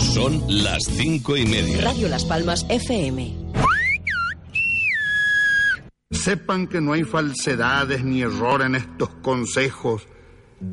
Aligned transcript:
Son 0.00 0.42
las 0.48 0.82
cinco 0.84 1.36
y 1.36 1.46
media. 1.46 1.82
Radio 1.82 2.08
Las 2.08 2.24
Palmas 2.24 2.66
FM. 2.68 3.36
Sepan 6.10 6.66
que 6.66 6.80
no 6.80 6.94
hay 6.94 7.04
falsedades 7.04 8.02
ni 8.02 8.22
error 8.22 8.62
en 8.62 8.74
estos 8.74 9.10
consejos. 9.22 10.02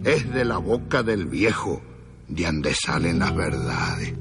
Es 0.04 0.32
de 0.34 0.46
la 0.46 0.58
boca 0.58 1.04
del 1.04 1.28
viejo 1.28 1.82
de 2.28 2.46
donde 2.46 2.74
salen 2.74 3.20
las 3.20 3.36
verdades. 3.36 4.14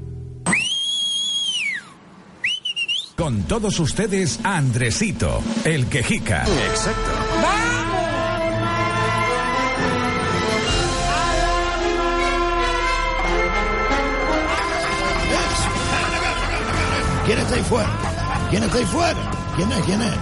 Con 3.15 3.43
todos 3.43 3.79
ustedes, 3.79 4.39
Andresito, 4.43 5.41
el 5.65 5.87
quejica. 5.87 6.43
Exacto. 6.43 7.76
¿Quién 17.27 17.39
está 17.39 17.55
ahí 17.55 17.61
fuera? 17.63 17.89
¿Quién 18.49 18.63
está 18.63 18.77
ahí 18.77 18.85
fuera? 18.85 19.31
¿Quién 19.55 19.71
es? 19.71 19.85
¿Quién 19.85 20.01
es? 20.01 20.13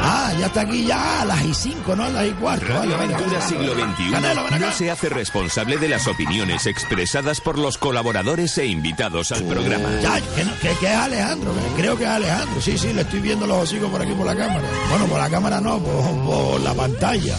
Ah, 0.00 0.32
ya 0.38 0.46
está 0.46 0.62
aquí 0.62 0.86
ya 0.86 1.20
a 1.20 1.24
las 1.26 1.44
y 1.44 1.52
cinco, 1.52 1.94
no 1.94 2.04
a 2.04 2.08
las 2.08 2.26
y 2.26 2.30
cuarto. 2.30 2.64
Radio 2.66 2.78
vale, 2.80 2.94
Aventura 3.14 3.38
vale, 3.38 3.42
Siglo. 3.42 3.72
XXI 3.74 4.10
Canelo, 4.10 4.50
no 4.58 4.72
se 4.72 4.90
hace 4.90 5.08
responsable 5.10 5.76
de 5.76 5.88
las 5.88 6.06
opiniones 6.06 6.66
expresadas 6.66 7.40
por 7.42 7.58
los 7.58 7.76
colaboradores 7.76 8.56
e 8.58 8.66
invitados 8.66 9.32
al 9.32 9.44
programa. 9.44 9.88
Ya, 10.00 10.18
que, 10.34 10.44
no- 10.44 10.58
que- 10.62 10.70
que 10.80 10.86
es 10.86 10.96
Alejandro, 10.96 11.52
creo 11.76 11.98
que 11.98 12.04
es 12.04 12.10
Alejandro. 12.10 12.60
Sí, 12.62 12.78
sí, 12.78 12.92
le 12.94 13.02
estoy 13.02 13.20
viendo 13.20 13.46
los 13.46 13.58
hocicos 13.64 13.90
por 13.90 14.00
aquí 14.00 14.12
por 14.12 14.24
la 14.26 14.34
cámara. 14.36 14.66
Bueno, 14.88 15.06
por 15.06 15.18
la 15.18 15.28
cámara 15.28 15.60
no, 15.60 15.78
por, 15.78 16.24
por 16.24 16.60
la 16.60 16.72
pantalla. 16.74 17.36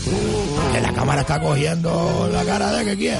Que 0.73 0.81
la 0.81 0.93
cámara 0.93 1.21
está 1.21 1.39
cogiendo 1.39 2.29
la 2.31 2.43
cara 2.45 2.71
de 2.73 2.85
que 2.85 2.97
quiere. 2.97 3.19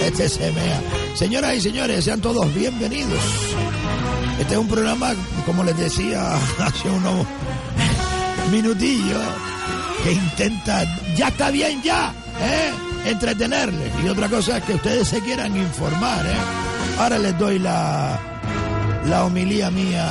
Este 0.00 0.28
se 0.28 0.50
mea. 0.52 0.80
Señoras 1.14 1.54
y 1.54 1.60
señores, 1.60 2.04
sean 2.04 2.20
todos 2.20 2.52
bienvenidos. 2.54 3.20
Este 4.38 4.52
es 4.52 4.60
un 4.60 4.68
programa, 4.68 5.14
como 5.46 5.64
les 5.64 5.76
decía 5.76 6.34
hace 6.60 6.88
unos 6.88 7.26
minutillos, 8.50 9.22
que 10.04 10.12
intenta, 10.12 10.84
ya 11.16 11.28
está 11.28 11.50
bien 11.50 11.82
ya, 11.82 12.12
¿eh? 12.40 12.70
entretenerles. 13.10 13.90
Y 14.04 14.08
otra 14.08 14.28
cosa 14.28 14.58
es 14.58 14.64
que 14.64 14.74
ustedes 14.74 15.08
se 15.08 15.20
quieran 15.20 15.56
informar. 15.56 16.26
¿eh? 16.26 16.34
Ahora 16.98 17.18
les 17.18 17.36
doy 17.38 17.58
la, 17.58 18.18
la 19.06 19.24
homilía 19.24 19.70
mía. 19.70 20.06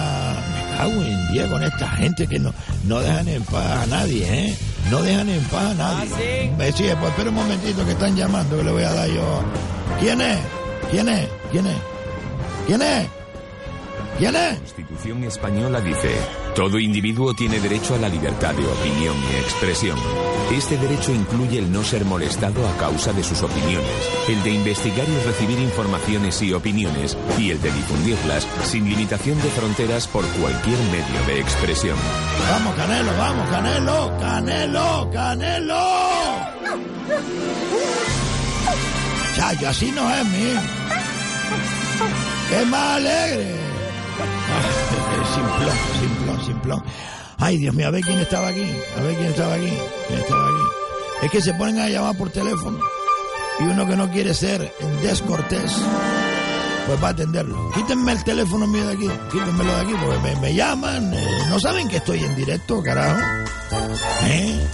Me 0.53 0.78
cago 0.78 1.02
en 1.02 1.31
día 1.31 1.50
con 1.50 1.64
esta 1.64 1.88
gente 1.92 2.28
que 2.28 2.40
no, 2.40 2.53
no 2.86 3.00
dejan 3.00 3.28
en 3.28 3.44
paz 3.44 3.84
a 3.84 3.86
nadie, 3.86 4.48
¿eh? 4.48 4.58
No 4.90 5.02
dejan 5.02 5.30
en 5.30 5.44
paz 5.46 5.72
a 5.72 5.73
nadie. 5.76 6.52
Me 6.58 6.72
sí, 6.72 6.86
pues 7.00 7.12
espera 7.12 7.30
un 7.30 7.36
momentito 7.36 7.86
que 7.86 7.92
están 7.92 8.16
llamando 8.16 8.58
que 8.58 8.64
le 8.64 8.72
voy 8.72 8.84
a 8.84 8.92
dar 8.92 9.08
yo. 9.08 9.44
¿Quién 10.00 10.20
es? 10.20 10.40
¿Quién 10.92 11.09
es? 11.09 11.28
¿Quién 11.52 11.68
es? 11.68 11.78
¿Quién 12.68 12.81
es? 12.81 13.08
¿Quién 14.17 14.33
es? 14.33 14.53
La 14.53 14.58
Constitución 14.59 15.23
española 15.25 15.81
dice, 15.81 16.16
todo 16.56 16.79
individuo 16.79 17.34
tiene 17.34 17.59
derecho 17.59 17.95
a 17.95 17.97
la 17.97 18.07
libertad 18.07 18.53
de 18.53 18.66
opinión 18.66 19.16
y 19.29 19.35
expresión. 19.35 20.00
Este 20.53 20.78
derecho 20.78 21.12
incluye 21.12 21.59
el 21.59 21.69
no 21.69 21.84
ser 21.84 22.06
molestado 22.06 22.66
a 22.66 22.78
causa 22.78 23.12
de 23.12 23.23
sus 23.23 23.41
opiniones, 23.44 23.90
el 24.29 24.41
de 24.44 24.51
investigar 24.51 25.06
y 25.09 25.25
recibir 25.25 25.59
informaciones 25.59 26.41
y 26.41 26.53
opiniones, 26.53 27.17
y 27.38 27.51
el 27.51 27.62
de 27.62 27.72
difundirlas 27.73 28.47
sin 28.63 28.88
limitación 28.88 29.38
de 29.41 29.50
fronteras 29.50 30.07
por 30.07 30.25
cualquier 30.40 30.78
medio 30.91 31.25
de 31.28 31.41
expresión. 31.41 31.97
Vamos, 32.50 32.75
Canelo, 32.75 33.11
vamos, 33.17 33.50
Canelo, 33.50 34.17
Canelo, 34.19 35.09
Canelo. 35.11 35.85
Chayo, 39.35 39.69
así 39.69 39.91
no 39.91 40.09
es, 40.09 40.25
mi. 40.25 40.53
Es 42.56 42.67
más 42.67 42.95
alegre. 42.95 43.65
Simplón, 45.34 45.78
simplón, 46.00 46.46
simplón. 46.46 46.84
Ay, 47.38 47.58
Dios 47.58 47.76
mío, 47.76 47.88
a 47.88 47.92
ver 47.92 48.02
quién 48.02 48.20
estaba 48.20 48.48
aquí. 48.48 48.66
A 48.98 49.02
ver 49.02 49.16
quién 49.16 49.28
estaba 49.30 49.56
aquí. 49.56 49.74
¿Quién 50.08 50.20
estaba 50.20 50.48
aquí? 50.48 50.64
Es 51.24 51.31
que 51.31 51.42
se 51.42 51.53
ponen 51.53 51.80
a 51.80 51.90
llamar 51.90 52.18
por 52.18 52.30
teléfono. 52.30 52.80
Y 53.59 53.64
uno 53.64 53.86
que 53.88 53.96
no 53.96 54.09
quiere 54.12 54.34
ser 54.34 54.74
descortés, 55.02 55.72
pues 56.88 57.03
va 57.03 57.08
a 57.08 57.12
atenderlo. 57.12 57.72
Quítenme 57.72 58.12
el 58.12 58.24
teléfono 58.24 58.68
mío 58.68 58.86
de 58.88 58.94
aquí. 58.94 59.09
Quítenmelo 59.31 59.76
de 59.76 59.81
aquí 59.81 59.94
porque 60.03 60.36
me, 60.42 60.53
llaman. 60.53 61.14
eh, 61.14 61.28
no 61.50 61.59
saben 61.59 61.88
que 61.88 61.97
estoy 61.97 62.24
en 62.24 62.36
directo, 62.36 62.82
carajo. 62.84 63.20
¿Eh? 64.26 64.68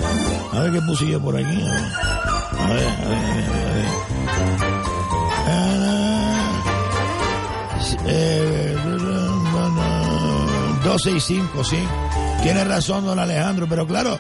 A 0.54 0.60
ver 0.60 0.72
qué 0.74 0.82
puse 0.82 1.08
yo 1.08 1.22
por 1.22 1.36
aquí. 1.38 1.62
A 1.62 2.68
ver, 2.74 2.88
a 2.88 3.08
ver, 3.08 3.18
a 3.18 3.34
ver. 3.34 3.46
a 3.48 3.74
ver. 3.74 3.86
Ah, 5.48 6.52
eh, 8.08 8.71
12 10.84 11.12
y 11.12 11.20
5, 11.20 11.64
sí. 11.64 11.78
Tiene 12.42 12.64
razón, 12.64 13.06
don 13.06 13.20
Alejandro, 13.20 13.68
pero 13.70 13.86
claro, 13.86 14.20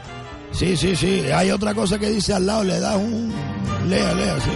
sí, 0.51 0.77
sí, 0.77 0.95
sí. 0.95 1.23
Hay 1.33 1.51
otra 1.51 1.73
cosa 1.73 1.97
que 1.97 2.09
dice 2.09 2.33
al 2.33 2.45
lado, 2.45 2.63
le 2.63 2.79
das 2.79 2.95
un. 2.95 3.33
Lea, 3.89 4.13
lea, 4.13 4.35
sí. 4.39 4.51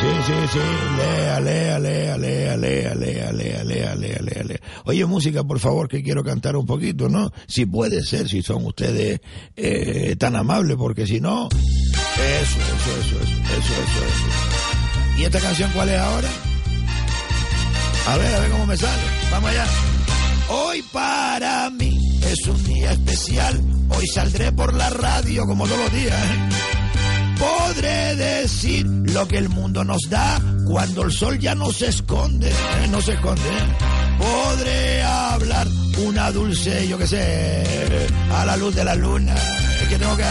Sí, 0.00 0.06
sí, 0.26 0.32
sí. 0.52 0.58
Lea, 0.96 1.40
lea, 1.40 1.78
lea, 1.78 2.16
lea, 2.16 2.56
lea, 2.56 2.94
lea, 2.94 2.94
lea, 2.94 3.64
lea, 3.64 3.94
lea, 3.94 4.22
lea, 4.22 4.42
lea. 4.44 4.60
Oye, 4.84 5.04
música, 5.04 5.44
por 5.44 5.58
favor, 5.58 5.88
que 5.88 6.02
quiero 6.02 6.22
cantar 6.22 6.56
un 6.56 6.64
poquito, 6.64 7.08
¿no? 7.08 7.30
Si 7.46 7.66
puede 7.66 8.02
ser, 8.04 8.28
si 8.28 8.42
son 8.42 8.64
ustedes 8.64 9.20
eh, 9.56 10.16
tan 10.16 10.36
amables, 10.36 10.76
porque 10.76 11.06
si 11.06 11.20
no. 11.20 11.48
Eso, 11.48 12.58
eso, 12.58 13.00
eso, 13.00 13.16
eso, 13.16 13.22
eso, 13.22 13.72
eso, 13.72 14.04
eso. 14.06 15.18
¿Y 15.18 15.24
esta 15.24 15.40
canción 15.40 15.70
cuál 15.74 15.88
es 15.88 15.98
ahora? 15.98 16.28
A 18.06 18.16
ver, 18.16 18.34
a 18.34 18.40
ver 18.40 18.50
cómo 18.50 18.66
me 18.66 18.76
sale. 18.76 19.02
Vamos 19.30 19.50
allá. 19.50 19.66
Hoy 20.50 20.82
para 20.92 21.68
mí 21.70 22.20
es 22.22 22.46
un 22.46 22.64
día 22.64 22.92
especial. 22.92 23.60
Hoy 23.90 24.06
saldré 24.06 24.50
por 24.52 24.72
la 24.74 24.88
radio 24.88 25.46
como 25.46 25.66
todos 25.66 25.78
los 25.78 25.92
días. 25.92 26.14
¿eh? 26.14 26.48
Podré 27.38 28.16
decir 28.16 28.86
lo 28.86 29.28
que 29.28 29.38
el 29.38 29.50
mundo 29.50 29.84
nos 29.84 30.08
da 30.08 30.40
cuando 30.66 31.02
el 31.02 31.12
sol 31.12 31.38
ya 31.38 31.54
no 31.54 31.70
se 31.70 31.88
esconde. 31.88 32.48
¿eh? 32.48 32.88
No 32.90 33.00
se 33.02 33.12
esconde. 33.12 33.42
¿eh? 33.42 34.16
Podré 34.18 35.02
hablar 35.02 35.68
una 36.06 36.30
dulce, 36.30 36.88
yo 36.88 36.96
qué 36.96 37.06
sé, 37.06 38.06
a 38.32 38.46
la 38.46 38.56
luz 38.56 38.74
de 38.74 38.84
la 38.84 38.94
luna. 38.94 39.34
Es 39.82 39.88
que 39.88 39.98
tengo 39.98 40.16
que 40.16 40.24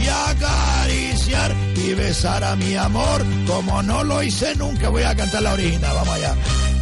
y 0.00 1.13
y 1.26 1.94
besar 1.94 2.44
a 2.44 2.54
mi 2.54 2.76
amor 2.76 3.24
como 3.46 3.82
no 3.82 4.04
lo 4.04 4.22
hice 4.22 4.54
nunca. 4.56 4.90
Voy 4.90 5.04
a 5.04 5.14
cantar 5.14 5.42
la 5.42 5.54
original, 5.54 5.94
vamos 5.94 6.14
allá. 6.14 6.34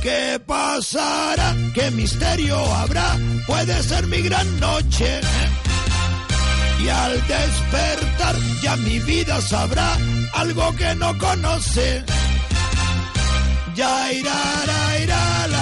¿Qué 0.02 0.40
pasará? 0.44 1.54
¿Qué 1.74 1.90
misterio 1.92 2.56
habrá? 2.74 3.16
Puede 3.46 3.80
ser 3.82 4.06
mi 4.08 4.20
gran 4.20 4.58
noche. 4.58 5.20
Y 6.82 6.88
al 6.88 7.12
despertar 7.28 8.34
ya 8.62 8.76
mi 8.78 8.98
vida 9.00 9.40
sabrá 9.40 9.96
algo 10.34 10.74
que 10.74 10.94
no 10.96 11.16
conoce. 11.18 12.04
Ya 13.76 14.12
irá, 14.12 14.40
irá, 15.02 15.46
la, 15.46 15.61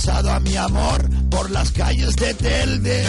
abrazado 0.00 0.30
a 0.30 0.40
mi 0.40 0.56
amor 0.56 1.08
por 1.30 1.50
las 1.50 1.70
calles 1.72 2.16
de 2.16 2.32
Telde. 2.34 3.04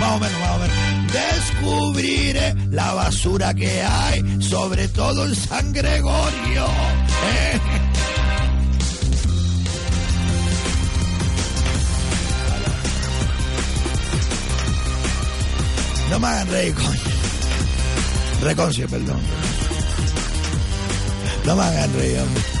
Más 0.00 0.16
o 0.16 0.18
menos, 0.18 0.40
más 0.40 0.50
o 0.50 0.58
menos. 0.58 1.12
Descubriré 1.12 2.54
la 2.70 2.92
basura 2.94 3.54
que 3.54 3.82
hay, 3.82 4.42
sobre 4.42 4.88
todo 4.88 5.26
en 5.26 5.34
San 5.34 5.72
Gregorio. 5.72 6.64
¿eh? 6.64 7.60
No 16.10 16.20
me 16.20 16.26
hagan 16.26 16.48
reír, 16.48 16.74
coño. 16.74 17.00
Reconcio, 18.42 18.88
perdón. 18.88 19.20
No 21.46 21.56
me 21.56 21.62
hagan 21.62 21.94
reír, 21.94 22.18
hombre. 22.18 22.53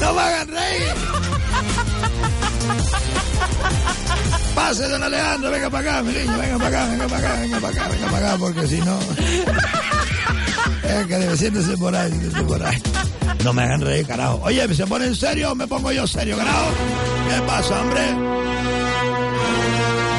No 0.00 0.14
me 0.14 0.20
hagan 0.20 0.48
reír. 0.48 0.94
Pase, 4.54 4.88
don 4.88 5.02
Alejandro, 5.02 5.50
venga 5.50 5.70
para 5.70 5.90
acá, 5.90 6.02
mi 6.02 6.12
niño, 6.12 6.38
venga 6.38 6.58
para 6.58 6.68
acá, 6.68 6.86
venga 6.90 7.08
para 7.08 7.18
acá, 7.18 7.40
venga 7.40 7.60
para 7.60 7.74
acá, 7.74 7.88
venga 7.88 8.06
para 8.10 8.28
acá, 8.28 8.38
porque 8.38 8.66
si 8.66 8.80
no... 8.80 8.98
Es 10.82 11.06
que 11.06 11.18
debe 11.18 11.36
siéntese 11.36 11.76
por 11.76 11.94
ahí, 11.94 12.10
siéntese 12.10 12.42
por 12.42 12.62
ahí. 12.62 12.82
No 13.44 13.52
me 13.52 13.62
hagan 13.62 13.80
reír, 13.80 14.06
carajo. 14.06 14.40
Oye, 14.42 14.74
¿se 14.74 14.86
pone 14.86 15.06
en 15.06 15.14
serio 15.14 15.54
me 15.54 15.66
pongo 15.66 15.92
yo 15.92 16.06
serio, 16.06 16.36
carajo? 16.36 16.70
¿Qué 17.28 17.42
pasa, 17.42 17.80
hombre? 17.80 18.14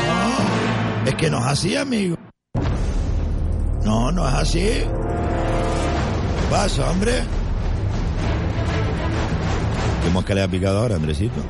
No, 0.07 1.09
es 1.09 1.15
que 1.15 1.29
no 1.29 1.39
es 1.39 1.45
así, 1.45 1.75
amigo. 1.75 2.15
No, 3.83 4.11
no 4.11 4.27
es 4.27 4.35
así. 4.35 4.59
¿Qué 4.59 4.87
pasa, 6.49 6.89
hombre? 6.89 7.23
¿Cómo 10.05 10.19
es 10.21 10.25
que 10.25 10.35
le 10.35 10.41
ha 10.43 10.47
picado 10.47 10.79
ahora, 10.79 10.95
Andresito? 10.95 11.41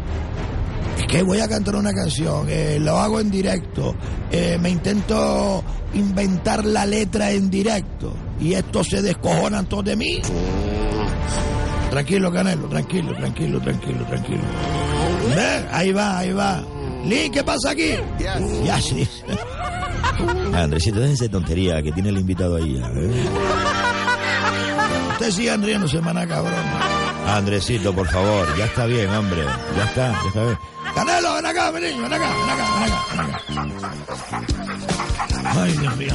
Es 0.97 1.05
que 1.07 1.23
voy 1.23 1.39
a 1.39 1.47
cantar 1.47 1.75
una 1.75 1.93
canción, 1.93 2.47
eh, 2.49 2.77
lo 2.79 2.97
hago 2.97 3.19
en 3.19 3.31
directo, 3.31 3.95
eh, 4.31 4.57
me 4.59 4.69
intento 4.69 5.63
inventar 5.93 6.65
la 6.65 6.85
letra 6.85 7.31
en 7.31 7.49
directo 7.49 8.13
y 8.39 8.53
estos 8.53 8.87
se 8.87 9.01
descojonan 9.01 9.65
todos 9.67 9.85
de 9.85 9.95
mí. 9.95 10.21
Tranquilo, 11.89 12.31
Canelo, 12.31 12.67
tranquilo, 12.67 13.15
tranquilo, 13.15 13.59
tranquilo, 13.61 14.05
tranquilo. 14.05 14.41
Ve, 15.35 15.65
Ahí 15.71 15.91
va, 15.91 16.19
ahí 16.19 16.33
va. 16.33 16.63
Lee, 17.05 17.29
¿qué 17.31 17.43
pasa 17.43 17.71
aquí? 17.71 17.93
Ya 18.63 18.79
sí. 18.81 19.07
Andresito, 20.53 20.99
déjense 20.99 21.29
tontería 21.29 21.81
que 21.81 21.91
tiene 21.91 22.09
el 22.09 22.17
invitado 22.19 22.57
ahí. 22.57 22.77
¿eh? 22.77 23.29
Ustedes 25.13 25.33
sigan 25.35 25.63
riéndose, 25.63 26.01
maná 26.01 26.27
cabrón. 26.27 26.53
Andresito, 27.37 27.93
por 27.93 28.07
favor, 28.07 28.57
ya 28.57 28.65
está 28.65 28.85
bien, 28.85 29.09
hombre. 29.09 29.43
Ya 29.75 29.83
está, 29.85 30.11
ya 30.11 30.27
está 30.27 30.43
bien. 30.43 30.57
Canelo, 30.95 31.35
ven 31.35 31.45
acá, 31.45 31.71
ven 31.71 31.85
acá, 31.85 31.97
ven 32.01 32.13
acá, 32.13 32.29
ven 32.35 32.49
acá, 32.49 33.43
ven 33.49 33.59
acá. 33.59 33.99
Ay, 35.55 35.71
Dios 35.77 35.97
mío. 35.97 36.13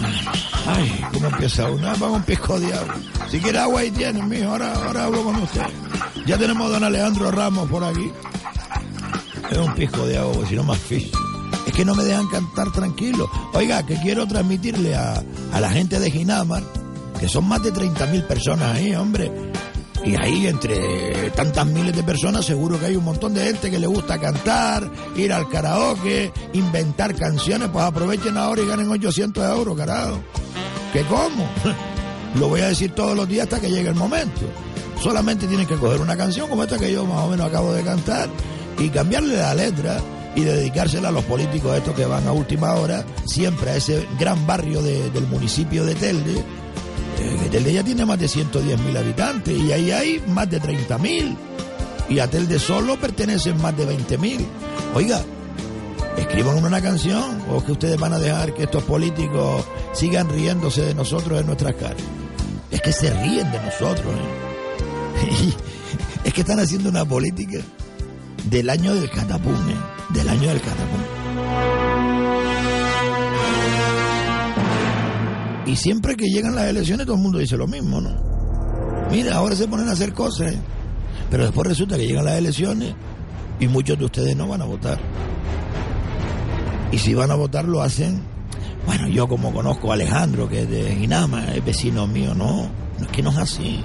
Ay, 0.67 1.05
cómo 1.13 1.27
empieza 1.29 1.71
uno. 1.71 1.89
Ah, 1.89 1.95
Vamos 1.99 2.17
un 2.19 2.23
pisco 2.25 2.55
agua. 2.55 2.95
Si 3.31 3.41
quiere 3.41 3.59
agua 3.59 3.81
ahí 3.81 3.91
tienen, 3.91 4.29
mijo. 4.29 4.51
Ahora, 4.51 4.73
ahora 4.75 5.05
hablo 5.05 5.25
con 5.25 5.37
usted. 5.37 5.63
Ya 6.27 6.39
tenemos 6.39 6.67
a 6.67 6.75
don 6.75 6.85
Alejandro 6.85 7.31
Ramos 7.31 7.69
por 7.71 7.85
aquí. 7.85 8.11
Es 9.51 9.59
un 9.59 9.75
pisco 9.75 10.07
de 10.07 10.19
agua, 10.19 10.47
si 10.49 10.55
no 10.55 10.63
más 10.63 10.79
fish. 10.79 11.11
Es 11.67 11.73
que 11.73 11.85
no 11.85 11.95
me 11.95 12.05
dejan 12.05 12.27
cantar 12.29 12.71
tranquilo. 12.73 13.31
Oiga, 13.53 13.85
que 13.85 13.97
quiero 14.01 14.27
transmitirle 14.27 14.95
a, 14.95 15.23
a 15.53 15.61
la 15.61 15.71
gente 15.71 15.99
de 15.99 16.11
Ginamar, 16.11 16.63
que 17.19 17.29
son 17.29 17.47
más 17.47 17.63
de 17.63 17.73
30.000 17.73 18.27
personas 18.27 18.77
ahí, 18.77 18.95
hombre. 18.95 19.31
Y 20.05 20.17
ahí, 20.17 20.47
entre 20.47 21.31
tantas 21.31 21.67
miles 21.67 21.97
de 21.97 22.03
personas, 22.03 22.45
seguro 22.45 22.79
que 22.79 22.87
hay 22.87 22.97
un 22.97 23.05
montón 23.05 23.33
de 23.33 23.45
gente 23.47 23.71
que 23.71 23.79
le 23.79 23.87
gusta 23.87 24.19
cantar, 24.21 24.91
ir 25.17 25.33
al 25.33 25.49
karaoke, 25.49 26.31
inventar 26.53 27.15
canciones. 27.15 27.69
Pues 27.73 27.85
aprovechen 27.85 28.37
ahora 28.37 28.61
y 28.61 28.67
ganen 28.67 28.91
800 28.91 29.43
euros, 29.57 29.77
carajo. 29.77 30.19
¿Qué 30.93 31.03
cómo? 31.05 31.49
Lo 32.39 32.49
voy 32.49 32.61
a 32.61 32.69
decir 32.69 32.93
todos 32.95 33.17
los 33.17 33.27
días 33.29 33.45
hasta 33.45 33.61
que 33.61 33.71
llegue 33.71 33.89
el 33.89 33.95
momento. 33.95 34.43
Solamente 35.03 35.47
tienen 35.47 35.67
que 35.67 35.77
coger 35.77 36.01
una 36.01 36.17
canción 36.17 36.49
como 36.49 36.65
esta 36.65 36.79
que 36.79 36.93
yo 36.93 37.05
más 37.07 37.25
o 37.25 37.29
menos 37.31 37.47
acabo 37.47 37.73
de 37.73 37.83
cantar 37.83 38.29
y 38.79 38.89
cambiarle 38.91 39.37
la 39.37 39.55
letra 39.55 40.01
y 40.35 40.41
dedicársela 40.43 41.09
a 41.09 41.13
los 41.13 41.25
políticos 41.25 41.77
estos 41.77 41.95
que 41.95 42.05
van 42.07 42.27
a 42.27 42.33
última 42.33 42.75
hora, 42.75 43.05
siempre 43.25 43.71
a 43.71 43.77
ese 43.77 44.07
gran 44.19 44.47
barrio 44.47 44.83
de- 44.83 45.11
del 45.11 45.27
municipio 45.29 45.85
de 45.85 45.95
Telde, 45.95 46.43
Telde 47.51 47.73
ya 47.73 47.85
tiene 47.85 48.05
más 48.05 48.19
de 48.19 48.27
110 48.27 48.81
mil 48.81 48.97
habitantes 48.97 49.57
y 49.57 49.73
ahí 49.73 49.91
hay 49.93 50.23
más 50.27 50.51
de 50.51 50.59
30 50.59 50.99
mil. 50.99 51.37
Y 52.09 52.19
a 52.19 52.29
Telde 52.29 52.59
solo 52.59 52.99
pertenecen 52.99 53.61
más 53.63 53.77
de 53.77 53.87
20 53.87 54.19
mil. 54.19 54.47
Oiga, 54.95 55.23
escriban 56.17 56.65
una 56.65 56.81
canción 56.81 57.43
o 57.49 57.65
que 57.65 57.73
ustedes 57.73 57.99
van 57.99 58.13
a 58.13 58.19
dejar 58.19 58.55
que 58.55 58.65
estos 58.65 58.83
políticos 58.85 59.65
sigan 59.93 60.29
riéndose 60.29 60.83
de 60.83 60.95
nosotros 60.95 61.41
en 61.41 61.47
nuestras 61.47 61.75
caras. 61.75 62.03
Es 62.71 62.81
que 62.81 62.93
se 62.93 63.11
ríen 63.23 63.51
de 63.53 63.61
nosotros. 63.61 64.15
¿eh? 64.15 65.53
es 66.25 66.33
que 66.33 66.41
están 66.41 66.59
haciendo 66.59 66.89
una 66.89 67.05
política 67.05 67.61
del 68.51 68.69
año 68.69 68.95
del 68.95 69.09
catapum, 69.11 69.55
¿eh? 69.71 69.77
del 70.11 70.29
año 70.29 70.49
del 70.49 70.61
catapum. 70.61 71.14
Y 75.67 75.77
siempre 75.77 76.15
que 76.15 76.27
llegan 76.27 76.55
las 76.55 76.67
elecciones 76.67 77.07
todo 77.07 77.17
el 77.17 77.23
mundo 77.23 77.39
dice 77.39 77.57
lo 77.57 77.67
mismo, 77.67 78.01
¿no? 78.01 78.35
Mira, 79.11 79.37
ahora 79.37 79.57
se 79.57 79.67
ponen 79.67 79.89
a 79.89 79.93
hacer 79.93 80.13
cosas, 80.13 80.53
¿eh? 80.53 80.59
pero 81.31 81.45
después 81.45 81.67
resulta 81.67 81.97
que 81.97 82.07
llegan 82.07 82.25
las 82.25 82.37
elecciones 82.37 82.95
y 83.61 83.69
muchos 83.69 83.99
de 83.99 84.05
ustedes 84.05 84.37
no 84.37 84.47
van 84.47 84.63
a 84.63 84.65
votar. 84.65 84.99
Y 86.93 86.99
si 86.99 87.15
van 87.15 87.31
a 87.31 87.35
votar 87.35 87.65
lo 87.65 87.83
hacen, 87.83 88.23
bueno, 88.87 89.09
yo 89.09 89.27
como 89.27 89.53
conozco 89.53 89.91
a 89.91 89.95
Alejandro, 89.95 90.49
que 90.49 90.63
es 90.63 90.71
de 90.71 90.95
Ginama, 90.97 91.47
es 91.55 91.65
vecino 91.65 92.07
mío, 92.07 92.35
no, 92.35 92.69
no 92.99 93.05
es 93.05 93.09
que 93.09 93.23
no 93.23 93.31
es 93.31 93.39
así. 93.39 93.83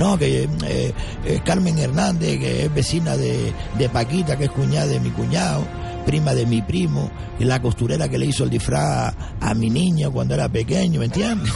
No, 0.00 0.18
que 0.18 0.44
eh, 0.44 0.94
eh, 1.24 1.40
Carmen 1.44 1.78
Hernández, 1.78 2.38
que 2.40 2.64
es 2.64 2.74
vecina 2.74 3.16
de, 3.16 3.52
de 3.78 3.88
Paquita, 3.88 4.36
que 4.36 4.44
es 4.44 4.50
cuñada 4.50 4.86
de 4.86 4.98
mi 4.98 5.10
cuñado, 5.10 5.64
prima 6.02 6.34
de 6.34 6.46
mi 6.46 6.62
primo, 6.62 7.10
y 7.38 7.44
la 7.44 7.60
costurera 7.62 8.08
que 8.08 8.18
le 8.18 8.26
hizo 8.26 8.44
el 8.44 8.50
disfraz 8.50 9.14
a 9.40 9.54
mi 9.54 9.70
niño 9.70 10.10
cuando 10.12 10.34
era 10.34 10.48
pequeño, 10.48 10.98
¿me 11.00 11.06
entiendes? 11.06 11.52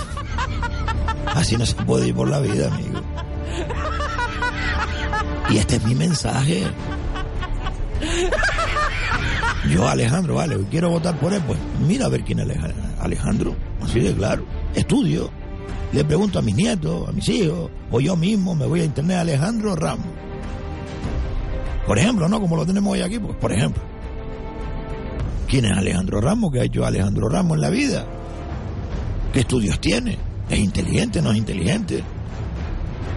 Así 1.35 1.57
no 1.57 1.67
se 1.67 1.75
puede 1.77 2.09
ir 2.09 2.15
por 2.15 2.29
la 2.29 2.39
vida, 2.41 2.69
amigo. 2.73 3.01
Y 5.51 5.59
este 5.59 5.77
es 5.77 5.85
mi 5.85 5.95
mensaje. 5.95 6.63
Yo, 9.71 9.89
Alejandro, 9.89 10.35
vale, 10.37 10.57
quiero 10.71 10.91
votar 10.91 11.19
por 11.19 11.33
él, 11.33 11.43
pues 11.47 11.59
mira 11.87 12.07
a 12.07 12.09
ver 12.09 12.23
quién 12.25 12.39
es 12.39 12.47
Aleja- 12.47 12.73
Alejandro, 13.01 13.55
así 13.83 13.99
de 14.01 14.15
claro. 14.15 14.45
Estudio, 14.75 15.31
le 15.93 16.05
pregunto 16.05 16.39
a 16.39 16.43
mis 16.43 16.55
nietos, 16.55 17.09
a 17.09 17.13
mis 17.13 17.29
hijos, 17.29 17.71
o 17.91 18.01
yo 18.01 18.15
mismo 18.17 18.55
me 18.55 18.67
voy 18.67 18.81
a 18.83 18.85
internet 18.85 19.19
Alejandro 19.19 19.75
Ramos. 19.75 20.07
Por 21.87 21.99
ejemplo, 21.99 22.29
¿no? 22.29 22.41
Como 22.41 22.57
lo 22.57 22.65
tenemos 22.67 22.93
hoy 22.93 23.03
aquí, 23.03 23.19
pues, 23.19 23.37
por 23.37 23.53
ejemplo. 23.53 23.83
¿Quién 25.49 25.65
es 25.65 25.79
Alejandro 25.79 26.21
Ramos? 26.21 26.51
¿Qué 26.53 26.61
ha 26.61 26.65
hecho 26.65 26.85
Alejandro 26.85 27.29
Ramos 27.29 27.57
en 27.57 27.61
la 27.61 27.71
vida? 27.71 28.05
¿Qué 29.33 29.41
estudios 29.41 29.81
tiene? 29.81 30.19
¿Es 30.49 30.59
inteligente? 30.59 31.23
¿No 31.23 31.31
es 31.31 31.39
inteligente? 31.39 32.03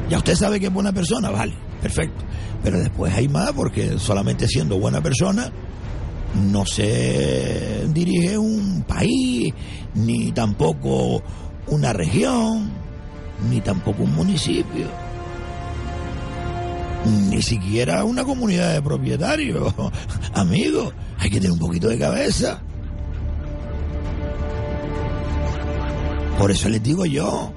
Ya 0.10 0.18
usted 0.18 0.36
sabe 0.36 0.60
que 0.60 0.68
es 0.68 0.74
buena 0.74 0.92
persona, 0.92 1.30
vale, 1.30 1.54
perfecto. 1.82 2.24
Pero 2.64 2.80
después 2.80 3.14
hay 3.14 3.28
más 3.28 3.52
porque 3.54 3.98
solamente 3.98 4.48
siendo 4.48 4.80
buena 4.80 5.02
persona 5.02 5.52
no 6.52 6.66
se 6.66 7.86
dirige 7.90 8.38
un 8.38 8.84
país, 8.88 9.54
ni 9.96 10.32
tampoco 10.32 11.24
una 11.68 11.94
región, 11.94 12.70
ni 13.50 13.62
tampoco 13.62 14.04
un 14.04 14.14
municipio, 14.14 14.88
ni 17.06 17.42
siquiera 17.42 18.04
una 18.04 18.24
comunidad 18.24 18.74
de 18.74 18.82
propietarios. 18.82 19.74
Amigo, 20.34 20.92
hay 21.18 21.30
que 21.30 21.38
tener 21.38 21.52
un 21.52 21.60
poquito 21.60 21.88
de 21.88 21.98
cabeza. 21.98 22.62
Por 26.38 26.52
eso 26.52 26.70
les 26.70 26.82
digo 26.82 27.06
yo 27.06 27.54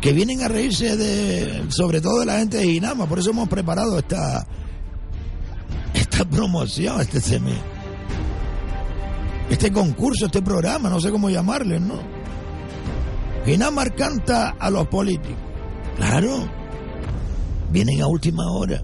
que 0.00 0.12
vienen 0.12 0.42
a 0.42 0.48
reírse 0.48 0.96
de, 0.96 1.64
sobre 1.70 2.00
todo 2.00 2.20
de 2.20 2.26
la 2.26 2.38
gente 2.38 2.58
de 2.58 2.66
Inama. 2.66 3.06
Por 3.06 3.20
eso 3.20 3.30
hemos 3.30 3.48
preparado 3.48 3.98
esta, 3.98 4.46
esta 5.94 6.24
promoción, 6.24 7.00
este 7.00 7.20
semi, 7.20 7.54
este 9.48 9.72
concurso, 9.72 10.26
este 10.26 10.42
programa, 10.42 10.90
no 10.90 11.00
sé 11.00 11.10
cómo 11.10 11.30
llamarle, 11.30 11.80
¿no? 11.80 12.00
Ginamar 13.46 13.94
canta 13.94 14.56
a 14.58 14.70
los 14.70 14.88
políticos. 14.88 15.43
Claro, 15.96 16.48
vienen 17.70 18.02
a 18.02 18.06
última 18.06 18.50
hora. 18.50 18.82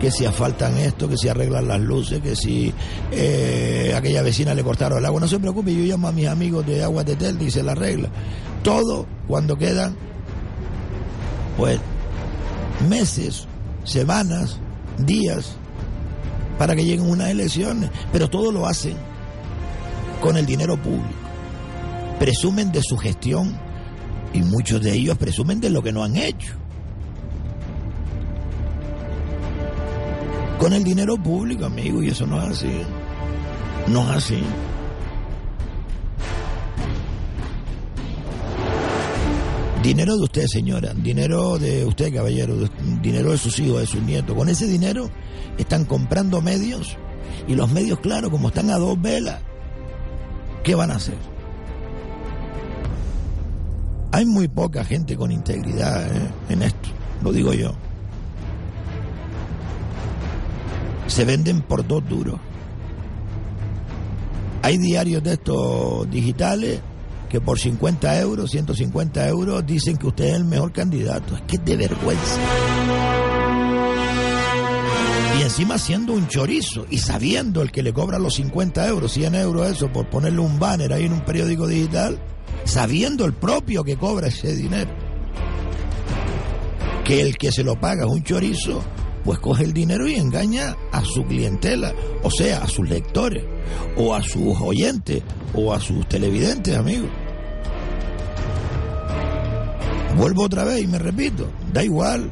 Que 0.00 0.10
si 0.10 0.26
asfaltan 0.26 0.76
esto, 0.76 1.08
que 1.08 1.16
si 1.16 1.28
arreglan 1.28 1.68
las 1.68 1.80
luces, 1.80 2.20
que 2.20 2.36
si 2.36 2.72
eh, 3.10 3.94
aquella 3.96 4.20
vecina 4.22 4.54
le 4.54 4.62
cortaron 4.62 4.98
el 4.98 5.06
agua. 5.06 5.20
No 5.20 5.28
se 5.28 5.38
preocupe, 5.38 5.74
yo 5.74 5.84
llamo 5.84 6.08
a 6.08 6.12
mis 6.12 6.28
amigos 6.28 6.66
de 6.66 6.82
Agua 6.82 7.02
de 7.02 7.62
la 7.62 7.72
arregla. 7.72 8.10
Todo 8.62 9.06
cuando 9.26 9.56
quedan, 9.56 9.96
pues, 11.56 11.80
meses, 12.88 13.46
semanas, 13.84 14.58
días, 14.98 15.56
para 16.58 16.76
que 16.76 16.84
lleguen 16.84 17.08
unas 17.08 17.30
elecciones. 17.30 17.90
Pero 18.12 18.28
todo 18.28 18.52
lo 18.52 18.66
hacen 18.66 18.96
con 20.20 20.36
el 20.36 20.44
dinero 20.44 20.76
público. 20.76 21.08
Presumen 22.18 22.70
de 22.70 22.82
su 22.82 22.98
gestión 22.98 23.65
y 24.32 24.42
muchos 24.42 24.82
de 24.82 24.92
ellos 24.92 25.16
presumen 25.16 25.60
de 25.60 25.70
lo 25.70 25.82
que 25.82 25.92
no 25.92 26.02
han 26.04 26.16
hecho. 26.16 26.54
Con 30.58 30.72
el 30.72 30.82
dinero 30.82 31.16
público, 31.16 31.66
amigo, 31.66 32.02
y 32.02 32.08
eso 32.08 32.26
no 32.26 32.42
es 32.42 32.48
así. 32.48 32.82
No 33.88 34.02
es 34.10 34.16
así. 34.16 34.42
Dinero 39.82 40.16
de 40.16 40.24
usted, 40.24 40.46
señora, 40.48 40.92
dinero 40.94 41.58
de 41.58 41.84
usted, 41.84 42.12
caballero, 42.12 42.56
dinero 43.02 43.30
de 43.30 43.38
sus 43.38 43.58
hijos, 43.60 43.80
de 43.80 43.86
sus 43.86 44.02
nietos. 44.02 44.34
Con 44.34 44.48
ese 44.48 44.66
dinero 44.66 45.10
están 45.58 45.84
comprando 45.84 46.40
medios 46.40 46.96
y 47.46 47.54
los 47.54 47.70
medios, 47.70 48.00
claro, 48.00 48.30
como 48.30 48.48
están 48.48 48.70
a 48.70 48.78
dos 48.78 49.00
velas, 49.00 49.40
¿qué 50.64 50.74
van 50.74 50.90
a 50.90 50.96
hacer? 50.96 51.35
Hay 54.16 54.24
muy 54.24 54.48
poca 54.48 54.82
gente 54.82 55.14
con 55.14 55.30
integridad 55.30 56.06
¿eh? 56.06 56.30
en 56.48 56.62
esto, 56.62 56.88
lo 57.22 57.32
digo 57.32 57.52
yo. 57.52 57.74
Se 61.06 61.26
venden 61.26 61.60
por 61.60 61.86
dos 61.86 62.02
duros. 62.08 62.40
Hay 64.62 64.78
diarios 64.78 65.22
de 65.22 65.34
estos 65.34 66.10
digitales 66.10 66.80
que 67.28 67.42
por 67.42 67.58
50 67.58 68.18
euros, 68.18 68.50
150 68.52 69.28
euros, 69.28 69.66
dicen 69.66 69.98
que 69.98 70.06
usted 70.06 70.28
es 70.28 70.34
el 70.36 70.46
mejor 70.46 70.72
candidato. 70.72 71.36
Es 71.36 71.42
que 71.42 71.56
es 71.56 71.64
de 71.66 71.76
vergüenza. 71.76 73.15
Y 75.38 75.42
encima 75.42 75.76
siendo 75.76 76.14
un 76.14 76.28
chorizo 76.28 76.86
y 76.88 76.96
sabiendo 76.96 77.60
el 77.60 77.70
que 77.70 77.82
le 77.82 77.92
cobra 77.92 78.18
los 78.18 78.36
50 78.36 78.88
euros, 78.88 79.12
100 79.12 79.34
euros 79.34 79.70
eso, 79.70 79.92
por 79.92 80.08
ponerle 80.08 80.40
un 80.40 80.58
banner 80.58 80.92
ahí 80.94 81.04
en 81.04 81.12
un 81.12 81.24
periódico 81.24 81.66
digital, 81.66 82.18
sabiendo 82.64 83.26
el 83.26 83.34
propio 83.34 83.84
que 83.84 83.96
cobra 83.96 84.28
ese 84.28 84.56
dinero. 84.56 84.90
Que 87.04 87.20
el 87.20 87.36
que 87.36 87.52
se 87.52 87.64
lo 87.64 87.78
paga 87.78 88.06
es 88.06 88.10
un 88.10 88.22
chorizo, 88.24 88.82
pues 89.24 89.38
coge 89.38 89.64
el 89.64 89.74
dinero 89.74 90.08
y 90.08 90.14
engaña 90.14 90.74
a 90.90 91.04
su 91.04 91.24
clientela, 91.24 91.92
o 92.22 92.30
sea, 92.30 92.62
a 92.62 92.68
sus 92.68 92.88
lectores, 92.88 93.44
o 93.96 94.14
a 94.14 94.22
sus 94.22 94.58
oyentes, 94.58 95.22
o 95.52 95.74
a 95.74 95.80
sus 95.80 96.08
televidentes, 96.08 96.74
amigos. 96.74 97.10
Vuelvo 100.16 100.44
otra 100.44 100.64
vez 100.64 100.82
y 100.82 100.86
me 100.86 100.98
repito, 100.98 101.50
da 101.72 101.84
igual, 101.84 102.30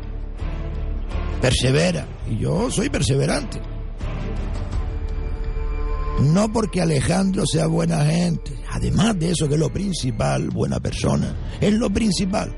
persevera, 1.42 2.06
y 2.31 2.38
yo 2.38 2.71
soy 2.71 2.88
perseverante. 2.88 3.61
No 6.21 6.52
porque 6.52 6.81
Alejandro 6.81 7.45
sea 7.47 7.66
buena 7.66 8.04
gente, 8.04 8.52
además 8.71 9.19
de 9.19 9.33
eso 9.33 9.49
que 9.49 9.54
es 9.54 9.61
lo 9.61 9.73
principal, 9.73 10.49
buena 10.50 10.78
persona, 10.78 11.35
es 11.61 11.73
lo 11.73 11.90
principal. 11.90 12.54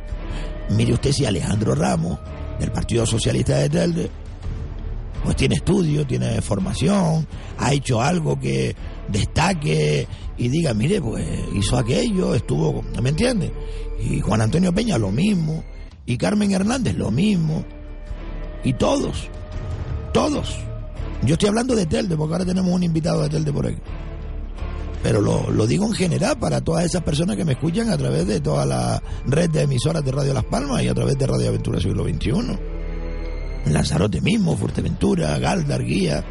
Mire 0.70 0.92
usted 0.92 1.12
si 1.12 1.24
Alejandro 1.24 1.74
Ramos, 1.74 2.18
del 2.60 2.72
Partido 2.72 3.06
Socialista 3.06 3.56
de 3.58 3.68
Telde, 3.68 4.10
pues 5.24 5.36
tiene 5.36 5.56
estudio, 5.56 6.06
tiene 6.06 6.40
formación, 6.40 7.26
ha 7.58 7.72
hecho 7.72 8.00
algo 8.00 8.38
que 8.38 8.76
destaque 9.08 10.06
y 10.36 10.48
diga, 10.48 10.74
mire, 10.74 11.00
pues 11.00 11.26
hizo 11.54 11.78
aquello, 11.78 12.34
estuvo, 12.34 12.82
¿me 13.02 13.08
entiende? 13.08 13.52
Y 14.00 14.20
Juan 14.20 14.42
Antonio 14.42 14.72
Peña 14.72 14.98
lo 14.98 15.10
mismo, 15.10 15.64
y 16.04 16.16
Carmen 16.16 16.52
Hernández 16.52 16.94
lo 16.94 17.10
mismo, 17.10 17.64
y 18.62 18.74
todos, 18.74 19.30
todos. 20.16 20.56
Yo 21.24 21.34
estoy 21.34 21.50
hablando 21.50 21.76
de 21.76 21.84
Telde, 21.84 22.16
porque 22.16 22.32
ahora 22.32 22.46
tenemos 22.46 22.72
un 22.72 22.82
invitado 22.82 23.20
de 23.20 23.28
Telde 23.28 23.52
por 23.52 23.66
aquí. 23.66 23.76
Pero 25.02 25.20
lo, 25.20 25.50
lo 25.50 25.66
digo 25.66 25.84
en 25.84 25.92
general 25.92 26.38
para 26.38 26.62
todas 26.62 26.86
esas 26.86 27.02
personas 27.02 27.36
que 27.36 27.44
me 27.44 27.52
escuchan 27.52 27.90
a 27.90 27.98
través 27.98 28.26
de 28.26 28.40
toda 28.40 28.64
la 28.64 29.02
red 29.26 29.50
de 29.50 29.62
emisoras 29.62 30.02
de 30.02 30.12
Radio 30.12 30.32
Las 30.32 30.44
Palmas 30.44 30.82
y 30.82 30.88
a 30.88 30.94
través 30.94 31.18
de 31.18 31.26
Radio 31.26 31.48
Aventura 31.48 31.80
Siglo 31.80 32.04
XXI. 32.04 32.32
Lanzarote 33.66 34.22
mismo, 34.22 34.56
Fuerteventura, 34.56 35.38
Galdar, 35.38 35.84
Guía. 35.84 36.24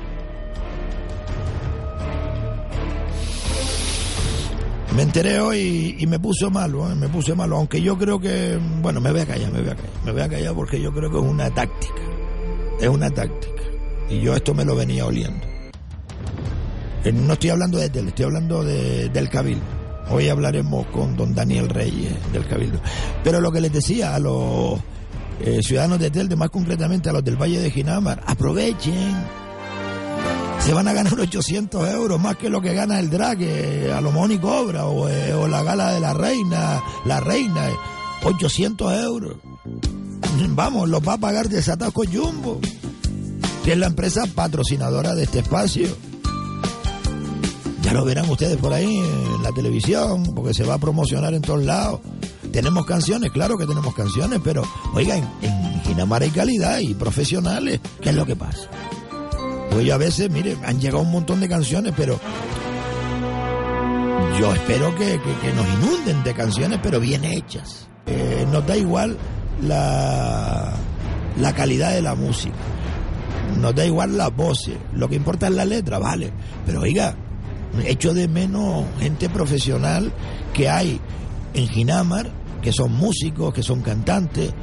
Me 4.95 5.03
enteré 5.03 5.39
hoy 5.39 5.95
y 5.99 6.07
me 6.07 6.17
puse 6.17 6.49
malo, 6.49 6.89
¿eh? 6.89 6.95
me 6.95 7.07
puse 7.07 7.35
malo, 7.35 7.57
aunque 7.57 7.79
yo 7.83 7.95
creo 7.99 8.19
que, 8.19 8.57
bueno, 8.81 8.99
me 8.99 9.11
voy 9.11 9.21
a 9.21 9.25
callar, 9.27 9.51
me 9.51 9.61
voy 9.61 9.69
a 9.69 9.75
callar, 9.75 9.91
me 10.05 10.11
voy 10.11 10.21
a 10.21 10.29
callar 10.29 10.55
porque 10.55 10.81
yo 10.81 10.91
creo 10.91 11.11
que 11.11 11.17
es 11.17 11.23
una 11.23 11.49
táctica, 11.49 12.01
es 12.79 12.87
una 12.87 13.09
táctica, 13.09 13.55
y 14.09 14.21
yo 14.21 14.35
esto 14.35 14.53
me 14.53 14.65
lo 14.65 14.75
venía 14.75 15.05
oliendo. 15.05 15.45
Eh, 17.03 17.11
No 17.11 17.33
estoy 17.33 17.49
hablando 17.51 17.77
de 17.77 17.89
tele, 17.89 18.09
estoy 18.09 18.25
hablando 18.25 18.63
de- 18.63 19.09
del 19.09 19.29
Cabildo. 19.29 19.63
Hoy 20.09 20.29
hablaremos 20.29 20.85
con 20.87 21.15
don 21.15 21.33
Daniel 21.33 21.69
Reyes 21.69 22.13
del 22.31 22.45
Cabildo. 22.47 22.79
Pero 23.23 23.41
lo 23.41 23.51
que 23.51 23.61
les 23.61 23.71
decía 23.73 24.15
a 24.15 24.19
los 24.19 24.79
eh, 25.41 25.59
ciudadanos 25.61 25.99
de 25.99 26.09
Telde, 26.11 26.35
más 26.35 26.49
concretamente 26.49 27.09
a 27.09 27.13
los 27.13 27.23
del 27.23 27.35
Valle 27.35 27.59
de 27.59 27.69
Ginamar, 27.71 28.23
aprovechen. 28.25 29.15
Se 30.59 30.73
van 30.73 30.87
a 30.87 30.93
ganar 30.93 31.13
800 31.19 31.89
euros 31.89 32.19
más 32.21 32.37
que 32.37 32.49
lo 32.49 32.61
que 32.61 32.73
gana 32.73 32.99
el 32.99 33.09
drag, 33.09 33.39
a 33.93 34.01
lo 34.01 34.11
mejor 34.11 34.29
ni 34.29 34.37
cobra, 34.37 34.85
o, 34.85 35.09
eh, 35.09 35.33
o 35.33 35.47
la 35.47 35.61
gala 35.63 35.91
de 35.91 35.99
la 35.99 36.13
reina, 36.13 36.81
la 37.05 37.19
reina, 37.19 37.69
eh, 37.69 37.73
800 38.23 38.93
euros. 38.93 39.35
Vamos, 40.49 40.87
los 40.89 41.01
va 41.07 41.13
a 41.13 41.17
pagar 41.17 41.49
Desatasco 41.49 42.03
Jumbo, 42.11 42.59
es 43.71 43.77
la 43.77 43.87
empresa 43.87 44.23
patrocinadora 44.33 45.15
de 45.15 45.23
este 45.23 45.39
espacio. 45.39 45.87
Ya 47.81 47.93
lo 47.93 48.03
verán 48.05 48.29
ustedes 48.29 48.57
por 48.57 48.73
ahí 48.73 48.97
en 48.97 49.43
la 49.43 49.51
televisión, 49.51 50.33
porque 50.35 50.53
se 50.53 50.63
va 50.63 50.75
a 50.75 50.77
promocionar 50.79 51.33
en 51.33 51.41
todos 51.41 51.63
lados. 51.63 51.99
Tenemos 52.51 52.85
canciones, 52.85 53.31
claro 53.31 53.57
que 53.57 53.65
tenemos 53.67 53.93
canciones, 53.93 54.39
pero 54.43 54.63
oigan, 54.93 55.29
en 55.41 55.81
Ginamar 55.83 56.23
hay 56.23 56.29
calidad 56.31 56.79
y 56.79 56.93
profesionales. 56.95 57.79
¿Qué 58.01 58.09
es 58.09 58.15
lo 58.15 58.25
que 58.25 58.35
pasa? 58.35 58.67
Pues 59.71 59.85
yo 59.85 59.93
a 59.93 59.97
veces, 59.97 60.31
mire, 60.31 60.57
han 60.65 60.79
llegado 60.79 61.01
un 61.03 61.11
montón 61.11 61.39
de 61.41 61.49
canciones, 61.49 61.93
pero 61.95 62.19
yo 64.39 64.53
espero 64.53 64.95
que, 64.95 65.19
que- 65.19 65.35
que 65.47 65.53
nos 65.53 65.65
inunden 65.75 66.23
de 66.23 66.33
canciones, 66.33 66.79
pero 66.81 66.99
bien 66.99 67.23
hechas. 67.23 67.87
Eh, 68.07 68.45
nos 68.51 68.65
da 68.65 68.77
igual 68.77 69.17
la, 69.61 70.73
la 71.39 71.53
calidad 71.53 71.91
de 71.91 72.01
la 72.01 72.15
música. 72.15 72.55
Nos 73.59 73.73
da 73.75 73.85
igual 73.85 74.17
las 74.17 74.35
voces. 74.35 74.75
Lo 74.93 75.07
que 75.09 75.15
importa 75.15 75.47
es 75.47 75.53
la 75.53 75.65
letra, 75.65 75.99
vale. 75.99 76.31
Pero 76.65 76.81
oiga, 76.81 77.15
echo 77.85 78.13
de 78.13 78.27
menos 78.27 78.85
gente 78.99 79.29
profesional 79.29 80.11
que 80.53 80.69
hay 80.69 80.99
en 81.53 81.67
Ginamar, 81.67 82.29
que 82.61 82.71
son 82.71 82.91
músicos, 82.93 83.53
que 83.53 83.63
son 83.63 83.81
cantantes. 83.81 84.53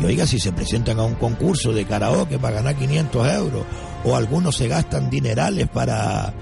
Y 0.00 0.04
oiga, 0.04 0.26
si 0.26 0.38
se 0.40 0.52
presentan 0.52 0.98
a 0.98 1.04
un 1.04 1.14
concurso 1.14 1.72
de 1.72 1.84
karaoke 1.84 2.38
para 2.38 2.56
ganar 2.56 2.74
500 2.76 3.28
euros, 3.32 3.64
o 4.04 4.16
algunos 4.16 4.56
se 4.56 4.68
gastan 4.68 5.08
dinerales 5.08 5.68
para, 5.68 6.34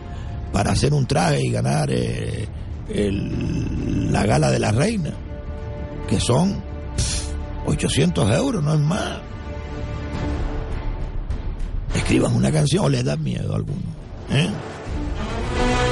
para 0.53 0.73
hacer 0.73 0.93
un 0.95 1.07
traje 1.07 1.43
y 1.47 1.51
ganar 1.51 1.91
eh, 1.91 2.49
el- 2.89 4.11
la 4.13 4.25
gala 4.27 4.51
de 4.51 4.59
la 4.59 4.73
reina, 4.73 5.11
que 6.09 6.19
son 6.19 6.63
pff, 6.97 7.29
800 7.67 8.31
euros, 8.35 8.63
no 8.65 8.75
es 8.75 8.81
más. 8.81 9.19
Escriban 11.95 12.35
una 12.35 12.51
canción 12.51 12.85
o 12.85 12.89
les 12.89 13.05
da 13.05 13.17
miedo 13.17 13.53
a 13.53 13.57
alguno. 13.57 13.81
¿eh? 14.31 14.49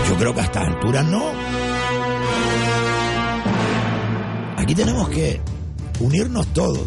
Yo 0.09 0.17
creo 0.17 0.35
que 0.35 0.41
a 0.41 0.45
estas 0.45 0.69
alturas 0.69 1.05
no. 1.07 1.25
Aquí 4.57 4.75
tenemos 4.75 5.09
que 5.09 5.41
unirnos 6.01 6.47
todos. 6.49 6.87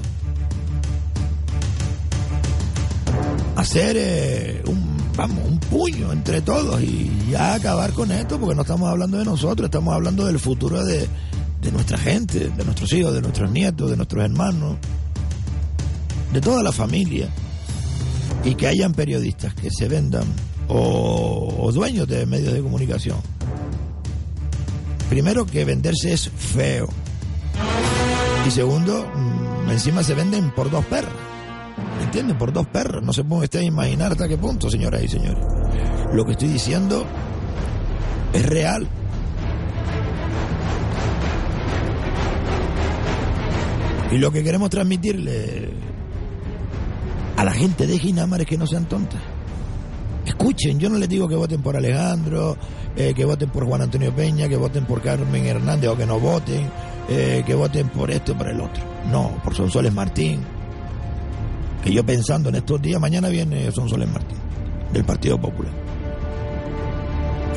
Hacer 3.55 3.95
eh, 3.97 4.63
un, 4.67 4.97
vamos, 5.15 5.45
un 5.45 5.59
puño 5.59 6.11
entre 6.11 6.41
todos 6.41 6.81
y 6.81 7.11
ya 7.29 7.53
acabar 7.53 7.93
con 7.93 8.11
esto, 8.11 8.39
porque 8.39 8.55
no 8.55 8.63
estamos 8.63 8.89
hablando 8.89 9.17
de 9.17 9.25
nosotros, 9.25 9.65
estamos 9.65 9.93
hablando 9.93 10.25
del 10.25 10.39
futuro 10.39 10.83
de, 10.83 11.07
de 11.61 11.71
nuestra 11.71 11.97
gente, 11.97 12.49
de 12.49 12.65
nuestros 12.65 12.91
hijos, 12.93 13.13
de 13.13 13.21
nuestros 13.21 13.49
nietos, 13.51 13.89
de 13.89 13.95
nuestros 13.95 14.23
hermanos, 14.23 14.77
de 16.33 16.41
toda 16.41 16.61
la 16.61 16.71
familia. 16.71 17.29
Y 18.43 18.55
que 18.55 18.67
hayan 18.67 18.93
periodistas 18.93 19.53
que 19.53 19.69
se 19.71 19.87
vendan 19.87 20.25
o, 20.67 21.71
dueños 21.73 22.07
de 22.07 22.25
medios 22.25 22.53
de 22.53 22.61
comunicación. 22.61 23.17
Primero 25.09 25.45
que 25.45 25.65
venderse 25.65 26.13
es 26.13 26.29
feo. 26.29 26.89
Y 28.45 28.51
segundo, 28.51 29.09
mm, 29.15 29.71
encima 29.71 30.03
se 30.03 30.13
venden 30.13 30.51
por 30.51 30.69
dos 30.69 30.83
perros. 30.85 31.13
¿Me 31.97 32.03
entienden? 32.03 32.37
Por 32.37 32.51
dos 32.51 32.67
perros. 32.67 33.03
No 33.03 33.13
se 33.13 33.23
puede 33.23 33.43
usted 33.43 33.61
imaginar 33.61 34.11
hasta 34.11 34.27
qué 34.27 34.37
punto, 34.37 34.69
señoras 34.69 35.03
y 35.03 35.07
señores. 35.07 35.43
Lo 36.13 36.25
que 36.25 36.33
estoy 36.33 36.49
diciendo 36.49 37.05
es 38.33 38.45
real. 38.45 38.87
Y 44.11 44.17
lo 44.17 44.31
que 44.31 44.43
queremos 44.43 44.69
transmitirle 44.69 45.62
a 47.43 47.45
la 47.45 47.51
gente 47.51 47.85
de 47.85 47.99
Ginamar 47.99 48.39
es 48.39 48.47
que 48.47 48.57
no 48.57 48.65
sean 48.65 48.85
tontas. 48.85 49.19
Escuchen, 50.25 50.79
yo 50.79 50.89
no 50.89 50.97
les 50.97 51.09
digo 51.09 51.27
que 51.27 51.35
voten 51.35 51.61
por 51.61 51.75
Alejandro, 51.75 52.55
eh, 52.95 53.13
que 53.13 53.25
voten 53.25 53.49
por 53.49 53.65
Juan 53.65 53.81
Antonio 53.81 54.15
Peña, 54.15 54.47
que 54.47 54.55
voten 54.55 54.85
por 54.85 55.01
Carmen 55.01 55.45
Hernández 55.45 55.89
o 55.89 55.97
que 55.97 56.05
no 56.05 56.21
voten, 56.21 56.69
eh, 57.09 57.43
que 57.45 57.53
voten 57.53 57.89
por 57.89 58.09
esto 58.11 58.31
o 58.31 58.37
por 58.37 58.47
el 58.47 58.61
otro. 58.61 58.81
No, 59.11 59.41
por 59.43 59.53
Sonsoles 59.53 59.93
Martín. 59.93 60.39
Que 61.83 61.91
yo 61.91 62.05
pensando 62.05 62.47
en 62.47 62.55
estos 62.55 62.81
días, 62.81 63.01
mañana 63.01 63.27
viene 63.27 63.69
Sonsoles 63.73 64.09
Martín, 64.09 64.37
del 64.93 65.03
Partido 65.03 65.37
Popular. 65.37 65.73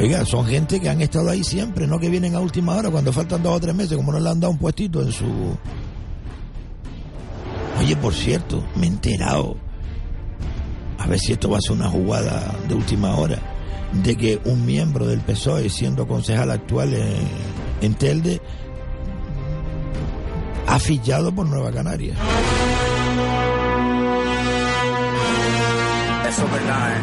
Oiga, 0.01 0.25
son 0.25 0.47
gente 0.47 0.81
que 0.81 0.89
han 0.89 1.01
estado 1.01 1.31
ahí 1.31 1.45
siempre, 1.45 1.87
no 1.87 2.01
que 2.01 2.11
vienen 2.11 2.35
a 2.35 2.41
última 2.41 2.75
hora 2.75 2.91
cuando 2.91 3.13
faltan 3.13 3.41
dos 3.41 3.55
o 3.55 3.61
tres 3.61 3.75
meses, 3.75 3.97
como 3.97 4.11
no 4.11 4.19
le 4.19 4.31
han 4.31 4.41
dado 4.41 4.51
un 4.51 4.59
puestito 4.59 5.01
en 5.01 5.13
su 5.13 5.57
Oye, 7.79 7.95
por 7.95 8.15
cierto, 8.15 8.65
me 8.75 8.87
he 8.87 8.89
enterado. 8.89 9.57
A 11.07 11.09
ver 11.09 11.21
si 11.21 11.33
esto 11.33 11.49
va 11.49 11.59
a 11.59 11.61
ser 11.61 11.77
una 11.77 11.89
jugada 11.89 12.53
de 12.69 12.75
última 12.75 13.15
hora. 13.17 13.39
De 13.93 14.17
que 14.17 14.41
un 14.45 14.67
miembro 14.67 15.07
del 15.07 15.21
PSOE, 15.21 15.71
siendo 15.71 16.09
concejal 16.09 16.51
actual 16.51 16.93
en, 16.93 17.29
en 17.81 17.95
Telde, 17.95 18.43
ha 20.67 20.81
fichado 20.81 21.33
por 21.33 21.47
Nueva 21.47 21.71
Canaria. 21.71 22.15
Eso 26.29 26.45
es 26.45 26.53
verdad, 26.53 26.97
¿eh? 26.97 27.01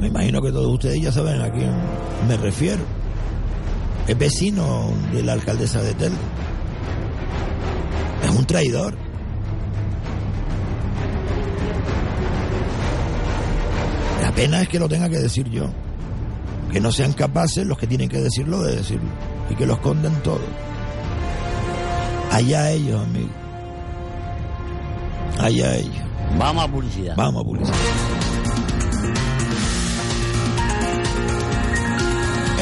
Me 0.00 0.06
imagino 0.08 0.40
que 0.40 0.50
todos 0.50 0.72
ustedes 0.72 1.02
ya 1.02 1.12
saben 1.12 1.40
a 1.42 1.52
quién 1.52 1.70
me 2.26 2.38
refiero. 2.38 2.82
Es 4.08 4.18
vecino 4.18 4.90
de 5.12 5.22
la 5.22 5.34
alcaldesa 5.34 5.82
de 5.82 5.92
Telde. 5.92 6.16
Es 8.24 8.30
un 8.30 8.46
traidor. 8.46 9.11
La 14.32 14.36
pena 14.36 14.62
es 14.62 14.68
que 14.70 14.78
lo 14.78 14.88
tenga 14.88 15.10
que 15.10 15.18
decir 15.18 15.46
yo. 15.50 15.66
Que 16.72 16.80
no 16.80 16.90
sean 16.90 17.12
capaces 17.12 17.66
los 17.66 17.76
que 17.76 17.86
tienen 17.86 18.08
que 18.08 18.18
decirlo 18.18 18.62
de 18.62 18.76
decirlo. 18.76 19.10
Y 19.50 19.54
que 19.54 19.66
lo 19.66 19.74
esconden 19.74 20.14
todo. 20.22 20.40
Allá 22.30 22.70
ellos, 22.70 23.02
amigos. 23.02 23.30
Allá 25.38 25.76
ellos. 25.76 26.02
Vamos 26.38 26.64
a 26.64 26.68
publicidad. 26.68 27.14
Vamos 27.14 27.42
a 27.42 27.44
publicidad. 27.44 28.21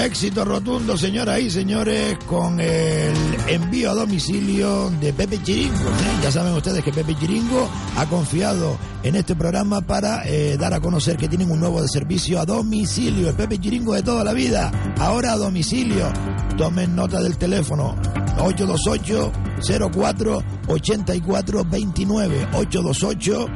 Éxito 0.04 0.47
rotundo, 0.47 0.97
señoras 0.97 1.40
y 1.40 1.50
señores, 1.50 2.16
con 2.26 2.59
el 2.59 3.12
envío 3.49 3.90
a 3.90 3.95
domicilio 3.95 4.88
de 4.99 5.12
Pepe 5.12 5.42
Chiringo. 5.42 5.75
¿eh? 5.75 6.21
Ya 6.23 6.33
saben 6.33 6.54
ustedes 6.54 6.83
que 6.83 6.90
Pepe 6.90 7.14
Chiringo 7.14 7.69
ha 7.97 8.07
confiado 8.07 8.78
en 9.02 9.16
este 9.16 9.37
programa 9.37 9.83
para 9.83 10.26
eh, 10.26 10.57
dar 10.57 10.73
a 10.73 10.80
conocer 10.80 11.19
que 11.19 11.28
tienen 11.28 11.50
un 11.50 11.61
nuevo 11.61 11.87
servicio 11.87 12.40
a 12.40 12.47
domicilio. 12.47 13.28
El 13.28 13.35
Pepe 13.35 13.59
Chiringo 13.59 13.92
de 13.92 14.02
toda 14.02 14.25
la 14.25 14.33
vida, 14.33 14.73
ahora 14.99 15.33
a 15.33 15.37
domicilio. 15.37 16.11
Tomen 16.57 16.97
nota 16.97 17.21
del 17.21 17.37
teléfono 17.37 17.95
828 18.38 19.50
04 19.61 20.43
84 20.69 21.64
29 21.64 22.49
828 22.55 23.47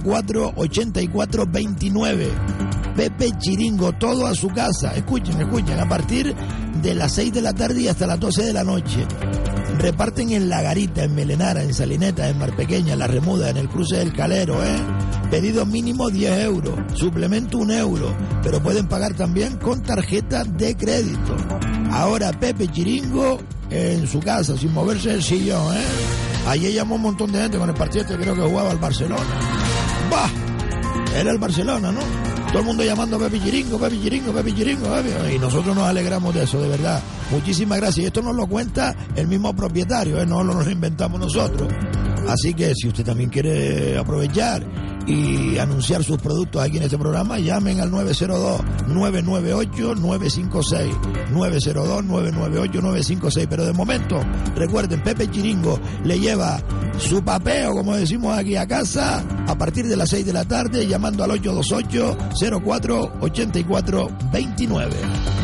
04 0.00 0.52
84 0.56 1.46
29 1.46 2.32
Pepe 2.94 3.32
Chiringo, 3.38 3.92
todo 3.92 4.26
a 4.26 4.34
su 4.34 4.48
casa. 4.48 4.94
Escuchen, 4.94 5.40
escuchen, 5.40 5.80
a 5.80 5.88
partir 5.88 6.34
de 6.80 6.94
las 6.94 7.12
6 7.12 7.32
de 7.32 7.42
la 7.42 7.52
tarde 7.52 7.82
y 7.82 7.88
hasta 7.88 8.06
las 8.06 8.20
12 8.20 8.44
de 8.44 8.52
la 8.52 8.62
noche. 8.62 9.04
Reparten 9.78 10.30
en 10.30 10.48
La 10.48 10.62
Garita, 10.62 11.02
en 11.02 11.14
Melenara, 11.14 11.62
en 11.62 11.74
Salineta, 11.74 12.28
en 12.28 12.38
Mar 12.38 12.54
Pequeña, 12.54 12.92
en 12.92 13.00
La 13.00 13.08
Remuda, 13.08 13.50
en 13.50 13.56
el 13.56 13.68
cruce 13.68 13.96
del 13.96 14.12
Calero, 14.12 14.62
¿eh? 14.62 14.76
Pedido 15.30 15.66
mínimo 15.66 16.08
10 16.08 16.44
euros, 16.44 16.78
suplemento 16.94 17.58
1 17.58 17.72
euro, 17.74 18.16
pero 18.42 18.62
pueden 18.62 18.86
pagar 18.86 19.14
también 19.14 19.56
con 19.56 19.82
tarjeta 19.82 20.44
de 20.44 20.76
crédito. 20.76 21.36
Ahora 21.94 22.32
Pepe 22.32 22.66
Chiringo 22.68 23.38
en 23.70 24.06
su 24.08 24.18
casa, 24.18 24.56
sin 24.56 24.72
moverse 24.72 25.10
del 25.10 25.22
sillón, 25.22 25.76
¿eh? 25.76 25.84
Ayer 26.48 26.72
llamó 26.72 26.96
un 26.96 27.02
montón 27.02 27.30
de 27.30 27.40
gente 27.40 27.56
con 27.56 27.68
el 27.68 27.74
partido 27.74 28.02
este, 28.02 28.16
creo 28.16 28.34
que 28.34 28.42
jugaba 28.42 28.72
al 28.72 28.78
Barcelona. 28.78 29.22
¡Bah! 30.10 30.28
Era 31.16 31.30
el 31.30 31.38
Barcelona, 31.38 31.92
¿no? 31.92 32.00
Todo 32.48 32.58
el 32.58 32.64
mundo 32.64 32.82
llamando 32.82 33.16
Pepe 33.18 33.40
Chiringo, 33.40 33.78
Pepe 33.78 34.00
Chiringo, 34.00 34.32
Pepe 34.32 34.54
Chiringo, 34.54 34.88
Pepe. 34.88 35.34
Y 35.36 35.38
nosotros 35.38 35.74
nos 35.74 35.84
alegramos 35.84 36.34
de 36.34 36.42
eso, 36.42 36.60
de 36.60 36.68
verdad. 36.68 37.00
Muchísimas 37.30 37.78
gracias. 37.78 38.04
Y 38.04 38.06
esto 38.06 38.22
nos 38.22 38.34
lo 38.34 38.48
cuenta 38.48 38.94
el 39.14 39.28
mismo 39.28 39.54
propietario, 39.54 40.20
¿eh? 40.20 40.26
no 40.26 40.42
lo 40.42 40.68
inventamos 40.68 41.20
nosotros. 41.20 41.72
Así 42.28 42.54
que 42.54 42.74
si 42.74 42.88
usted 42.88 43.04
también 43.04 43.30
quiere 43.30 43.96
aprovechar 43.96 44.64
y 45.06 45.58
anunciar 45.58 46.02
sus 46.02 46.16
productos 46.18 46.60
aquí 46.62 46.78
en 46.78 46.84
este 46.84 46.96
programa, 46.98 47.38
llamen 47.38 47.80
al 47.80 47.92
902-998-956. 47.92 50.90
902-998-956. 51.32 53.46
Pero 53.48 53.64
de 53.64 53.72
momento, 53.72 54.18
recuerden, 54.56 55.00
Pepe 55.02 55.30
Chiringo 55.30 55.78
le 56.04 56.18
lleva 56.18 56.60
su 56.98 57.22
papeo, 57.22 57.72
como 57.72 57.94
decimos 57.96 58.36
aquí 58.36 58.56
a 58.56 58.66
casa, 58.66 59.24
a 59.46 59.56
partir 59.56 59.86
de 59.86 59.96
las 59.96 60.10
6 60.10 60.26
de 60.26 60.32
la 60.32 60.44
tarde, 60.44 60.84
llamando 60.86 61.22
al 61.24 61.30
828 61.32 62.16
04 62.62 63.12
84 63.20 64.08
29. 64.32 65.43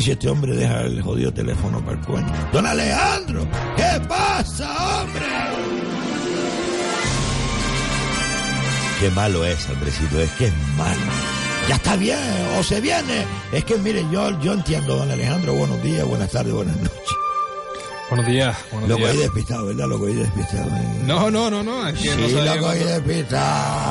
Ver 0.00 0.04
si 0.04 0.10
este 0.12 0.30
hombre 0.30 0.56
deja 0.56 0.80
el 0.82 1.02
jodido 1.02 1.30
teléfono 1.32 1.84
para 1.84 1.98
el 1.98 2.06
cuento. 2.06 2.32
Don 2.52 2.66
Alejandro, 2.66 3.46
¿qué 3.76 4.00
pasa, 4.08 5.02
hombre? 5.02 5.26
Qué 8.98 9.10
malo 9.10 9.44
es, 9.44 9.68
Andresito, 9.68 10.20
es 10.20 10.30
que 10.32 10.46
es 10.46 10.52
malo. 10.78 11.00
Ya 11.68 11.74
está 11.76 11.96
bien, 11.96 12.18
o 12.58 12.62
se 12.62 12.80
viene. 12.80 13.26
Es 13.52 13.64
que 13.64 13.76
mire, 13.76 14.04
yo, 14.10 14.40
yo 14.40 14.54
entiendo, 14.54 14.96
don 14.96 15.10
Alejandro, 15.10 15.52
buenos 15.54 15.82
días, 15.82 16.06
buenas 16.06 16.30
tardes, 16.30 16.52
buenas 16.54 16.76
noches. 16.76 17.00
Buenos 18.08 18.26
días, 18.26 18.56
buenos 18.72 18.88
Lo 18.88 18.96
días. 18.96 19.08
cogí 19.10 19.20
despistado, 19.22 19.66
¿verdad? 19.66 19.86
Lo 19.86 19.98
cogí 20.00 20.14
despistado. 20.14 20.66
¿eh? 20.68 21.02
No, 21.06 21.30
no, 21.30 21.50
no, 21.50 21.62
no, 21.62 21.86
es 21.86 21.98
que 22.00 22.16
no 22.16 22.26
sí, 22.26 22.34
sabía, 22.34 22.56
lo 22.56 22.62
cogí 22.62 22.78
despistado. 22.78 23.89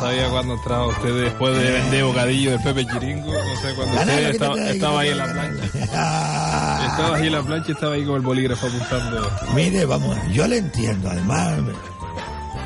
Sabía 0.00 0.28
cuándo 0.30 0.54
entraba 0.54 0.86
usted 0.88 1.22
después 1.22 1.56
de 1.56 1.70
vender 1.70 2.04
bocadillo 2.04 2.50
del 2.52 2.60
Pepe 2.60 2.86
Chiringo. 2.86 3.32
No 3.32 3.60
sé 3.60 3.74
cuándo 3.74 3.96
usted 4.00 4.30
estaba, 4.30 4.54
ahí, 4.54 4.68
estaba 4.68 5.00
ahí 5.00 5.10
quítate 5.10 5.10
en 5.10 5.18
la 5.18 5.32
plancha. 5.32 5.90
Ah. 5.92 6.86
Estaba 6.90 7.16
ahí 7.16 7.26
en 7.26 7.32
la 7.32 7.42
plancha 7.42 7.68
y 7.68 7.72
estaba 7.72 7.94
ahí 7.94 8.04
con 8.04 8.16
el 8.16 8.22
bolígrafo 8.22 8.66
apuntando. 8.66 9.30
Mire, 9.54 9.84
vamos, 9.84 10.16
yo 10.32 10.46
le 10.46 10.58
entiendo, 10.58 11.10
además. 11.10 11.58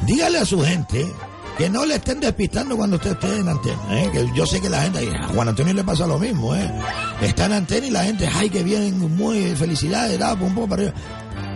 Dígale 0.03 0.39
a 0.39 0.45
su 0.45 0.61
gente 0.63 1.07
que 1.57 1.69
no 1.69 1.87
le 1.87 1.97
estén 1.97 2.21
despistando 2.21 2.77
cuando 2.77 2.97
usted 2.97 3.13
esté 3.13 3.39
en 3.39 3.49
antena, 3.49 3.79
¿eh? 3.91 4.11
que 4.13 4.29
yo 4.35 4.45
sé 4.45 4.61
que 4.61 4.69
la 4.69 4.83
gente, 4.83 5.09
a 5.17 5.29
Juan 5.29 5.49
Antonio 5.49 5.73
le 5.73 5.85
pasa 5.85 6.07
lo 6.07 6.19
mismo, 6.19 6.55
¿eh? 6.55 6.71
está 7.23 7.47
en 7.47 7.53
antena 7.53 7.87
y 7.87 7.91
la 7.91 8.05
gente, 8.05 8.29
ay, 8.33 8.51
que 8.51 8.63
bien, 8.63 8.99
muy 9.17 9.55
felicidades, 9.55 10.19
da, 10.19 10.37
pum, 10.37 10.53
pum, 10.55 10.69
para 10.69 10.83
arriba. 10.83 10.97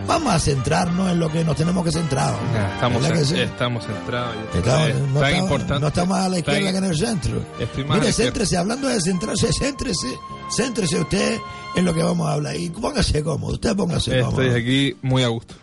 Vamos 0.09 0.33
a 0.33 0.39
centrarnos 0.39 1.11
en 1.11 1.19
lo 1.19 1.31
que 1.31 1.43
nos 1.43 1.55
tenemos 1.55 1.85
que 1.85 1.91
centrar. 1.91 2.33
Estamos, 2.73 3.01
¿Verdad 3.03 3.15
que 3.19 3.23
cen- 3.25 3.27
sí? 3.27 3.39
estamos 3.41 3.85
centrados. 3.85 4.35
Estamos- 4.55 4.89
es 4.89 4.95
no, 5.13 5.19
tan 5.19 5.33
estamos, 5.35 5.81
no 5.81 5.87
estamos 5.87 6.17
a 6.17 6.29
la 6.29 6.39
izquierda 6.39 6.63
tan- 6.63 6.71
que 6.71 6.77
en 6.79 6.83
el 6.85 6.97
centro. 6.97 7.45
Mire, 7.87 8.11
céntrese, 8.11 8.57
hablando 8.57 8.87
de 8.87 8.99
centrarse, 9.01 9.53
céntrese, 9.53 10.07
céntrese 10.49 10.99
usted 10.99 11.37
en 11.75 11.85
lo 11.85 11.93
que 11.93 12.01
vamos 12.01 12.27
a 12.27 12.33
hablar. 12.33 12.55
Y 12.55 12.69
póngase 12.71 13.23
cómodo, 13.23 13.53
usted 13.53 13.75
póngase 13.75 14.19
cómodo. 14.21 14.41
Estoy 14.41 14.59
aquí 14.61 14.97
muy 15.03 15.21
a 15.21 15.27
gusto. 15.27 15.53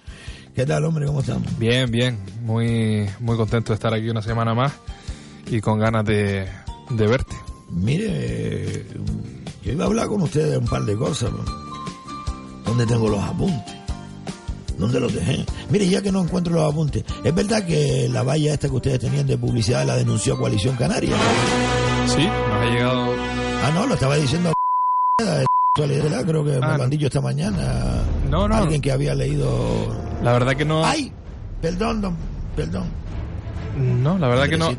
¿Qué 0.54 0.64
tal, 0.64 0.84
hombre? 0.84 1.06
¿Cómo 1.06 1.20
estamos? 1.20 1.58
Bien, 1.58 1.90
bien. 1.90 2.18
Muy, 2.42 3.10
muy 3.18 3.36
contento 3.36 3.72
de 3.72 3.74
estar 3.74 3.92
aquí 3.92 4.08
una 4.08 4.22
semana 4.22 4.54
más 4.54 4.72
y 5.50 5.60
con 5.60 5.78
ganas 5.80 6.04
de, 6.04 6.48
de 6.90 7.06
verte. 7.08 7.34
Mire, 7.68 8.86
yo 9.64 9.72
iba 9.72 9.84
a 9.84 9.86
hablar 9.88 10.06
con 10.06 10.22
ustedes 10.22 10.52
de 10.52 10.58
un 10.58 10.66
par 10.66 10.82
de 10.84 10.96
cosas. 10.96 11.30
¿Dónde 12.64 12.86
tengo 12.86 13.08
los 13.08 13.20
apuntes? 13.22 13.74
¿Dónde 14.78 15.00
los 15.00 15.14
dejé? 15.14 15.44
Mire, 15.70 15.88
ya 15.88 16.02
que 16.02 16.12
no 16.12 16.20
encuentro 16.22 16.52
los 16.54 16.70
apuntes, 16.70 17.02
es 17.24 17.34
verdad 17.34 17.64
que 17.64 18.08
la 18.10 18.22
valla 18.22 18.52
esta 18.54 18.68
que 18.68 18.74
ustedes 18.76 18.98
tenían 19.00 19.26
de 19.26 19.38
publicidad 19.38 19.86
la 19.86 19.96
denunció 19.96 20.36
Coalición 20.38 20.76
Canaria. 20.76 21.16
Sí, 22.06 22.24
nos 22.26 22.60
ha 22.60 22.64
llegado. 22.70 23.06
Ah, 23.64 23.70
no, 23.74 23.86
lo 23.86 23.94
estaba 23.94 24.16
diciendo 24.16 24.52
de 25.18 25.44
actualidad, 25.74 26.24
creo 26.24 26.44
que 26.44 26.50
me 26.52 26.56
Ah, 26.66 26.72
lo 26.72 26.78
no. 26.78 26.84
han 26.84 26.90
dicho 26.90 27.06
esta 27.06 27.20
mañana. 27.20 28.02
No, 28.30 28.46
no. 28.48 28.54
Alguien 28.54 28.80
que 28.82 28.92
había 28.92 29.14
leído. 29.14 29.48
La 30.22 30.32
verdad 30.32 30.54
que 30.54 30.64
no. 30.64 30.84
¡Ay! 30.84 31.10
Perdón, 31.62 32.00
don, 32.02 32.16
perdón. 32.54 32.84
No, 33.78 34.18
la 34.18 34.28
verdad 34.28 34.48
que 34.48 34.56
no. 34.58 34.70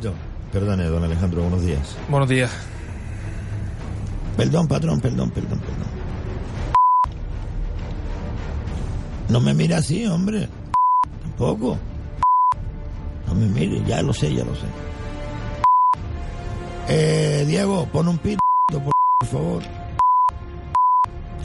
Perdone, 0.51 0.85
don 0.85 1.03
Alejandro, 1.03 1.41
buenos 1.41 1.61
días. 1.63 1.95
Buenos 2.07 2.29
días. 2.29 2.51
Perdón, 4.37 4.67
patrón, 4.67 4.99
perdón, 5.01 5.31
perdón, 5.31 5.59
perdón. 5.59 5.96
No 9.29 9.39
me 9.41 9.53
mire 9.53 9.75
así, 9.75 10.05
hombre. 10.05 10.47
Tampoco. 11.21 11.77
No 13.27 13.35
me 13.35 13.45
mire, 13.47 13.83
ya 13.85 14.01
lo 14.01 14.13
sé, 14.13 14.33
ya 14.33 14.43
lo 14.45 14.55
sé. 14.55 14.67
Eh, 16.89 17.43
Diego, 17.45 17.85
pon 17.91 18.07
un 18.07 18.17
pito, 18.17 18.39
por, 18.71 18.93
favor. 19.29 19.63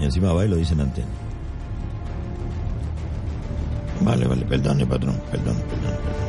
Y 0.01 0.05
encima 0.05 0.33
va 0.33 0.45
y 0.45 0.49
lo 0.49 0.57
dice 0.57 0.75
en 0.75 0.83
antena. 0.83 1.09
Vale, 4.01 4.27
vale, 4.27 4.45
perdone, 4.45 4.87
patrón, 4.87 5.21
perdón, 5.31 5.57
perdón, 5.69 5.97
perdón. 6.11 6.23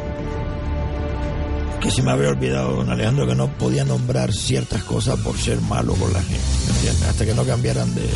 Que 1.80 1.92
se 1.92 2.02
me 2.02 2.12
había 2.12 2.30
olvidado, 2.30 2.78
don 2.78 2.90
Alejandro, 2.90 3.28
que 3.28 3.36
no 3.36 3.48
podía 3.48 3.84
nombrar 3.84 4.32
ciertas 4.32 4.84
cosas 4.84 5.20
por 5.20 5.38
ser 5.38 5.60
malo 5.62 5.94
con 5.96 6.12
la 6.14 6.22
gente, 6.22 6.42
¿me 6.68 6.74
entiendes? 6.76 7.04
Hasta 7.04 7.26
que 7.26 7.34
no 7.34 7.44
cambiaran 7.44 7.94
de... 7.94 8.10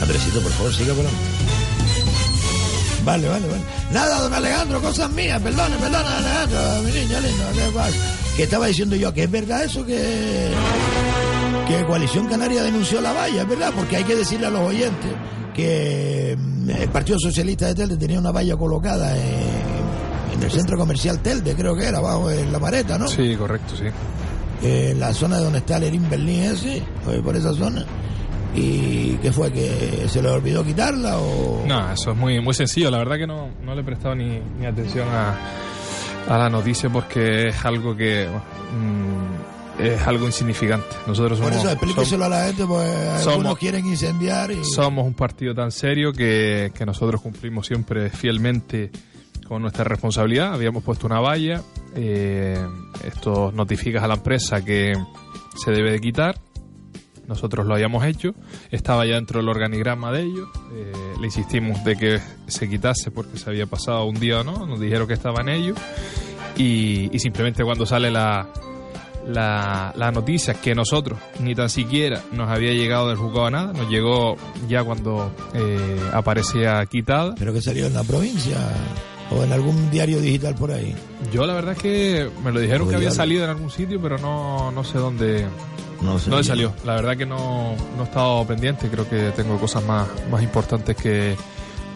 Andresito, 0.00 0.40
por 0.40 0.52
favor, 0.52 0.72
siga 0.72 0.94
por 0.94 1.04
Vale, 3.06 3.28
vale, 3.28 3.46
vale. 3.46 3.62
Nada, 3.92 4.20
don 4.20 4.34
Alejandro, 4.34 4.80
cosas 4.82 5.08
mías, 5.12 5.40
perdone, 5.40 5.76
perdone, 5.76 6.08
Alejandro, 6.08 6.82
mi 6.82 6.90
niño 6.90 7.20
lindo, 7.20 7.44
¿qué 7.54 7.72
pasa? 7.72 7.96
Que 8.36 8.42
estaba 8.42 8.66
diciendo 8.66 8.96
yo 8.96 9.14
que 9.14 9.22
es 9.22 9.30
verdad 9.30 9.62
eso 9.62 9.86
que... 9.86 10.50
Que 11.68 11.84
Coalición 11.84 12.26
Canaria 12.26 12.64
denunció 12.64 13.00
la 13.00 13.12
valla, 13.12 13.42
es 13.42 13.48
verdad, 13.48 13.72
porque 13.76 13.96
hay 13.96 14.04
que 14.04 14.16
decirle 14.16 14.46
a 14.46 14.50
los 14.50 14.60
oyentes 14.60 15.12
que 15.54 16.36
mm, 16.36 16.70
el 16.70 16.88
Partido 16.88 17.18
Socialista 17.20 17.66
de 17.66 17.76
Telde 17.76 17.96
tenía 17.96 18.18
una 18.18 18.32
valla 18.32 18.56
colocada 18.56 19.16
en, 19.16 20.34
en 20.34 20.42
el 20.42 20.50
centro 20.50 20.76
comercial 20.76 21.20
Telde, 21.20 21.54
creo 21.54 21.76
que 21.76 21.86
era, 21.86 21.98
abajo 21.98 22.28
en 22.28 22.50
la 22.50 22.58
mareta, 22.58 22.98
¿no? 22.98 23.06
Sí, 23.06 23.36
correcto, 23.36 23.74
sí. 23.76 23.84
En 24.66 24.98
la 24.98 25.14
zona 25.14 25.38
de 25.38 25.44
donde 25.44 25.60
está 25.60 25.76
el 25.76 26.00
Berlín 26.00 26.42
ese, 26.42 26.82
por 27.22 27.36
esa 27.36 27.54
zona. 27.54 27.86
¿Y 28.56 29.16
qué 29.22 29.32
fue? 29.32 29.52
¿Que 29.52 30.06
se 30.08 30.22
le 30.22 30.30
olvidó 30.30 30.64
quitarla 30.64 31.18
o...? 31.18 31.64
No, 31.66 31.92
eso 31.92 32.12
es 32.12 32.16
muy, 32.16 32.40
muy 32.40 32.54
sencillo. 32.54 32.90
La 32.90 32.98
verdad 32.98 33.16
que 33.16 33.26
no, 33.26 33.50
no 33.64 33.74
le 33.74 33.82
he 33.82 33.84
prestado 33.84 34.14
ni, 34.14 34.40
ni 34.58 34.66
atención 34.66 35.06
a, 35.08 35.34
a 36.28 36.38
la 36.38 36.48
noticia 36.48 36.88
porque 36.90 37.48
es 37.48 37.64
algo 37.64 37.94
que 37.96 38.26
mm, 38.28 39.82
es 39.82 40.06
algo 40.06 40.24
insignificante. 40.26 40.96
Nosotros 41.06 41.38
Por 41.38 41.48
somos, 41.50 41.64
eso 41.64 41.72
explíqueselo 41.72 42.24
a 42.24 42.28
la 42.30 42.44
gente, 42.46 42.64
pues 42.66 42.88
somos- 43.20 43.26
algunos 43.28 43.58
quieren 43.58 43.86
incendiar 43.86 44.50
y... 44.50 44.64
somos 44.64 45.04
un 45.06 45.14
partido 45.14 45.54
tan 45.54 45.70
serio 45.70 46.12
que, 46.12 46.72
que 46.74 46.86
nosotros 46.86 47.20
cumplimos 47.20 47.66
siempre 47.66 48.08
fielmente 48.10 48.90
con 49.46 49.60
nuestra 49.62 49.84
responsabilidad. 49.84 50.54
Habíamos 50.54 50.82
puesto 50.82 51.06
una 51.06 51.20
valla, 51.20 51.60
eh, 51.94 52.58
esto 53.04 53.52
notificas 53.54 54.02
a 54.02 54.08
la 54.08 54.14
empresa 54.14 54.64
que 54.64 54.94
se 55.62 55.70
debe 55.72 55.92
de 55.92 56.00
quitar. 56.00 56.36
Nosotros 57.28 57.66
lo 57.66 57.74
habíamos 57.74 58.04
hecho, 58.04 58.34
estaba 58.70 59.04
ya 59.06 59.16
dentro 59.16 59.40
del 59.40 59.48
organigrama 59.48 60.12
de 60.12 60.22
ellos. 60.22 60.48
eh, 60.72 60.92
le 61.20 61.26
insistimos 61.26 61.82
de 61.84 61.96
que 61.96 62.20
se 62.46 62.68
quitase 62.68 63.10
porque 63.10 63.38
se 63.38 63.50
había 63.50 63.66
pasado 63.66 64.04
un 64.04 64.18
día 64.20 64.40
o 64.40 64.44
no. 64.44 64.66
Nos 64.66 64.80
dijeron 64.80 65.06
que 65.06 65.14
estaba 65.14 65.40
en 65.40 65.48
ello. 65.48 65.74
Y, 66.56 67.10
simplemente 67.18 67.64
cuando 67.64 67.84
sale 67.84 68.10
la, 68.10 68.48
la, 69.26 69.92
la 69.96 70.12
noticia 70.12 70.54
que 70.54 70.74
nosotros 70.74 71.18
ni 71.40 71.54
tan 71.54 71.68
siquiera 71.68 72.22
nos 72.32 72.48
había 72.48 72.72
llegado 72.72 73.08
del 73.08 73.18
juzgado 73.18 73.46
a 73.46 73.50
nada, 73.50 73.72
nos 73.72 73.90
llegó 73.90 74.36
ya 74.68 74.82
cuando 74.84 75.32
eh, 75.54 76.00
aparecía 76.12 76.84
quitada. 76.86 77.34
Pero 77.38 77.52
que 77.52 77.60
salió 77.60 77.86
en 77.86 77.94
la 77.94 78.04
provincia 78.04 78.56
o 79.30 79.42
en 79.42 79.52
algún 79.52 79.90
diario 79.90 80.20
digital 80.20 80.54
por 80.54 80.70
ahí. 80.70 80.94
Yo 81.32 81.46
la 81.46 81.54
verdad 81.54 81.72
es 81.72 81.82
que 81.82 82.30
me 82.44 82.52
lo 82.52 82.60
dijeron 82.60 82.88
que 82.88 82.96
había 82.96 83.10
salido 83.10 83.44
en 83.44 83.50
algún 83.50 83.70
sitio, 83.70 84.00
pero 84.00 84.18
no, 84.18 84.70
no 84.72 84.84
sé 84.84 84.98
dónde, 84.98 85.46
No 86.00 86.18
sé. 86.18 86.30
salió. 86.44 86.72
La 86.84 86.94
verdad 86.94 87.16
que 87.16 87.26
no, 87.26 87.74
no 87.96 88.02
he 88.02 88.04
estado 88.04 88.46
pendiente, 88.46 88.88
creo 88.88 89.08
que 89.08 89.30
tengo 89.34 89.58
cosas 89.58 89.84
más, 89.84 90.08
más 90.30 90.42
importantes 90.42 90.96
que, 90.96 91.36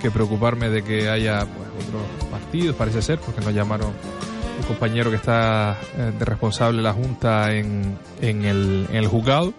que 0.00 0.10
preocuparme 0.10 0.68
de 0.68 0.82
que 0.82 1.08
haya 1.08 1.40
pues, 1.40 1.86
otros 1.86 2.30
partidos, 2.30 2.76
parece 2.76 3.02
ser, 3.02 3.18
porque 3.20 3.40
nos 3.40 3.54
llamaron 3.54 3.88
un 3.88 4.66
compañero 4.66 5.10
que 5.10 5.16
está 5.16 5.78
eh, 5.96 6.12
de 6.18 6.24
responsable 6.24 6.78
de 6.78 6.82
la 6.82 6.92
Junta 6.92 7.52
en, 7.54 7.98
en, 8.20 8.44
el, 8.44 8.86
en 8.90 8.96
el 8.96 9.06
juzgado. 9.08 9.52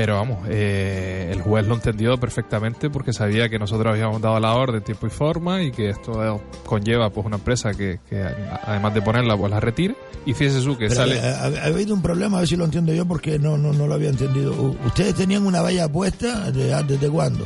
Pero 0.00 0.14
vamos, 0.14 0.38
eh, 0.48 1.28
el 1.30 1.42
juez 1.42 1.66
lo 1.66 1.74
entendió 1.74 2.16
perfectamente 2.18 2.88
porque 2.88 3.12
sabía 3.12 3.50
que 3.50 3.58
nosotros 3.58 3.92
habíamos 3.92 4.22
dado 4.22 4.40
la 4.40 4.54
orden 4.54 4.76
en 4.76 4.82
tiempo 4.82 5.06
y 5.06 5.10
forma 5.10 5.62
y 5.62 5.72
que 5.72 5.90
esto 5.90 6.40
conlleva 6.64 7.10
pues 7.10 7.26
una 7.26 7.36
empresa 7.36 7.74
que, 7.74 8.00
que 8.08 8.22
además 8.22 8.94
de 8.94 9.02
ponerla 9.02 9.36
pues 9.36 9.50
la 9.50 9.60
retire. 9.60 9.94
Y 10.24 10.32
fíjese 10.32 10.62
tú 10.62 10.78
que 10.78 10.88
Pero, 10.88 10.94
sale... 11.00 11.16
eh, 11.18 11.20
ha, 11.20 11.64
ha 11.64 11.66
habido 11.66 11.92
un 11.94 12.00
problema, 12.00 12.38
a 12.38 12.40
ver 12.40 12.48
si 12.48 12.56
lo 12.56 12.64
entiendo 12.64 12.94
yo, 12.94 13.04
porque 13.04 13.38
no, 13.38 13.58
no, 13.58 13.74
no 13.74 13.86
lo 13.86 13.92
había 13.92 14.08
entendido. 14.08 14.52
¿Ustedes 14.86 15.14
tenían 15.16 15.44
una 15.44 15.60
valla 15.60 15.86
puesta 15.86 16.50
de- 16.50 16.72
ah, 16.72 16.82
desde 16.82 17.10
cuándo? 17.10 17.44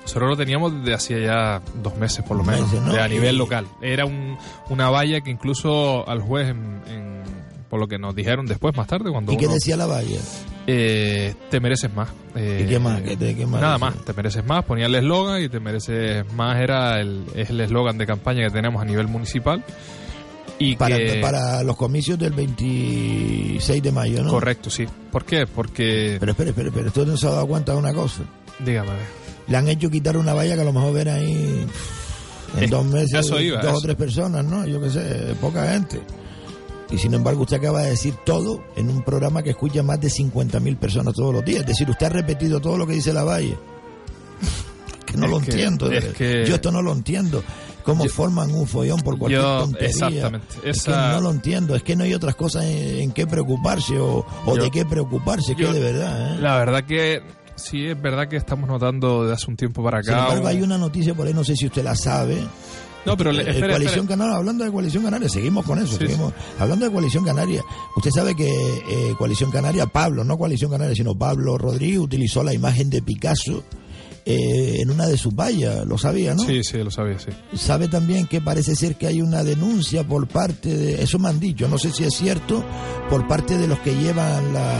Nosotros 0.00 0.30
lo 0.30 0.36
teníamos 0.36 0.72
desde 0.80 0.94
hacía 0.94 1.18
ya 1.20 1.62
dos 1.82 1.94
meses 1.98 2.24
por 2.24 2.38
lo 2.38 2.42
menos, 2.42 2.62
meses, 2.72 2.80
¿no? 2.86 2.92
de 2.94 3.00
a 3.02 3.06
nivel 3.06 3.36
local. 3.36 3.66
Era 3.82 4.06
un, 4.06 4.36
una 4.70 4.88
valla 4.88 5.20
que 5.20 5.30
incluso 5.30 6.08
al 6.08 6.20
juez, 6.22 6.48
en- 6.48 6.80
en- 6.88 7.11
por 7.72 7.80
lo 7.80 7.88
que 7.88 7.96
nos 7.98 8.14
dijeron 8.14 8.44
después, 8.44 8.76
más 8.76 8.86
tarde, 8.86 9.10
cuando 9.10 9.32
¿Y 9.32 9.36
qué 9.38 9.46
uno, 9.46 9.54
decía 9.54 9.78
la 9.78 9.86
valla? 9.86 10.18
eh, 10.66 11.34
te 11.50 11.58
mereces 11.58 11.90
más. 11.94 12.10
Eh, 12.36 12.64
¿Y 12.66 12.68
qué 12.68 12.78
más? 12.78 13.00
¿Qué 13.00 13.16
te- 13.16 13.34
qué 13.34 13.46
más 13.46 13.62
Nada 13.62 13.72
decía? 13.78 13.90
más, 13.90 14.04
te 14.04 14.12
mereces 14.12 14.44
más. 14.44 14.62
Ponía 14.66 14.84
el 14.84 14.94
eslogan 14.94 15.42
y 15.42 15.48
te 15.48 15.58
mereces 15.58 16.30
más 16.34 16.60
era 16.60 17.00
el, 17.00 17.24
es 17.34 17.48
el 17.48 17.58
eslogan 17.62 17.96
de 17.96 18.04
campaña 18.06 18.44
que 18.46 18.50
tenemos 18.50 18.82
a 18.82 18.84
nivel 18.84 19.08
municipal. 19.08 19.64
Y 20.58 20.76
Para, 20.76 20.98
que, 20.98 21.18
para 21.22 21.62
los 21.62 21.78
comicios 21.78 22.18
del 22.18 22.34
26 22.34 23.82
de 23.82 23.90
mayo, 23.90 24.22
¿no? 24.22 24.28
Correcto, 24.30 24.68
sí. 24.68 24.84
¿Por 25.10 25.24
qué? 25.24 25.46
Porque... 25.46 26.18
Pero 26.20 26.32
espere, 26.32 26.50
espere, 26.50 26.68
espere. 26.68 26.88
¿Usted 26.88 27.06
no 27.06 27.16
se 27.16 27.26
ha 27.26 27.30
dado 27.30 27.46
cuenta 27.46 27.72
de 27.72 27.78
una 27.78 27.94
cosa? 27.94 28.22
dígame. 28.58 28.90
Le 29.48 29.56
han 29.56 29.66
hecho 29.68 29.88
quitar 29.90 30.18
una 30.18 30.34
valla 30.34 30.54
que 30.56 30.60
a 30.60 30.64
lo 30.64 30.74
mejor 30.74 30.92
ven 30.92 31.08
ahí 31.08 31.66
en 32.60 32.70
dos 32.70 32.84
meses 32.84 33.26
iba, 33.40 33.60
dos 33.62 33.70
eso. 33.70 33.78
o 33.78 33.80
tres 33.80 33.96
personas, 33.96 34.44
¿no? 34.44 34.66
Yo 34.66 34.78
qué 34.80 34.90
sé, 34.90 35.34
poca 35.40 35.72
gente. 35.72 36.00
Y 36.92 36.98
sin 36.98 37.14
embargo 37.14 37.42
usted 37.42 37.56
acaba 37.56 37.80
de 37.82 37.90
decir 37.90 38.14
todo 38.24 38.62
en 38.76 38.88
un 38.90 39.02
programa 39.02 39.42
que 39.42 39.50
escucha 39.50 39.82
más 39.82 39.98
de 40.00 40.08
50.000 40.08 40.76
personas 40.76 41.14
todos 41.14 41.32
los 41.34 41.44
días. 41.44 41.62
Es 41.62 41.66
decir, 41.68 41.88
usted 41.90 42.06
ha 42.06 42.10
repetido 42.10 42.60
todo 42.60 42.76
lo 42.76 42.86
que 42.86 42.92
dice 42.92 43.12
la 43.14 43.24
valla. 43.24 43.56
Que 45.06 45.16
no 45.16 45.24
Es 45.26 45.30
lo 45.30 45.40
que- 45.40 45.50
entiendo. 45.50 45.90
es 45.90 46.04
que- 46.14 46.44
Yo 46.46 46.54
esto 46.54 46.70
no 46.70 46.82
lo 46.82 46.92
entiendo. 46.92 47.42
Cómo 47.82 48.04
Yo- 48.04 48.10
forman 48.10 48.52
un 48.54 48.66
follón 48.66 49.00
por 49.00 49.18
cualquier 49.18 49.40
Yo- 49.42 49.58
tontería. 49.60 49.88
exactamente. 49.88 50.46
Es 50.64 50.82
que 50.84 50.90
no 50.92 51.20
lo 51.20 51.30
entiendo. 51.30 51.74
Es 51.74 51.82
que 51.82 51.96
no 51.96 52.04
hay 52.04 52.14
otras 52.14 52.36
cosas 52.36 52.64
en, 52.66 53.00
en 53.00 53.10
qué 53.12 53.26
preocuparse 53.26 53.98
o, 53.98 54.24
o 54.46 54.56
Yo- 54.56 54.62
de 54.62 54.70
qué 54.70 54.84
preocuparse. 54.86 55.56
que 55.56 55.66
de 55.66 55.80
verdad, 55.80 56.34
¿eh? 56.36 56.40
La 56.40 56.56
verdad 56.58 56.84
que 56.84 57.22
sí 57.56 57.86
es 57.86 58.00
verdad 58.00 58.28
que 58.28 58.36
estamos 58.36 58.68
notando 58.68 59.26
de 59.26 59.32
hace 59.34 59.46
un 59.50 59.56
tiempo 59.56 59.82
para 59.82 59.98
acá. 59.98 60.12
Sin 60.12 60.18
embargo, 60.20 60.46
hay 60.46 60.62
una 60.62 60.78
noticia 60.78 61.14
por 61.14 61.26
ahí, 61.26 61.34
no 61.34 61.42
sé 61.44 61.56
si 61.56 61.66
usted 61.66 61.82
la 61.82 61.96
sabe. 61.96 62.38
No, 63.04 63.16
pero 63.16 63.32
le- 63.32 63.42
Eh, 63.42 63.60
coalición. 63.60 64.06
Canaria, 64.06 64.36
hablando 64.36 64.64
de 64.64 64.70
Coalición 64.70 65.02
Canaria, 65.04 65.28
seguimos 65.28 65.64
con 65.64 65.78
eso, 65.78 65.92
Sí, 65.98 66.06
seguimos 66.06 66.32
hablando 66.58 66.86
de 66.86 66.92
Coalición 66.92 67.24
Canaria. 67.24 67.62
Usted 67.96 68.10
sabe 68.10 68.34
que 68.36 68.48
eh, 68.48 69.14
Coalición 69.18 69.50
Canaria, 69.50 69.86
Pablo, 69.86 70.22
no 70.24 70.38
Coalición 70.38 70.70
Canaria, 70.70 70.94
sino 70.94 71.14
Pablo 71.16 71.58
Rodríguez 71.58 71.98
utilizó 71.98 72.42
la 72.44 72.54
imagen 72.54 72.90
de 72.90 73.02
Picasso 73.02 73.64
eh, 74.24 74.78
en 74.80 74.88
una 74.90 75.06
de 75.06 75.16
sus 75.18 75.34
vallas, 75.34 75.84
lo 75.84 75.98
sabía, 75.98 76.32
¿no? 76.34 76.44
Sí, 76.44 76.62
sí, 76.62 76.78
lo 76.78 76.92
sabía, 76.92 77.18
sí. 77.18 77.30
Sabe 77.56 77.88
también 77.88 78.28
que 78.28 78.40
parece 78.40 78.76
ser 78.76 78.94
que 78.94 79.08
hay 79.08 79.20
una 79.20 79.42
denuncia 79.42 80.06
por 80.06 80.28
parte 80.28 80.68
de, 80.76 81.02
eso 81.02 81.18
me 81.18 81.28
han 81.28 81.40
dicho, 81.40 81.66
no 81.66 81.76
sé 81.76 81.90
si 81.90 82.04
es 82.04 82.14
cierto, 82.14 82.62
por 83.10 83.26
parte 83.26 83.58
de 83.58 83.66
los 83.66 83.80
que 83.80 83.96
llevan 83.96 84.52
la, 84.54 84.78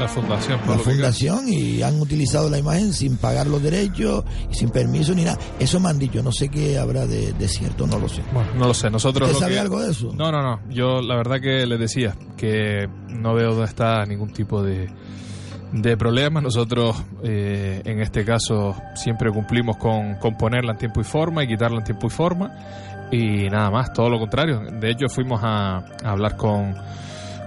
La 0.00 0.08
fundación. 0.08 0.60
por 0.60 0.76
la 0.76 0.82
fundación 0.82 1.48
y 1.48 1.82
han 1.82 2.00
utilizado 2.00 2.50
la 2.50 2.58
imagen 2.58 2.92
sin 2.92 3.16
pagar 3.16 3.46
los 3.46 3.62
derechos 3.62 4.24
y 4.50 4.54
sin 4.54 4.70
permiso 4.70 5.14
ni 5.14 5.24
nada. 5.24 5.38
Eso 5.58 5.78
me 5.80 5.88
han 5.88 5.98
dicho, 5.98 6.22
no 6.22 6.32
sé 6.32 6.48
qué 6.48 6.78
habrá 6.78 7.06
de, 7.06 7.32
de 7.32 7.48
cierto, 7.48 7.86
no 7.86 7.98
lo 7.98 8.08
sé. 8.08 8.22
Bueno, 8.32 8.50
no 8.56 8.66
lo 8.66 8.74
sé. 8.74 8.90
Nosotros. 8.90 9.28
¿Usted 9.28 9.40
sabe 9.40 9.54
que- 9.54 9.60
algo 9.60 9.80
de 9.80 9.92
eso? 9.92 10.12
No, 10.14 10.32
no, 10.32 10.42
no. 10.42 10.60
Yo 10.68 11.00
la 11.00 11.16
verdad 11.16 11.40
que 11.40 11.64
les 11.66 11.78
decía 11.78 12.14
que 12.36 12.88
no 13.08 13.34
veo 13.34 13.50
dónde 13.50 13.66
está 13.66 14.04
ningún 14.04 14.32
tipo 14.32 14.62
de, 14.62 14.90
de 15.72 15.96
problema. 15.96 16.40
Nosotros, 16.40 16.96
eh, 17.22 17.80
en 17.84 18.00
este 18.00 18.24
caso, 18.24 18.74
siempre 18.96 19.30
cumplimos 19.30 19.76
con, 19.76 20.16
con 20.16 20.36
ponerla 20.36 20.72
en 20.72 20.78
tiempo 20.78 21.00
y 21.00 21.04
forma 21.04 21.44
y 21.44 21.46
quitarla 21.48 21.78
en 21.78 21.84
tiempo 21.84 22.08
y 22.08 22.10
forma. 22.10 22.50
Y 23.12 23.48
nada 23.48 23.70
más, 23.70 23.92
todo 23.92 24.10
lo 24.10 24.18
contrario. 24.18 24.60
De 24.80 24.90
hecho, 24.90 25.08
fuimos 25.08 25.40
a, 25.42 25.76
a 25.76 26.10
hablar 26.10 26.36
con, 26.36 26.74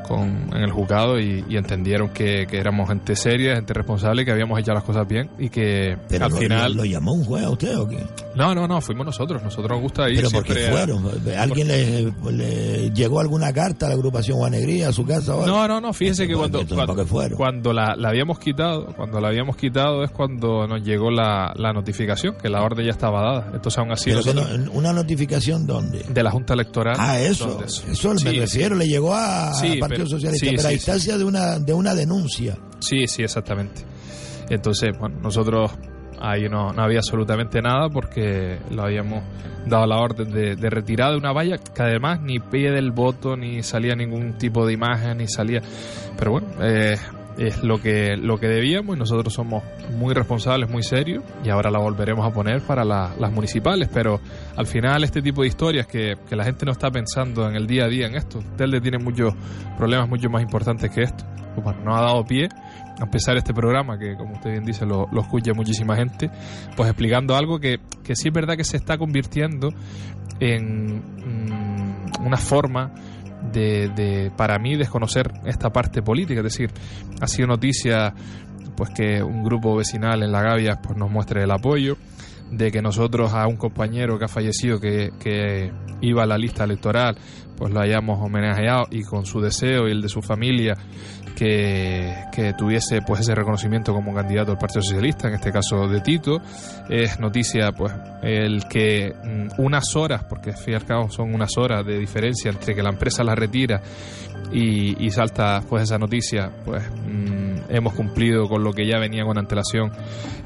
con, 0.07 0.49
en 0.53 0.63
el 0.63 0.71
juzgado 0.71 1.19
y, 1.19 1.43
y 1.49 1.57
entendieron 1.57 2.09
que, 2.09 2.45
que 2.47 2.57
éramos 2.57 2.87
gente 2.89 3.15
seria, 3.15 3.55
gente 3.55 3.73
responsable, 3.73 4.25
que 4.25 4.31
habíamos 4.31 4.59
hecho 4.59 4.73
las 4.73 4.83
cosas 4.83 5.07
bien 5.07 5.29
y 5.37 5.49
que 5.49 5.97
Pero 6.09 6.25
al 6.25 6.31
lo, 6.31 6.37
final... 6.37 6.73
lo, 6.75 6.85
llamó 6.85 7.13
un 7.13 7.25
juez 7.25 7.43
a 7.45 7.49
usted 7.49 7.77
o 7.77 7.87
qué? 7.87 8.03
No, 8.35 8.53
no, 8.55 8.67
no, 8.67 8.79
fuimos 8.81 9.05
nosotros. 9.05 9.41
Nosotros 9.43 9.71
nos 9.71 9.81
gusta 9.81 10.09
ir 10.09 10.17
Pero 10.17 10.29
porque 10.31 10.53
siempre 10.53 10.67
a- 10.67 10.85
fueron. 10.85 11.37
¿Alguien 11.37 11.67
le, 11.67 12.13
le 12.31 12.91
llegó 12.91 13.19
alguna 13.19 13.51
carta 13.51 13.85
a 13.87 13.89
la 13.89 13.95
agrupación 13.95 14.37
Juanegría 14.37 14.89
a 14.89 14.93
su 14.93 15.05
casa 15.05 15.35
o? 15.35 15.45
No, 15.45 15.67
no, 15.67 15.81
no, 15.81 15.91
fíjese 15.93 16.27
que 16.27 16.35
cuando, 16.35 16.61
entonces, 16.61 16.85
¿para 16.85 17.35
cuando, 17.35 17.73
la, 17.73 17.95
la 17.95 18.09
habíamos 18.09 18.39
quitado, 18.39 18.87
cuando 18.95 19.19
la 19.19 19.29
habíamos 19.29 19.55
quitado 19.57 20.03
es 20.03 20.11
cuando 20.11 20.67
nos 20.67 20.83
llegó 20.83 21.09
la, 21.11 21.51
la 21.55 21.73
notificación, 21.73 22.35
que 22.41 22.49
la 22.49 22.61
orden 22.63 22.85
ya 22.85 22.91
estaba 22.91 23.21
dada. 23.21 23.51
Entonces 23.53 23.77
aún 23.79 23.91
así 23.91 24.11
Pero 24.11 24.23
que 24.23 24.33
nosotros- 24.33 24.59
no- 24.59 24.71
una 24.71 24.93
notificación 24.93 25.65
dónde? 25.65 26.05
de 26.07 26.23
la 26.23 26.31
Junta 26.31 26.53
Electoral. 26.53 26.95
Ah, 26.99 27.19
eso, 27.19 27.59
eso, 27.63 28.13
me 28.13 28.19
Sí, 28.19 28.39
refiero, 28.39 28.75
le 28.75 28.87
llegó 28.87 29.13
a- 29.15 29.53
Sí, 29.55 29.73
al 29.73 29.79
Partido 30.03 30.05
pero- 30.05 30.19
Socialista, 30.19 30.45
sí, 30.45 30.55
pero 30.55 30.67
a 30.67 30.69
sí, 30.69 30.75
instancia 30.75 31.17
de 31.17 31.23
una 31.23 31.59
de 31.59 31.73
una 31.73 31.95
denuncia. 31.95 32.57
Sí, 32.79 33.07
sí, 33.07 33.23
exactamente. 33.23 33.81
Entonces, 34.49 34.91
bueno, 34.97 35.19
nosotros 35.21 35.71
ahí 36.19 36.47
no, 36.49 36.71
no 36.73 36.81
había 36.83 36.99
absolutamente 36.99 37.61
nada 37.61 37.89
porque 37.89 38.59
lo 38.71 38.83
habíamos 38.83 39.23
dado 39.67 39.85
la 39.85 39.97
orden 39.99 40.31
de, 40.31 40.55
de 40.55 40.69
retirada 40.69 41.11
de 41.11 41.17
una 41.17 41.33
valla 41.33 41.57
que 41.57 41.81
además 41.81 42.21
ni 42.21 42.39
pide 42.39 42.77
el 42.79 42.91
voto, 42.91 43.35
ni 43.35 43.61
salía 43.63 43.95
ningún 43.95 44.37
tipo 44.37 44.65
de 44.65 44.73
imagen, 44.73 45.17
ni 45.17 45.27
salía... 45.27 45.61
Pero 46.17 46.31
bueno, 46.31 46.47
eh, 46.61 46.97
es 47.37 47.63
lo 47.63 47.79
que, 47.79 48.17
lo 48.17 48.39
que 48.39 48.47
debíamos 48.47 48.95
y 48.95 48.99
nosotros 48.99 49.33
somos 49.33 49.63
muy 49.97 50.13
responsables, 50.13 50.69
muy 50.69 50.81
serios 50.83 51.23
y 51.43 51.49
ahora 51.49 51.69
la 51.69 51.79
volveremos 51.79 52.25
a 52.25 52.31
poner 52.33 52.61
para 52.61 52.83
la- 52.83 53.13
las 53.19 53.31
municipales. 53.31 53.89
Pero 53.93 54.19
al 54.55 54.65
final 54.65 55.03
este 55.03 55.21
tipo 55.21 55.41
de 55.43 55.47
historias 55.47 55.85
que, 55.87 56.15
que 56.27 56.35
la 56.35 56.43
gente 56.43 56.65
no 56.65 56.71
está 56.71 56.89
pensando 56.89 57.47
en 57.47 57.55
el 57.55 57.67
día 57.67 57.85
a 57.85 57.87
día 57.87 58.07
en 58.07 58.15
esto, 58.15 58.39
Telde 58.57 58.81
tiene 58.81 58.97
muchos 58.97 59.33
problemas 59.77 60.09
mucho 60.09 60.29
más 60.29 60.41
importantes 60.41 60.89
que 60.89 61.03
esto. 61.03 61.23
Pues 61.53 61.63
bueno, 61.63 61.81
nos 61.85 61.97
ha 61.97 62.01
dado 62.01 62.23
pie 62.23 62.49
a 62.99 63.03
empezar 63.03 63.35
este 63.37 63.53
programa 63.53 63.97
que 63.97 64.15
como 64.15 64.33
usted 64.33 64.51
bien 64.51 64.63
dice 64.63 64.85
lo, 64.85 65.07
lo 65.11 65.21
escucha 65.21 65.53
muchísima 65.53 65.95
gente, 65.95 66.29
pues 66.75 66.89
explicando 66.89 67.35
algo 67.35 67.59
que, 67.59 67.79
que 68.03 68.15
sí 68.15 68.27
es 68.29 68.33
verdad 68.33 68.55
que 68.57 68.63
se 68.63 68.77
está 68.77 68.97
convirtiendo 68.97 69.69
en 70.39 70.97
mm, 70.97 72.25
una 72.25 72.37
forma 72.37 72.91
de, 73.51 73.89
de, 73.89 74.31
para 74.35 74.57
mí, 74.59 74.75
desconocer 74.75 75.31
esta 75.45 75.69
parte 75.71 76.01
política. 76.01 76.39
Es 76.39 76.45
decir, 76.45 76.71
ha 77.21 77.27
sido 77.27 77.47
noticia 77.47 78.13
pues 78.75 78.91
que 78.91 79.23
un 79.23 79.43
grupo 79.43 79.75
vecinal 79.75 80.21
en 80.23 80.31
La 80.31 80.41
Gavia 80.41 80.79
pues, 80.81 80.97
nos 80.97 81.09
muestre 81.09 81.43
el 81.43 81.51
apoyo, 81.51 81.97
de 82.51 82.71
que 82.71 82.81
nosotros 82.81 83.33
a 83.33 83.47
un 83.47 83.57
compañero 83.57 84.17
que 84.17 84.25
ha 84.25 84.29
fallecido, 84.29 84.79
que, 84.79 85.11
que 85.19 85.71
iba 86.01 86.23
a 86.23 86.25
la 86.25 86.37
lista 86.37 86.63
electoral, 86.63 87.17
pues 87.57 87.73
lo 87.73 87.79
hayamos 87.79 88.19
homenajeado 88.21 88.85
y 88.91 89.03
con 89.03 89.25
su 89.25 89.41
deseo 89.41 89.87
y 89.87 89.91
el 89.91 90.01
de 90.01 90.09
su 90.09 90.21
familia 90.21 90.77
que, 91.35 92.15
que 92.31 92.53
tuviese 92.53 93.01
pues 93.01 93.21
ese 93.21 93.35
reconocimiento 93.35 93.93
como 93.93 94.13
candidato 94.13 94.51
al 94.51 94.57
Partido 94.57 94.81
Socialista, 94.81 95.27
en 95.27 95.35
este 95.35 95.51
caso 95.51 95.87
de 95.87 96.01
Tito. 96.01 96.41
Es 96.89 97.19
noticia 97.19 97.71
pues 97.71 97.93
el 98.23 98.67
que 98.67 99.13
mm, 99.23 99.61
unas 99.61 99.95
horas, 99.95 100.23
porque 100.23 100.51
al 100.51 100.57
fin 100.57 100.77
son 101.09 101.33
unas 101.33 101.57
horas 101.57 101.85
de 101.85 101.99
diferencia 101.99 102.49
entre 102.49 102.73
que 102.73 102.81
la 102.81 102.89
empresa 102.89 103.23
la 103.23 103.35
retira 103.35 103.81
y, 104.51 105.03
y 105.05 105.11
salta 105.11 105.61
pues 105.67 105.83
esa 105.83 105.97
noticia, 105.97 106.51
pues 106.65 106.83
mm, 106.89 107.69
hemos 107.69 107.93
cumplido 107.93 108.47
con 108.47 108.63
lo 108.63 108.73
que 108.73 108.87
ya 108.87 108.97
venía 108.97 109.23
con 109.23 109.37
antelación 109.37 109.91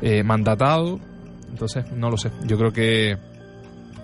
eh, 0.02 0.24
mandatado. 0.24 1.00
Entonces, 1.52 1.86
no 1.92 2.10
lo 2.10 2.18
sé. 2.18 2.32
Yo 2.46 2.58
creo 2.58 2.72
que, 2.72 3.18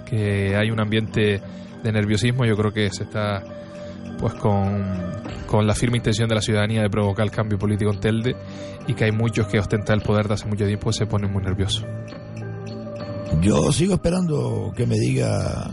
que 0.05 0.55
hay 0.55 0.69
un 0.69 0.79
ambiente 0.79 1.41
de 1.83 1.91
nerviosismo. 1.91 2.45
Yo 2.45 2.55
creo 2.55 2.71
que 2.71 2.89
se 2.91 3.03
está 3.03 3.43
pues 4.19 4.33
con, 4.35 4.85
con 5.47 5.65
la 5.65 5.73
firme 5.73 5.97
intención 5.97 6.27
de 6.27 6.35
la 6.35 6.41
ciudadanía 6.41 6.81
de 6.81 6.89
provocar 6.89 7.25
el 7.25 7.31
cambio 7.31 7.57
político 7.57 7.91
en 7.91 7.99
Telde 7.99 8.35
y 8.87 8.93
que 8.93 9.05
hay 9.05 9.11
muchos 9.11 9.47
que 9.47 9.59
ostentan 9.59 9.99
el 9.99 10.01
poder 10.01 10.27
de 10.27 10.35
hace 10.35 10.47
mucho 10.47 10.65
tiempo 10.65 10.89
y 10.89 10.93
se 10.93 11.05
ponen 11.05 11.31
muy 11.31 11.43
nerviosos. 11.43 11.85
Yo 13.41 13.71
sigo 13.71 13.95
esperando 13.95 14.71
que 14.75 14.85
me 14.87 14.95
diga 14.95 15.69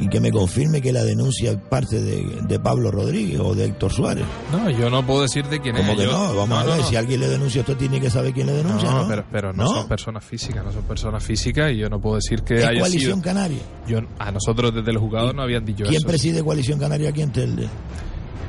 y 0.00 0.08
que 0.08 0.20
me 0.20 0.30
confirme 0.30 0.80
que 0.80 0.92
la 0.92 1.02
denuncia 1.04 1.58
parte 1.58 2.00
de, 2.00 2.24
de 2.46 2.60
Pablo 2.60 2.90
Rodríguez 2.90 3.40
o 3.40 3.54
de 3.54 3.66
Héctor 3.66 3.92
Suárez. 3.92 4.24
No, 4.52 4.68
yo 4.70 4.90
no 4.90 5.04
puedo 5.06 5.22
decir 5.22 5.44
de 5.46 5.60
quién 5.60 5.74
¿Cómo 5.76 5.92
es. 5.92 5.98
que 5.98 6.04
Yo- 6.04 6.12
no? 6.12 6.28
Vamos 6.34 6.48
no, 6.48 6.56
a 6.58 6.64
ver, 6.64 6.78
no. 6.78 6.84
si 6.88 6.96
alguien 6.96 7.20
le 7.20 7.28
denuncia, 7.28 7.60
usted 7.62 7.76
tiene 7.76 8.00
que 8.00 8.10
saber 8.10 8.32
quién 8.32 8.46
le 8.46 8.52
denuncia, 8.54 8.90
¿no? 8.90 9.06
Pero, 9.08 9.24
pero 9.30 9.52
no, 9.52 9.66
son 9.68 9.88
personas 9.88 10.24
físicas, 10.24 10.64
no 10.64 10.72
son 10.72 10.82
personas 10.82 11.24
físicas 11.24 11.72
y 11.72 11.76
yo 11.78 11.88
no 11.88 12.00
puedo 12.00 12.16
decir 12.16 12.42
que 12.42 12.56
Es 12.58 12.64
haya 12.64 12.80
Coalición 12.80 13.12
sido. 13.20 13.22
Canaria. 13.22 13.58
Yo, 13.86 14.00
a 14.18 14.30
nosotros 14.32 14.74
desde 14.74 14.92
los 14.92 15.02
jugadores 15.02 15.34
no 15.34 15.42
habían 15.42 15.64
dicho 15.64 15.84
¿Quién 15.84 15.96
eso. 15.96 16.06
preside 16.06 16.42
Coalición 16.44 16.78
Canaria 16.78 17.10
aquí 17.10 17.22
en 17.22 17.32
Telde? 17.32 17.68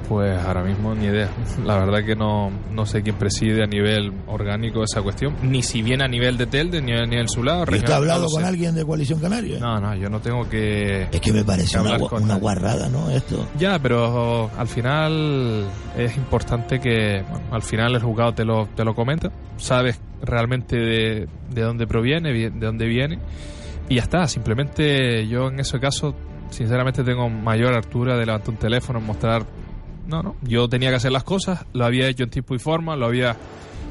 Pues 0.07 0.39
ahora 0.41 0.63
mismo 0.63 0.95
ni 0.95 1.07
idea. 1.07 1.29
La 1.65 1.79
verdad 1.79 2.05
que 2.05 2.15
no, 2.15 2.49
no 2.71 2.85
sé 2.85 3.03
quién 3.03 3.17
preside 3.17 3.63
a 3.63 3.67
nivel 3.67 4.13
orgánico 4.27 4.81
esa 4.83 5.01
cuestión. 5.01 5.35
Ni 5.41 5.61
si 5.61 5.81
bien 5.81 6.01
a 6.01 6.07
nivel 6.07 6.37
de 6.37 6.45
Telde, 6.47 6.81
ni 6.81 6.93
a 6.93 7.05
nivel 7.05 7.27
su 7.27 7.43
lado. 7.43 7.65
¿Y 7.69 7.75
usted 7.75 7.91
ha 7.91 7.97
hablado 7.97 8.21
no 8.23 8.27
con 8.29 8.41
sé. 8.41 8.47
alguien 8.47 8.73
de 8.73 8.85
Coalición 8.85 9.19
Canaria? 9.19 9.59
No, 9.59 9.81
no, 9.81 9.93
yo 9.95 10.09
no 10.09 10.21
tengo 10.21 10.47
que... 10.47 11.03
Es 11.11 11.19
que 11.19 11.33
me 11.33 11.43
parece 11.43 11.77
una, 11.79 11.99
con 11.99 12.23
una 12.23 12.35
guarrada, 12.35 12.87
¿no? 12.87 13.09
Esto. 13.09 13.45
Ya, 13.59 13.79
pero 13.79 14.49
al 14.57 14.67
final 14.67 15.65
es 15.97 16.15
importante 16.15 16.79
que 16.79 17.23
bueno, 17.29 17.45
al 17.51 17.61
final 17.61 17.93
el 17.95 18.01
juzgado 18.01 18.33
te 18.33 18.45
lo, 18.45 18.67
te 18.67 18.85
lo 18.85 18.95
comenta, 18.95 19.29
sabes 19.57 19.99
realmente 20.21 20.77
de, 20.77 21.27
de 21.53 21.61
dónde 21.61 21.85
proviene, 21.85 22.31
vi- 22.31 22.49
de 22.49 22.65
dónde 22.65 22.85
viene 22.87 23.19
y 23.89 23.95
ya 23.95 24.03
está. 24.03 24.25
Simplemente 24.27 25.27
yo 25.27 25.47
en 25.49 25.59
ese 25.59 25.79
caso, 25.81 26.15
sinceramente 26.49 27.03
tengo 27.03 27.29
mayor 27.29 27.73
altura 27.73 28.15
de 28.17 28.25
levantar 28.25 28.51
un 28.51 28.57
teléfono, 28.57 29.01
mostrar... 29.01 29.45
No, 30.07 30.23
no, 30.23 30.35
yo 30.41 30.67
tenía 30.69 30.89
que 30.89 30.95
hacer 30.95 31.11
las 31.11 31.23
cosas, 31.23 31.65
lo 31.73 31.85
había 31.85 32.07
hecho 32.07 32.23
en 32.23 32.29
tiempo 32.29 32.55
y 32.55 32.59
forma, 32.59 32.95
lo 32.95 33.05
había 33.07 33.35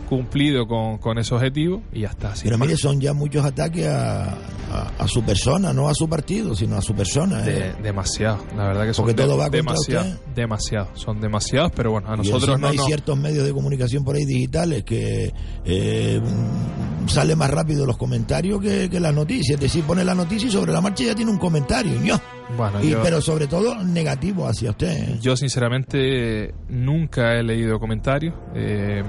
cumplido 0.09 0.69
con, 0.69 0.99
con 0.99 1.19
ese 1.19 1.35
objetivo 1.35 1.83
y 1.93 2.03
ya 2.03 2.09
está. 2.11 2.33
Pero 2.41 2.57
mire, 2.59 2.77
son 2.77 3.01
ya 3.01 3.13
muchos 3.13 3.45
ataques 3.45 3.89
a, 3.89 4.25
a- 4.71 4.93
a 5.01 5.09
su 5.09 5.23
persona, 5.25 5.73
no 5.73 5.89
a 5.89 5.95
su 5.95 6.09
partido, 6.09 6.55
sino 6.55 6.77
a 6.77 6.81
su 6.81 6.95
persona. 6.95 7.39
De- 7.43 7.71
¿eh? 7.71 7.75
demasiado, 7.83 8.39
la 8.57 8.69
verdad 8.69 8.87
que 8.87 8.95
son 8.95 9.05
Porque 9.05 9.21
de- 9.21 9.27
todo 9.29 9.37
va 9.37 9.51
demasiado, 9.51 10.07
usted. 10.09 10.21
demasiado, 10.35 10.89
son 10.95 11.21
demasiados, 11.21 11.73
pero 11.75 11.91
bueno, 11.91 12.09
a 12.09 12.17
nosotros 12.17 12.59
no 12.61 12.69
hay 12.69 12.79
ciertos 12.79 13.19
medios 13.19 13.45
de 13.45 13.53
comunicación 13.53 14.05
por 14.05 14.15
ahí 14.15 14.25
digitales 14.25 14.85
que 14.85 15.35
eh, 15.65 16.21
mm, 16.23 17.09
sale 17.09 17.35
más 17.35 17.51
rápido 17.51 17.85
los 17.85 17.97
comentarios 17.97 18.61
que, 18.61 18.89
que 18.89 19.01
las 19.01 19.13
noticias. 19.13 19.57
Es 19.57 19.61
decir, 19.61 19.83
pone 19.83 20.05
la 20.05 20.15
noticia 20.15 20.47
y 20.49 20.53
sobre 20.53 20.73
la 20.73 20.81
marcha 20.81 21.03
ya 21.03 21.15
tiene 21.17 21.33
un 21.33 21.39
comentario. 21.39 21.99
ño. 22.01 22.21
Bueno, 22.57 22.81
Y- 22.83 22.91
yo- 22.91 23.03
Pero 23.03 23.21
sobre 23.21 23.47
todo 23.47 23.83
negativo 23.85 24.47
hacia 24.47 24.71
usted. 24.71 24.89
¿eh? 25.15 25.19
Yo 25.21 25.37
sinceramente 25.37 26.55
nunca 26.69 27.35
he 27.35 27.43
leído 27.43 27.79
comentarios, 27.81 28.35
eh, 28.55 29.03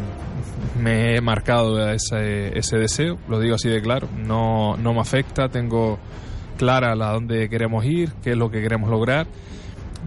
me 0.82 1.16
he 1.16 1.22
marcado 1.22 1.90
ese, 1.92 2.58
ese 2.58 2.78
deseo, 2.78 3.18
lo 3.30 3.40
digo 3.40 3.56
así 3.56 3.70
de 3.70 3.82
claro, 3.82 4.08
no, 4.18 4.76
no 4.78 4.94
me 4.94 5.02
afecta, 5.02 5.50
tengo 5.50 6.00
clara 6.58 6.96
la 6.96 7.12
dónde 7.12 7.48
queremos 7.50 7.86
ir, 7.86 8.12
qué 8.24 8.32
es 8.32 8.38
lo 8.38 8.50
que 8.50 8.62
queremos 8.62 8.90
lograr, 8.90 9.28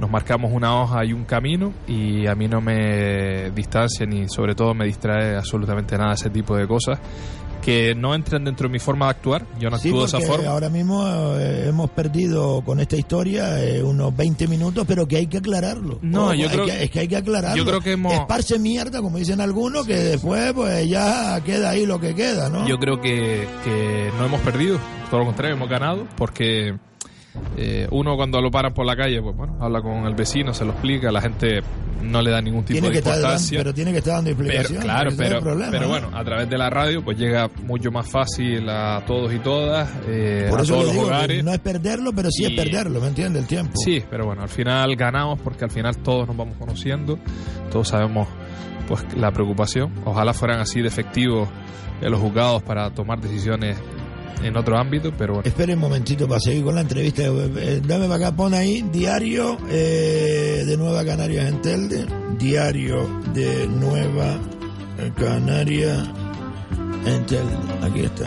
nos 0.01 0.11
marcamos 0.11 0.53
una 0.53 0.81
hoja 0.81 1.05
y 1.05 1.13
un 1.13 1.25
camino 1.25 1.73
y 1.87 2.27
a 2.27 2.35
mí 2.35 2.49
no 2.49 2.61
me 2.61 3.51
distancia 3.53 4.07
ni 4.07 4.29
sobre 4.29 4.55
todo 4.55 4.75
me 4.75 4.87
distrae 4.87 5.37
absolutamente 5.37 5.97
nada 5.99 6.15
ese 6.15 6.31
tipo 6.31 6.57
de 6.57 6.67
cosas 6.67 6.99
que 7.61 7.95
no 7.95 8.15
entran 8.15 8.45
dentro 8.45 8.69
de 8.69 8.73
mi 8.73 8.79
forma 8.79 9.07
de 9.07 9.11
actuar, 9.11 9.47
yo 9.59 9.71
no 9.71 9.79
Sí, 9.79 9.89
actúo 9.89 10.01
de 10.03 10.07
esa 10.07 10.21
forma. 10.21 10.49
ahora 10.51 10.69
mismo 10.71 11.05
eh, 11.39 11.69
hemos 11.69 11.91
perdido 11.91 12.63
con 12.65 12.81
esta 12.81 12.97
historia 12.97 13.63
eh, 13.63 13.83
unos 13.83 14.17
20 14.17 14.49
minutos, 14.49 14.85
pero 14.89 15.07
que 15.07 15.17
hay 15.19 15.27
que 15.27 15.39
aclararlo. 15.39 15.99
No, 16.03 16.33
yo 16.35 16.49
creo- 16.49 16.67
que- 16.67 16.85
es 16.85 16.91
que 16.91 17.01
hay 17.01 17.09
que 17.09 17.17
aclararlo. 17.17 17.57
yo 17.57 17.65
creo 17.65 17.81
que 17.81 17.93
hemos- 17.93 18.15
Esparce 18.15 18.59
mierda, 18.59 19.01
como 19.03 19.19
dicen 19.19 19.41
algunos, 19.41 19.87
que 19.87 19.97
después 19.97 20.53
pues 20.55 20.89
ya 20.89 21.41
queda 21.45 21.71
ahí 21.71 21.87
lo 21.87 22.01
que 22.01 22.15
queda, 22.15 22.49
¿no? 22.49 22.67
Yo 22.67 22.79
creo 22.79 23.01
que, 23.01 23.47
que 23.65 24.11
no 24.19 24.25
hemos 24.27 24.41
perdido, 24.41 24.79
todo 25.11 25.21
lo 25.21 25.27
contrario, 25.27 25.55
hemos 25.57 25.69
ganado, 25.69 26.07
porque 26.17 26.75
eh, 27.57 27.87
uno 27.91 28.17
cuando 28.17 28.41
lo 28.41 28.51
paran 28.51 28.73
por 28.75 28.87
la 28.87 28.97
calle, 28.97 29.21
pues 29.23 29.37
bueno, 29.37 29.57
habla 29.61 29.81
con 29.81 30.07
el 30.07 30.15
vecino, 30.15 30.53
se 30.55 30.65
lo 30.65 30.73
explica, 30.73 31.11
la 31.13 31.21
gente 31.21 31.61
no 32.03 32.23
le 32.23 32.31
da 32.31 32.41
ningún 32.41 32.65
tipo 32.65 32.73
tiene 32.75 32.89
de 32.89 32.93
que 32.95 32.99
estar 33.01 33.13
dando, 33.15 33.27
importancia. 33.29 33.59
pero 33.59 33.75
tiene 33.75 33.93
que 33.93 33.99
estar 33.99 34.15
dando 34.15 34.31
Pero, 34.31 34.43
explicaciones. 34.43 34.85
claro, 34.85 35.11
pero, 35.17 35.41
problema, 35.41 35.71
pero 35.71 35.83
¿no? 35.83 35.89
bueno, 35.89 36.11
a 36.15 36.25
través 36.25 36.49
de 36.49 36.59
la 36.59 36.71
radio 36.71 37.05
pues 37.05 37.19
llega 37.19 37.51
mucho 37.65 37.91
más 37.91 38.09
fácil 38.11 38.69
a 38.69 39.03
todos 39.07 39.33
y 39.35 39.39
todas, 39.41 39.89
eh, 40.09 40.47
Por 40.49 40.61
a 40.61 40.63
eso 40.63 40.73
todos 40.73 40.87
le 40.87 40.87
los 40.87 40.95
digo 40.95 41.07
hogares. 41.07 41.45
no 41.45 41.53
es 41.53 41.59
perderlo, 41.59 42.13
pero 42.15 42.31
sí 42.31 42.45
Y- 42.45 42.47
es 42.47 42.53
perderlo, 42.53 43.01
¿me 43.01 43.09
entiende? 43.09 43.39
El 43.39 43.47
tiempo. 43.47 43.73
Sí, 43.77 44.03
pero 44.11 44.25
bueno, 44.27 44.43
al 44.43 44.49
final 44.49 44.97
ganamos 44.97 45.39
porque 45.41 45.65
al 45.65 45.71
final 45.71 45.99
todos 45.99 46.27
nos 46.27 46.37
vamos 46.37 46.57
conociendo, 46.59 47.19
todos 47.71 47.89
sabemos 47.89 48.29
pues 48.89 49.05
la 49.17 49.31
preocupación. 49.31 49.93
Ojalá 50.05 50.33
fueran 50.33 50.59
así 50.61 50.81
de 50.81 50.89
efectivos 50.89 51.49
eh, 52.01 52.09
los 52.11 52.19
juzgados 52.19 52.63
para 52.63 52.91
tomar 52.91 53.21
decisiones 53.21 53.77
en 54.43 54.57
otro 54.57 54.77
ámbito, 54.77 55.13
pero 55.17 55.35
bueno. 55.35 55.49
Espere 55.49 55.75
un 55.75 55.81
momentito 55.81 56.27
para 56.27 56.41
seguir 56.41 56.65
con 56.65 56.75
la 56.75 56.81
entrevista. 56.83 57.23
Eh, 57.25 57.81
Dame 57.87 58.07
para 58.09 58.27
acá, 58.27 58.37
pon 58.37 58.55
ahí 58.55 58.83
diario 58.93 59.59
eh, 59.71 60.65
de 60.67 60.77
Nueva 60.77 61.05
Canarias 61.05 61.49
en 61.49 61.63
Telde. 61.63 62.07
Diario 62.39 63.09
de 63.35 63.67
Nueva 63.69 64.39
Canarias 65.17 66.09
en 67.07 67.27
Telde. 67.27 67.57
Aquí 67.83 68.01
está. 68.01 68.27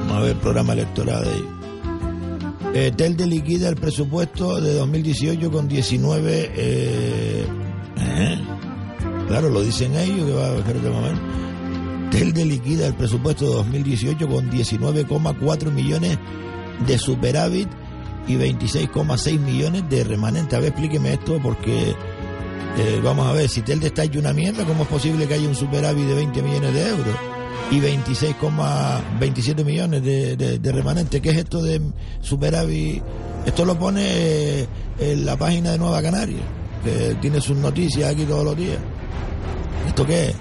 Vamos 0.00 0.16
a 0.16 0.20
ver 0.20 0.36
programa 0.36 0.72
electoral 0.72 1.24
ahí. 1.24 1.56
Eh, 2.74 2.92
Telde 2.94 3.26
liquida 3.26 3.68
el 3.68 3.76
presupuesto 3.76 4.60
de 4.60 4.74
2018 4.74 5.50
con 5.50 5.66
19. 5.66 6.50
Eh, 6.54 7.46
¿eh? 7.98 8.38
Claro, 9.28 9.48
lo 9.48 9.62
dicen 9.62 9.94
ellos. 9.96 10.26
Que 10.26 10.32
va, 10.32 10.56
espérate 10.56 10.88
un 10.88 10.94
momento. 10.94 11.20
Telde 12.10 12.44
liquida 12.44 12.86
el 12.86 12.94
presupuesto 12.94 13.44
de 13.48 13.54
2018 13.56 14.28
con 14.28 14.50
19,4 14.50 15.70
millones 15.70 16.18
de 16.86 16.98
superávit 16.98 17.68
y 18.28 18.34
26,6 18.36 19.38
millones 19.40 19.84
de 19.90 20.04
remanente. 20.04 20.56
A 20.56 20.60
ver, 20.60 20.70
explíqueme 20.70 21.12
esto 21.14 21.38
porque 21.42 21.90
eh, 22.78 23.00
vamos 23.02 23.26
a 23.26 23.32
ver, 23.32 23.48
si 23.48 23.62
Telde 23.62 23.88
está 23.88 24.04
hecho 24.04 24.18
una 24.18 24.32
mierda, 24.32 24.64
¿cómo 24.64 24.82
es 24.84 24.88
posible 24.88 25.26
que 25.26 25.34
haya 25.34 25.48
un 25.48 25.54
superávit 25.54 26.06
de 26.06 26.14
20 26.14 26.42
millones 26.42 26.74
de 26.74 26.88
euros? 26.88 27.16
Y 27.70 27.80
26,27 27.80 29.64
millones 29.64 30.02
de, 30.02 30.36
de- 30.36 30.58
de 30.60 30.72
remanente. 30.72 31.20
¿Qué 31.20 31.30
es 31.30 31.38
esto 31.38 31.60
de 31.62 31.80
superávit? 32.20 33.02
Esto 33.44 33.64
lo 33.64 33.76
pone 33.78 34.02
eh, 34.04 34.66
en 35.00 35.26
la 35.26 35.36
página 35.36 35.72
de 35.72 35.78
Nueva 35.78 36.00
Canaria, 36.02 36.42
que 36.84 37.16
tiene 37.20 37.40
sus 37.40 37.56
noticias 37.56 38.12
aquí 38.12 38.24
todos 38.24 38.44
los 38.44 38.56
días. 38.56 38.78
¿Esto 39.88 40.06
qué 40.06 40.28
es? 40.28 40.34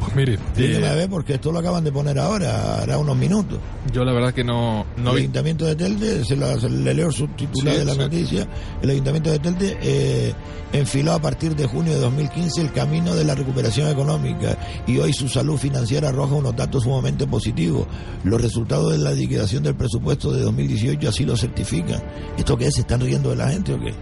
Pues 0.00 0.16
mire, 0.16 0.38
Dígame 0.56 0.86
a 0.88 0.94
ver, 0.94 1.10
porque 1.10 1.34
esto 1.34 1.52
lo 1.52 1.58
acaban 1.58 1.84
de 1.84 1.92
poner 1.92 2.18
ahora, 2.18 2.80
hará 2.82 2.96
unos 2.98 3.16
minutos. 3.16 3.58
yo 3.92 4.02
la 4.04 4.12
verdad 4.12 4.32
que 4.32 4.42
no, 4.42 4.86
no 4.96 5.10
el 5.10 5.16
vi. 5.16 5.20
Ayuntamiento 5.22 5.66
de 5.66 5.76
Telde, 5.76 6.24
se, 6.24 6.36
la- 6.36 6.58
se 6.58 6.70
le 6.70 6.94
leo 6.94 7.08
el 7.08 7.12
subtitular 7.12 7.74
Sí, 7.74 7.78
de 7.80 7.84
la 7.84 7.92
sí. 7.92 7.98
noticia, 7.98 8.48
el 8.80 8.90
Ayuntamiento 8.90 9.30
de 9.30 9.38
Telde 9.38 9.78
eh, 9.82 10.32
enfiló 10.72 11.12
a 11.12 11.18
partir 11.20 11.54
de 11.54 11.66
junio 11.66 11.92
de 11.92 12.00
2015 12.00 12.62
el 12.62 12.72
camino 12.72 13.14
de 13.14 13.24
la 13.24 13.34
recuperación 13.34 13.88
económica 13.88 14.56
y 14.86 14.96
hoy 14.98 15.12
su 15.12 15.28
salud 15.28 15.58
financiera 15.58 16.08
arroja 16.08 16.34
unos 16.34 16.56
datos 16.56 16.84
sumamente 16.84 17.26
positivos. 17.26 17.86
Los 18.24 18.40
resultados 18.40 18.92
de 18.92 18.98
la 18.98 19.12
liquidación 19.12 19.62
del 19.62 19.74
presupuesto 19.74 20.32
de 20.32 20.40
2018 20.42 21.08
así 21.10 21.24
lo 21.26 21.36
certifican. 21.36 22.02
¿Esto 22.38 22.56
qué 22.56 22.68
es? 22.68 22.74
¿Se 22.74 22.80
están 22.80 23.00
riendo 23.02 23.28
de 23.30 23.36
la 23.36 23.50
gente 23.50 23.74
o 23.74 23.78
qué? 23.78 23.92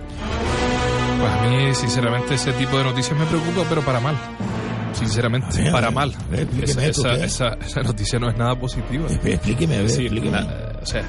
Pues 1.21 1.33
a 1.33 1.43
mí, 1.49 1.75
sinceramente, 1.75 2.35
ese 2.35 2.53
tipo 2.53 2.79
de 2.79 2.85
noticias 2.85 3.19
me 3.19 3.27
preocupa, 3.27 3.65
pero 3.69 3.83
para 3.83 3.99
mal. 3.99 4.17
Sinceramente, 4.99 5.63
ver, 5.63 5.73
para 5.73 5.91
mal. 5.91 6.13
ver, 6.31 6.47
Esa, 6.63 6.85
esa, 6.87 7.15
esa- 7.25 7.55
esa 7.65 7.83
noticia 7.83 8.19
no 8.19 8.29
es 8.31 8.37
nada 8.37 8.59
positiva. 8.59 9.07
Explíqueme, 9.25 9.77
a 9.77 9.81
ver, 9.81 9.91
Sí, 9.91 10.03
explíqueme. 10.03 10.33
la- 10.41 10.79
o 10.83 10.87
sea, 10.87 11.03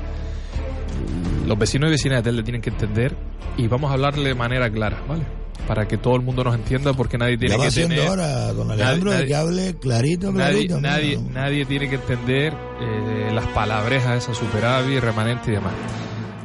los 1.45 1.57
vecinos 1.57 1.87
y 1.89 1.91
vecinas 1.91 2.19
de 2.19 2.23
Telde 2.29 2.43
tienen 2.43 2.61
que 2.61 2.69
entender 2.69 3.15
y 3.57 3.67
vamos 3.67 3.89
a 3.89 3.93
hablarle 3.93 4.29
de 4.29 4.35
manera 4.35 4.69
clara, 4.69 5.01
¿vale? 5.07 5.23
Para 5.67 5.87
que 5.87 5.97
todo 5.97 6.15
el 6.15 6.21
mundo 6.23 6.43
nos 6.43 6.55
entienda 6.55 6.93
porque 6.93 7.17
nadie 7.17 7.37
tiene 7.37 7.57
que 7.57 7.69
tener... 7.71 8.07
hora, 8.09 8.51
don 8.53 8.71
Alejandro, 8.71 9.11
de 9.11 9.17
nadie- 9.17 9.27
que 9.27 9.35
hable 9.35 9.75
clarito, 9.79 10.31
Nadie, 10.31 10.67
clarito. 10.67 10.81
nadie, 10.81 11.19
nadie 11.31 11.65
tiene 11.65 11.89
que 11.89 11.95
entender 11.95 12.53
eh, 12.81 13.31
las 13.33 13.45
palabrejas 13.47 14.23
esas 14.23 14.37
superávit, 14.37 14.99
remanente 14.99 15.51
y 15.51 15.55
demás. 15.55 15.73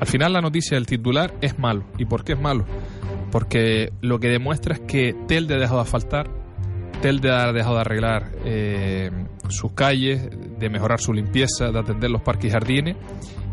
Al 0.00 0.06
final 0.06 0.32
la 0.32 0.40
noticia 0.40 0.76
del 0.76 0.86
titular 0.86 1.34
es 1.40 1.58
malo. 1.58 1.84
¿Y 1.98 2.04
por 2.04 2.24
qué 2.24 2.32
es 2.32 2.40
malo? 2.40 2.64
Porque 3.30 3.92
lo 4.02 4.18
que 4.18 4.28
demuestra 4.28 4.74
es 4.74 4.80
que 4.80 5.14
Telde 5.26 5.54
ha 5.54 5.58
dejado 5.58 5.78
de 5.78 5.82
Telde 7.04 7.30
ha 7.30 7.52
dejado 7.52 7.74
de 7.74 7.80
arreglar 7.82 8.30
eh, 8.46 9.10
sus 9.50 9.72
calles, 9.72 10.26
de 10.58 10.70
mejorar 10.70 11.00
su 11.00 11.12
limpieza, 11.12 11.70
de 11.70 11.78
atender 11.78 12.10
los 12.10 12.22
parques 12.22 12.46
y 12.46 12.50
jardines, 12.50 12.96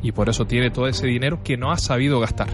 y 0.02 0.14
por 0.14 0.30
eso 0.30 0.46
tiene 0.46 0.70
todo 0.70 0.88
ese 0.88 1.06
dinero 1.06 1.42
que 1.44 1.58
no 1.58 1.70
ha 1.70 1.76
sabido 1.76 2.22
gastar. 2.22 2.48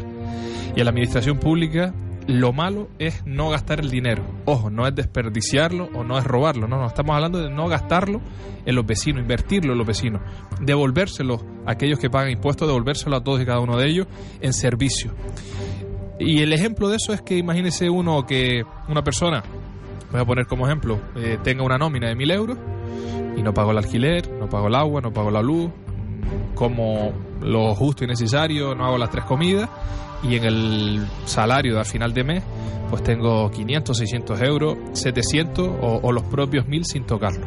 Y 0.76 0.80
en 0.80 0.86
la 0.86 0.90
administración 0.90 1.38
pública 1.38 1.94
lo 2.26 2.52
malo 2.52 2.88
es 2.98 3.24
no 3.28 3.52
gastar 3.52 3.80
el 3.80 3.92
dinero. 3.92 4.24
Ojo, 4.46 4.72
no 4.72 4.88
es 4.88 4.96
desperdiciarlo 4.96 5.88
o 5.94 6.04
no 6.04 6.18
es 6.18 6.24
robarlo, 6.24 6.68
no, 6.68 6.80
no, 6.80 6.88
estamos 6.88 7.16
hablando 7.16 7.38
de 7.38 7.52
no 7.52 7.68
gastarlo 7.68 8.20
en 8.66 8.76
los 8.76 8.84
vecinos, 8.84 9.22
invertirlo 9.22 9.74
en 9.74 9.78
los 9.78 9.86
vecinos, 9.86 10.24
devolvérselo 10.62 11.46
a 11.68 11.74
aquellos 11.74 12.00
que 12.00 12.10
pagan 12.10 12.32
impuestos, 12.32 12.68
devolvérselo 12.68 13.18
a 13.18 13.24
todos 13.24 13.40
y 13.40 13.46
cada 13.46 13.60
uno 13.60 13.78
de 13.78 13.88
ellos 13.88 14.08
en 14.42 14.52
servicio. 14.52 15.14
Y 16.20 16.40
el 16.40 16.54
ejemplo 16.54 16.90
de 16.90 16.96
eso 16.96 17.14
es 17.14 17.22
que 17.22 17.38
imagínese 17.38 17.88
uno 17.88 18.26
que 18.26 18.64
una 18.90 19.04
persona, 19.04 19.44
voy 20.12 20.22
a 20.22 20.26
poner 20.26 20.46
como 20.48 20.66
ejemplo, 20.68 21.00
eh, 21.16 21.38
tenga 21.44 21.64
una 21.64 21.78
nómina 21.78 22.08
de 22.08 22.16
mil 22.16 22.32
euros 22.32 22.58
y 23.36 23.42
no 23.44 23.54
pagó 23.54 23.72
el 23.72 23.78
alquiler, 23.78 24.30
no 24.40 24.50
pagó 24.50 24.68
el 24.68 24.76
agua, 24.76 25.02
no 25.02 25.12
pagó 25.14 25.30
la 25.32 25.42
luz, 25.42 25.70
como 26.56 27.12
lo 27.42 27.74
justo 27.76 28.04
y 28.04 28.08
necesario, 28.08 28.74
no 28.76 28.86
hago 28.86 28.98
las 28.98 29.10
tres 29.10 29.26
comidas 29.26 29.70
y 30.24 30.36
en 30.36 30.44
el 30.46 31.08
salario 31.26 31.76
de 31.78 31.86
final 31.86 32.14
de 32.14 32.24
mes 32.24 32.44
pues 32.90 33.04
tengo 33.04 33.52
500, 33.52 33.98
600 33.98 34.42
euros, 34.42 34.78
700 34.94 35.70
o, 35.82 36.12
los 36.12 36.24
propios 36.24 36.66
1000 36.68 36.86
sin 36.86 37.04
tocarlo. 37.04 37.46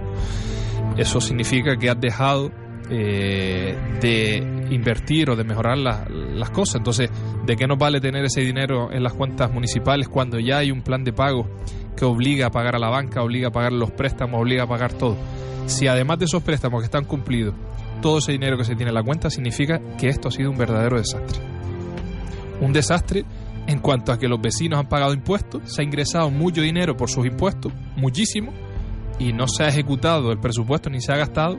Eso 0.98 1.18
significa 1.20 1.76
que 1.76 1.88
has 1.88 1.98
dejado 1.98 2.50
eh, 2.90 3.74
de 4.02 4.36
invertir 4.70 5.30
o 5.30 5.36
de 5.36 5.44
mejorar 5.44 5.78
la- 5.78 6.06
las 6.10 6.50
cosas. 6.50 6.76
Entonces, 6.76 7.10
¿de 7.46 7.56
qué 7.56 7.66
nos 7.66 7.78
vale 7.78 8.00
tener 8.02 8.22
ese 8.24 8.42
dinero 8.42 8.92
en 8.92 9.02
las 9.02 9.14
cuentas 9.14 9.50
municipales 9.50 10.08
cuando 10.08 10.38
ya 10.38 10.58
hay 10.58 10.70
un 10.70 10.82
plan 10.82 11.04
de 11.04 11.12
pago 11.14 11.46
que 11.96 12.04
obliga 12.04 12.46
a 12.46 12.50
pagar 12.50 12.76
a 12.76 12.78
la 12.78 12.88
banca, 12.88 13.22
obliga 13.22 13.48
a 13.48 13.52
pagar 13.52 13.72
los 13.72 13.90
préstamos, 13.90 14.40
obliga 14.40 14.64
a 14.64 14.66
pagar 14.66 14.92
todo? 14.92 15.16
Si 15.66 15.86
además 15.86 16.18
de 16.18 16.24
esos 16.24 16.42
préstamos 16.42 16.80
que 16.80 16.86
están 16.86 17.04
cumplidos, 17.04 17.54
todo 18.00 18.18
ese 18.18 18.32
dinero 18.32 18.56
que 18.56 18.64
se 18.64 18.74
tiene 18.74 18.90
en 18.90 18.94
la 18.94 19.02
cuenta 19.02 19.30
significa 19.30 19.80
que 19.98 20.08
esto 20.08 20.28
ha 20.28 20.30
sido 20.32 20.50
un 20.50 20.58
verdadero 20.58 20.98
desastre. 20.98 21.40
Un 22.60 22.72
desastre 22.72 23.24
en 23.66 23.78
cuanto 23.78 24.12
a 24.12 24.18
que 24.18 24.28
los 24.28 24.40
vecinos 24.40 24.80
han 24.80 24.88
pagado 24.88 25.12
impuestos, 25.12 25.62
se 25.66 25.82
ha 25.82 25.84
ingresado 25.84 26.30
mucho 26.30 26.62
dinero 26.62 26.96
por 26.96 27.10
sus 27.10 27.26
impuestos, 27.26 27.72
muchísimo, 27.96 28.52
y 29.18 29.32
no 29.32 29.46
se 29.46 29.64
ha 29.64 29.68
ejecutado 29.68 30.32
el 30.32 30.40
presupuesto 30.40 30.90
ni 30.90 31.00
se 31.00 31.12
ha 31.12 31.16
gastado 31.16 31.58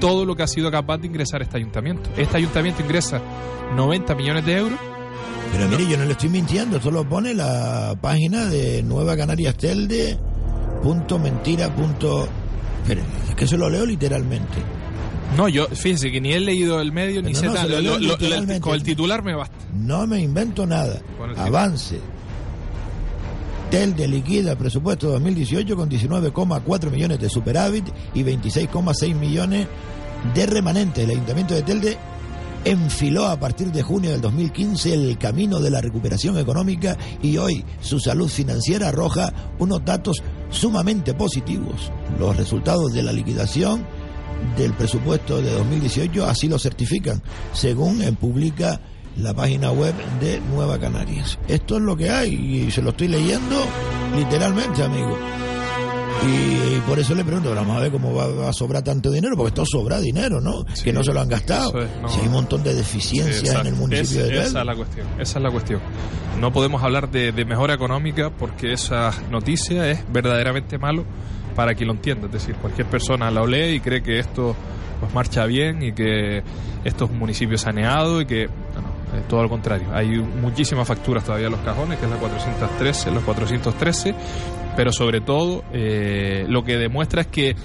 todo 0.00 0.24
lo 0.24 0.34
que 0.34 0.42
ha 0.42 0.46
sido 0.46 0.70
capaz 0.70 0.98
de 0.98 1.06
ingresar 1.06 1.42
este 1.42 1.58
ayuntamiento. 1.58 2.10
Este 2.16 2.36
ayuntamiento 2.36 2.82
ingresa 2.82 3.20
90 3.76 4.14
millones 4.14 4.44
de 4.44 4.56
euros. 4.56 4.78
Pero 5.52 5.68
mire, 5.68 5.86
yo 5.88 5.96
no 5.96 6.04
le 6.04 6.12
estoy 6.12 6.28
mintiendo, 6.30 6.76
esto 6.78 6.90
lo 6.90 7.08
pone 7.08 7.32
la 7.34 7.94
página 8.00 8.46
de 8.46 8.82
Nueva 8.82 9.16
Canarias 9.16 9.56
Telde, 9.56 10.18
punto 10.82 11.18
mentira, 11.18 11.74
punto... 11.74 12.28
Espere, 12.82 13.02
es 13.28 13.34
que 13.36 13.46
se 13.46 13.56
lo 13.56 13.70
leo 13.70 13.86
literalmente. 13.86 14.58
No, 15.36 15.48
yo, 15.48 15.66
fíjese 15.68 16.10
que 16.12 16.20
ni 16.20 16.32
he 16.32 16.40
leído 16.40 16.80
el 16.80 16.92
medio 16.92 17.22
ni 17.22 17.32
No, 17.32 17.38
sé 17.38 17.46
no, 17.46 17.54
tal. 17.54 17.66
se 17.66 17.72
lo 17.72 17.80
leo 17.80 17.92
Lo- 17.98 18.06
lo- 18.08 18.12
literalmente. 18.18 18.60
con 18.60 18.74
el 18.74 18.82
titular 18.82 19.22
me 19.22 19.34
basta. 19.34 19.54
No 19.74 20.06
me 20.06 20.20
invento 20.20 20.66
nada. 20.66 21.00
Avance. 21.36 21.98
Telde 23.70 24.06
liquida 24.06 24.56
presupuesto 24.56 25.08
2018 25.08 25.74
con 25.76 25.88
19,4 25.88 26.90
millones 26.90 27.18
de 27.18 27.28
superávit 27.28 27.86
y 28.12 28.22
26,6 28.22 29.14
millones 29.14 29.66
de 30.34 30.46
remanente. 30.46 31.02
El 31.02 31.10
Ayuntamiento 31.10 31.54
de 31.54 31.62
Telde 31.62 31.96
enfiló 32.64 33.26
a 33.26 33.38
partir 33.38 33.70
de 33.70 33.82
junio 33.82 34.10
del 34.10 34.20
2015 34.20 34.94
el 34.94 35.18
camino 35.18 35.60
de 35.60 35.70
la 35.70 35.80
recuperación 35.80 36.38
económica 36.38 36.96
y 37.22 37.36
hoy 37.36 37.64
su 37.80 38.00
salud 38.00 38.28
financiera 38.28 38.88
arroja 38.88 39.32
unos 39.58 39.84
datos 39.84 40.22
sumamente 40.50 41.14
positivos. 41.14 41.92
Los 42.18 42.36
resultados 42.36 42.92
de 42.92 43.02
la 43.02 43.12
liquidación 43.12 43.86
del 44.56 44.72
presupuesto 44.74 45.40
de 45.40 45.52
2018 45.52 46.24
así 46.26 46.48
lo 46.48 46.58
certifican, 46.58 47.22
según 47.52 48.02
eh, 48.02 48.12
publica 48.12 48.80
la 49.16 49.32
página 49.32 49.70
web 49.70 49.94
de 50.20 50.40
Nueva 50.52 50.78
Canarias. 50.78 51.38
Esto 51.48 51.76
es 51.76 51.82
lo 51.82 51.96
que 51.96 52.10
hay 52.10 52.34
y 52.34 52.70
se 52.70 52.82
lo 52.82 52.90
estoy 52.90 53.08
leyendo 53.08 53.64
literalmente, 54.16 54.82
amigo. 54.82 55.16
Y, 56.22 56.76
y 56.76 56.82
por 56.86 56.98
eso 56.98 57.14
le 57.14 57.24
pregunto, 57.24 57.54
vamos 57.54 57.76
a 57.76 57.80
ver 57.80 57.92
cómo 57.92 58.14
va, 58.14 58.26
va 58.28 58.48
a 58.48 58.52
sobrar 58.52 58.82
tanto 58.82 59.10
dinero, 59.10 59.36
porque 59.36 59.48
esto 59.48 59.64
sobra 59.66 60.00
dinero, 60.00 60.40
¿no? 60.40 60.64
Sí, 60.72 60.84
que 60.84 60.92
no 60.92 61.02
se 61.04 61.12
lo 61.12 61.20
han 61.20 61.28
gastado. 61.28 61.68
eso 61.70 61.80
es, 61.80 61.88
no. 62.02 62.08
Si 62.08 62.20
hay 62.20 62.26
un 62.26 62.32
montón 62.32 62.62
de 62.62 62.74
deficiencias 62.74 63.54
en 63.60 63.66
el 63.66 63.74
municipio 63.74 64.24
Es- 64.24 64.30
de 64.30 64.38
Esa 64.42 64.60
es 64.60 64.66
la 64.66 64.74
cuestión. 64.74 65.06
Esa 65.18 65.38
es 65.38 65.42
la 65.42 65.50
cuestión. 65.50 65.80
No 66.40 66.52
podemos 66.52 66.82
hablar 66.82 67.10
de, 67.10 67.32
de 67.32 67.44
mejora 67.44 67.74
económica 67.74 68.30
porque 68.30 68.72
esa 68.72 69.10
noticia 69.30 69.90
es 69.90 70.00
verdaderamente 70.12 70.78
malo 70.78 71.04
para 71.54 71.74
quien 71.74 71.88
lo 71.88 71.94
entienda. 71.94 72.26
Es 72.26 72.32
decir, 72.32 72.54
cualquier 72.56 72.86
persona 72.88 73.30
la 73.30 73.44
lee 73.46 73.76
y 73.76 73.80
cree 73.80 74.02
que 74.02 74.18
esto 74.18 74.56
pues 75.00 75.12
marcha 75.12 75.44
bien 75.46 75.82
y 75.82 75.92
que 75.92 76.42
esto 76.84 77.04
es 77.04 77.10
un 77.10 77.18
municipio 77.18 77.58
saneado 77.58 78.20
y 78.20 78.26
que 78.26 78.48
es 79.14 79.28
todo 79.28 79.42
lo 79.42 79.48
contrario. 79.48 79.88
Hay 79.92 80.18
muchísimas 80.18 80.86
facturas 80.86 81.24
todavía 81.24 81.46
en 81.46 81.52
los 81.52 81.60
cajones, 81.60 81.98
que 81.98 82.04
es 82.04 82.10
la 82.10 82.16
413, 82.16 83.10
los 83.10 83.22
413, 83.24 84.14
pero 84.76 84.92
sobre 84.92 85.20
todo 85.20 85.64
eh, 85.72 86.44
lo 86.48 86.64
que 86.64 86.76
demuestra 86.76 87.22
es 87.22 87.26
que 87.28 87.56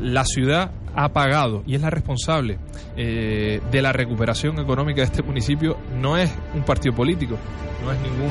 la 0.00 0.24
ciudad 0.24 0.72
ha 0.94 1.08
pagado 1.10 1.62
y 1.66 1.74
es 1.74 1.80
la 1.80 1.90
responsable 1.90 2.58
eh, 2.96 3.60
de 3.70 3.82
la 3.82 3.92
recuperación 3.92 4.58
económica 4.58 5.00
de 5.00 5.06
este 5.06 5.22
municipio 5.22 5.78
no 5.98 6.18
es 6.18 6.30
un 6.54 6.64
partido 6.64 6.94
político, 6.94 7.38
no 7.82 7.92
es 7.92 7.98
ningún 8.00 8.30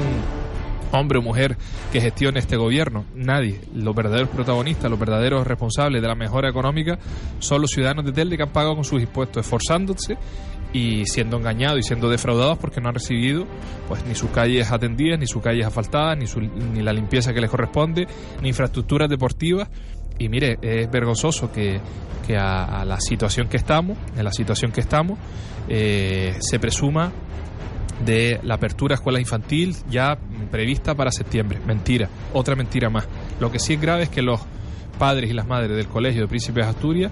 hombre 0.91 1.19
o 1.19 1.21
mujer 1.21 1.58
que 1.91 2.02
gestione 2.02 2.39
este 2.39 2.58
gobierno, 2.58 3.06
nadie. 3.15 3.62
Los 3.74 3.95
verdaderos 3.95 4.30
protagonistas, 4.30 4.89
los 4.91 5.00
verdaderos 5.00 5.47
responsables 5.47 6.02
de 6.02 6.08
la 6.08 6.15
mejora 6.15 6.50
económica 6.50 7.00
son 7.39 7.62
los 7.62 7.71
ciudadanos 7.71 8.06
de 8.06 8.12
Telde 8.12 8.38
que 8.38 8.43
han 8.43 8.50
pagado 8.50 8.76
con 8.76 8.84
sus 8.84 9.02
impuestos, 9.02 9.45
esforzándose 9.45 10.17
y 10.73 11.05
siendo 11.05 11.38
engañados 11.38 11.79
y 11.79 11.84
siendo 11.84 12.10
defraudados 12.10 12.57
porque 12.57 12.79
no 12.79 12.88
han 12.89 12.95
recibido 12.95 13.45
pues 13.88 14.05
ni 14.05 14.15
sus 14.15 14.29
calles 14.31 14.71
atendidas, 14.71 15.19
ni 15.19 15.27
sus 15.27 15.41
calles 15.41 15.65
asfaltadas, 15.65 16.17
ni, 16.17 16.27
su- 16.27 16.39
ni 16.41 16.81
la 16.81 16.93
limpieza 16.93 17.33
que 17.33 17.41
les 17.41 17.50
corresponde, 17.50 18.08
ni 18.41 18.50
infraestructuras 18.50 19.10
deportivas. 19.10 19.69
Y 20.17 20.29
mire, 20.29 20.58
es 20.62 20.89
vergonzoso 20.91 21.52
que, 21.52 21.79
que 22.27 22.37
a, 22.37 22.85
la 22.85 23.00
situación 23.02 23.48
que 23.50 23.58
estamos, 23.58 23.98
en 24.15 24.23
la 24.23 24.31
situación 24.31 24.71
que 24.71 24.79
estamos, 24.81 25.17
eh, 25.67 26.35
se 26.39 26.60
presuma 26.60 27.12
de 28.06 28.39
la 28.43 28.56
apertura 28.56 28.93
de 28.93 28.96
escuela 28.96 29.19
infantil 29.19 29.75
ya 29.89 30.17
prevista 30.50 30.96
para 30.96 31.12
septiembre. 31.12 31.60
Mentira, 31.65 32.08
otra 32.33 32.56
mentira 32.56 32.89
más. 32.89 33.08
Lo 33.39 33.52
que 33.52 33.60
sí 33.60 33.73
es 33.73 33.81
grave 33.81 34.04
es 34.04 34.10
que 34.10 34.21
los 34.21 34.39
padres 34.98 35.29
y 35.29 35.33
las 35.33 35.48
madres 35.48 35.75
del 35.75 35.87
Colegio 35.87 36.21
de 36.21 36.27
Príncipes 36.27 36.65
Asturias 36.65 37.12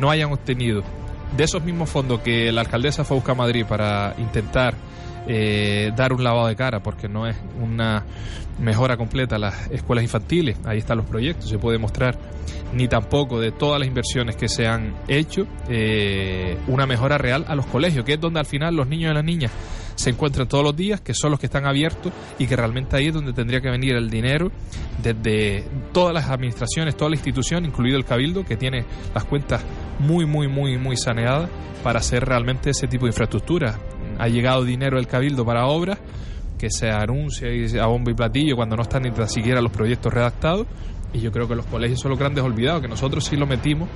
no 0.00 0.10
hayan 0.10 0.32
obtenido 0.32 0.82
de 1.36 1.44
esos 1.44 1.62
mismos 1.62 1.88
fondos 1.90 2.20
que 2.20 2.52
la 2.52 2.60
alcaldesa 2.60 3.04
fue 3.04 3.16
a 3.16 3.18
buscar 3.18 3.32
a 3.32 3.38
Madrid 3.38 3.64
para 3.66 4.14
intentar 4.18 4.74
eh, 5.26 5.92
dar 5.96 6.12
un 6.12 6.22
lavado 6.22 6.46
de 6.48 6.56
cara, 6.56 6.80
porque 6.80 7.08
no 7.08 7.26
es 7.26 7.36
una 7.60 8.04
mejora 8.58 8.96
completa 8.96 9.38
las 9.38 9.70
escuelas 9.70 10.02
infantiles, 10.02 10.56
ahí 10.64 10.78
están 10.78 10.98
los 10.98 11.06
proyectos, 11.06 11.48
se 11.48 11.58
puede 11.58 11.78
mostrar, 11.78 12.18
ni 12.72 12.88
tampoco 12.88 13.38
de 13.40 13.52
todas 13.52 13.78
las 13.78 13.88
inversiones 13.88 14.36
que 14.36 14.48
se 14.48 14.66
han 14.66 14.94
hecho, 15.08 15.46
eh, 15.68 16.56
una 16.66 16.86
mejora 16.86 17.18
real 17.18 17.44
a 17.48 17.54
los 17.54 17.66
colegios, 17.66 18.04
que 18.04 18.14
es 18.14 18.20
donde 18.20 18.40
al 18.40 18.46
final 18.46 18.74
los 18.74 18.86
niños 18.86 19.10
y 19.10 19.14
las 19.14 19.24
niñas 19.24 19.52
se 19.96 20.10
encuentran 20.10 20.46
todos 20.46 20.62
los 20.62 20.76
días, 20.76 21.00
que 21.00 21.14
son 21.14 21.30
los 21.30 21.40
que 21.40 21.46
están 21.46 21.66
abiertos 21.66 22.12
y 22.38 22.46
que 22.46 22.54
realmente 22.54 22.96
ahí 22.96 23.08
es 23.08 23.14
donde 23.14 23.32
tendría 23.32 23.60
que 23.60 23.70
venir 23.70 23.96
el 23.96 24.10
dinero 24.10 24.52
desde 25.02 25.64
todas 25.92 26.14
las 26.14 26.28
administraciones, 26.28 26.96
toda 26.96 27.10
la 27.10 27.16
institución, 27.16 27.64
incluido 27.64 27.96
el 27.96 28.04
Cabildo, 28.04 28.44
que 28.44 28.56
tiene 28.56 28.84
las 29.14 29.24
cuentas 29.24 29.64
muy, 29.98 30.26
muy, 30.26 30.48
muy, 30.48 30.78
muy 30.78 30.96
saneadas 30.96 31.50
para 31.82 32.00
hacer 32.00 32.24
realmente 32.24 32.70
ese 32.70 32.86
tipo 32.86 33.06
de 33.06 33.10
infraestructura. 33.10 33.78
Ha 34.18 34.28
llegado 34.28 34.64
dinero 34.64 34.96
del 34.96 35.06
Cabildo 35.06 35.44
para 35.44 35.66
obras 35.66 35.98
que 36.58 36.70
se 36.70 36.90
anuncia 36.90 37.48
y 37.52 37.78
a 37.78 37.86
bombo 37.86 38.10
y 38.10 38.14
platillo 38.14 38.56
cuando 38.56 38.76
no 38.76 38.82
están 38.82 39.02
ni 39.02 39.10
tan 39.10 39.28
siquiera 39.28 39.60
los 39.60 39.72
proyectos 39.72 40.12
redactados 40.12 40.66
y 41.12 41.20
yo 41.20 41.32
creo 41.32 41.48
que 41.48 41.54
los 41.54 41.66
colegios 41.66 42.00
son 42.00 42.10
los 42.10 42.18
grandes 42.18 42.44
olvidados, 42.44 42.82
que 42.82 42.88
nosotros 42.88 43.24
sí 43.24 43.36
lo 43.36 43.46
metimos 43.46 43.88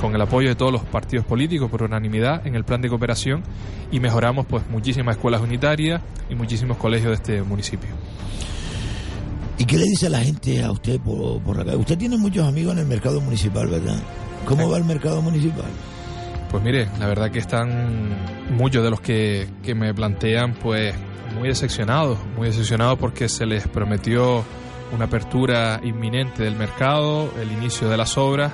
con 0.00 0.14
el 0.14 0.20
apoyo 0.20 0.48
de 0.48 0.54
todos 0.54 0.72
los 0.72 0.82
partidos 0.82 1.24
políticos 1.24 1.70
por 1.70 1.82
unanimidad 1.82 2.46
en 2.46 2.54
el 2.54 2.64
plan 2.64 2.80
de 2.80 2.88
cooperación 2.88 3.42
y 3.90 4.00
mejoramos 4.00 4.46
pues 4.46 4.68
muchísimas 4.68 5.16
escuelas 5.16 5.40
unitarias 5.40 6.02
y 6.28 6.34
muchísimos 6.34 6.76
colegios 6.76 7.10
de 7.10 7.14
este 7.14 7.42
municipio. 7.42 7.90
¿Y 9.58 9.64
qué 9.64 9.78
le 9.78 9.84
dice 9.84 10.06
a 10.06 10.10
la 10.10 10.20
gente 10.20 10.62
a 10.62 10.70
usted 10.70 11.00
por, 11.00 11.56
calle? 11.56 11.76
Usted 11.76 11.96
tiene 11.96 12.18
muchos 12.18 12.46
amigos 12.46 12.74
en 12.74 12.80
el 12.80 12.86
mercado 12.86 13.20
municipal, 13.20 13.66
¿verdad? 13.68 13.98
¿Cómo 14.44 14.68
va 14.68 14.76
el 14.76 14.84
mercado 14.84 15.22
municipal? 15.22 15.70
Pues 16.50 16.62
mire, 16.62 16.88
la 16.98 17.06
verdad 17.06 17.30
que 17.30 17.38
están 17.38 18.16
muchos 18.50 18.82
de 18.82 18.90
los 18.90 19.00
que, 19.00 19.48
que 19.62 19.74
me 19.74 19.92
plantean 19.92 20.54
pues 20.54 20.94
muy 21.36 21.48
decepcionados, 21.48 22.18
muy 22.36 22.48
decepcionados 22.48 22.98
porque 22.98 23.28
se 23.28 23.46
les 23.46 23.66
prometió 23.68 24.44
una 24.92 25.06
apertura 25.06 25.80
inminente 25.82 26.44
del 26.44 26.56
mercado, 26.56 27.32
el 27.40 27.50
inicio 27.52 27.88
de 27.88 27.96
las 27.96 28.16
obras, 28.16 28.52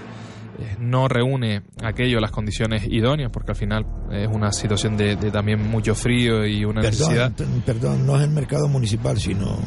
eh, 0.58 0.76
no 0.78 1.08
reúne 1.08 1.62
aquello 1.82 2.20
las 2.20 2.30
condiciones 2.30 2.84
idóneas, 2.86 3.30
porque 3.30 3.52
al 3.52 3.56
final 3.56 3.86
es 4.10 4.28
una 4.28 4.52
situación 4.52 4.96
de, 4.96 5.16
de 5.16 5.30
también 5.30 5.70
mucho 5.70 5.94
frío 5.94 6.46
y 6.46 6.64
una 6.64 6.80
perdón, 6.80 7.08
necesidad. 7.08 7.32
Perdón, 7.64 8.06
no 8.06 8.16
es 8.16 8.22
el 8.22 8.30
mercado 8.30 8.68
municipal, 8.68 9.18
sino 9.18 9.58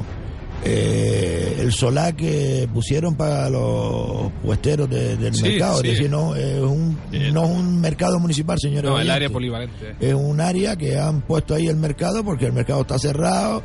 eh, 0.63 1.57
el 1.59 1.71
solar 1.71 2.15
que 2.15 2.67
pusieron 2.73 3.15
para 3.15 3.49
los 3.49 4.31
puesteros 4.43 4.89
de, 4.89 5.15
del 5.17 5.33
Sí, 5.35 5.43
mercado. 5.43 5.81
sí. 5.81 5.87
Es 5.89 5.93
decir, 5.93 6.09
no 6.09 6.35
es 6.35 6.59
un, 6.61 6.97
no 7.33 7.43
es 7.43 7.49
un 7.51 7.81
mercado 7.81 8.19
municipal, 8.19 8.57
señores. 8.59 8.89
No, 8.89 8.99
el 8.99 9.09
área 9.09 9.29
polivalente. 9.29 9.95
Es 9.99 10.13
un 10.13 10.39
área 10.41 10.75
que 10.75 10.97
han 10.97 11.21
puesto 11.21 11.53
ahí 11.55 11.67
el 11.67 11.75
mercado 11.75 12.23
porque 12.23 12.45
el 12.45 12.53
mercado 12.53 12.81
está 12.81 12.97
cerrado 12.97 13.63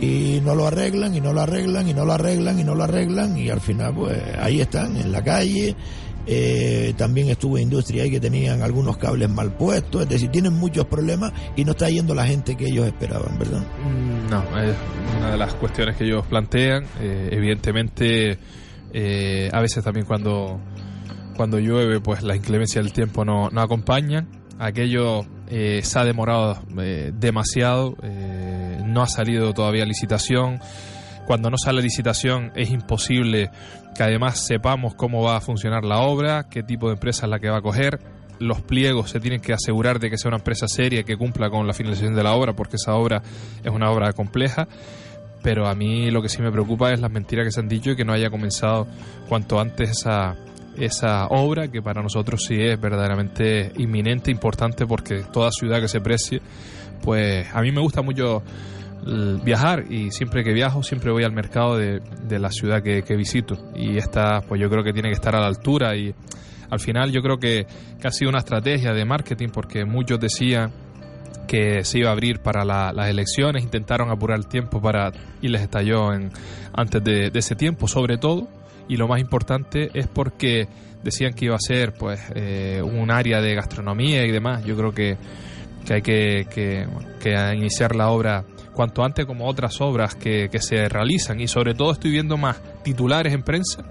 y 0.00 0.40
no 0.44 0.54
lo 0.54 0.66
arreglan 0.66 1.14
y 1.14 1.20
no 1.20 1.32
lo 1.32 1.40
arreglan 1.40 1.88
y 1.88 1.92
no 1.94 2.04
lo 2.04 2.12
arreglan 2.12 2.58
y 2.60 2.64
no 2.64 2.74
lo 2.74 2.84
arreglan 2.84 3.36
y 3.36 3.50
al 3.50 3.60
final 3.60 3.94
pues 3.94 4.16
ahí 4.40 4.60
están 4.60 4.96
en 4.96 5.10
la 5.12 5.22
calle. 5.24 5.74
Eh, 6.30 6.92
también 6.98 7.30
estuvo 7.30 7.56
industria 7.56 8.02
ahí 8.02 8.10
que 8.10 8.20
tenían 8.20 8.60
algunos 8.60 8.98
cables 8.98 9.30
mal 9.30 9.50
puestos, 9.56 10.02
es 10.02 10.08
decir, 10.10 10.30
tienen 10.30 10.52
muchos 10.52 10.84
problemas 10.84 11.32
y 11.56 11.64
no 11.64 11.70
está 11.70 11.88
yendo 11.88 12.14
la 12.14 12.26
gente 12.26 12.54
que 12.54 12.66
ellos 12.66 12.86
esperaban, 12.86 13.38
¿verdad? 13.38 13.62
Mm, 13.82 14.28
No, 14.30 14.42
es 14.60 14.76
una 15.16 15.30
de 15.30 15.38
las 15.38 15.54
cuestiones 15.54 15.96
que 15.96 16.04
ellos 16.04 16.26
plantean. 16.26 16.84
Eh, 17.00 17.30
evidentemente, 17.32 18.38
eh, 18.92 19.48
a 19.50 19.60
veces 19.62 19.82
también 19.82 20.04
cuando, 20.04 20.60
cuando 21.34 21.58
llueve, 21.58 21.98
pues 22.00 22.22
la 22.22 22.36
inclemencia 22.36 22.82
del 22.82 22.92
tiempo 22.92 23.24
no, 23.24 23.48
no 23.48 23.62
acompañan. 23.62 24.28
Aquello 24.58 25.24
eh, 25.48 25.80
se 25.82 25.98
ha 25.98 26.04
demorado 26.04 26.62
demasiado, 27.14 27.96
no 28.84 29.00
ha 29.02 29.06
salido 29.06 29.54
todavía 29.54 29.86
licitación. 29.86 30.60
Cuando 31.28 31.50
no 31.50 31.58
sale 31.58 31.82
licitación 31.82 32.52
es 32.56 32.70
imposible 32.70 33.50
que 33.94 34.02
además 34.02 34.46
sepamos 34.46 34.94
cómo 34.94 35.22
va 35.22 35.36
a 35.36 35.42
funcionar 35.42 35.84
la 35.84 35.98
obra, 35.98 36.48
qué 36.48 36.62
tipo 36.62 36.86
de 36.86 36.94
empresa 36.94 37.26
es 37.26 37.30
la 37.30 37.38
que 37.38 37.50
va 37.50 37.58
a 37.58 37.60
coger. 37.60 38.00
Los 38.38 38.62
pliegos 38.62 39.10
se 39.10 39.20
tienen 39.20 39.42
que 39.42 39.52
asegurar 39.52 39.98
de 39.98 40.08
que 40.08 40.16
sea 40.16 40.30
una 40.30 40.38
empresa 40.38 40.68
seria 40.68 41.02
que 41.02 41.18
cumpla 41.18 41.50
con 41.50 41.66
la 41.66 41.74
finalización 41.74 42.14
de 42.14 42.22
la 42.22 42.32
obra, 42.32 42.54
porque 42.54 42.76
esa 42.76 42.94
obra 42.94 43.20
es 43.62 43.70
una 43.70 43.90
obra 43.90 44.14
compleja. 44.14 44.68
Pero 45.42 45.66
a 45.66 45.74
mí 45.74 46.10
lo 46.10 46.22
que 46.22 46.30
sí 46.30 46.40
me 46.40 46.50
preocupa 46.50 46.94
es 46.94 47.00
las 47.00 47.10
mentiras 47.10 47.44
que 47.44 47.52
se 47.52 47.60
han 47.60 47.68
dicho 47.68 47.90
y 47.90 47.96
que 47.96 48.06
no 48.06 48.14
haya 48.14 48.30
comenzado 48.30 48.86
cuanto 49.28 49.60
antes 49.60 49.90
esa, 49.90 50.34
esa 50.78 51.26
obra, 51.26 51.68
que 51.68 51.82
para 51.82 52.02
nosotros 52.02 52.42
sí 52.48 52.54
es 52.58 52.80
verdaderamente 52.80 53.70
inminente, 53.76 54.30
importante, 54.30 54.86
porque 54.86 55.24
toda 55.30 55.50
ciudad 55.50 55.82
que 55.82 55.88
se 55.88 56.00
precie, 56.00 56.40
pues 57.02 57.46
a 57.52 57.60
mí 57.60 57.70
me 57.70 57.82
gusta 57.82 58.00
mucho 58.00 58.42
viajar 59.44 59.84
y 59.90 60.10
siempre 60.10 60.42
que 60.44 60.52
viajo 60.52 60.82
siempre 60.82 61.10
voy 61.10 61.24
al 61.24 61.32
mercado 61.32 61.76
de, 61.76 62.00
de 62.24 62.38
la 62.38 62.50
ciudad 62.50 62.82
que, 62.82 63.02
que 63.02 63.16
visito 63.16 63.56
y 63.74 63.96
esta 63.96 64.40
pues 64.42 64.60
yo 64.60 64.68
creo 64.68 64.82
que 64.84 64.92
tiene 64.92 65.08
que 65.08 65.14
estar 65.14 65.34
a 65.36 65.40
la 65.40 65.46
altura 65.46 65.96
y 65.96 66.14
al 66.70 66.80
final 66.80 67.10
yo 67.12 67.22
creo 67.22 67.38
que, 67.38 67.66
que 68.00 68.08
ha 68.08 68.10
sido 68.10 68.28
una 68.28 68.38
estrategia 68.38 68.92
de 68.92 69.04
marketing 69.04 69.48
porque 69.52 69.84
muchos 69.84 70.20
decían 70.20 70.72
que 71.46 71.82
se 71.84 72.00
iba 72.00 72.10
a 72.10 72.12
abrir 72.12 72.40
para 72.40 72.62
la- 72.64 72.92
las 72.92 73.08
elecciones, 73.08 73.62
intentaron 73.62 74.10
apurar 74.10 74.36
el 74.38 74.46
tiempo 74.48 74.82
para 74.82 75.10
y 75.40 75.48
les 75.48 75.62
estalló 75.62 76.12
en, 76.12 76.30
antes 76.74 77.02
de, 77.02 77.30
ese 77.32 77.54
tiempo, 77.54 77.88
sobre 77.88 78.18
todo, 78.18 78.48
y 78.86 78.96
lo 78.98 79.08
más 79.08 79.18
importante 79.18 79.88
es 79.94 80.06
porque 80.08 80.68
decían 81.02 81.32
que 81.32 81.46
iba 81.46 81.54
a 81.54 81.58
ser 81.60 81.94
pues 81.94 82.20
eh, 82.34 82.82
un 82.84 83.10
área 83.10 83.40
de 83.40 83.54
gastronomía 83.54 84.26
y 84.26 84.30
demás. 84.30 84.62
Yo 84.66 84.76
creo 84.76 84.92
que, 84.92 85.16
que 85.86 85.94
hay 85.94 86.02
que, 86.02 86.46
que, 86.54 86.86
que 87.22 87.34
iniciar 87.56 87.96
la 87.96 88.10
obra 88.10 88.44
cuanto 88.78 89.02
antes 89.02 89.26
como 89.26 89.48
otras 89.48 89.80
obras 89.80 90.14
que, 90.14 90.48
que 90.52 90.60
se 90.62 90.88
realizan 90.88 91.40
y 91.40 91.48
sobre 91.48 91.74
todo 91.74 91.90
estoy 91.90 92.12
viendo 92.12 92.36
más 92.36 92.58
titulares 92.84 93.32
en 93.34 93.42
prensa 93.42 93.82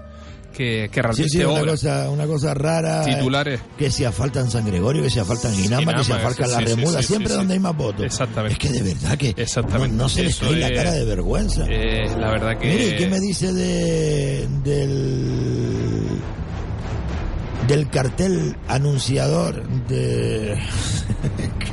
que, 0.50 0.88
que 0.90 1.02
realmente 1.02 1.28
sí, 1.30 1.44
una 1.44 1.60
cosa, 1.60 2.08
una 2.10 2.26
cosa 2.26 2.54
rara. 2.54 3.02
eh, 3.04 3.14
Titulares. 3.14 3.60
Que 3.76 3.90
si 3.90 4.02
falta 4.04 4.40
en 4.40 4.50
San 4.50 4.64
Gregorio, 4.64 5.02
que 5.02 5.10
si 5.10 5.20
falta 5.20 5.52
en 5.52 5.62
Inama, 5.66 5.94
que 5.94 6.04
si 6.04 6.12
falta 6.12 6.44
en 6.46 6.50
La 6.52 6.58
sí, 6.60 6.64
Remuda, 6.64 7.02
siempre 7.02 7.34
donde 7.34 7.52
hay 7.52 7.60
más 7.60 7.76
votos. 7.76 8.06
Exactamente. 8.06 8.54
Es 8.54 8.58
que 8.58 8.70
de 8.70 8.94
verdad 8.94 9.18
que 9.18 9.34
Exactamente. 9.36 9.94
no, 9.94 10.04
no 10.04 10.08
se 10.08 10.22
les 10.24 10.36
cae 10.36 10.56
la 10.56 10.68
es- 10.68 10.72
cara 10.78 10.92
de 10.92 11.04
vergüenza. 11.04 11.66
Eh, 11.68 12.08
la 12.18 12.30
verdad 12.30 12.56
que 12.58 12.66
Mire, 12.66 12.96
¿qué 12.96 13.08
me 13.08 13.20
dice 13.20 13.52
de, 13.52 14.48
del, 14.64 16.08
del 17.68 17.90
cartel 17.90 18.56
anunciador 18.68 19.68
de... 19.86 20.58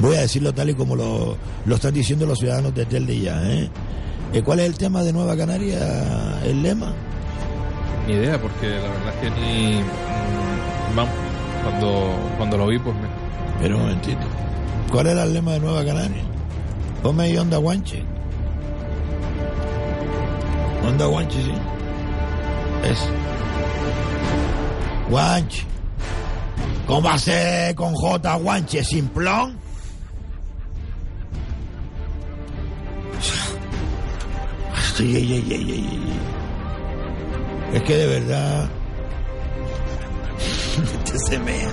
Voy 0.00 0.16
a 0.16 0.20
decirlo 0.20 0.52
tal 0.52 0.70
y 0.70 0.74
como 0.74 0.94
lo, 0.94 1.36
lo 1.64 1.74
están 1.74 1.94
diciendo 1.94 2.26
los 2.26 2.38
ciudadanos 2.38 2.74
de 2.74 2.84
Telde 2.84 3.18
ya, 3.18 3.40
¿eh? 3.50 3.70
Eh, 4.32 4.42
¿Cuál 4.42 4.60
es 4.60 4.66
el 4.66 4.76
tema 4.76 5.02
de 5.02 5.12
Nueva 5.12 5.36
Canaria, 5.36 6.40
el 6.44 6.62
lema? 6.62 6.92
Ni 8.06 8.12
idea, 8.14 8.40
porque 8.40 8.68
la 8.68 8.88
verdad 8.90 9.14
es 9.14 9.20
que 9.20 9.40
ni. 9.40 9.76
mm, 9.80 10.96
Vamos, 10.96 11.14
cuando, 11.62 12.14
cuando 12.36 12.58
lo 12.58 12.66
vi, 12.66 12.78
pues 12.78 12.94
me. 12.96 13.08
Pero 13.60 13.76
un 13.76 13.82
momentito. 13.82 14.26
¿Cuál 14.90 15.06
era 15.08 15.22
el 15.24 15.32
lema 15.32 15.52
de 15.52 15.60
Nueva 15.60 15.84
Canaria? 15.84 16.22
Ponme 17.02 17.24
ahí 17.24 17.36
Onda 17.38 17.56
Guanche. 17.56 18.02
Onda 20.86 21.06
Guanche, 21.06 21.42
sí. 21.42 21.52
Es. 22.84 22.98
Guanche. 25.10 25.64
¿Cómo 26.86 27.08
hace 27.08 27.72
con 27.74 27.94
J 27.94 28.34
Guanche? 28.36 28.84
Simplón. 28.84 29.58
Ay. 34.98 36.16
Es 37.74 37.82
que 37.82 37.96
de 37.96 38.06
verdad. 38.06 38.70
Este 41.04 41.18
se 41.18 41.38
mea. 41.38 41.70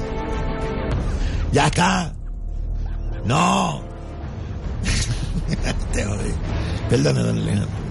Ya 1.51 1.67
está. 1.67 2.13
No. 3.25 3.81
Te. 5.93 6.05
Perdone, 6.89 7.19
don 7.19 7.37
Alejandro. 7.37 7.83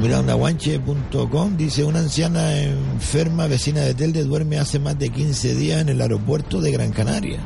Mira, 0.00 0.20
ondaguanche.com 0.20 1.56
dice 1.58 1.84
una 1.84 1.98
anciana 1.98 2.62
enferma 2.62 3.46
vecina 3.46 3.82
de 3.82 3.92
Telde 3.92 4.24
duerme 4.24 4.58
hace 4.58 4.78
más 4.78 4.98
de 4.98 5.10
15 5.10 5.54
días 5.56 5.82
en 5.82 5.90
el 5.90 6.00
aeropuerto 6.00 6.62
de 6.62 6.70
Gran 6.70 6.90
Canaria. 6.90 7.38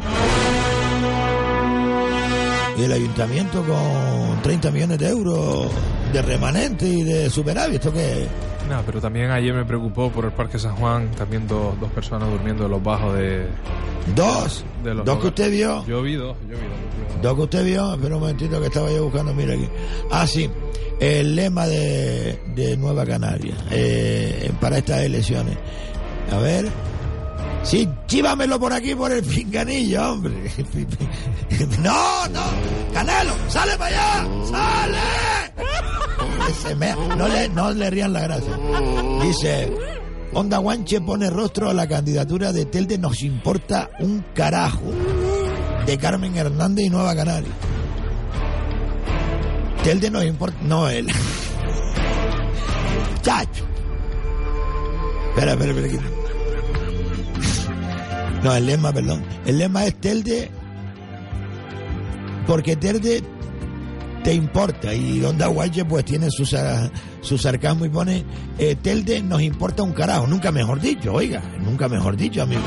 Y 2.77 2.83
el 2.83 2.93
ayuntamiento 2.93 3.63
con 3.63 4.43
30 4.43 4.71
millones 4.71 4.99
de 4.99 5.09
euros 5.09 5.71
de 6.13 6.23
remanente 6.23 6.87
y 6.89 7.03
de 7.03 7.31
superávit. 7.31 7.77
¿Esto 7.77 7.93
qué? 7.93 8.27
No, 8.69 8.83
pero 8.87 9.01
también 9.01 9.31
ayer 9.31 9.53
me 9.53 9.65
preocupó 9.65 10.11
por 10.11 10.25
el 10.25 10.33
Parque 10.33 10.59
San 10.59 10.75
Juan, 10.77 11.11
también 11.13 11.47
dos, 11.47 11.79
dos 11.79 11.91
personas 11.93 12.31
durmiendo 12.31 12.65
en 12.65 12.71
los 12.71 12.83
bajos 12.83 13.15
de. 13.15 13.47
¿Dos? 14.15 14.65
de 14.83 14.95
los 14.95 15.05
¿Dos 15.05 15.19
que 15.19 15.27
usted 15.29 15.51
vio? 15.51 15.85
Yo 15.87 16.03
vi 16.03 16.15
dos, 16.15 16.37
yo 16.49 16.57
vi 16.57 16.65
dos. 16.65 17.23
Dos 17.23 17.35
que 17.37 17.43
usted 17.43 17.65
vio, 17.65 17.95
espera 17.95 18.17
un 18.17 18.21
momentito 18.21 18.61
que 18.61 18.67
estaba 18.67 18.91
yo 18.91 19.05
buscando, 19.05 19.35
mira 19.35 19.55
aquí. 19.55 19.69
Ah, 20.11 20.27
sí, 20.27 20.51
el 21.01 21.37
lema 21.37 21.67
de, 21.67 22.39
de 22.55 22.77
Nueva 22.77 23.05
Canaria 23.05 23.55
eh, 23.71 24.51
para 24.61 24.79
estas 24.79 25.03
elecciones. 25.03 25.57
A 26.33 26.39
ver, 26.39 26.67
Sí, 27.65 27.89
chívamelo 28.07 28.61
por 28.61 28.73
aquí, 28.73 28.95
por 28.95 29.11
el 29.11 29.25
pinganillo, 29.25 30.13
hombre. 30.13 30.35
No, 31.83 32.27
no. 32.29 32.43
Canelo, 32.93 33.33
sale 33.49 33.77
para 33.77 33.87
allá. 33.87 34.27
Sale. 34.51 34.99
No 37.17 37.29
le, 37.29 37.49
no 37.49 37.71
le 37.71 37.91
rían 37.91 38.13
la 38.13 38.23
gracia. 38.23 38.59
Dice, 39.23 39.73
Onda 40.33 40.59
Guanche 40.59 41.01
pone 41.01 41.31
rostro 41.31 41.71
a 41.71 41.75
la 41.75 41.87
candidatura 41.87 42.53
de 42.53 42.65
Telde, 42.67 42.99
nos 42.99 43.23
importa 43.23 43.91
un 44.01 44.25
carajo. 44.35 44.91
De 45.87 45.97
Carmen 45.99 46.37
Hernández 46.37 46.87
y 46.87 46.91
Nueva 46.91 47.15
Canaria. 47.15 47.53
Telde 49.83 50.11
nos 50.11 50.25
importa... 50.25 50.57
No, 50.63 50.89
él. 50.89 51.07
Chacho. 53.23 53.65
Espera, 55.31 55.53
espera, 55.53 55.73
espera. 55.73 56.24
No, 58.45 58.55
el 58.55 58.67
lema, 58.67 58.93
perdón. 58.93 59.25
El 59.47 59.57
lema 59.57 59.87
es 59.87 59.95
Telde 59.95 60.51
porque 62.47 62.77
Telde 62.77 63.23
te 64.23 64.35
importa 64.35 64.95
y 64.95 65.25
Onda 65.25 65.47
Guache 65.47 65.87
pues 65.87 66.05
tiene 66.05 66.31
su, 66.31 66.45
su 67.23 67.39
sarcasmo 67.39 67.87
y 67.87 67.89
pone 67.89 68.23
eh, 68.59 68.77
Telde 68.77 69.23
nos 69.23 69.41
importa 69.41 69.83
un 69.83 69.93
carajo. 69.93 70.27
Nunca 70.27 70.53
mejor 70.53 70.79
dicho, 70.79 71.15
oiga, 71.15 71.43
nunca 71.59 71.89
mejor 71.89 72.19
dicho, 72.19 72.43
amigo. 72.43 72.61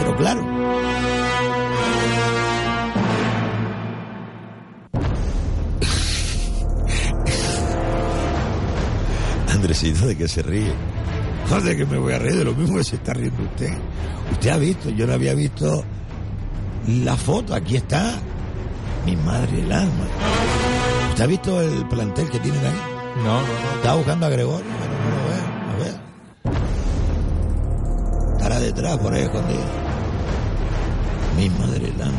Pero 0.00 0.16
claro. 0.16 0.44
Andresito, 9.48 10.08
¿de 10.08 10.16
qué 10.16 10.26
se 10.26 10.42
ríe? 10.42 10.72
No 11.50 11.60
sé 11.60 11.76
que 11.76 11.86
me 11.86 11.98
voy 11.98 12.12
a 12.12 12.18
reír 12.18 12.36
de 12.36 12.44
lo 12.44 12.54
mismo 12.54 12.76
que 12.78 12.84
se 12.84 12.96
está 12.96 13.14
riendo 13.14 13.42
usted. 13.44 13.72
Usted 14.32 14.50
ha 14.50 14.58
visto, 14.58 14.90
yo 14.90 15.06
no 15.06 15.12
había 15.12 15.34
visto 15.34 15.84
la 16.88 17.16
foto, 17.16 17.54
aquí 17.54 17.76
está. 17.76 18.14
Mi 19.04 19.14
madre 19.16 19.60
el 19.60 19.70
alma. 19.70 20.06
¿Usted 21.10 21.24
ha 21.24 21.26
visto 21.26 21.60
el 21.60 21.86
plantel 21.88 22.28
que 22.28 22.40
tienen 22.40 22.64
ahí? 22.64 22.72
No, 23.18 23.40
no, 23.40 23.40
no. 23.40 23.76
Estaba 23.76 23.96
buscando 23.96 24.26
a 24.26 24.28
Gregorio, 24.28 24.66
pero 24.80 24.92
no 25.02 25.10
lo 25.16 25.22
veo. 25.30 25.46
A 25.70 25.76
ver. 25.84 25.94
Estará 28.32 28.60
detrás, 28.60 28.98
por 28.98 29.14
ahí 29.14 29.22
escondido. 29.22 29.64
Mi 31.36 31.48
madre 31.50 31.88
el 31.88 32.02
alma. 32.02 32.18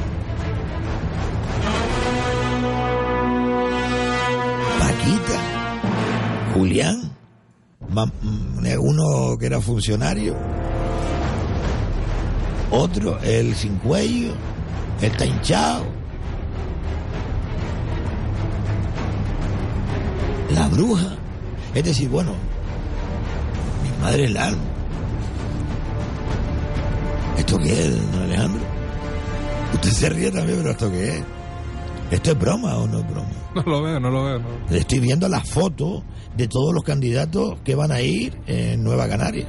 Paquita. 4.80 5.40
Julián. 6.54 7.07
Uno 7.90 9.38
que 9.38 9.46
era 9.46 9.62
funcionario. 9.62 10.36
Otro, 12.72 13.20
el 13.22 13.56
sin 13.56 13.78
cuello. 13.78 14.34
El 15.02 15.12
está 15.12 15.26
hinchado. 15.26 15.86
La 20.54 20.68
bruja. 20.68 21.16
Es 21.74 21.84
decir, 21.84 22.10
bueno, 22.10 22.34
mi 23.84 24.04
madre 24.04 24.24
es 24.26 24.30
el 24.32 24.38
alma. 24.38 24.64
¿Esto 27.38 27.58
qué 27.60 27.86
es, 27.86 28.12
don 28.12 28.24
Alejandro? 28.24 28.62
Usted 29.74 29.90
se 29.92 30.10
ríe 30.10 30.32
también, 30.32 30.58
pero 30.58 30.72
¿esto 30.72 30.90
qué 30.90 31.18
es? 31.18 31.24
¿Esto 32.12 32.32
es 32.32 32.40
broma 32.40 32.78
o 32.78 32.88
no 32.88 33.00
es 33.00 33.08
broma? 33.08 33.30
No 33.56 33.64
lo 33.64 33.82
veo, 33.82 34.00
no 34.00 34.10
lo 34.10 34.24
veo. 34.24 34.40
no. 34.40 34.76
Estoy 34.76 35.00
viendo 35.00 35.28
las 35.28 35.48
fotos 35.48 36.04
de 36.38 36.48
todos 36.48 36.74
los 36.74 36.84
candidatos 36.84 37.58
que 37.64 37.76
van 37.76 37.92
a 37.92 38.02
ir 38.02 38.38
en 38.46 38.84
Nueva 38.84 39.10
Canaria. 39.10 39.48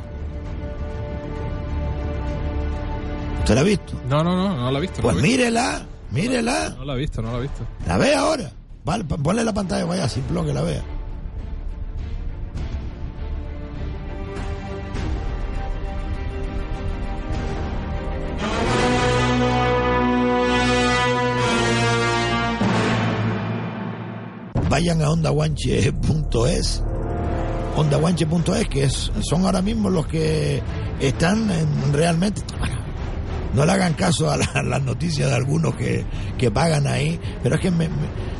¿Usted 3.40 3.54
la 3.54 3.60
ha 3.60 3.64
visto? 3.64 3.92
No, 4.08 4.24
no, 4.24 4.36
no, 4.36 4.56
no 4.56 4.70
la 4.70 4.78
he 4.78 4.82
visto. 4.82 5.02
Pues 5.02 5.16
no 5.16 5.22
mírela, 5.22 5.86
mírela. 6.10 6.70
No 6.70 6.84
la 6.84 6.94
he 6.94 6.98
visto, 6.98 7.22
no 7.22 7.32
la 7.32 7.38
he 7.38 7.42
visto. 7.42 7.66
La 7.86 7.98
ve 7.98 8.14
ahora. 8.14 8.50
Vale, 8.84 9.04
ponle 9.04 9.44
la 9.44 9.52
pantalla, 9.52 9.84
vaya, 9.84 10.08
simplón 10.08 10.46
que 10.46 10.54
la 10.54 10.62
vea. 10.62 10.82
Vayan 24.78 25.02
a 25.02 25.10
ondaguanche.es 25.10 26.82
ondaguanche.es 27.76 28.68
que 28.68 28.84
es, 28.84 29.10
son 29.28 29.44
ahora 29.44 29.60
mismo 29.60 29.90
los 29.90 30.06
que 30.06 30.62
están 31.00 31.50
en- 31.50 31.92
realmente 31.92 32.42
no 33.54 33.66
le 33.66 33.72
hagan 33.72 33.94
caso 33.94 34.30
a 34.30 34.36
la- 34.36 34.44
a 34.54 34.62
las 34.62 34.80
noticias 34.80 35.30
de 35.30 35.34
algunos 35.34 35.74
que, 35.74 36.04
que 36.38 36.52
pagan 36.52 36.86
ahí, 36.86 37.18
pero 37.42 37.56
es 37.56 37.60
que 37.60 37.72
me- 37.72 37.88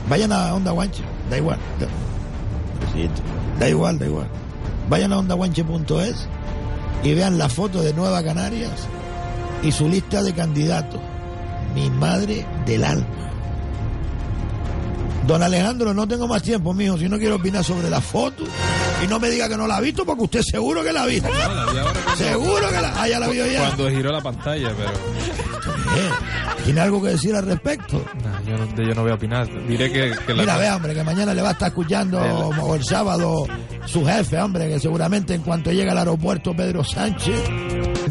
vayan 0.09 0.31
a 0.31 0.55
Onda 0.55 0.71
Guanche, 0.71 1.03
da 1.29 1.39
igual, 1.39 1.59
da, 1.81 1.89
da 3.59 3.69
igual, 3.69 3.99
da 3.99 4.07
igual. 4.07 4.29
Vayan 4.89 5.13
a 5.13 5.19
ondaguanche.es 5.19 6.29
y 7.03 7.15
vean 7.15 7.37
la 7.37 7.49
foto 7.49 7.83
de 7.83 7.93
Nueva 7.95 8.23
Canarias 8.23 8.87
y 9.65 9.73
su 9.73 9.89
lista 9.89 10.23
de 10.23 10.33
candidatos. 10.35 11.01
Mi 11.75 11.91
madre 11.91 12.47
del 12.65 12.85
alma. 12.85 13.07
Don 15.29 15.43
Alejandro, 15.43 15.93
no 15.93 16.09
tengo 16.09 16.27
más 16.27 16.43
tiempo, 16.43 16.73
mijo, 16.73 16.97
si 16.97 17.07
no 17.07 17.19
quiero 17.19 17.37
opinar 17.37 17.63
sobre 17.63 17.91
la 17.91 18.01
foto 18.01 18.45
y 19.05 19.07
no 19.07 19.21
me 19.21 19.29
diga 19.29 19.47
que 19.47 19.59
no 19.59 19.67
la 19.67 19.77
ha 19.77 19.81
visto 19.81 20.07
porque 20.07 20.23
usted 20.25 20.41
seguro 20.43 20.83
que 20.83 20.91
la 20.91 21.03
ha 21.03 21.07
visto. 21.07 21.29
No, 21.29 21.55
la 21.55 21.71
vi 21.71 21.79
ahora 21.79 22.01
cuando- 22.03 22.25
Seguro 22.25 22.69
que 22.71 22.81
la, 22.81 22.93
ah, 22.97 23.09
ya 23.09 23.21
la 23.21 23.29
vio 23.29 23.47
ya. 23.47 23.61
Cuando 23.67 23.91
giró 23.91 24.11
la 24.11 24.23
pantalla, 24.23 24.73
pero. 24.75 24.89
Eh, 24.91 26.11
¿Tiene 26.65 26.81
algo 26.81 27.03
que 27.03 27.09
decir 27.11 27.35
al 27.37 27.45
respecto? 27.47 28.03
Nah, 28.25 28.41
yo, 28.87 28.95
no, 28.95 29.03
voy 29.03 29.11
a 29.11 29.15
opinar. 29.15 29.47
Diré 29.67 29.93
que, 29.93 30.15
que 30.27 30.33
la. 30.35 30.43
Mira, 30.43 30.57
vea, 30.57 30.77
hombre, 30.77 30.95
que 30.95 31.05
mañana 31.05 31.35
le 31.35 31.43
va 31.43 31.51
a 31.51 31.53
estar 31.53 31.69
escuchando 31.69 32.25
El- 32.25 32.61
o 32.61 32.75
el 32.75 32.85
sábado 32.85 33.47
su 33.85 34.05
jefe, 34.07 34.41
hombre, 34.41 34.67
que 34.69 34.81
seguramente 34.81 35.35
en 35.35 35.43
cuanto 35.43 35.71
llegue 35.71 35.91
al 35.91 35.99
aeropuerto 35.99 36.55
Pedro 36.57 36.83
Sánchez 36.85 37.35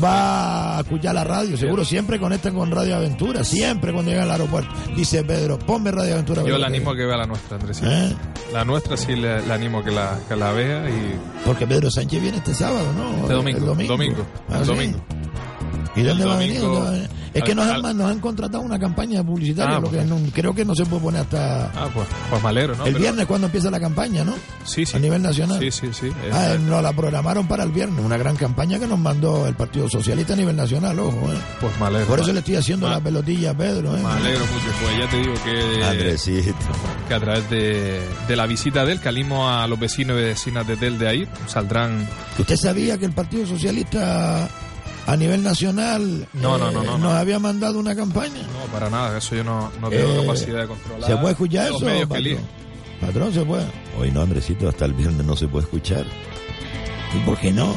va 0.04 0.78
a 0.78 0.82
escuchar 0.82 1.14
la 1.16 1.24
radio. 1.24 1.58
Seguro 1.58 1.84
siempre 1.86 2.20
conectan 2.20 2.54
con 2.56 2.72
Radio 2.72 2.96
Aventura, 2.96 3.44
siempre 3.44 3.92
cuando 3.94 4.12
llega 4.12 4.24
al 4.24 4.32
aeropuerto. 4.32 4.74
Dice 4.96 5.24
Pedro, 5.24 5.58
ponme 5.60 5.92
Radio 5.92 6.14
Aventura. 6.14 6.44
Yo 6.44 6.58
que- 6.58 6.66
animo 6.66 6.92
a 6.92 6.96
que 6.96 7.06
vea 7.06 7.18
la 7.18 7.26
nuestra, 7.26 7.58
Andrés. 7.58 7.82
¿Eh? 7.84 8.16
La 8.54 8.64
nuestra 8.66 8.98
sí 8.98 9.16
le, 9.16 9.46
le 9.46 9.54
animo 9.54 9.84
que 9.84 9.92
la, 9.92 10.18
que 10.28 10.36
la 10.36 10.52
vea 10.52 10.90
y. 10.90 11.16
Porque 11.46 11.66
Pedro 11.68 11.90
Sánchez 11.92 12.22
viene 12.22 12.38
este 12.38 12.54
sábado, 12.54 12.86
¿no? 12.98 13.22
Este 13.22 13.34
domingo, 13.34 13.60
El 13.60 13.66
domingo. 13.66 13.94
domingo, 13.94 14.26
Ah, 14.50 14.60
domingo. 14.60 15.00
¿Y 15.96 16.02
dónde 16.04 16.24
El 16.24 16.30
va 16.30 16.36
a 16.36 16.38
venir? 16.38 16.62
domingo- 16.62 16.76
¿Dónde 16.76 16.90
va 16.90 16.90
a 16.90 16.92
venir? 17.00 17.17
Es 17.38 17.44
que 17.44 17.56
nos 17.56 17.68
al- 17.68 17.86
han, 17.86 17.98
nos 17.98 18.12
han 18.12 18.20
contratado 18.20 18.64
una 18.64 18.80
campaña 18.80 19.24
publicitaria, 19.24 19.78
Ah, 19.78 19.80
lo 19.80 19.90
que 19.90 19.98
pues. 19.98 20.08
no- 20.08 20.20
creo 20.34 20.54
que 20.56 20.66
no 20.66 20.76
se 20.76 20.86
puede 20.86 21.02
poner 21.02 21.22
hasta 21.22 21.66
Ah, 21.76 21.90
pues, 21.94 22.08
pues 22.30 22.44
me 22.44 22.50
alegro, 22.50 22.76
¿no? 22.76 22.86
el 22.86 22.94
Pero- 22.94 23.02
viernes 23.04 23.26
cuando 23.26 23.48
empieza 23.48 23.70
la 23.72 23.80
campaña, 23.80 24.24
¿no? 24.24 24.34
Sí, 24.66 24.86
sí. 24.86 24.98
A 24.98 25.00
nivel 25.00 25.22
nacional. 25.22 25.60
Sí, 25.60 25.72
sí, 25.72 25.88
sí. 25.92 26.10
Ah, 26.32 26.56
nos 26.60 26.82
la 26.84 26.94
programaron 26.94 27.48
para 27.48 27.64
el 27.64 27.72
viernes, 27.72 28.04
una 28.04 28.18
gran 28.18 28.36
campaña 28.36 28.80
que 28.80 28.88
nos 28.88 29.00
mandó 29.00 29.48
el 29.48 29.56
Partido 29.56 29.90
Socialista 29.90 30.34
a 30.34 30.36
nivel 30.38 30.56
nacional, 30.56 30.98
ojo. 31.00 31.32
¿eh? 31.32 31.38
pues 31.62 31.80
me 31.80 31.86
alegro. 31.88 32.08
Por 32.08 32.20
eso 32.20 32.32
le 32.34 32.40
estoy 32.40 32.56
haciendo 32.56 32.88
ma- 32.88 32.94
la 32.96 33.00
pelotilla 33.02 33.52
a 33.52 33.54
Pedro. 33.58 33.96
¿eh? 33.96 34.02
Me 34.02 34.10
alegro 34.10 34.46
mucho. 34.46 34.66
Pues 34.82 34.98
ya 35.00 35.10
te 35.10 35.18
digo 35.18 35.34
que. 35.44 35.84
Andresito. 35.84 36.56
que 37.08 37.14
a 37.14 37.20
través 37.20 37.50
de, 37.50 38.02
de 38.28 38.36
la 38.36 38.46
visita 38.46 38.86
de 38.86 38.94
él, 38.94 39.00
que 39.00 39.10
animo 39.10 39.50
a 39.50 39.66
los 39.68 39.80
vecinos 39.80 40.18
y 40.20 40.24
vecinas 40.24 40.68
de 40.68 40.76
Tel 40.78 40.98
de 41.00 41.08
ahí, 41.08 41.28
saldrán. 41.48 42.06
¿Usted 42.38 42.56
sabía 42.58 42.98
que 42.98 43.06
el 43.06 43.14
Partido 43.14 43.46
Socialista 43.48 44.48
a 45.08 45.16
nivel 45.18 45.42
nacional 45.42 46.28
No, 46.34 46.58
no, 46.58 46.70
no, 46.72 46.84
no, 46.84 46.92
nos 46.92 47.00
no. 47.00 47.10
había 47.12 47.40
mandado 47.40 47.80
una 47.80 47.96
campaña? 47.96 48.42
No, 48.44 48.72
para 48.72 48.90
nada, 48.90 49.18
eso 49.18 49.36
yo 49.36 49.44
no, 49.44 49.72
no 49.82 49.90
tengo 49.90 50.14
Eh, 50.14 50.22
capacidad 50.22 50.62
de 50.62 50.68
controlar. 50.68 51.10
¿Se 51.10 51.16
puede 51.18 51.32
escuchar 51.32 51.72
los 51.72 51.82
eso? 51.82 52.08
patrón? 52.08 52.38
Patrón, 53.02 53.34
se 53.34 53.44
puede. 53.46 53.66
Hoy 54.00 54.12
no, 54.12 54.22
Andresito, 54.22 54.68
hasta 54.70 54.86
el 54.86 54.94
viernes 54.94 55.26
no 55.26 55.36
se 55.36 55.48
puede 55.48 55.66
escuchar. 55.66 56.06
¿Y 57.16 57.20
por 57.26 57.38
qué 57.40 57.52
no? 57.52 57.74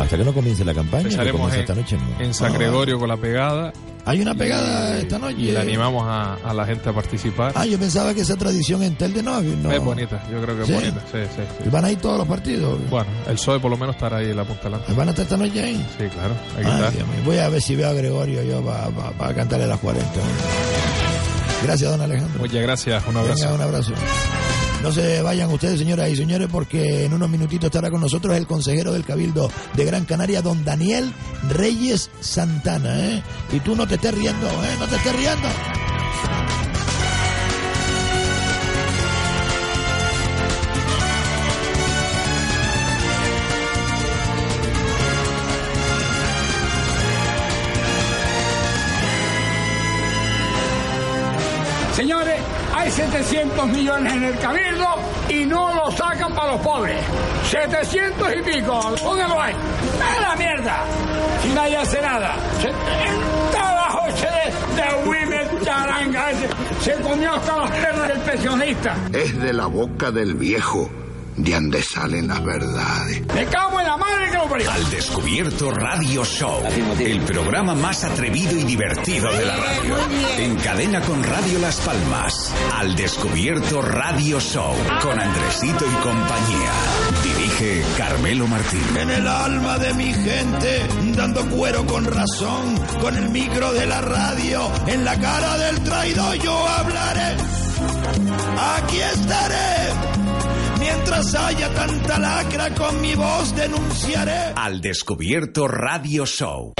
Hasta 0.00 0.16
que 0.16 0.24
no 0.24 0.32
comience 0.32 0.64
la 0.64 0.74
campaña, 0.74 1.02
Empezaremos 1.04 1.52
en, 1.54 1.60
esta 1.60 1.74
noche, 1.74 1.96
no. 1.96 2.24
en 2.24 2.34
San 2.34 2.52
Ah. 2.52 2.58
Gregorio 2.58 2.98
con 2.98 3.08
la 3.08 3.16
pegada 3.16 3.72
Hay 4.06 4.20
una 4.22 4.34
pegada 4.34 4.96
esta 4.98 5.18
noche. 5.18 5.36
y 5.38 5.50
le 5.52 5.58
animamos 5.60 6.04
a, 6.08 6.34
a 6.42 6.54
la 6.54 6.64
gente 6.64 6.88
a 6.88 6.92
participar. 6.94 7.52
Ah, 7.54 7.66
yo 7.66 7.78
pensaba 7.78 8.14
que 8.14 8.22
esa 8.22 8.34
tradición 8.36 8.82
en 8.82 8.94
Telde 8.96 9.22
no. 9.22 9.40
no. 9.42 9.70
Es 9.70 9.84
bonita, 9.84 10.22
yo 10.32 10.40
creo 10.42 10.56
que 10.56 10.62
es 10.62 10.70
bonita. 10.72 11.00
Sí, 11.12 11.18
sí, 11.36 11.42
sí. 11.58 11.64
¿Y 11.66 11.68
¿Van 11.68 11.84
a 11.84 11.90
ir 11.92 11.98
todos 11.98 12.16
los 12.18 12.26
partidos? 12.26 12.78
Bueno, 12.88 13.06
el 13.28 13.34
PSOE 13.34 13.60
por 13.60 13.70
lo 13.70 13.76
menos 13.76 13.94
estará 13.94 14.16
ahí 14.16 14.30
en 14.30 14.36
la 14.36 14.44
punta 14.44 14.64
delante. 14.64 14.92
¿Van 14.94 15.08
a 15.08 15.10
estar 15.10 15.22
esta 15.24 15.36
noche 15.36 15.62
ahí? 15.62 15.86
Sí, 15.98 16.04
claro, 16.08 16.34
ahí 16.56 16.64
Ay, 16.64 16.72
está. 16.72 16.90
Dios. 16.92 17.04
Voy 17.26 17.36
a 17.38 17.48
ver 17.50 17.60
si 17.62 17.76
veo 17.76 17.88
a 17.90 17.92
Gregorio 17.92 18.42
yo 18.42 18.62
para 18.64 19.34
cantarle 19.34 19.66
las 19.66 19.78
40. 19.80 20.08
Gracias, 21.62 21.90
don 21.90 22.00
Alejandro. 22.00 22.38
Muchas 22.40 22.62
gracias, 22.62 23.04
un 23.06 23.16
abrazo. 23.18 23.42
Venga, 23.42 23.54
un 23.54 23.60
abrazo. 23.60 23.92
No 24.82 24.90
se 24.90 25.20
vayan 25.20 25.50
ustedes, 25.50 25.78
señoras 25.78 26.08
y 26.08 26.16
señores, 26.16 26.48
porque 26.50 27.04
en 27.04 27.12
unos 27.12 27.28
minutitos 27.28 27.66
estará 27.66 27.90
con 27.90 28.00
nosotros 28.00 28.34
el 28.36 28.46
consejero 28.46 28.92
del 28.92 29.04
Cabildo 29.04 29.50
de 29.74 29.84
Gran 29.84 30.06
Canaria, 30.06 30.40
don 30.40 30.64
Daniel 30.64 31.12
Reyes 31.50 32.10
Santana. 32.20 32.98
¿eh? 32.98 33.22
Y 33.52 33.60
tú 33.60 33.76
no 33.76 33.86
te 33.86 33.96
estés 33.96 34.14
riendo, 34.14 34.46
¿eh? 34.46 34.76
No 34.78 34.86
te 34.86 34.96
estés 34.96 35.16
riendo. 35.16 35.48
Hay 52.90 52.96
700 52.96 53.68
millones 53.68 54.12
en 54.14 54.24
el 54.24 54.38
cabildo 54.40 54.86
y 55.28 55.44
no 55.44 55.72
lo 55.72 55.92
sacan 55.92 56.34
para 56.34 56.52
los 56.52 56.60
pobres. 56.60 57.00
700 57.48 58.28
y 58.34 58.42
pico. 58.42 58.80
¿Dónde 59.00 59.28
lo 59.28 59.40
hay? 59.40 59.54
¡A 59.54 60.20
la 60.20 60.34
mierda! 60.34 60.84
Si 61.40 61.48
nadie 61.50 61.76
hace 61.76 62.02
nada. 62.02 62.34
Se, 62.60 62.66
de, 62.66 62.74
de 64.74 66.30
ese, 66.32 66.48
se 66.80 67.00
comió 67.00 67.32
hasta 67.32 67.58
las 67.58 67.70
pernas 67.70 68.08
del 68.08 68.18
pensionista. 68.18 68.96
Es 69.12 69.38
de 69.38 69.52
la 69.52 69.66
boca 69.66 70.10
del 70.10 70.34
viejo 70.34 70.90
de 71.42 71.52
donde 71.52 71.82
salen 71.82 72.28
las 72.28 72.44
verdades. 72.44 73.22
Me 73.34 73.46
cago 73.46 73.80
en 73.80 73.86
la 73.86 73.96
madre 73.96 74.30
que 74.30 74.36
lo 74.36 74.48
parió. 74.48 74.70
Al 74.70 74.90
Descubierto 74.90 75.70
Radio 75.70 76.24
Show, 76.24 76.62
el 76.98 77.20
programa 77.22 77.74
más 77.74 78.04
atrevido 78.04 78.56
y 78.56 78.64
divertido 78.64 79.32
de 79.32 79.44
la 79.46 79.56
radio. 79.56 79.96
En 80.38 80.56
cadena 80.56 81.00
con 81.00 81.22
Radio 81.22 81.58
Las 81.58 81.80
Palmas. 81.80 82.52
Al 82.76 82.94
Descubierto 82.94 83.82
Radio 83.82 84.40
Show, 84.40 84.74
con 85.02 85.18
Andresito 85.18 85.84
y 85.86 85.94
compañía. 86.02 86.72
Dirige 87.22 87.82
Carmelo 87.96 88.46
Martín. 88.46 88.96
En 88.98 89.10
el 89.10 89.26
alma 89.26 89.78
de 89.78 89.94
mi 89.94 90.12
gente, 90.12 90.86
dando 91.16 91.48
cuero 91.48 91.86
con 91.86 92.04
razón, 92.04 92.76
con 93.00 93.16
el 93.16 93.30
micro 93.30 93.72
de 93.72 93.86
la 93.86 94.00
radio, 94.00 94.70
en 94.86 95.04
la 95.04 95.18
cara 95.18 95.56
del 95.58 95.80
traidor 95.82 96.34
yo 96.36 96.68
hablaré. 96.68 97.36
Aquí 98.76 99.00
estaré. 99.00 100.09
Mientras 100.80 101.34
haya 101.34 101.72
tanta 101.74 102.18
lacra, 102.18 102.74
con 102.74 103.00
mi 103.00 103.14
voz 103.14 103.54
denunciaré. 103.54 104.54
Al 104.56 104.80
Descubierto 104.80 105.68
Radio 105.68 106.24
Show. 106.26 106.72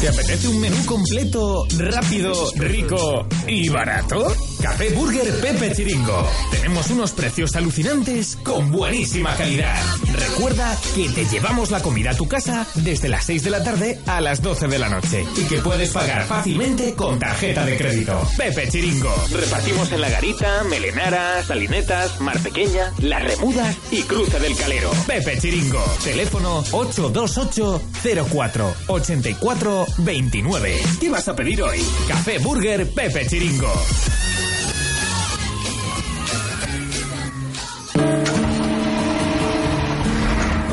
¿Te 0.00 0.08
apetece 0.08 0.48
un 0.48 0.60
menú 0.60 0.84
completo, 0.84 1.66
rápido, 1.78 2.50
rico 2.56 3.26
y 3.46 3.68
barato? 3.70 4.26
Café 4.60 4.90
Burger 4.90 5.40
Pepe 5.40 5.72
Chiringo. 5.72 6.28
Tenemos 6.50 6.90
unos 6.90 7.12
precios 7.12 7.56
alucinantes 7.56 8.36
con 8.42 8.70
buenísima 8.70 9.34
calidad. 9.36 9.74
Recuerda 10.12 10.76
que 10.94 11.08
te 11.10 11.24
llevamos 11.26 11.70
la 11.70 11.80
comida 11.80 12.10
a 12.10 12.14
tu 12.14 12.26
casa 12.28 12.66
desde 12.74 13.08
las 13.08 13.24
6 13.24 13.44
de 13.44 13.50
la 13.50 13.62
tarde 13.62 13.98
a 14.06 14.20
las 14.20 14.42
12 14.42 14.68
de 14.68 14.78
la 14.78 14.88
noche 14.88 15.24
y 15.36 15.44
que 15.44 15.58
puedes 15.58 15.90
pagar 15.90 16.26
fácilmente 16.26 16.94
con 16.94 17.18
tarjeta 17.18 17.64
de 17.64 17.76
crédito. 17.76 18.20
Pepe 18.36 18.68
Chiringo. 18.68 19.14
Repartimos 19.32 19.92
en 19.92 20.00
La 20.02 20.10
Garita, 20.10 20.64
Melenara, 20.64 21.42
Salinetas, 21.42 22.20
Mar 22.20 22.38
Pequeña, 22.40 22.92
Las 23.00 23.22
Remudas 23.22 23.76
y 23.90 24.02
Cruce 24.02 24.38
del 24.40 24.56
Calero. 24.56 24.90
Pepe 25.06 25.38
Chiringo. 25.38 25.82
Teléfono 26.04 26.64
828 26.72 27.80
04 28.30 28.74
84 28.88 29.86
29. 29.98 30.76
¿Qué 31.00 31.08
vas 31.10 31.26
a 31.28 31.34
pedir 31.34 31.62
hoy? 31.62 31.78
Café 32.08 32.38
Burger 32.38 32.88
Pepe 32.90 33.26
Chiringo. 33.26 33.72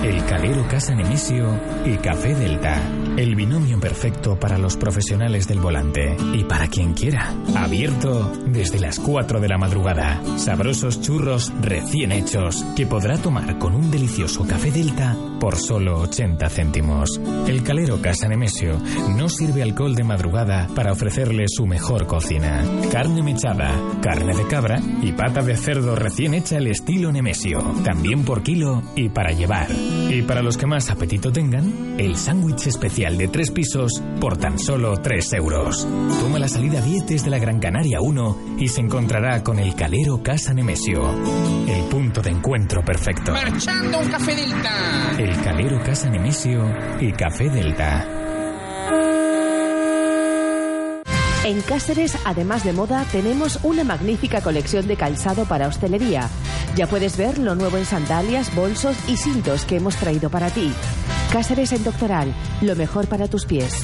El 0.04 0.26
Calero 0.26 0.68
Casa 0.68 0.94
Nemesio 0.94 1.60
y 1.86 1.96
Café 1.98 2.36
Delta. 2.36 2.82
El 3.18 3.36
binomio 3.36 3.80
perfecto 3.80 4.38
para 4.38 4.58
los 4.58 4.76
profesionales 4.76 5.48
del 5.48 5.60
volante 5.60 6.18
y 6.34 6.44
para 6.44 6.68
quien 6.68 6.94
quiera. 6.94 7.34
Abierto 7.56 8.32
desde 8.48 8.80
las 8.80 9.00
4 9.00 9.40
de 9.40 9.48
la 9.48 9.58
madrugada. 9.58 10.22
Sabrosos 10.38 11.02
churros 11.02 11.54
recién 11.62 12.12
hechos 12.12 12.66
que 12.76 12.86
podrá 12.86 13.18
tomar 13.18 13.58
con 13.60 13.76
un 13.76 13.90
delicioso 13.90 14.46
café 14.46 14.72
Delta 14.72 15.16
por 15.44 15.58
solo 15.58 16.00
80 16.00 16.50
céntimos. 16.50 17.20
El 17.50 17.64
Calero 17.64 18.02
Casa 18.02 18.30
Nemesio 18.30 18.80
no 19.18 19.28
sirve 19.28 19.62
alcohol 19.62 19.94
de 19.94 20.06
madrugada 20.06 20.70
para 20.74 20.94
ofrecerle 20.94 21.50
su 21.50 21.66
mejor 21.66 22.08
cocina. 22.08 22.64
Carne 22.90 23.22
mechada, 23.22 23.78
carne 24.02 24.34
de 24.38 24.48
cabra 24.48 24.80
y 25.02 25.12
pata 25.12 25.42
de 25.42 25.58
cerdo 25.58 25.98
recién 25.98 26.34
hecha 26.34 26.56
al 26.56 26.68
estilo 26.68 27.12
Nemesio. 27.12 27.60
También 27.84 28.24
por 28.24 28.42
kilo 28.42 28.84
y 28.96 29.10
para 29.10 29.34
llevar. 29.34 29.68
Y 30.10 30.22
para 30.22 30.42
los 30.42 30.56
que 30.56 30.66
más 30.66 30.90
apetito 30.90 31.30
tengan, 31.30 32.00
el 32.00 32.16
sándwich 32.16 32.68
especial 32.68 33.18
de 33.18 33.28
tres 33.28 33.52
pisos 33.52 34.02
por 34.22 34.38
tan 34.38 34.58
solo 34.58 34.96
3 34.96 35.34
euros. 35.34 35.86
Toma 36.22 36.40
la 36.40 36.48
salida 36.48 36.80
10 36.80 37.06
desde 37.06 37.30
la 37.30 37.40
Gran 37.40 37.60
Canaria 37.60 38.00
1 38.00 38.56
y 38.60 38.70
se 38.70 38.80
encontrará 38.80 39.44
con 39.44 39.60
el 39.60 39.76
Calero 39.76 40.24
Casa 40.24 40.54
Nemesio. 40.54 41.04
El 41.68 41.84
punto 41.90 42.22
de 42.22 42.30
encuentro 42.30 42.82
perfecto. 42.86 43.34
Marchando 43.34 44.00
un 44.00 44.08
café 44.08 44.36
Delta. 44.36 45.16
El 45.18 45.33
Calero 45.42 45.82
Casa 45.84 46.10
Nemesio 46.10 46.64
y 47.00 47.12
Café 47.12 47.50
Delta. 47.50 48.06
En 51.46 51.62
Cáceres, 51.62 52.18
además 52.24 52.64
de 52.64 52.72
moda, 52.72 53.06
tenemos 53.12 53.60
una 53.64 53.84
magnífica 53.84 54.42
colección 54.42 54.88
de 54.88 54.96
calzado 54.96 55.46
para 55.46 55.68
hostelería. 55.68 56.30
Ya 56.76 56.88
puedes 56.88 57.18
ver 57.18 57.38
lo 57.38 57.56
nuevo 57.56 57.78
en 57.78 57.86
sandalias, 57.86 58.54
bolsos 58.56 58.98
y 59.10 59.18
cintos 59.18 59.66
que 59.66 59.76
hemos 59.76 59.96
traído 59.98 60.30
para 60.30 60.50
ti. 60.50 60.72
Cáceres 61.32 61.74
en 61.74 61.84
Doctoral, 61.84 62.34
lo 62.62 62.76
mejor 62.76 63.08
para 63.08 63.28
tus 63.28 63.46
pies. 63.46 63.82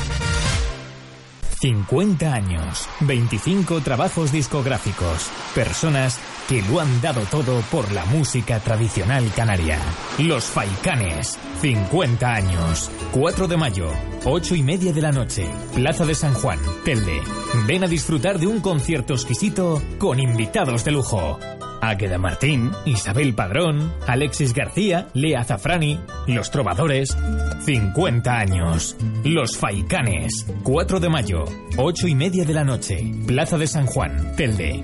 50 1.60 2.34
años, 2.34 2.88
25 3.02 3.82
trabajos 3.82 4.32
discográficos, 4.32 5.30
personas 5.54 6.18
que 6.50 6.64
lo 6.64 6.80
han 6.80 7.00
dado 7.00 7.22
todo 7.30 7.62
por 7.72 7.92
la 7.92 8.04
música 8.06 8.60
tradicional 8.60 9.32
canaria. 9.36 9.78
Los 10.18 10.46
Faicanes, 10.46 11.38
50 11.62 12.28
años, 12.28 12.90
4 13.12 13.48
de 13.48 13.56
mayo, 13.56 13.92
8 14.26 14.56
y 14.56 14.64
media 14.64 14.92
de 14.92 15.02
la 15.02 15.12
noche, 15.12 15.48
Plaza 15.76 16.08
de 16.08 16.16
San 16.16 16.34
Juan, 16.34 16.58
Telde. 16.84 17.22
Ven 17.68 17.84
a 17.84 17.88
disfrutar 17.88 18.40
de 18.40 18.48
un 18.48 18.62
concierto 18.62 19.14
exquisito 19.14 19.80
con 20.00 20.20
invitados 20.20 20.84
de 20.84 20.92
lujo. 20.92 21.38
Águeda 21.82 22.18
Martín, 22.18 22.72
Isabel 22.84 23.36
Padrón, 23.36 23.94
Alexis 24.08 24.54
García, 24.54 25.08
Lea 25.14 25.44
Zafrani, 25.44 26.00
Los 26.26 26.50
Trovadores. 26.50 27.16
50 27.64 28.38
años. 28.38 28.98
Los 29.24 29.56
Faicanes. 29.56 30.48
4 30.64 31.00
de 31.00 31.10
mayo, 31.10 31.46
8 31.78 32.08
y 32.08 32.16
media 32.16 32.44
de 32.44 32.54
la 32.54 32.64
noche. 32.64 33.14
Plaza 33.28 33.58
de 33.60 33.68
San 33.68 33.86
Juan, 33.86 34.36
Telde. 34.36 34.84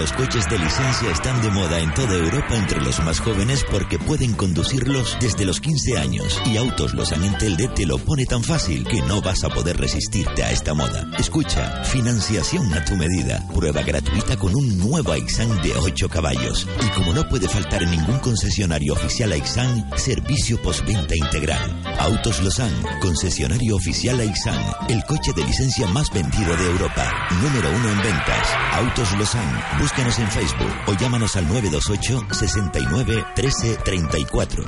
Los 0.00 0.12
coches 0.12 0.48
de 0.48 0.58
licencia 0.58 1.10
están 1.10 1.42
de 1.42 1.50
moda 1.50 1.78
en 1.78 1.92
toda 1.92 2.14
Europa 2.14 2.56
entre 2.56 2.80
los 2.80 3.00
más 3.04 3.20
jóvenes 3.20 3.66
porque 3.70 3.98
pueden 3.98 4.32
conducirlos 4.32 5.18
desde 5.20 5.44
los 5.44 5.60
15 5.60 5.98
años. 5.98 6.40
Y 6.46 6.56
Autos 6.56 6.94
Los 6.94 7.10
Telde 7.38 7.68
te 7.68 7.84
lo 7.84 7.98
pone 7.98 8.24
tan 8.24 8.42
fácil 8.42 8.84
que 8.84 9.02
no 9.02 9.20
vas 9.20 9.44
a 9.44 9.50
poder 9.50 9.76
resistirte 9.76 10.42
a 10.42 10.52
esta 10.52 10.72
moda. 10.72 11.06
Escucha, 11.18 11.84
financiación 11.84 12.72
a 12.72 12.82
tu 12.82 12.96
medida. 12.96 13.46
Prueba 13.54 13.82
gratuita 13.82 14.38
con 14.38 14.56
un 14.56 14.78
nuevo 14.78 15.12
Aixan 15.12 15.60
de 15.60 15.74
8 15.76 16.08
caballos. 16.08 16.66
Y 16.82 16.88
como 16.94 17.12
no 17.12 17.28
puede 17.28 17.46
faltar 17.46 17.82
en 17.82 17.90
ningún 17.90 18.20
concesionario 18.20 18.94
oficial 18.94 19.32
Aixan, 19.32 19.90
servicio 19.98 20.62
postventa 20.62 21.14
integral. 21.14 21.78
Autos 21.98 22.40
Losan, 22.40 22.72
concesionario 23.02 23.76
oficial 23.76 24.18
Aixan, 24.18 24.64
el 24.88 25.04
coche 25.04 25.34
de 25.36 25.44
licencia 25.44 25.86
más 25.88 26.10
vendido 26.10 26.56
de 26.56 26.70
Europa. 26.70 27.28
Número 27.42 27.68
uno 27.70 27.90
en 27.90 28.02
ventas. 28.02 28.48
Autos 28.72 29.12
Losan. 29.18 29.89
Búscanos 29.90 30.20
en 30.20 30.30
Facebook 30.30 30.72
o 30.86 30.92
llámanos 30.92 31.34
al 31.34 31.48
928 31.48 32.32
69 32.32 33.24
13 33.34 33.76
34. 33.84 34.64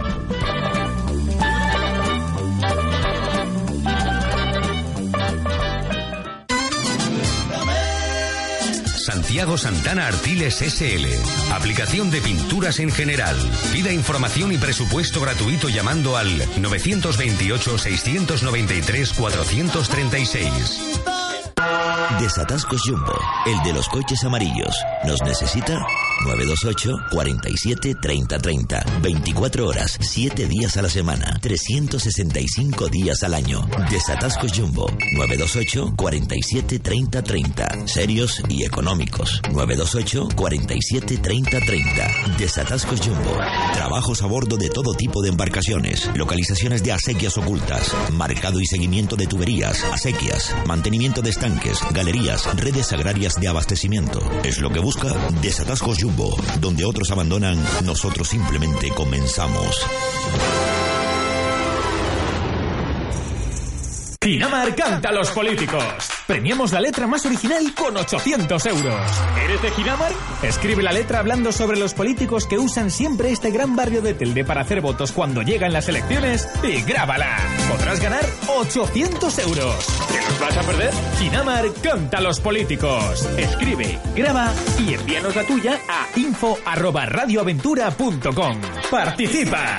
Santiago 8.96 9.56
Santana 9.56 10.08
Artiles 10.08 10.56
SL. 10.56 11.06
Aplicación 11.52 12.10
de 12.10 12.20
pinturas 12.20 12.80
en 12.80 12.90
general. 12.90 13.36
Pida 13.72 13.92
información 13.92 14.50
y 14.50 14.58
presupuesto 14.58 15.20
gratuito 15.20 15.68
llamando 15.68 16.16
al 16.16 16.36
928 16.60 17.78
693 17.78 19.12
436. 19.12 21.21
Desatascos 22.20 22.80
Jumbo, 22.84 23.14
el 23.46 23.62
de 23.62 23.72
los 23.72 23.88
coches 23.88 24.22
amarillos. 24.24 24.74
¿Nos 25.04 25.20
necesita? 25.22 25.84
928 26.24 27.06
47 27.10 27.94
30 28.00 28.38
30. 28.38 28.84
24 29.02 29.66
horas, 29.66 29.98
7 30.00 30.46
días 30.46 30.76
a 30.76 30.82
la 30.82 30.88
semana, 30.88 31.38
365 31.40 32.88
días 32.88 33.22
al 33.24 33.34
año. 33.34 33.68
Desatascos 33.90 34.52
Jumbo, 34.52 34.86
928 35.16 35.94
47 35.96 36.78
30 36.78 37.22
30. 37.22 37.86
Serios 37.88 38.42
y 38.48 38.64
económicos. 38.64 39.40
928 39.52 40.28
47 40.36 41.18
30 41.18 41.60
30. 41.60 42.08
Desatascos 42.38 43.00
Jumbo. 43.00 43.36
Trabajos 43.74 44.22
a 44.22 44.26
bordo 44.26 44.56
de 44.56 44.70
todo 44.70 44.94
tipo 44.94 45.22
de 45.22 45.30
embarcaciones. 45.30 46.08
Localizaciones 46.14 46.84
de 46.84 46.92
acequias 46.92 47.36
ocultas. 47.36 47.92
Marcado 48.12 48.60
y 48.60 48.66
seguimiento 48.66 49.16
de 49.16 49.26
tuberías, 49.26 49.82
acequias. 49.92 50.54
Mantenimiento 50.66 51.20
de 51.20 51.30
estanques, 51.30 51.80
galerías, 51.92 52.46
redes 52.56 52.92
agrarias 52.92 53.34
de 53.40 53.48
abastecimiento. 53.48 54.20
Es 54.44 54.60
lo 54.60 54.70
que 54.70 54.78
busca 54.78 55.08
Desatascos 55.40 55.98
Jumbo. 56.00 56.11
Donde 56.60 56.84
otros 56.84 57.10
abandonan, 57.10 57.58
nosotros 57.84 58.28
simplemente 58.28 58.90
comenzamos. 58.90 59.76
Ginamar 64.22 64.74
canta 64.76 65.08
a 65.08 65.12
los 65.12 65.30
políticos. 65.30 65.82
Premiamos 66.28 66.70
la 66.70 66.78
letra 66.80 67.08
más 67.08 67.26
original 67.26 67.74
con 67.74 67.96
800 67.96 68.66
euros. 68.66 69.00
¿Eres 69.44 69.60
de 69.60 69.72
Ginamar? 69.72 70.12
Escribe 70.42 70.80
la 70.82 70.92
letra 70.92 71.18
hablando 71.18 71.50
sobre 71.50 71.76
los 71.76 71.92
políticos 71.92 72.46
que 72.46 72.56
usan 72.56 72.92
siempre 72.92 73.32
este 73.32 73.50
gran 73.50 73.74
barrio 73.74 74.00
de 74.00 74.14
Telde 74.14 74.44
para 74.44 74.60
hacer 74.60 74.80
votos 74.80 75.10
cuando 75.10 75.42
llegan 75.42 75.72
las 75.72 75.88
elecciones 75.88 76.48
y 76.62 76.82
grábala. 76.82 77.36
Podrás 77.68 77.98
ganar 77.98 78.24
800 78.46 79.38
euros. 79.40 79.86
¿Te 80.08 80.18
los 80.18 80.38
vas 80.38 80.56
a 80.56 80.62
perder? 80.62 80.94
Ginamar 81.18 81.64
canta 81.82 82.18
a 82.18 82.20
los 82.20 82.38
políticos. 82.38 83.28
Escribe, 83.36 83.98
graba 84.14 84.52
y 84.78 84.94
envíanos 84.94 85.34
la 85.34 85.42
tuya 85.42 85.80
a 85.88 86.06
info@radioaventura.com. 86.16 88.60
Participa. 88.88 89.78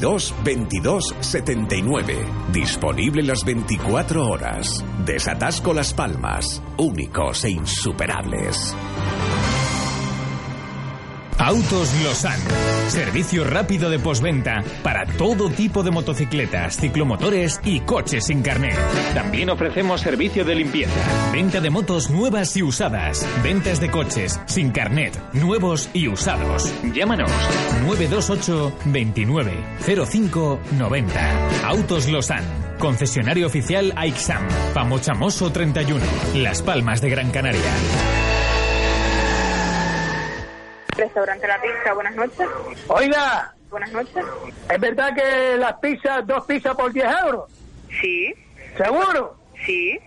22 0.00 1.14
79. 1.20 2.26
Disponible 2.52 3.22
las 3.22 3.44
24 3.44 4.26
horas. 4.26 4.82
Desatasco 5.04 5.74
Las 5.74 5.92
Palmas. 5.92 6.62
Únicos 6.78 7.44
e 7.44 7.50
insuperables. 7.50 8.74
Autos 11.40 11.94
Losan. 12.04 12.38
Servicio 12.88 13.44
rápido 13.44 13.88
de 13.88 13.98
posventa 13.98 14.62
para 14.82 15.06
todo 15.06 15.48
tipo 15.48 15.82
de 15.82 15.90
motocicletas, 15.90 16.76
ciclomotores 16.76 17.60
y 17.64 17.80
coches 17.80 18.26
sin 18.26 18.42
carnet. 18.42 18.76
También 19.14 19.48
ofrecemos 19.48 20.02
servicio 20.02 20.44
de 20.44 20.54
limpieza, 20.54 20.92
venta 21.32 21.62
de 21.62 21.70
motos 21.70 22.10
nuevas 22.10 22.54
y 22.58 22.62
usadas, 22.62 23.26
ventas 23.42 23.80
de 23.80 23.90
coches 23.90 24.38
sin 24.44 24.70
carnet, 24.70 25.18
nuevos 25.32 25.88
y 25.94 26.08
usados. 26.08 26.70
Llámanos 26.92 27.30
928 27.86 28.72
29 28.84 29.52
05 30.06 30.60
90. 30.78 31.66
Autos 31.66 32.06
Losan. 32.08 32.44
Concesionario 32.78 33.46
oficial 33.46 33.94
AIXAM. 33.96 34.46
Pamochamoso 34.74 35.50
31. 35.50 36.04
Las 36.34 36.60
Palmas 36.60 37.00
de 37.00 37.08
Gran 37.08 37.30
Canaria. 37.30 38.19
Restaurante 41.00 41.46
La 41.48 41.60
Pizza, 41.60 41.94
buenas 41.94 42.14
noches. 42.14 42.48
Oiga, 42.88 43.54
Buenas 43.70 43.92
noches. 43.92 44.24
¿es 44.68 44.80
verdad 44.80 45.14
que 45.14 45.56
las 45.56 45.74
pizzas, 45.74 46.26
dos 46.26 46.44
pizzas 46.44 46.74
por 46.74 46.92
10 46.92 47.06
euros? 47.24 47.50
Sí. 48.00 48.34
¿Seguro? 48.76 49.36
Sí. 49.64 49.98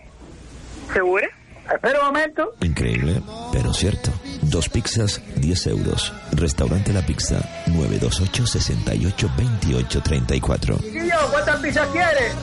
¿Seguro? 0.92 1.26
Espera 1.72 2.00
un 2.00 2.06
momento. 2.06 2.54
Increíble, 2.60 3.22
pero 3.50 3.72
cierto. 3.72 4.10
Dos 4.42 4.68
pizzas, 4.68 5.22
10 5.36 5.66
euros. 5.68 6.12
Restaurante 6.32 6.92
La 6.92 7.00
Pizza, 7.00 7.36
928 7.68 8.46
68 8.46 9.30
28 9.34 10.02
34. 10.02 10.76
Chiquillo, 10.76 11.16
¿cuántas 11.30 11.60
pizzas 11.60 11.88
quieres? 11.88 12.34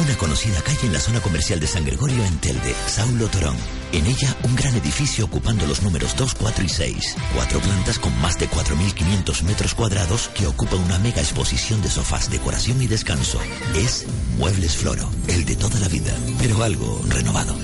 Una 0.00 0.16
conocida 0.16 0.62
calle 0.62 0.86
en 0.86 0.92
la 0.92 1.00
zona 1.00 1.20
comercial 1.20 1.58
de 1.58 1.66
San 1.66 1.84
Gregorio 1.84 2.24
en 2.24 2.38
Telde, 2.38 2.72
Saulo 2.86 3.26
Torón. 3.26 3.56
En 3.90 4.06
ella, 4.06 4.36
un 4.44 4.54
gran 4.54 4.76
edificio 4.76 5.24
ocupando 5.24 5.66
los 5.66 5.82
números 5.82 6.14
2, 6.16 6.34
4 6.34 6.64
y 6.64 6.68
6. 6.68 7.16
Cuatro 7.34 7.58
plantas 7.58 7.98
con 7.98 8.16
más 8.20 8.38
de 8.38 8.48
4.500 8.48 9.42
metros 9.42 9.74
cuadrados 9.74 10.28
que 10.36 10.46
ocupa 10.46 10.76
una 10.76 11.00
mega 11.00 11.20
exposición 11.20 11.82
de 11.82 11.90
sofás, 11.90 12.30
decoración 12.30 12.80
y 12.80 12.86
descanso. 12.86 13.40
Es 13.74 14.06
Muebles 14.36 14.76
Floro, 14.76 15.10
el 15.26 15.44
de 15.44 15.56
toda 15.56 15.80
la 15.80 15.88
vida, 15.88 16.14
pero 16.38 16.62
algo 16.62 17.02
renovado. 17.08 17.56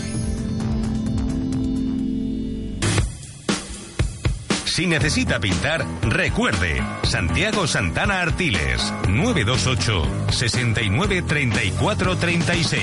Si 4.75 4.89
necesita 4.89 5.39
pintar, 5.39 5.87
recuerde, 6.03 6.83
Santiago 7.05 7.69
Santana 7.69 8.23
Artiles, 8.23 8.93
928 9.09 10.33
69 10.33 11.23
34 11.23 12.17
36. 12.17 12.83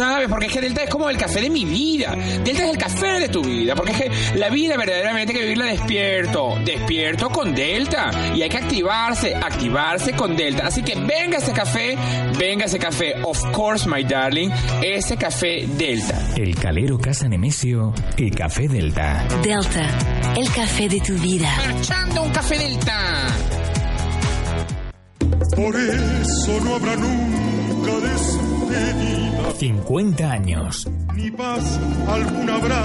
¿Sabes? 0.00 0.28
Porque 0.30 0.46
es 0.46 0.52
que 0.54 0.62
Delta 0.62 0.82
es 0.84 0.88
como 0.88 1.10
el 1.10 1.18
café 1.18 1.42
de 1.42 1.50
mi 1.50 1.66
vida. 1.66 2.16
Delta 2.42 2.64
es 2.64 2.70
el 2.70 2.78
café 2.78 3.20
de 3.20 3.28
tu 3.28 3.42
vida. 3.42 3.74
Porque 3.74 3.92
es 3.92 3.98
que 3.98 4.38
la 4.38 4.48
vida 4.48 4.78
verdaderamente 4.78 5.34
hay 5.34 5.38
que 5.38 5.44
vivirla 5.44 5.66
despierto. 5.66 6.54
Despierto 6.64 7.28
con 7.28 7.54
Delta. 7.54 8.10
Y 8.34 8.40
hay 8.40 8.48
que 8.48 8.56
activarse, 8.56 9.34
activarse 9.34 10.14
con 10.14 10.34
Delta. 10.34 10.68
Así 10.68 10.82
que 10.82 10.94
venga 10.94 11.36
ese 11.36 11.52
café, 11.52 11.98
venga 12.38 12.64
ese 12.64 12.78
café. 12.78 13.12
Of 13.22 13.44
course, 13.52 13.86
my 13.86 14.02
darling. 14.02 14.48
Ese 14.82 15.18
café 15.18 15.66
Delta. 15.76 16.30
El 16.34 16.54
Calero 16.54 16.96
Casa 16.98 17.28
Nemesio 17.28 17.92
y 18.16 18.30
Café 18.30 18.68
Delta. 18.68 19.26
Delta, 19.42 20.34
el 20.34 20.50
café 20.50 20.88
de 20.88 21.00
tu 21.02 21.12
vida. 21.18 21.54
Marchando 21.58 22.22
un 22.22 22.30
café 22.30 22.56
Delta. 22.56 23.26
Por 25.54 25.76
eso 25.76 26.60
no 26.64 26.76
habrá 26.76 26.96
nunca 26.96 28.59
despedida, 28.70 29.50
50 29.58 30.30
años. 30.30 30.88
ni 31.14 31.30
paz 31.30 31.78
alguna 32.08 32.54
habrá 32.56 32.82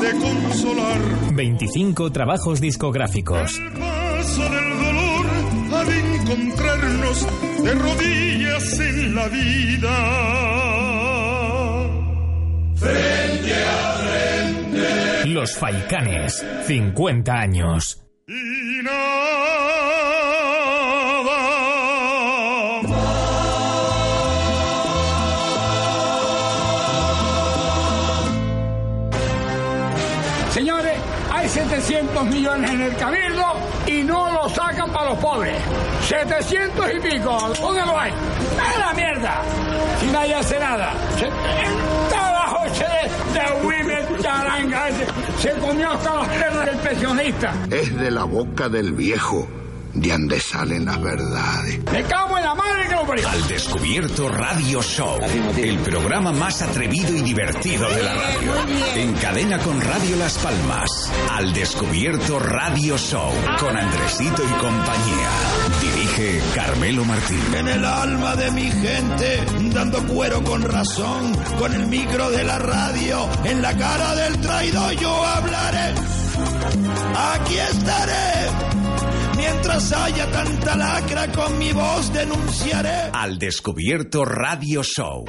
de 0.00 0.10
consolar. 0.18 1.00
25 1.34 2.12
trabajos 2.12 2.60
discográficos. 2.60 3.60
Paso 3.78 4.42
del 4.42 4.78
dolor 4.78 5.26
ha 5.74 5.84
de 5.84 6.16
encontrarnos 6.16 7.26
de 7.64 7.74
rodillas 7.74 8.80
en 8.80 9.14
la 9.14 9.28
vida. 9.28 9.96
Frente 12.76 13.54
a 13.64 13.92
frente. 14.02 15.28
Los 15.28 15.56
Faicanes. 15.56 16.44
50 16.66 17.32
años. 17.32 18.02
Y 18.26 18.82
nada 18.82 19.31
700 31.80 32.26
millones 32.26 32.70
en 32.70 32.82
el 32.82 32.96
cabildo 32.96 33.44
y 33.86 34.02
no 34.02 34.30
lo 34.30 34.46
sacan 34.50 34.92
para 34.92 35.10
los 35.10 35.18
pobres. 35.18 35.56
700 36.06 36.86
y 36.94 37.00
pico, 37.00 37.52
póngalo 37.60 37.98
ahí. 37.98 38.12
¡A 38.60 38.78
la 38.78 38.92
mierda! 38.92 39.40
Si 39.98 40.06
nadie 40.08 40.34
hace 40.34 40.58
nada. 40.58 40.92
Se, 41.18 41.30
noche 42.62 42.84
de, 42.84 43.40
de 43.40 43.66
Women 43.66 44.22
charanga 44.22 44.88
ese, 44.88 45.06
se 45.40 45.50
comió 45.60 45.92
hasta 45.92 46.14
las 46.14 46.28
pernas 46.28 46.66
del 46.66 46.76
pensionista. 46.76 47.54
Es 47.70 47.96
de 47.96 48.10
la 48.10 48.24
boca 48.24 48.68
del 48.68 48.92
viejo 48.92 49.48
de 49.94 50.08
donde 50.10 50.40
salen 50.40 50.84
las 50.84 51.00
verdades. 51.00 51.80
Me 51.92 52.02
cago 52.04 52.38
en 52.38 52.44
la 52.44 52.54
madre 52.54 52.88
que 52.88 52.94
lo 52.94 53.06
parió. 53.06 53.28
Al 53.28 53.48
Descubierto 53.48 54.28
Radio 54.28 54.82
Show, 54.82 55.18
el 55.56 55.78
programa 55.78 56.32
más 56.32 56.62
atrevido 56.62 57.14
y 57.16 57.22
divertido 57.22 57.88
de 57.88 58.02
la 58.02 58.14
radio. 58.14 58.52
En 58.96 59.12
cadena 59.14 59.58
con 59.58 59.80
Radio 59.80 60.16
Las 60.16 60.38
Palmas. 60.38 61.12
Al 61.30 61.52
Descubierto 61.52 62.38
Radio 62.38 62.96
Show, 62.96 63.32
con 63.58 63.76
Andresito 63.76 64.42
y 64.42 64.52
compañía. 64.60 65.30
Dirige 65.80 66.40
Carmelo 66.54 67.04
Martín. 67.04 67.54
En 67.54 67.68
el 67.68 67.84
alma 67.84 68.36
de 68.36 68.50
mi 68.52 68.70
gente, 68.70 69.44
dando 69.74 70.02
cuero 70.06 70.42
con 70.42 70.62
razón, 70.62 71.32
con 71.58 71.72
el 71.74 71.86
micro 71.86 72.30
de 72.30 72.44
la 72.44 72.58
radio, 72.58 73.28
en 73.44 73.62
la 73.62 73.76
cara 73.76 74.14
del 74.14 74.40
traidor 74.40 74.92
yo 74.92 75.24
hablaré. 75.24 75.94
Aquí 77.14 77.58
estaré. 77.58 78.81
Mientras 79.42 79.92
haya 79.92 80.30
tanta 80.30 80.76
lacra, 80.76 81.32
con 81.32 81.58
mi 81.58 81.72
voz 81.72 82.12
denunciaré. 82.12 83.10
Al 83.12 83.38
Descubierto 83.40 84.24
Radio 84.24 84.84
Show. 84.84 85.24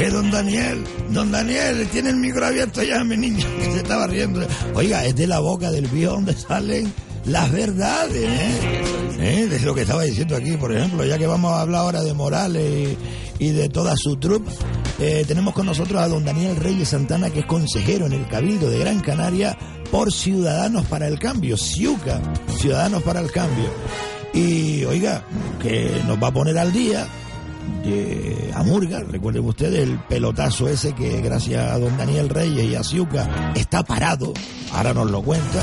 Eh, 0.00 0.10
don 0.10 0.30
Daniel, 0.30 0.82
don 1.10 1.30
Daniel, 1.30 1.86
tiene 1.88 2.08
el 2.08 2.16
micro 2.16 2.46
abierto 2.46 2.82
ya, 2.82 3.04
mi 3.04 3.18
niño, 3.18 3.44
que 3.58 3.64
se 3.70 3.76
estaba 3.78 4.06
riendo. 4.06 4.46
Oiga, 4.74 5.04
es 5.04 5.14
de 5.14 5.26
la 5.26 5.40
boca 5.40 5.70
del 5.70 5.88
viejo 5.88 6.12
donde 6.12 6.32
salen 6.32 6.90
las 7.28 7.52
verdades, 7.52 8.24
¿eh? 8.24 8.80
¿Eh? 9.20 9.48
Es 9.52 9.62
lo 9.62 9.74
que 9.74 9.82
estaba 9.82 10.02
diciendo 10.02 10.36
aquí, 10.36 10.56
por 10.56 10.74
ejemplo, 10.74 11.04
ya 11.04 11.18
que 11.18 11.26
vamos 11.26 11.52
a 11.52 11.60
hablar 11.60 11.82
ahora 11.82 12.02
de 12.02 12.14
Morales 12.14 12.96
y, 13.38 13.50
de 13.50 13.68
toda 13.68 13.96
su 13.96 14.16
trupe, 14.16 14.50
eh, 14.98 15.24
tenemos 15.26 15.54
con 15.54 15.66
nosotros 15.66 16.00
a 16.00 16.08
don 16.08 16.24
Daniel 16.24 16.56
Reyes 16.56 16.88
Santana, 16.88 17.30
que 17.30 17.40
es 17.40 17.46
consejero 17.46 18.06
en 18.06 18.12
el 18.12 18.26
Cabildo 18.28 18.70
de 18.70 18.78
Gran 18.78 19.00
Canaria 19.00 19.56
por 19.90 20.12
Ciudadanos 20.12 20.86
para 20.86 21.06
el 21.06 21.18
Cambio, 21.18 21.56
CIUCA, 21.56 22.20
Ciudadanos 22.58 23.02
para 23.02 23.20
el 23.20 23.30
Cambio. 23.30 23.70
Y 24.32 24.84
oiga, 24.84 25.24
que 25.60 25.90
nos 26.06 26.22
va 26.22 26.28
a 26.28 26.32
poner 26.32 26.58
al 26.58 26.72
día 26.72 27.06
de 27.84 28.50
Amurga, 28.54 29.00
recuerden 29.00 29.44
ustedes 29.44 29.80
el 29.80 29.98
pelotazo 30.00 30.68
ese 30.68 30.94
que 30.94 31.20
gracias 31.20 31.70
a 31.70 31.78
don 31.78 31.96
Daniel 31.98 32.28
Reyes 32.28 32.64
y 32.64 32.74
a 32.74 32.82
Ciuca 32.82 33.52
está 33.54 33.82
parado, 33.82 34.32
ahora 34.72 34.94
nos 34.94 35.10
lo 35.10 35.22
cuenta. 35.22 35.62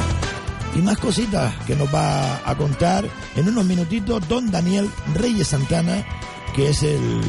Y 0.76 0.80
más 0.80 0.98
cositas 0.98 1.54
que 1.66 1.76
nos 1.76 1.94
va 1.94 2.42
a 2.50 2.56
contar 2.56 3.06
en 3.36 3.48
unos 3.48 3.66
minutitos 3.66 4.28
don 4.28 4.52
Daniel 4.52 4.90
Reyes 5.14 5.48
Santana, 5.48 6.06
que 6.54 6.70
es 6.70 6.84
el 6.84 7.22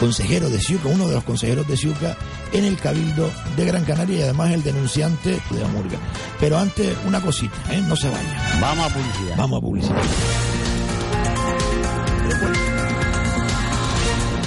consejero 0.00 0.48
de 0.48 0.60
Ciuca, 0.60 0.88
uno 0.88 1.08
de 1.08 1.14
los 1.14 1.24
consejeros 1.24 1.66
de 1.68 1.76
Ciuca 1.76 2.16
en 2.52 2.64
el 2.64 2.76
Cabildo 2.78 3.30
de 3.56 3.64
Gran 3.64 3.84
Canaria 3.84 4.18
y 4.18 4.22
además 4.22 4.52
el 4.52 4.62
denunciante 4.62 5.40
de 5.50 5.64
Amurga. 5.64 5.98
Pero 6.40 6.58
antes, 6.58 6.96
una 7.06 7.20
cosita, 7.20 7.56
¿eh? 7.70 7.82
no 7.86 7.96
se 7.96 8.08
vayan. 8.08 8.60
Vamos 8.60 8.90
a 8.90 8.94
publicidad. 8.94 9.36
Vamos 9.36 9.58
a 9.58 9.60
publicidad. 9.60 10.02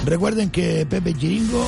Recuerden 0.06 0.49
que 0.49 0.86
Pepe 0.88 1.14
Chiringo 1.14 1.68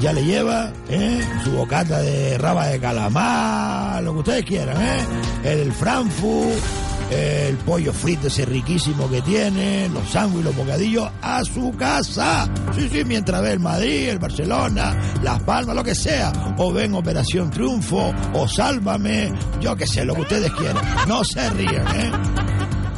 ya 0.00 0.12
le 0.12 0.24
lleva 0.24 0.72
¿eh? 0.88 1.20
su 1.44 1.52
bocata 1.52 2.00
de 2.00 2.38
raba 2.38 2.66
de 2.68 2.78
calamar, 2.78 4.02
lo 4.02 4.12
que 4.14 4.18
ustedes 4.18 4.44
quieran, 4.44 4.76
¿eh? 4.80 5.04
el 5.44 5.72
Frankfurt, 5.72 6.62
el 7.10 7.56
pollo 7.58 7.92
frito 7.92 8.28
ese 8.28 8.44
riquísimo 8.44 9.08
que 9.10 9.20
tiene, 9.22 9.88
los 9.90 10.08
sándwiches, 10.08 10.46
los 10.46 10.56
bocadillos, 10.56 11.10
a 11.20 11.44
su 11.44 11.72
casa. 11.72 12.48
Sí, 12.74 12.88
sí, 12.90 13.04
mientras 13.04 13.42
ve 13.42 13.52
el 13.52 13.60
Madrid, 13.60 14.08
el 14.08 14.18
Barcelona, 14.18 14.96
Las 15.22 15.42
Palmas, 15.42 15.76
lo 15.76 15.84
que 15.84 15.94
sea. 15.94 16.32
O 16.56 16.72
ven 16.72 16.94
Operación 16.94 17.50
Triunfo, 17.50 18.14
o 18.32 18.48
Sálvame, 18.48 19.30
yo 19.60 19.76
que 19.76 19.86
sé, 19.86 20.04
lo 20.04 20.14
que 20.14 20.22
ustedes 20.22 20.50
quieran. 20.52 20.82
No 21.06 21.22
se 21.22 21.50
ríen, 21.50 21.86
¿eh? 21.94 22.12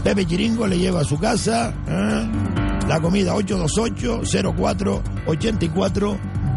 Pepe 0.04 0.26
Chiringo 0.26 0.66
le 0.66 0.78
lleva 0.78 1.00
a 1.00 1.04
su 1.04 1.18
casa 1.18 1.72
¿eh? 1.88 2.28
la 2.86 3.00
comida 3.00 3.34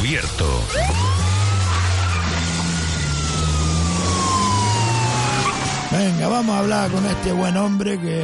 Al 0.08 0.14
descubierto. 0.14 0.44
Venga, 5.90 6.28
vamos 6.28 6.54
a 6.54 6.58
hablar 6.60 6.90
con 6.90 7.04
este 7.06 7.32
buen 7.32 7.56
hombre 7.56 7.98
que, 7.98 8.22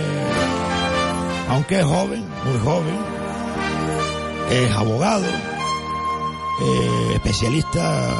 aunque 1.48 1.80
es 1.80 1.84
joven, 1.84 2.24
muy 2.44 2.58
joven, 2.60 2.94
es 4.50 4.70
abogado, 4.72 5.24
eh, 6.62 7.12
especialista, 7.14 8.14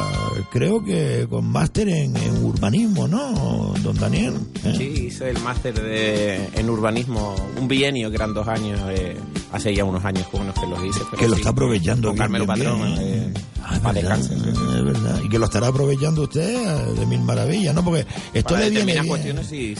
creo 0.50 0.82
que 0.82 1.26
con 1.28 1.46
máster 1.46 1.88
en, 1.90 2.16
en 2.16 2.42
urbanismo, 2.44 3.06
¿no, 3.06 3.74
don 3.82 3.96
Daniel? 3.96 4.34
¿Eh? 4.64 4.74
Sí, 4.76 4.84
hice 5.08 5.28
el 5.28 5.38
máster 5.40 5.74
de- 5.74 6.48
en 6.54 6.70
urbanismo, 6.70 7.34
un 7.60 7.68
bienio 7.68 8.08
que 8.08 8.16
eran 8.16 8.32
dos 8.32 8.48
años, 8.48 8.80
eh, 8.88 9.14
hace 9.52 9.74
ya 9.74 9.84
unos 9.84 10.02
años 10.06 10.26
como 10.30 10.42
unos 10.44 10.54
que 10.58 10.66
los 10.66 10.82
hice. 10.84 11.00
pero 11.10 11.18
Que 11.20 11.28
lo 11.28 11.34
sí, 11.34 11.40
está 11.42 11.50
aprovechando 11.50 12.08
Con 12.08 12.14
bien, 12.16 12.22
Carmelo 12.24 12.46
bien, 12.46 12.58
Patrón, 12.66 12.94
bien. 12.94 12.98
eh, 13.08 13.34
Ah, 13.66 13.78
para 13.82 14.00
verdad, 14.00 14.18
es 14.20 14.84
verdad. 14.84 15.20
Y 15.24 15.28
que 15.28 15.38
lo 15.38 15.46
estará 15.46 15.68
aprovechando 15.68 16.22
usted 16.22 16.54
eh, 16.54 16.92
de 16.98 17.06
mil 17.06 17.20
maravillas, 17.20 17.74
¿no? 17.74 17.84
Porque 17.84 18.06
esto 18.34 18.54
Para 18.54 18.64
le 18.66 18.70
viene 18.70 19.00
bien. 19.00 19.36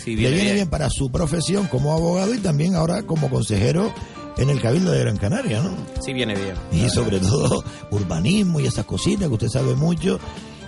le 0.06 0.30
viene 0.30 0.66
para 0.66 0.88
su 0.90 1.10
profesión 1.10 1.66
como 1.66 1.92
abogado 1.92 2.34
y 2.34 2.38
también 2.38 2.74
ahora 2.76 3.02
como 3.02 3.28
consejero 3.28 3.92
en 4.36 4.50
el 4.50 4.60
Cabildo 4.60 4.90
de 4.90 5.00
Gran 5.00 5.16
Canaria, 5.16 5.60
¿no? 5.62 5.76
Sí 6.00 6.12
viene 6.12 6.34
bien. 6.34 6.54
Y 6.72 6.88
sobre 6.88 7.20
todo 7.20 7.62
urbanismo 7.90 8.58
y 8.60 8.66
esas 8.66 8.84
cositas 8.86 9.28
que 9.28 9.34
usted 9.34 9.48
sabe 9.48 9.74
mucho 9.74 10.18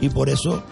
y 0.00 0.08
por 0.10 0.28
eso 0.28 0.62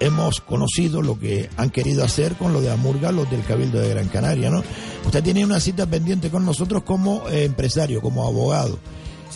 hemos 0.00 0.40
conocido 0.40 1.02
lo 1.02 1.18
que 1.18 1.48
han 1.56 1.70
querido 1.70 2.02
hacer 2.04 2.34
con 2.34 2.52
lo 2.52 2.60
de 2.60 2.70
Amurga, 2.70 3.12
los 3.12 3.30
del 3.30 3.44
Cabildo 3.44 3.78
de 3.80 3.90
Gran 3.90 4.08
Canaria, 4.08 4.50
¿no? 4.50 4.62
Usted 5.04 5.22
tiene 5.22 5.44
una 5.44 5.60
cita 5.60 5.86
pendiente 5.86 6.30
con 6.30 6.44
nosotros 6.44 6.82
como 6.82 7.28
eh, 7.28 7.44
empresario, 7.44 8.00
como 8.00 8.26
abogado. 8.26 8.78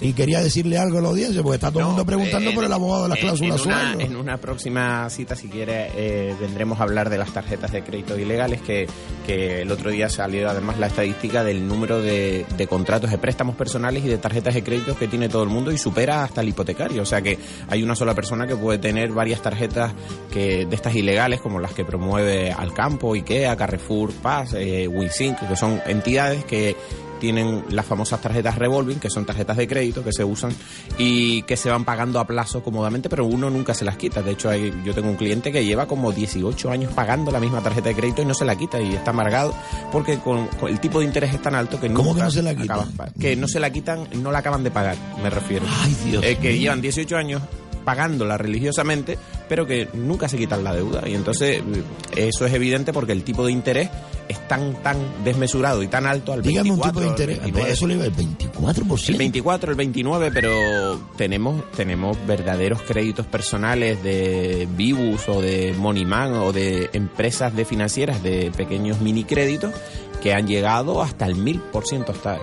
Y 0.01 0.13
quería 0.13 0.41
decirle 0.43 0.79
algo 0.79 0.99
a 0.99 1.03
la 1.03 1.09
audiencia, 1.09 1.43
porque 1.43 1.57
está 1.57 1.71
todo 1.71 1.81
el 1.81 1.87
mundo 1.87 2.05
preguntando 2.05 2.51
Eh, 2.51 2.55
por 2.55 2.65
el 2.65 2.73
abogado 2.73 3.05
de 3.05 3.09
las 3.11 3.19
cláusulas 3.19 3.61
en 3.61 3.69
una, 3.69 3.81
sueldo. 3.81 4.01
en 4.05 4.17
una 4.17 4.37
próxima 4.39 5.09
cita, 5.11 5.37
si 5.37 5.49
quiere, 5.49 5.91
eh, 5.97 6.35
vendremos 6.41 6.81
a 6.81 6.83
hablar 6.83 7.11
de 7.11 7.19
las 7.19 7.33
tarjetas 7.33 7.73
de 7.73 7.83
crédito 7.83 8.19
ilegales, 8.19 8.61
que, 8.61 8.87
que 9.27 9.63
el 9.63 9.71
otro 9.71 9.91
día 9.91 10.09
salió 10.09 10.49
además 10.51 10.79
la 10.79 10.89
estadística 10.89 11.45
del 11.45 11.67
número 11.67 12.01
de, 12.01 12.45
de 12.57 12.67
contratos 12.67 13.11
de 13.11 13.19
préstamos 13.19 13.57
personales 13.57 14.05
y 14.05 14.09
de 14.09 14.19
tarjetas 14.19 14.55
de 14.55 14.63
crédito 14.63 14.97
que 14.97 15.09
tiene 15.09 15.29
todo 15.29 15.43
el 15.43 15.49
mundo 15.49 15.71
y 15.73 15.79
supera 15.79 16.25
hasta 16.25 16.41
el 16.41 16.49
hipotecario. 16.49 17.03
O 17.03 17.07
sea 17.07 17.23
que 17.23 17.39
hay 17.69 17.83
una 17.83 17.95
sola 17.95 18.15
persona 18.15 18.47
que 18.47 18.57
puede 18.57 18.79
tener 18.79 19.11
varias 19.13 19.43
tarjetas 19.43 19.93
que 20.33 20.67
de 20.67 20.75
estas 20.75 20.95
ilegales, 20.95 21.41
como 21.41 21.61
las 21.61 21.73
que 21.73 21.85
promueve 21.85 22.53
Alcampo, 22.53 23.15
Ikea, 23.15 23.57
Carrefour, 23.57 24.13
Paz, 24.15 24.55
eh, 24.55 24.89
WeSync, 24.89 25.39
que 25.49 25.57
son 25.57 25.81
entidades 25.87 26.45
que 26.45 26.77
tienen 27.21 27.65
las 27.71 27.87
famosas 27.87 28.21
tarjetas 28.21 28.57
revolving, 28.59 28.99
que 29.01 29.11
son 29.11 29.25
tarjetas 29.25 29.57
de 29.57 29.67
crédito 29.69 30.03
que 30.05 30.13
se 30.13 30.25
usan 30.25 30.53
y 30.99 31.43
que 31.43 31.57
se 31.57 31.71
van 31.71 31.85
pagando 31.85 32.21
a 32.21 32.27
plazo 32.27 32.63
cómodamente, 32.63 33.09
pero 33.09 33.25
uno 33.25 33.51
nunca 33.51 33.75
se 33.75 33.85
las 33.85 33.97
quita. 33.97 34.23
De 34.23 34.33
hecho, 34.33 34.49
hay, 34.51 34.73
yo 34.85 34.95
tengo 34.95 35.09
un 35.09 35.17
cliente 35.17 35.51
que 35.53 35.65
lleva 35.65 35.87
como 35.87 36.13
18 36.13 36.71
años 36.71 36.93
pagando 36.93 37.31
la 37.31 37.41
misma 37.41 37.61
tarjeta 37.63 37.89
de 37.89 37.95
crédito 37.95 38.23
y 38.23 38.27
no 38.27 38.35
se 38.35 38.45
la 38.45 38.57
quita 38.57 38.81
y 38.81 38.95
está 38.95 39.11
amargado 39.11 39.55
porque 39.93 40.19
con, 40.19 40.47
con 40.49 40.71
el 40.71 40.81
tipo 40.81 41.01
de 41.01 41.07
interés 41.07 41.35
es 41.35 41.43
tan 41.43 41.55
alto 41.55 41.81
que 41.81 41.89
¿Cómo 41.93 42.11
nunca 42.11 42.21
que 42.21 42.25
no 42.25 42.31
se 42.31 42.43
la 42.43 42.55
quitan? 42.55 42.93
que 43.19 43.37
no 43.37 43.49
se 43.49 43.61
la 43.61 43.71
quitan, 43.71 44.09
no 44.23 44.31
la 44.33 44.39
acaban 44.39 44.63
de 44.65 44.71
pagar, 44.71 44.97
me 45.23 45.31
refiero. 45.31 45.67
Ay, 45.69 45.97
Dios 46.07 46.25
Eh, 46.25 46.37
que 46.41 46.59
llevan 46.59 46.81
18 46.81 47.17
años 47.17 47.43
pagándola 47.85 48.39
religiosamente, 48.39 49.19
pero 49.49 49.67
que 49.67 49.89
nunca 49.93 50.29
se 50.29 50.37
quitan 50.37 50.65
la 50.65 50.75
deuda. 50.75 51.09
Y 51.09 51.15
entonces 51.15 51.59
eh, 51.61 51.83
eso 52.29 52.47
es 52.47 52.53
evidente 52.55 52.93
porque 52.93 53.13
el 53.13 53.23
tipo 53.25 53.45
de 53.47 53.53
interés 53.53 53.91
es 54.29 54.49
tan, 54.49 54.83
tan 54.83 54.97
desmesurado 55.23 55.83
y 55.83 55.89
tan 55.89 56.07
alto 56.07 56.33
al 56.33 56.43
Dígame 56.43 56.71
24, 56.71 56.87
un 56.87 56.95
tipo 56.95 57.01
de 57.01 57.09
interés. 57.09 57.39
al 57.39 57.53
29. 57.53 57.73
Eso 57.73 57.87
le 57.87 57.95
iba 57.95 58.05
el 58.05 58.15
24%. 58.15 59.09
El 59.09 59.17
24, 59.17 59.71
el 59.71 59.77
29, 59.77 60.31
pero 60.33 61.01
tenemos, 61.17 61.71
tenemos 61.73 62.17
verdaderos 62.27 62.83
créditos 62.83 63.27
personales 63.27 64.03
de 64.03 64.67
Vibus 64.77 65.29
o 65.29 65.43
de 65.43 65.75
Moneyman 65.77 66.35
o 66.35 66.53
de 66.53 66.91
empresas 66.93 67.55
de 67.55 67.65
financieras 67.65 68.23
de 68.23 68.51
pequeños 68.57 69.01
mini 69.01 69.25
créditos 69.25 69.73
que 70.25 70.33
han 70.33 70.47
llegado 70.47 71.03
hasta 71.03 71.27
el 71.27 71.35
mil 71.35 71.61
por 71.61 71.87
ciento 71.87 72.13
hasta 72.13 72.39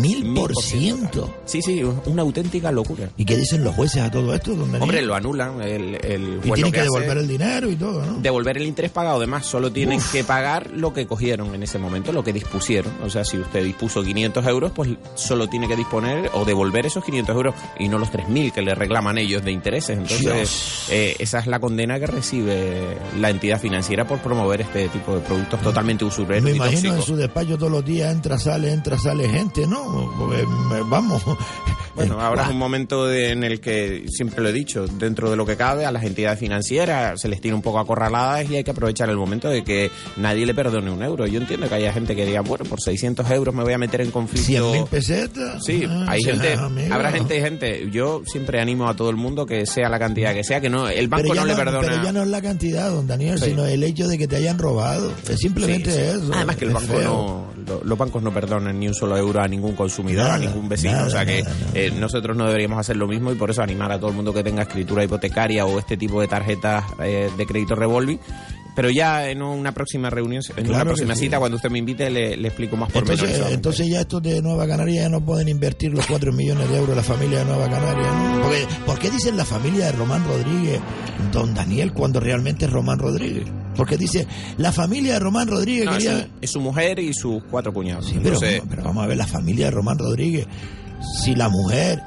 ¿Mil 0.00 0.32
por 0.34 0.54
ciento? 0.54 1.34
Sí, 1.44 1.60
sí, 1.62 1.82
una 2.06 2.22
auténtica 2.22 2.70
locura. 2.70 3.10
¿Y 3.16 3.24
qué 3.24 3.36
dicen 3.36 3.64
los 3.64 3.74
jueces 3.74 4.02
a 4.02 4.10
todo 4.10 4.32
esto? 4.32 4.54
don? 4.54 4.72
Hombre, 4.80 5.02
lo 5.02 5.16
anulan. 5.16 5.60
El, 5.60 5.96
el 5.96 6.40
y 6.44 6.48
juez 6.48 6.48
lo 6.48 6.54
tienen 6.54 6.72
que, 6.72 6.82
devolver 6.82 7.18
el 7.18 7.26
dinero 7.26 7.68
y 7.68 7.74
todo, 7.74 8.06
¿no? 8.06 8.20
devolver 8.20 8.58
el 8.58 8.62
interés 8.62 8.92
pagado. 8.92 9.16
Además, 9.16 9.46
solo 9.46 9.72
tienen 9.72 10.00
que 10.12 10.22
pagar 10.22 10.70
lo 10.70 10.94
que 10.94 11.08
cogieron 11.08 11.52
en 11.56 11.64
ese 11.64 11.76
momento, 11.76 12.12
lo 12.12 12.22
que 12.22 12.32
dispusieron. 12.32 12.92
O 13.02 13.10
sea, 13.10 13.24
si 13.24 13.36
usted 13.36 13.64
dispuso 13.64 14.04
500 14.04 14.46
euros, 14.46 14.70
pues 14.70 14.90
solo 15.16 15.48
tiene 15.48 15.66
que 15.66 15.74
disponer 15.74 16.30
o 16.34 16.44
devolver 16.44 16.86
esos 16.86 17.04
500 17.04 17.34
euros 17.34 17.54
y 17.80 17.88
no 17.88 17.98
los 17.98 18.12
3.000 18.12 18.52
que 18.52 18.62
le 18.62 18.76
reclaman 18.76 19.18
ellos 19.18 19.44
de 19.44 19.50
intereses. 19.50 19.98
Entonces, 19.98 20.86
eh, 20.88 21.16
esa 21.18 21.40
es 21.40 21.48
la 21.48 21.58
condena 21.58 21.98
que 21.98 22.06
recibe 22.06 22.96
la 23.18 23.30
entidad 23.30 23.60
financiera 23.60 24.06
por 24.06 24.20
promover 24.20 24.60
este 24.60 24.88
tipo 24.88 25.16
de 25.16 25.20
productos 25.20 25.60
totalmente 25.62 26.04
usureros 26.04 26.44
Me 26.44 26.52
y 26.52 26.56
imagino 26.56 26.94
tóxicos. 26.94 27.23
Su 27.24 27.28
despacho 27.28 27.56
todos 27.56 27.72
los 27.72 27.84
días 27.84 28.12
entra, 28.12 28.38
sale, 28.38 28.70
entra, 28.72 28.98
sale 28.98 29.28
gente, 29.28 29.66
¿no? 29.66 30.12
Me- 30.28 30.82
vamos. 30.88 31.22
Bueno, 31.94 32.20
ahora 32.20 32.42
es 32.42 32.48
un 32.50 32.58
momento 32.58 33.06
de- 33.06 33.30
en 33.30 33.44
el 33.44 33.60
que, 33.60 34.06
siempre 34.08 34.42
lo 34.42 34.48
he 34.48 34.52
dicho, 34.52 34.84
dentro 34.88 35.30
de 35.30 35.36
lo 35.36 35.46
que 35.46 35.56
cabe, 35.56 35.86
a 35.86 35.92
las 35.92 36.02
entidades 36.02 36.40
financieras 36.40 37.20
se 37.20 37.28
les 37.28 37.40
tiene 37.40 37.54
un 37.54 37.62
poco 37.62 37.78
acorraladas 37.78 38.50
y 38.50 38.56
hay 38.56 38.64
que 38.64 38.72
aprovechar 38.72 39.08
el 39.10 39.16
momento 39.16 39.48
de 39.48 39.62
que 39.62 39.92
nadie 40.16 40.44
le 40.44 40.54
perdone 40.54 40.90
un 40.90 41.04
euro. 41.04 41.24
Yo 41.28 41.38
entiendo 41.40 41.68
que 41.68 41.76
haya 41.76 41.92
gente 41.92 42.16
que 42.16 42.26
diga, 42.26 42.40
bueno, 42.40 42.64
por 42.64 42.80
600 42.80 43.30
euros 43.30 43.54
me 43.54 43.62
voy 43.62 43.74
a 43.74 43.78
meter 43.78 44.00
en 44.00 44.10
conflicto. 44.10 44.44
100 44.44 44.72
mil 44.72 44.84
pesetas. 44.86 45.62
Sí, 45.64 45.84
Ah, 45.88 46.06
hay 46.08 46.24
gente, 46.24 46.54
amigo. 46.54 46.92
habrá 46.92 47.12
gente 47.12 47.38
y 47.38 47.40
gente. 47.40 47.88
Yo 47.92 48.22
siempre 48.26 48.60
animo 48.60 48.88
a 48.88 48.96
todo 48.96 49.10
el 49.10 49.16
mundo 49.16 49.46
que 49.46 49.64
sea 49.64 49.88
la 49.88 50.00
cantidad 50.00 50.34
que 50.34 50.42
sea, 50.42 50.60
que 50.60 50.70
no, 50.70 50.88
el 50.88 51.06
banco 51.06 51.32
no 51.32 51.44
le 51.44 51.52
no, 51.52 51.56
perdona. 51.58 51.80
pero 51.88 52.02
ya 52.02 52.10
no 52.10 52.22
es 52.22 52.28
la 52.28 52.42
cantidad, 52.42 52.90
don 52.90 53.06
Daniel, 53.06 53.38
Sí. 53.38 53.50
sino 53.50 53.66
el 53.66 53.84
hecho 53.84 54.08
de 54.08 54.18
que 54.18 54.26
te 54.26 54.34
hayan 54.34 54.58
robado. 54.58 55.12
Es 55.28 55.38
simplemente 55.38 55.92
Sí, 55.92 55.96
sí. 55.96 56.02
eso. 56.24 56.32
Además 56.34 56.56
que 56.56 56.64
el 56.64 56.72
banco 56.72 56.92
feo. 56.92 57.13
No, 57.14 57.44
lo- 57.66 57.84
los 57.84 57.98
bancos 57.98 58.22
no 58.22 58.32
perdonan 58.32 58.78
ni 58.78 58.88
un 58.88 58.94
solo 58.94 59.16
euro 59.16 59.40
a 59.40 59.48
ningún 59.48 59.74
consumidor, 59.74 60.24
Nada, 60.24 60.34
a 60.34 60.38
ningún 60.38 60.68
vecino. 60.68 60.92
nada, 60.92 61.06
o 61.06 61.10
sea 61.10 61.24
que 61.24 61.42
nada, 61.42 61.54
eh, 61.74 61.92
nosotros 61.98 62.36
no 62.36 62.44
deberíamos 62.46 62.78
hacer 62.78 62.96
lo 62.96 63.06
mismo 63.06 63.32
y 63.32 63.34
por 63.36 63.50
eso 63.50 63.62
animar 63.62 63.90
a 63.92 63.98
todo 63.98 64.10
el 64.10 64.16
mundo 64.16 64.32
que 64.34 64.42
tenga 64.42 64.62
escritura 64.62 65.04
hipotecaria 65.04 65.64
o 65.66 65.78
este 65.78 65.96
tipo 65.96 66.20
de 66.20 66.28
tarjetas 66.28 66.84
eh, 67.02 67.30
de 67.36 67.46
crédito 67.46 67.74
revolving. 67.74 68.18
Pero 68.74 68.90
ya 68.90 69.28
en 69.28 69.42
una 69.42 69.72
próxima 69.72 70.10
reunión, 70.10 70.42
en 70.56 70.68
una 70.68 70.84
próxima 70.84 71.14
sí. 71.14 71.22
cita, 71.22 71.38
cuando 71.38 71.56
usted 71.56 71.70
me 71.70 71.78
invite, 71.78 72.10
le, 72.10 72.36
le 72.36 72.48
explico 72.48 72.76
más 72.76 72.90
por 72.90 73.02
Entonces, 73.02 73.40
entonces 73.50 73.88
ya 73.88 74.00
estos 74.00 74.22
de 74.22 74.42
Nueva 74.42 74.66
Canaria 74.66 75.02
ya 75.02 75.08
no 75.08 75.24
pueden 75.24 75.48
invertir 75.48 75.92
los 75.92 76.06
4 76.06 76.32
millones 76.32 76.68
de 76.68 76.76
euros 76.76 76.96
la 76.96 77.02
familia 77.02 77.40
de 77.40 77.44
Nueva 77.44 77.68
Canaria. 77.68 78.12
¿no? 78.12 78.42
Porque, 78.42 78.66
¿Por 78.86 78.98
qué 78.98 79.10
dicen 79.10 79.36
la 79.36 79.44
familia 79.44 79.86
de 79.86 79.92
Román 79.92 80.24
Rodríguez, 80.26 80.80
don 81.32 81.54
Daniel, 81.54 81.92
cuando 81.92 82.20
realmente 82.20 82.64
es 82.64 82.70
Román 82.70 82.98
Rodríguez? 82.98 83.44
Porque 83.76 83.96
dice, 83.96 84.26
la 84.58 84.72
familia 84.72 85.14
de 85.14 85.18
Román 85.20 85.48
Rodríguez 85.48 85.84
No, 85.86 85.92
es, 85.92 86.04
quería... 86.04 86.22
su, 86.22 86.28
es 86.40 86.50
su 86.50 86.60
mujer 86.60 86.98
y 86.98 87.12
sus 87.12 87.42
cuatro 87.50 87.72
cuñados. 87.72 88.06
Sí, 88.06 88.12
pero, 88.22 88.34
Entonces, 88.34 88.62
pero 88.68 88.82
vamos 88.84 89.04
a 89.04 89.06
ver 89.06 89.16
la 89.16 89.26
familia 89.26 89.66
de 89.66 89.70
Román 89.72 89.98
Rodríguez. 89.98 90.46
Si 91.22 91.34
la 91.34 91.48
mujer 91.48 92.00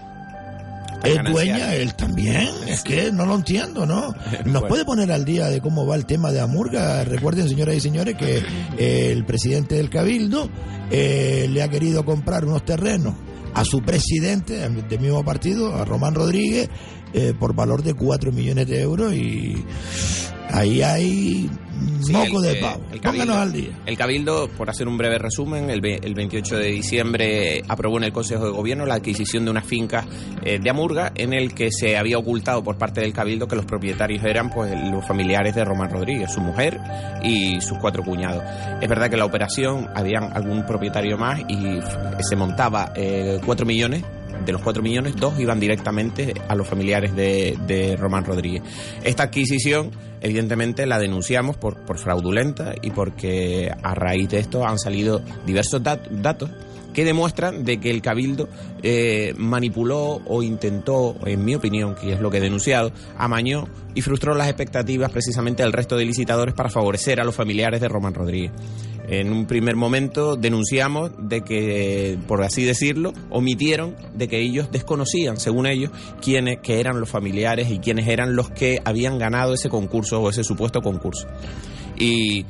es 1.04 1.24
dueña, 1.24 1.74
él 1.76 1.94
también. 1.96 2.50
Es 2.68 2.84
que 2.84 3.12
no 3.12 3.26
lo 3.26 3.36
entiendo, 3.36 3.86
¿no? 3.86 4.14
¿Nos 4.46 4.64
puede 4.64 4.86
poner 4.86 5.12
al 5.12 5.26
día 5.26 5.48
de 5.48 5.62
cómo 5.62 5.86
va 5.86 5.96
el 5.96 6.06
tema 6.06 6.32
de 6.32 6.40
Amurga? 6.40 7.04
Recuerden, 7.04 7.48
señoras 7.48 7.76
y 7.76 7.82
señores, 7.82 8.16
que 8.16 8.44
el 8.78 9.26
presidente 9.26 9.76
del 9.76 9.90
Cabildo 9.90 10.50
eh, 10.92 11.48
le 11.50 11.64
ha 11.64 11.70
querido 11.70 12.06
comprar 12.06 12.46
unos 12.46 12.66
terrenos 12.66 13.16
a 13.54 13.66
su 13.66 13.82
presidente 13.82 14.58
del 14.58 15.00
mismo 15.00 15.24
partido, 15.24 15.76
a 15.76 15.84
Román 15.84 16.14
Rodríguez, 16.14 16.70
eh, 17.14 17.34
por 17.38 17.56
valor 17.56 17.84
de 17.84 17.94
4 17.94 18.32
millones 18.32 18.68
de 18.68 18.82
euros 18.82 19.14
y 19.14 19.66
ahí 20.50 20.82
hay 20.82 21.50
Sí, 22.02 22.12
moco 22.14 22.38
el- 22.38 22.44
de 22.44 22.52
eh, 22.60 22.62
pavo. 22.62 22.82
el 22.92 23.02
Cabildo- 23.02 23.34
al 23.36 23.54
día. 23.54 23.70
El 23.86 23.98
Cabildo, 23.98 24.48
por 24.50 24.70
hacer 24.70 24.88
un 24.88 24.98
breve 24.98 25.18
resumen, 25.18 25.70
el, 25.70 25.84
el 25.86 26.14
28 26.14 26.58
de 26.58 26.68
diciembre 26.68 27.62
aprobó 27.68 27.98
en 27.98 28.06
el 28.06 28.12
Consejo 28.14 28.46
de 28.46 28.52
Gobierno 28.52 28.86
la 28.86 28.96
adquisición 28.96 29.46
de 29.46 29.52
una 29.52 29.62
finca 29.62 30.06
eh, 30.44 30.60
de 30.60 30.70
Amurga 30.70 31.12
en 31.16 31.34
el 31.34 31.54
que 31.54 31.70
se 31.72 31.98
había 31.98 32.18
ocultado 32.18 32.64
por 32.64 32.78
parte 32.78 33.02
del 33.02 33.14
Cabildo 33.14 33.48
que 33.48 33.56
los 33.56 33.66
propietarios 33.66 34.24
eran 34.24 34.50
pues 34.50 34.74
los 34.92 35.06
familiares 35.06 35.56
de 35.56 35.66
Román 35.66 35.90
Rodríguez, 35.90 36.32
su 36.32 36.42
mujer 36.42 36.80
y 37.24 37.60
sus 37.62 37.78
cuatro 37.80 38.04
cuñados. 38.04 38.44
Es 38.82 38.88
verdad 38.90 39.10
que 39.10 39.18
la 39.18 39.26
operación 39.26 39.88
habían 39.96 40.36
algún 40.36 40.66
propietario 40.66 41.18
más 41.18 41.42
y 41.48 41.80
se 42.22 42.36
montaba 42.36 42.92
eh, 42.96 43.40
4 43.46 43.66
millones 43.66 44.04
de 44.48 44.54
los 44.54 44.62
4 44.64 44.82
millones, 44.82 45.16
dos 45.16 45.40
iban 45.40 45.60
directamente 45.60 46.34
a 46.48 46.56
los 46.56 46.68
familiares 46.68 47.16
de, 47.16 47.56
de 47.68 47.96
Román 47.96 48.26
Rodríguez. 48.26 48.64
Esta 49.04 49.24
adquisición, 49.24 49.92
evidentemente, 50.22 50.88
la 50.88 50.98
denunciamos 50.98 51.58
por, 51.58 51.86
por 51.86 52.00
fraudulenta 52.00 52.74
y 52.82 52.90
porque 52.90 53.70
a 53.84 53.94
raíz 53.94 54.30
de 54.30 54.40
esto 54.40 54.66
han 54.66 54.80
salido 54.80 55.22
diversos 55.46 55.84
dat- 55.84 56.08
datos 56.10 56.50
que 56.98 57.06
demuestran 57.06 57.64
de 57.64 57.80
que 57.80 57.92
el 57.92 58.02
Cabildo 58.02 58.50
eh, 58.82 59.36
manipuló 59.38 60.20
o 60.26 60.42
intentó, 60.42 61.16
en 61.28 61.46
mi 61.46 61.54
opinión, 61.54 61.94
que 61.94 62.14
es 62.14 62.20
lo 62.20 62.32
que 62.32 62.38
he 62.38 62.42
denunciado, 62.42 62.92
amañó 63.20 63.68
y 63.94 64.02
frustró 64.02 64.34
las 64.34 64.48
expectativas 64.48 65.12
precisamente 65.12 65.62
del 65.62 65.74
resto 65.74 65.96
de 65.96 66.06
licitadores 66.06 66.56
para 66.56 66.70
favorecer 66.70 67.22
a 67.22 67.24
los 67.24 67.36
familiares 67.36 67.82
de 67.82 67.88
Román 67.88 68.16
Rodríguez. 68.16 68.52
En 69.08 69.32
un 69.32 69.46
primer 69.46 69.76
momento 69.76 70.38
denunciamos 70.38 71.12
de 71.20 71.42
que, 71.42 72.18
por 72.28 72.42
así 72.42 72.66
decirlo, 72.66 73.14
omitieron 73.30 73.96
de 74.16 74.28
que 74.28 74.40
ellos 74.40 74.72
desconocían, 74.72 75.38
según 75.40 75.68
ellos, 75.68 75.92
quiénes 76.20 76.62
que 76.64 76.80
eran 76.80 77.00
los 77.00 77.10
familiares 77.10 77.70
y 77.70 77.78
quiénes 77.78 78.08
eran 78.08 78.36
los 78.36 78.50
que 78.50 78.82
habían 78.84 79.20
ganado 79.20 79.54
ese 79.54 79.70
concurso 79.70 80.20
o 80.20 80.32
ese 80.32 80.44
supuesto 80.44 80.82
concurso. 80.82 81.28
Y, 81.96 82.44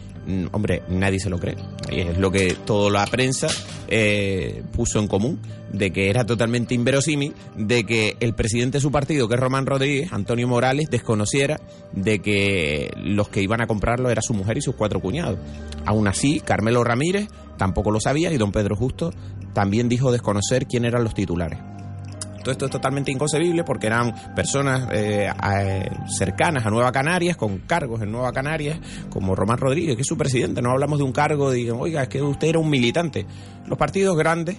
hombre, 0.51 0.83
nadie 0.89 1.19
se 1.19 1.29
lo 1.29 1.39
cree. 1.39 1.55
Y 1.91 2.01
es 2.01 2.17
lo 2.17 2.31
que 2.31 2.55
toda 2.65 2.89
la 2.91 3.05
prensa 3.07 3.47
eh, 3.87 4.63
puso 4.73 4.99
en 4.99 5.07
común, 5.07 5.39
de 5.71 5.91
que 5.91 6.09
era 6.09 6.25
totalmente 6.25 6.73
inverosímil, 6.73 7.33
de 7.55 7.83
que 7.85 8.17
el 8.19 8.33
presidente 8.33 8.77
de 8.77 8.81
su 8.81 8.91
partido, 8.91 9.27
que 9.27 9.35
es 9.35 9.39
Román 9.39 9.65
Rodríguez, 9.65 10.11
Antonio 10.11 10.47
Morales, 10.47 10.89
desconociera 10.89 11.59
de 11.93 12.19
que 12.19 12.91
los 12.97 13.29
que 13.29 13.41
iban 13.41 13.61
a 13.61 13.67
comprarlo 13.67 14.09
era 14.09 14.21
su 14.21 14.33
mujer 14.33 14.57
y 14.57 14.61
sus 14.61 14.75
cuatro 14.75 14.99
cuñados. 14.99 15.39
Aún 15.85 16.07
así, 16.07 16.39
Carmelo 16.39 16.83
Ramírez 16.83 17.27
tampoco 17.57 17.91
lo 17.91 17.99
sabía 17.99 18.31
y 18.31 18.37
don 18.37 18.51
Pedro 18.51 18.75
Justo 18.75 19.11
también 19.53 19.89
dijo 19.89 20.11
desconocer 20.11 20.67
quién 20.67 20.85
eran 20.85 21.03
los 21.03 21.13
titulares. 21.13 21.59
Todo 22.47 22.53
esto 22.53 22.65
es 22.67 22.71
totalmente 22.71 23.11
inconcebible 23.11 23.65
porque 23.65 23.87
eran 23.87 24.13
personas 24.33 24.87
eh, 24.93 25.27
a- 25.27 26.07
cercanas 26.17 26.65
a 26.65 26.69
Nueva 26.69 26.93
Canarias, 26.93 27.35
con 27.35 27.57
cargos 27.57 28.01
en 28.01 28.09
Nueva 28.09 28.31
Canarias, 28.31 28.79
como 29.09 29.35
Román 29.35 29.57
Rodríguez, 29.57 29.95
que 29.97 30.03
es 30.03 30.07
su 30.07 30.17
presidente. 30.17 30.61
No 30.61 30.71
hablamos 30.71 30.97
de 30.99 31.03
un 31.03 31.11
cargo, 31.11 31.51
de, 31.51 31.69
oiga, 31.73 32.03
es 32.03 32.07
que 32.07 32.21
usted 32.21 32.47
era 32.47 32.59
un 32.59 32.69
militante. 32.69 33.25
Los 33.67 33.77
partidos 33.77 34.15
grandes, 34.17 34.55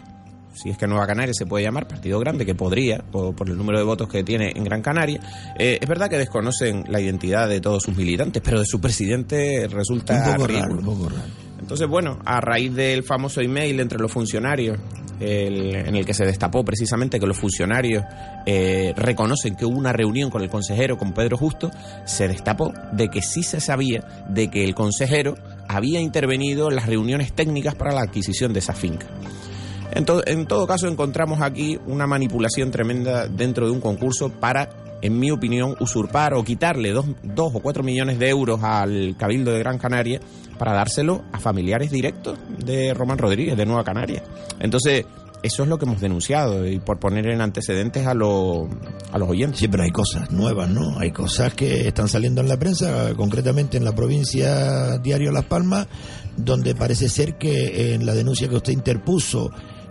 si 0.53 0.69
es 0.69 0.77
que 0.77 0.87
Nueva 0.87 1.07
Canarias 1.07 1.39
se 1.39 1.47
puede 1.47 1.65
llamar 1.65 1.89
partido 1.89 2.19
grande, 2.21 2.45
que 2.45 2.55
podría, 2.55 2.99
por, 3.11 3.35
por 3.35 3.49
el 3.49 3.57
número 3.57 3.79
de 3.79 3.85
votos 3.85 4.07
que 4.07 4.23
tiene 4.23 4.53
en 4.55 4.65
Gran 4.65 4.83
Canaria, 4.83 5.19
eh, 5.59 5.79
es 5.81 5.89
verdad 5.89 6.11
que 6.11 6.19
desconocen 6.19 6.85
la 6.89 7.01
identidad 7.01 7.49
de 7.49 7.63
todos 7.63 7.83
sus 7.85 7.97
militantes, 7.97 8.43
pero 8.45 8.59
de 8.61 8.67
su 8.67 8.83
presidente 8.83 9.67
resulta 9.67 10.15
Un 10.29 10.35
poco 10.35 10.47
ridículo. 10.47 10.77
raro, 10.77 10.91
un 10.91 10.97
poco 10.99 11.09
raro. 11.09 11.48
Entonces, 11.69 11.87
bueno, 11.87 12.19
a 12.25 12.41
raíz 12.41 12.75
del 12.75 13.05
famoso 13.05 13.43
email 13.43 13.79
entre 13.79 13.99
los 13.99 14.11
funcionarios, 14.11 14.79
en 15.21 15.95
el 15.95 16.07
que 16.07 16.15
se 16.15 16.25
destapó 16.25 16.65
precisamente 16.65 17.21
que 17.21 17.27
los 17.27 17.37
funcionarios 17.37 18.05
eh, 18.47 18.95
reconocen 18.97 19.55
que 19.55 19.67
hubo 19.67 19.77
una 19.77 19.93
reunión 19.93 20.31
con 20.31 20.41
el 20.41 20.49
consejero, 20.49 20.97
con 20.97 21.13
Pedro 21.13 21.37
Justo, 21.37 21.71
se 22.07 22.27
destapó 22.27 22.73
de 22.93 23.09
que 23.09 23.21
sí 23.21 23.43
se 23.43 23.61
sabía 23.61 24.25
de 24.31 24.49
que 24.49 24.65
el 24.65 24.75
consejero 24.75 25.35
había 25.69 26.01
intervenido 26.01 26.71
en 26.71 26.77
las 26.77 26.87
reuniones 26.87 27.35
técnicas 27.35 27.75
para 27.75 27.93
la 27.93 28.01
adquisición 28.01 28.55
de 28.55 28.61
esa 28.61 28.73
finca. 28.73 29.07
En, 29.91 30.07
en 30.25 30.47
todo 30.47 30.67
caso, 30.67 30.89
encontramos 30.89 31.43
aquí 31.43 31.79
una 31.87 32.07
manipulación 32.07 32.71
tremenda 32.71 33.29
dentro 33.29 33.67
de 33.67 33.73
un 33.73 33.83
concurso 33.83 34.31
para, 34.31 34.71
en 35.03 35.19
mi 35.19 35.31
opinión, 35.31 35.77
usurpar 35.81 36.33
o 36.33 36.43
quitarle 36.45 36.93
dos, 36.93 37.05
dos 37.23 37.55
o 37.55 37.61
cuatro 37.61 37.83
millones 37.83 38.19
de 38.19 38.31
euros 38.31 38.63
al 38.63 39.17
Cabildo 39.19 39.53
de 39.53 39.59
Gran 39.59 39.77
Canaria 39.77 40.19
para 40.59 40.75
dárselo 40.75 41.25
a 41.33 41.39
familiares 41.39 41.91
directos 41.91 42.39
de 42.59 42.93
Román 42.95 43.19
Rodríguez, 43.19 43.57
de 43.57 43.67
Nueva 43.67 43.85
Canaria. 43.85 44.23
Entonces, 44.61 45.07
eso 45.43 45.63
es 45.63 45.69
lo 45.69 45.79
que 45.79 45.85
hemos 45.85 46.01
denunciado 46.01 46.67
y 46.67 46.81
por 46.81 46.99
poner 46.99 47.29
en 47.29 47.41
antecedentes 47.41 48.07
a, 48.07 48.15
los 48.15 48.69
a 49.13 49.19
los 49.19 49.29
oyentes. 49.29 49.61
Sí, 49.61 49.69
pero 49.69 49.85
hay 49.85 49.91
cosas 49.91 50.31
nuevas, 50.31 50.69
¿no? 50.69 50.99
Hay 50.99 51.13
cosas 51.13 51.55
que 51.55 51.87
están 51.87 52.09
saliendo 52.09 52.41
en 52.41 52.49
la 52.49 52.59
prensa, 52.59 53.15
concretamente 53.15 53.77
en 53.77 53.85
la 53.85 53.95
provincia 53.95 54.99
Diario 54.99 55.31
Las 55.31 55.45
Palmas, 55.45 55.87
donde 56.37 56.75
parece 56.75 57.09
ser 57.09 57.39
que 57.39 57.95
en 57.95 58.05
la 58.05 58.15
denuncia 58.15 58.49
que 58.49 58.57
usted 58.57 58.73
interpuso 58.73 59.51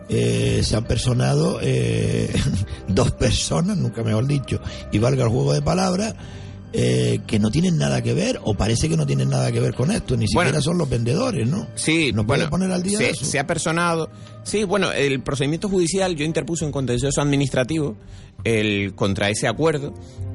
eh, 0.10 0.62
se 0.64 0.76
han 0.76 0.86
personado 0.86 1.60
eh, 1.62 2.34
dos 2.88 3.12
personas, 3.12 3.78
nunca 3.78 4.04
mejor 4.04 4.28
dicho, 4.28 4.60
y 4.92 5.00
valga 5.00 5.24
el 5.24 5.30
juego 5.30 5.54
de 5.54 5.62
palabras, 5.62 6.16
eh, 6.74 7.20
que 7.26 7.40
no 7.40 7.50
tienen 7.50 7.78
nada 7.78 8.02
que 8.02 8.14
ver, 8.14 8.40
o 8.44 8.54
parece 8.54 8.90
que 8.90 8.98
no 8.98 9.06
tienen 9.06 9.30
nada 9.30 9.52
que 9.52 9.60
ver 9.60 9.74
con 9.74 9.92
esto, 9.92 10.18
ni 10.18 10.28
siquiera 10.28 10.62
son 10.62 10.78
los 10.78 10.90
vendedores, 10.90 11.48
¿no? 11.48 11.68
Sí, 11.76 12.12
¿Nos 12.12 12.26
puede 12.26 12.42
bueno, 12.42 12.50
poner 12.52 12.72
al 12.72 12.84
día 12.84 12.98
se, 12.98 13.04
de 13.06 13.10
eso? 13.12 13.26
se 13.26 13.40
ha 13.40 13.48
personado. 13.48 14.10
Sí, 14.44 14.64
bueno, 14.64 14.92
el 14.92 15.22
procedimiento 15.22 15.70
judicial 15.70 16.16
yo 16.16 16.26
interpuse 16.26 16.66
un 16.66 16.72
contencioso 16.72 17.22
administrativo 17.22 17.96
el, 18.44 18.94
contra 18.96 19.30
ese 19.30 19.48
acuerdo 19.48 19.94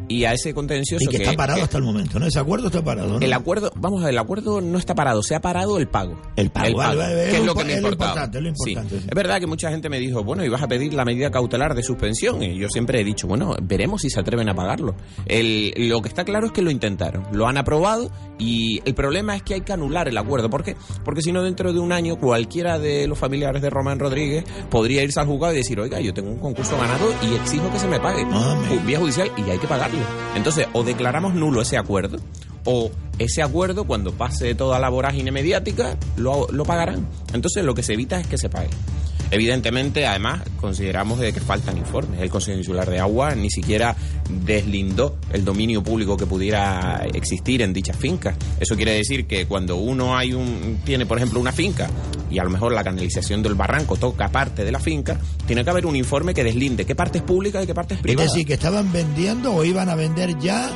y 0.08 0.24
a 0.24 0.32
ese 0.34 0.52
contencioso 0.52 1.04
Y 1.04 1.08
que, 1.08 1.22
está 1.22 1.32
parado 1.34 1.62
hasta 1.62 1.78
el 1.78 1.84
momento, 1.84 2.18
¿no? 2.18 2.26
Ese 2.26 2.38
acuerdo 2.38 2.66
está 2.66 2.84
parado, 2.84 3.14
¿no? 3.18 3.20
El 3.24 3.32
acuerdo, 3.32 3.72
vamos 3.76 4.02
a 4.02 4.06
ver, 4.06 4.12
el 4.14 4.18
acuerdo 4.18 4.60
no 4.60 4.76
está 4.76 4.94
parado, 4.94 5.22
se 5.22 5.34
ha 5.34 5.40
parado 5.40 5.78
el 5.78 5.88
pago. 5.88 6.20
El 6.36 6.50
pago, 6.50 6.76
vale, 6.76 6.98
vale, 6.98 7.14
que 7.14 7.28
es 7.30 7.34
es 7.36 7.44
lo 7.46 7.54
que 7.54 7.64
me 7.64 7.72
es 7.74 7.78
importante, 7.82 8.36
es 8.38 8.42
lo 8.42 8.48
importante, 8.50 8.98
sí. 8.98 9.06
Es 9.08 9.14
verdad 9.14 9.40
que 9.40 9.46
mucha 9.46 9.70
gente 9.70 9.88
me 9.88 9.98
dijo, 10.00 10.22
bueno, 10.22 10.44
ibas 10.44 10.60
a 10.60 10.68
pedir 10.68 10.92
la 10.92 11.04
medida 11.06 11.30
cautelar 11.30 11.74
de 11.74 11.82
suspensión. 11.82 12.42
Y 12.42 12.58
yo 12.58 12.68
siempre 12.68 13.00
he 13.00 13.04
dicho, 13.04 13.26
bueno, 13.26 13.54
veremos 13.62 14.02
si 14.02 14.10
se 14.10 14.20
atreven 14.20 14.50
a 14.50 14.54
pagarlo. 14.54 14.96
El- 15.24 15.72
lo 15.88 16.02
que 16.02 16.08
está 16.08 16.24
claro 16.24 16.46
es 16.46 16.52
que 16.52 16.60
lo 16.62 16.70
intentaron, 16.70 17.24
lo 17.32 17.46
han 17.46 17.56
aprobado 17.56 18.10
y 18.38 18.80
el 18.84 18.94
problema 18.94 19.36
es 19.36 19.42
que 19.44 19.54
hay 19.54 19.60
que 19.62 19.72
anular 19.72 20.08
el 20.08 20.18
acuerdo. 20.18 20.50
¿Por 20.50 20.62
qué? 20.62 20.76
Porque 21.04 21.22
si 21.22 21.32
no, 21.32 21.42
dentro 21.42 21.72
de 21.72 21.78
un 21.78 21.92
año, 21.92 22.16
cualquiera 22.16 22.78
de 22.78 23.06
los 23.06 23.18
familiares 23.18 23.62
de 23.62 23.70
Román 23.70 23.98
Rodríguez 23.98 24.44
podría 24.68 25.02
irse 25.02 25.20
al 25.20 25.26
juzgado 25.26 25.54
y 25.54 25.58
decir, 25.58 25.78
oiga, 25.80 26.00
yo 26.00 26.12
tengo 26.12 26.30
un 26.30 26.38
concurso 26.40 26.76
ganado 26.76 27.06
y 27.22 27.34
exijo 27.36 27.70
que 27.72 27.78
se 27.78 27.86
me 27.88 27.91
pague. 28.00 28.24
Ju- 28.24 28.84
Vía 28.84 28.98
judicial 28.98 29.30
y 29.36 29.48
hay 29.50 29.58
que 29.58 29.66
pagarlo. 29.66 29.98
Entonces, 30.34 30.66
o 30.72 30.82
declaramos 30.82 31.34
nulo 31.34 31.62
ese 31.62 31.76
acuerdo, 31.78 32.18
o 32.64 32.90
ese 33.18 33.42
acuerdo, 33.42 33.84
cuando 33.84 34.12
pase 34.12 34.54
toda 34.54 34.78
la 34.78 34.88
vorágine 34.88 35.30
mediática, 35.32 35.96
lo, 36.16 36.46
lo 36.50 36.64
pagarán. 36.64 37.06
Entonces, 37.32 37.64
lo 37.64 37.74
que 37.74 37.82
se 37.82 37.94
evita 37.94 38.20
es 38.20 38.26
que 38.26 38.38
se 38.38 38.48
pague. 38.48 38.68
Evidentemente, 39.32 40.06
además, 40.06 40.42
consideramos 40.60 41.18
de 41.18 41.32
que 41.32 41.40
faltan 41.40 41.78
informes. 41.78 42.20
El 42.20 42.28
Consejo 42.30 42.58
Insular 42.58 42.88
de 42.88 43.00
Agua 43.00 43.34
ni 43.34 43.50
siquiera 43.50 43.96
deslindó 44.28 45.16
el 45.32 45.44
dominio 45.44 45.82
público 45.82 46.16
que 46.16 46.26
pudiera 46.26 47.02
existir 47.12 47.62
en 47.62 47.72
dichas 47.72 47.96
fincas. 47.96 48.36
Eso 48.60 48.76
quiere 48.76 48.92
decir 48.92 49.26
que 49.26 49.46
cuando 49.46 49.76
uno 49.76 50.16
hay 50.16 50.34
un, 50.34 50.80
tiene, 50.84 51.06
por 51.06 51.16
ejemplo, 51.16 51.40
una 51.40 51.50
finca 51.52 51.88
y 52.30 52.38
a 52.38 52.44
lo 52.44 52.50
mejor 52.50 52.72
la 52.72 52.84
canalización 52.84 53.42
del 53.42 53.54
barranco 53.54 53.96
toca 53.96 54.28
parte 54.30 54.64
de 54.64 54.72
la 54.72 54.78
finca, 54.80 55.18
tiene 55.46 55.64
que 55.64 55.70
haber 55.70 55.86
un 55.86 55.96
informe 55.96 56.34
que 56.34 56.44
deslinde 56.44 56.84
qué 56.86 56.94
parte 56.94 57.18
es 57.18 57.24
pública 57.24 57.62
y 57.62 57.66
qué 57.66 57.74
parte 57.74 57.94
es 57.94 57.98
Es 57.98 58.02
privada. 58.02 58.28
decir, 58.28 58.46
que 58.46 58.54
estaban 58.54 58.92
vendiendo 58.92 59.54
o 59.54 59.64
iban 59.64 59.88
a 59.88 59.94
vender 59.94 60.38
ya 60.38 60.70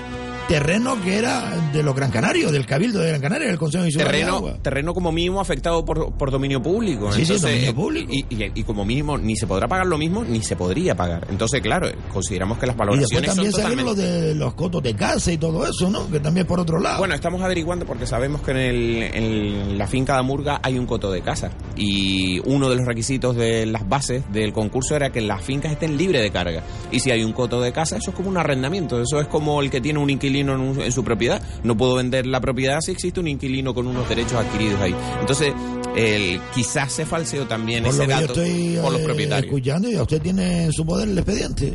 terreno 0.48 0.96
que 1.02 1.18
era 1.18 1.50
de 1.72 1.82
los 1.82 1.94
Gran 1.94 2.10
Canarios, 2.10 2.52
del 2.52 2.66
Cabildo 2.66 3.00
de 3.00 3.08
Gran 3.08 3.20
Canaria, 3.20 3.48
del 3.48 3.58
Consejo 3.58 3.84
Insular 3.84 4.06
de 4.06 4.12
terreno, 4.12 4.36
Agua. 4.36 4.58
terreno 4.62 4.94
como 4.94 5.10
mínimo 5.10 5.40
afectado 5.40 5.84
por, 5.84 6.12
por 6.12 6.30
dominio 6.30 6.62
público. 6.62 7.10
Sí, 7.12 7.24
sí, 7.24 7.36
dominio 7.38 7.74
público. 7.74 8.12
Y, 8.12 8.26
y- 8.30 8.52
y 8.54 8.62
como 8.62 8.84
mínimo 8.84 9.18
ni 9.18 9.34
se 9.36 9.46
podrá 9.46 9.66
pagar 9.66 9.86
lo 9.86 9.98
mismo 9.98 10.24
ni 10.24 10.40
se 10.42 10.54
podría 10.54 10.94
pagar. 10.94 11.26
Entonces, 11.30 11.60
claro, 11.60 11.88
consideramos 12.12 12.58
que 12.58 12.66
las 12.66 12.76
Y 12.76 12.78
después 12.78 12.88
valoraciones 12.88 13.26
también 13.34 13.52
son 13.52 13.60
totalmente... 13.62 13.84
lo 13.90 13.94
de 13.96 14.34
los 14.36 14.54
cotos 14.54 14.82
de 14.82 14.94
casa 14.94 15.32
y 15.32 15.38
todo 15.38 15.66
eso, 15.66 15.90
¿no? 15.90 16.08
Que 16.10 16.20
también 16.20 16.46
por 16.46 16.60
otro 16.60 16.78
lado. 16.78 16.98
Bueno, 16.98 17.14
estamos 17.14 17.42
averiguando 17.42 17.84
porque 17.84 18.06
sabemos 18.06 18.40
que 18.42 18.52
en, 18.52 18.56
el- 18.58 19.02
en 19.14 19.78
la 19.78 19.86
finca 19.88 20.12
de 20.14 20.20
Amurga 20.20 20.60
hay 20.62 20.78
un 20.78 20.86
coto 20.86 21.10
de 21.10 21.22
casa 21.22 21.50
y 21.76 22.38
uno 22.44 22.68
de 22.70 22.76
los 22.76 22.86
requisitos 22.86 23.34
de 23.34 23.66
las 23.66 23.88
bases 23.88 24.22
del 24.32 24.52
concurso 24.52 24.94
era 24.94 25.10
que 25.10 25.20
las 25.20 25.42
fincas 25.42 25.72
estén 25.72 25.96
libres 25.96 26.22
de 26.22 26.30
carga. 26.30 26.62
Y 26.92 27.00
si 27.00 27.10
hay 27.10 27.24
un 27.24 27.32
coto 27.32 27.60
de 27.60 27.72
casa, 27.72 27.96
eso 27.96 28.10
es 28.10 28.16
como 28.16 28.28
un 28.28 28.36
arrendamiento, 28.38 29.00
eso 29.02 29.20
es 29.20 29.26
como 29.26 29.60
el 29.60 29.70
que 29.70 29.80
tiene 29.80 29.98
un 29.98 30.08
inquilino 30.08 30.35
en, 30.40 30.50
un- 30.50 30.80
en 30.80 30.92
su 30.92 31.02
propiedad. 31.04 31.40
No 31.64 31.76
puedo 31.76 31.94
vender 31.96 32.26
la 32.26 32.40
propiedad 32.40 32.80
si 32.80 32.92
existe 32.92 33.20
un 33.20 33.28
inquilino 33.28 33.74
con 33.74 33.86
unos 33.86 34.08
derechos 34.08 34.34
adquiridos 34.34 34.80
ahí. 34.80 34.94
Entonces, 35.20 35.52
el, 35.96 36.40
quizás 36.54 36.92
se 36.92 37.06
falseó 37.06 37.46
también 37.46 37.84
por 37.84 37.94
ese 37.94 38.06
dato 38.06 38.26
estoy 38.26 38.78
por 38.82 38.92
los 38.92 39.00
eh, 39.00 39.04
propietarios. 39.04 39.46
escuchando, 39.46 39.90
y 39.90 39.96
a 39.96 40.02
usted 40.02 40.20
tiene 40.20 40.64
en 40.64 40.72
su 40.72 40.84
poder 40.84 41.08
el 41.08 41.16
expediente. 41.18 41.74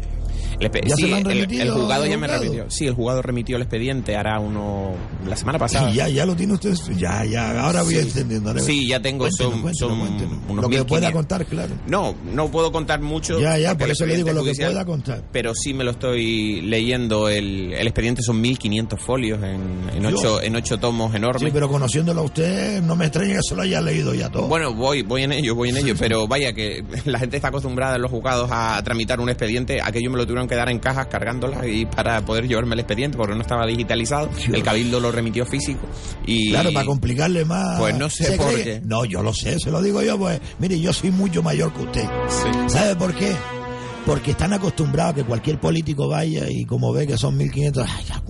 ¿Ya 0.62 0.96
sí, 0.96 1.08
se 1.08 1.14
han 1.16 1.30
el- 1.32 1.52
el, 1.62 1.72
juzgado 1.72 2.06
ya 2.06 2.18
me 2.18 2.28
remitió. 2.28 2.66
Sí, 2.70 2.88
el 2.88 2.94
juzgado 2.94 3.22
remitió 3.22 3.56
el 3.56 3.64
expediente 3.64 4.16
hará 4.16 4.40
uno 4.40 4.94
la 5.28 5.36
semana 5.36 5.58
pasada. 5.60 5.90
Sí, 5.90 5.98
ya, 5.98 6.08
ya 6.10 6.26
lo 6.26 6.36
tiene 6.36 6.54
usted. 6.54 6.74
Ya, 6.98 7.26
ya, 7.26 7.62
ahora 7.66 7.84
voy 7.84 7.96
Sí. 7.96 8.00
entendiendo. 8.02 8.50
ahora 8.50 8.62
Sí, 8.62 8.88
ya 8.88 9.02
tengo, 9.02 9.26
Cuéntenos, 9.26 9.52
son, 9.54 9.62
cuéntenos, 9.62 9.90
son 9.92 10.00
cuéntenos. 10.00 10.38
unos 10.50 10.64
Lo 10.64 10.70
que 10.70 10.78
1500. 10.78 10.88
pueda 10.88 11.12
contar, 11.12 11.46
claro. 11.46 11.74
No, 11.88 12.16
no 12.34 12.50
puedo 12.52 12.72
contar 12.72 13.02
mucho. 13.02 13.40
Ya, 13.40 13.58
ya, 13.58 13.78
por 13.78 13.90
eso 13.90 14.06
le 14.06 14.16
digo 14.16 14.30
lo 14.30 14.36
que 14.44 14.50
judicial, 14.52 14.72
pueda 14.72 14.86
contar. 14.86 15.24
Pero 15.32 15.54
sí 15.56 15.74
me 15.74 15.84
lo 15.84 15.92
estoy 15.92 16.62
leyendo. 16.62 17.30
El, 17.30 17.74
el 17.74 17.88
expediente 17.88 18.22
son 18.22 18.40
1500 18.42 19.00
folios 19.00 19.40
en, 19.44 19.62
en, 19.96 20.06
ocho, 20.06 20.42
en 20.42 20.56
ocho 20.56 20.78
tomos 20.80 21.14
enormes. 21.16 21.42
Sí, 21.44 21.50
pero 21.54 21.70
conociéndolo 21.70 22.22
a 22.22 22.24
usted, 22.24 22.82
no 22.82 22.96
me 22.96 23.06
extraña 23.06 23.36
que 23.36 23.42
se 23.44 23.56
lo 23.56 23.62
haya 23.62 23.82
leído 23.82 24.14
ya 24.14 24.30
todo. 24.30 24.48
Bueno, 24.48 24.74
voy, 24.74 25.02
voy 25.02 25.24
en 25.24 25.32
ello, 25.34 25.56
voy 25.56 25.70
en 25.70 25.78
ello, 25.78 25.96
pero 26.00 26.28
vaya 26.28 26.54
que 26.54 26.84
la 27.06 27.20
gente 27.20 27.38
está 27.38 27.48
acostumbrada 27.50 27.96
en 27.96 28.02
los 28.02 28.12
juzgados 28.12 28.50
a 28.52 28.82
tramitar 28.84 29.20
un 29.20 29.30
expediente, 29.30 29.80
aquello 29.82 30.12
me 30.12 30.18
lo 30.18 30.26
tuvieron 30.26 30.48
que 30.52 30.58
dar 30.58 30.70
en 30.70 30.80
cajas 30.80 31.08
cargándolas 31.08 31.66
y 31.66 31.86
para 31.86 32.20
poder 32.26 32.46
llevarme 32.46 32.74
el 32.74 32.82
expediente 32.82 33.18
porque 33.18 33.34
no 33.36 33.42
estaba 33.42 33.66
digitalizado, 33.66 34.30
el 34.52 34.62
cabildo 34.64 35.00
lo 35.00 35.10
remitió 35.10 35.46
físico 35.46 35.88
y 36.26 36.50
Claro, 36.52 36.74
para 36.74 36.86
complicarle 36.86 37.46
más. 37.46 37.80
Pues 37.80 37.98
no 37.98 38.10
sé 38.10 38.26
¿Se 38.26 38.38
por 38.38 38.52
cree? 38.52 38.64
qué. 38.66 38.82
No, 38.84 39.06
yo 39.06 39.24
lo 39.24 39.34
sé, 39.34 39.58
se 39.60 39.72
lo 39.72 39.82
digo 39.82 40.02
yo, 40.02 40.18
pues. 40.20 40.42
Mire, 40.60 40.78
yo 40.78 40.92
soy 40.92 41.12
mucho 41.12 41.42
mayor 41.42 41.72
que 41.74 41.84
usted. 41.84 42.06
¿Sabe 42.68 42.98
por 42.98 43.14
qué? 43.16 43.34
Porque 44.06 44.32
están 44.32 44.52
acostumbrados 44.52 45.14
a 45.14 45.16
que 45.16 45.24
cualquier 45.24 45.58
político 45.60 46.10
vaya 46.10 46.50
y 46.50 46.66
como 46.66 46.92
ve 46.92 47.08
que 47.08 47.18
son 47.18 47.38
1500, 47.38 47.88
ay, 47.88 48.06
ya, 48.10 48.22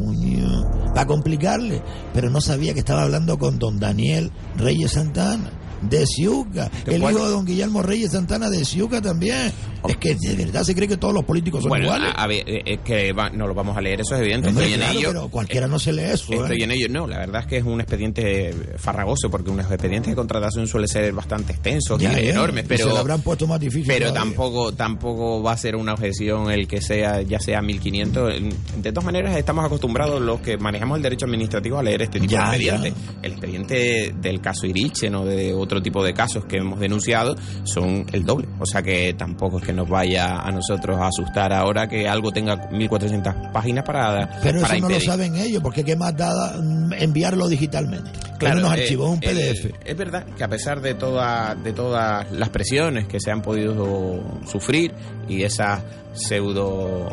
para 0.93 1.07
complicarle. 1.07 1.82
Pero 2.13 2.30
no 2.30 2.39
sabía 2.39 2.74
que 2.74 2.80
estaba 2.82 3.01
hablando 3.03 3.39
con 3.39 3.57
don 3.57 3.80
Daniel 3.80 4.32
Reyes 4.57 4.91
Santana. 4.91 5.49
De 5.82 6.05
Ciuca, 6.05 6.69
¿De 6.86 6.95
el 6.95 7.01
cuál? 7.01 7.13
hijo 7.15 7.25
de 7.25 7.32
don 7.32 7.45
Guillermo 7.45 7.82
Reyes 7.82 8.11
Santana 8.11 8.49
de 8.49 8.63
Ciuca 8.65 9.01
también. 9.01 9.51
Es 9.88 9.97
que 9.97 10.13
de 10.15 10.36
verdad 10.36 10.63
se 10.63 10.75
cree 10.75 10.88
que 10.88 10.97
todos 10.97 11.13
los 11.13 11.23
políticos 11.25 11.61
son 11.63 11.69
Bueno, 11.69 11.86
iguales. 11.86 12.09
a, 12.15 12.23
a 12.23 12.27
ver, 12.27 12.43
eh, 12.47 12.61
es 12.65 12.79
que 12.82 13.13
va- 13.13 13.32
no 13.32 13.47
lo 13.47 13.55
vamos 13.55 13.75
a 13.75 13.82
leer, 13.82 13.99
eso 14.01 14.13
es 14.15 14.21
evidente. 14.21 14.49
Estoy 14.49 14.73
en 14.73 14.84
ello. 14.84 15.07
pero 15.09 15.29
cualquiera 15.29 15.67
no 15.67 15.79
se 15.79 15.91
lee 15.91 16.03
eso. 16.03 16.32
Estoy 16.34 16.61
¿eh? 16.61 16.63
en 16.65 16.71
ello. 16.71 16.88
No, 16.89 17.07
la 17.07 17.17
verdad 17.17 17.41
es 17.41 17.47
que 17.47 17.57
es 17.57 17.63
un 17.63 17.82
expediente 17.82 18.53
farragoso 18.77 19.29
porque 19.32 19.49
unos 19.49 19.65
expedientes 19.71 20.11
de 20.11 20.15
contratación 20.15 20.67
suelen 20.67 20.88
ser 20.88 21.11
bastante 21.13 21.53
extensos 21.53 21.99
Ya, 21.99 22.19
y 22.21 22.29
enormes, 22.29 22.65
y 22.65 22.67
pero 22.67 22.84
se 22.88 22.89
lo 22.93 22.97
habrán 22.99 23.21
puesto 23.21 23.47
más 23.47 23.59
difícil. 23.59 23.86
pero 23.88 24.13
tampoco 24.13 24.71
tampoco 24.73 25.41
va 25.41 25.53
a 25.53 25.57
ser 25.57 25.75
una 25.75 25.93
objeción 25.93 26.51
el 26.51 26.67
que 26.67 26.82
sea 26.82 27.21
ya 27.23 27.39
sea 27.39 27.61
1500 27.61 28.34
de 28.77 28.91
todas 28.91 29.05
maneras 29.05 29.36
estamos 29.38 29.65
acostumbrados 29.65 30.21
los 30.21 30.41
que 30.41 30.57
manejamos 30.57 30.97
el 30.97 31.03
derecho 31.03 31.25
administrativo 31.25 31.79
a 31.79 31.84
leer 31.84 32.03
este 32.03 32.19
tipo 32.19 32.32
Ya, 32.34 32.51
de 32.51 32.57
expedientes 32.57 32.93
el 33.23 33.32
expediente 33.32 34.15
del 34.21 34.41
caso 34.41 34.65
Irichen 34.67 35.15
o 35.15 35.25
de 35.25 35.53
otro 35.53 35.70
tipo 35.80 36.03
de 36.03 36.15
casos 36.15 36.45
que 36.45 36.57
hemos 36.57 36.80
denunciado 36.80 37.36
son 37.65 38.07
el 38.11 38.26
doble 38.26 38.47
o 38.59 38.65
sea 38.65 38.82
que 38.82 39.13
tampoco 39.13 39.59
es 39.59 39.63
que 39.63 39.74
nos 39.74 39.88
vaya 39.88 40.38
a 40.38 40.51
nosotros 40.51 40.97
a 40.99 41.07
asustar 41.07 41.53
ahora 41.53 41.88
que 41.88 42.09
algo 42.09 42.32
tenga 42.32 42.67
1400 42.72 43.34
páginas 43.53 43.84
para 43.86 44.39
Pero 44.41 44.61
para 44.61 44.76
eso 44.76 44.88
no 44.88 44.93
lo 44.95 44.99
saben 44.99 45.36
ellos, 45.36 45.61
porque 45.61 45.84
qué 45.84 45.95
más 45.95 46.17
da 46.17 46.57
mm, 46.59 46.93
enviarlo 46.93 47.47
digitalmente. 47.47 48.09
Claro, 48.39 48.59
en 48.59 48.65
unos 48.65 48.78
eh, 48.78 48.82
archivos, 48.82 49.09
un 49.11 49.19
el- 49.22 49.38
PDF. 49.38 49.74
es 49.86 49.97
verdad 49.97 50.26
que 50.36 50.43
a 50.43 50.47
pesar 50.47 50.82
de, 50.82 50.95
toda, 50.95 51.53
de 51.53 51.74
todas 51.74 52.32
las 52.32 52.49
presiones 52.49 53.07
que 53.07 53.19
se 53.19 53.30
han 53.30 53.41
podido 53.43 54.19
sufrir 54.49 54.93
y 55.30 55.43
esas 55.43 55.84
pseudo 56.13 57.07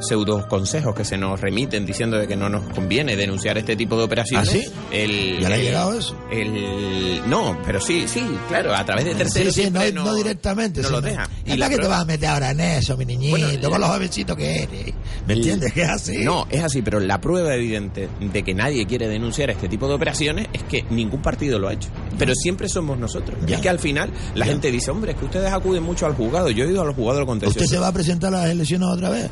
pseudo 0.00 0.46
consejos 0.46 0.94
que 0.94 1.04
se 1.04 1.18
nos 1.18 1.40
remiten 1.40 1.84
diciendo 1.84 2.18
de 2.18 2.28
que 2.28 2.36
no 2.36 2.48
nos 2.48 2.62
conviene 2.72 3.16
denunciar 3.16 3.58
este 3.58 3.74
tipo 3.74 3.96
de 3.96 4.04
operaciones. 4.04 4.48
¿Ah, 4.48 4.52
sí? 4.52 4.72
El, 4.92 5.40
¿Ya 5.40 5.48
le 5.48 5.54
ha 5.56 5.58
llegado 5.58 5.98
eso? 5.98 6.16
El, 6.30 7.20
no, 7.28 7.58
pero 7.66 7.80
sí, 7.80 7.97
sí, 8.06 8.22
claro, 8.48 8.74
a 8.74 8.84
través 8.84 9.04
de 9.06 9.14
terceros 9.14 9.52
Sí, 9.54 9.54
sí, 9.54 9.60
siempre 9.62 9.92
no, 9.92 10.04
no, 10.04 10.10
no 10.10 10.14
directamente. 10.16 10.82
no 10.82 10.90
lo 10.90 10.98
sino- 10.98 11.08
deja. 11.10 11.28
¿Y 11.44 11.56
para 11.58 11.68
qué 11.70 11.78
te 11.78 11.88
vas 11.88 12.00
a 12.00 12.04
meter 12.04 12.28
ahora 12.28 12.50
en 12.50 12.60
eso, 12.60 12.96
mi 12.96 13.04
niñito, 13.04 13.30
Bueno, 13.38 13.70
con 13.70 13.80
los 13.80 13.90
jovencitos 13.90 14.36
que 14.36 14.62
eres? 14.62 14.94
¿Me 15.26 15.34
entiendes? 15.34 15.72
Que 15.72 15.82
es 15.82 15.88
así. 15.88 16.18
No, 16.18 16.46
es 16.50 16.62
así, 16.62 16.82
pero 16.82 17.00
la 17.00 17.20
prueba 17.20 17.54
evidente 17.54 18.08
de 18.20 18.42
que 18.42 18.54
nadie 18.54 18.86
quiere 18.86 19.08
denunciar 19.08 19.50
este 19.50 19.68
tipo 19.68 19.88
de 19.88 19.94
operaciones 19.94 20.46
es 20.52 20.62
que 20.64 20.84
ningún 20.90 21.22
partido 21.22 21.58
lo 21.58 21.68
ha 21.68 21.72
hecho. 21.72 21.88
Pero 22.18 22.34
siempre 22.34 22.68
somos 22.68 22.98
nosotros. 22.98 23.38
Ya. 23.46 23.56
Es 23.56 23.62
que 23.62 23.68
al 23.68 23.78
final 23.78 24.10
la 24.34 24.44
Ya. 24.46 24.52
gente 24.52 24.70
dice, 24.70 24.90
hombre, 24.90 25.12
es 25.12 25.18
que 25.18 25.24
ustedes 25.24 25.52
acuden 25.52 25.82
mucho 25.82 26.06
al 26.06 26.14
juzgado. 26.14 26.50
Yo 26.50 26.64
he 26.64 26.68
ido 26.70 26.82
a 26.82 26.84
los 26.84 26.94
juzgados 26.94 27.18
del 27.18 27.26
contencioso. 27.26 27.64
¿Usted 27.64 27.76
se 27.76 27.80
va 27.80 27.88
a 27.88 27.92
presentar 27.92 28.34
a 28.34 28.38
las 28.42 28.50
elecciones 28.50 28.88
otra 28.88 29.10
vez? 29.10 29.30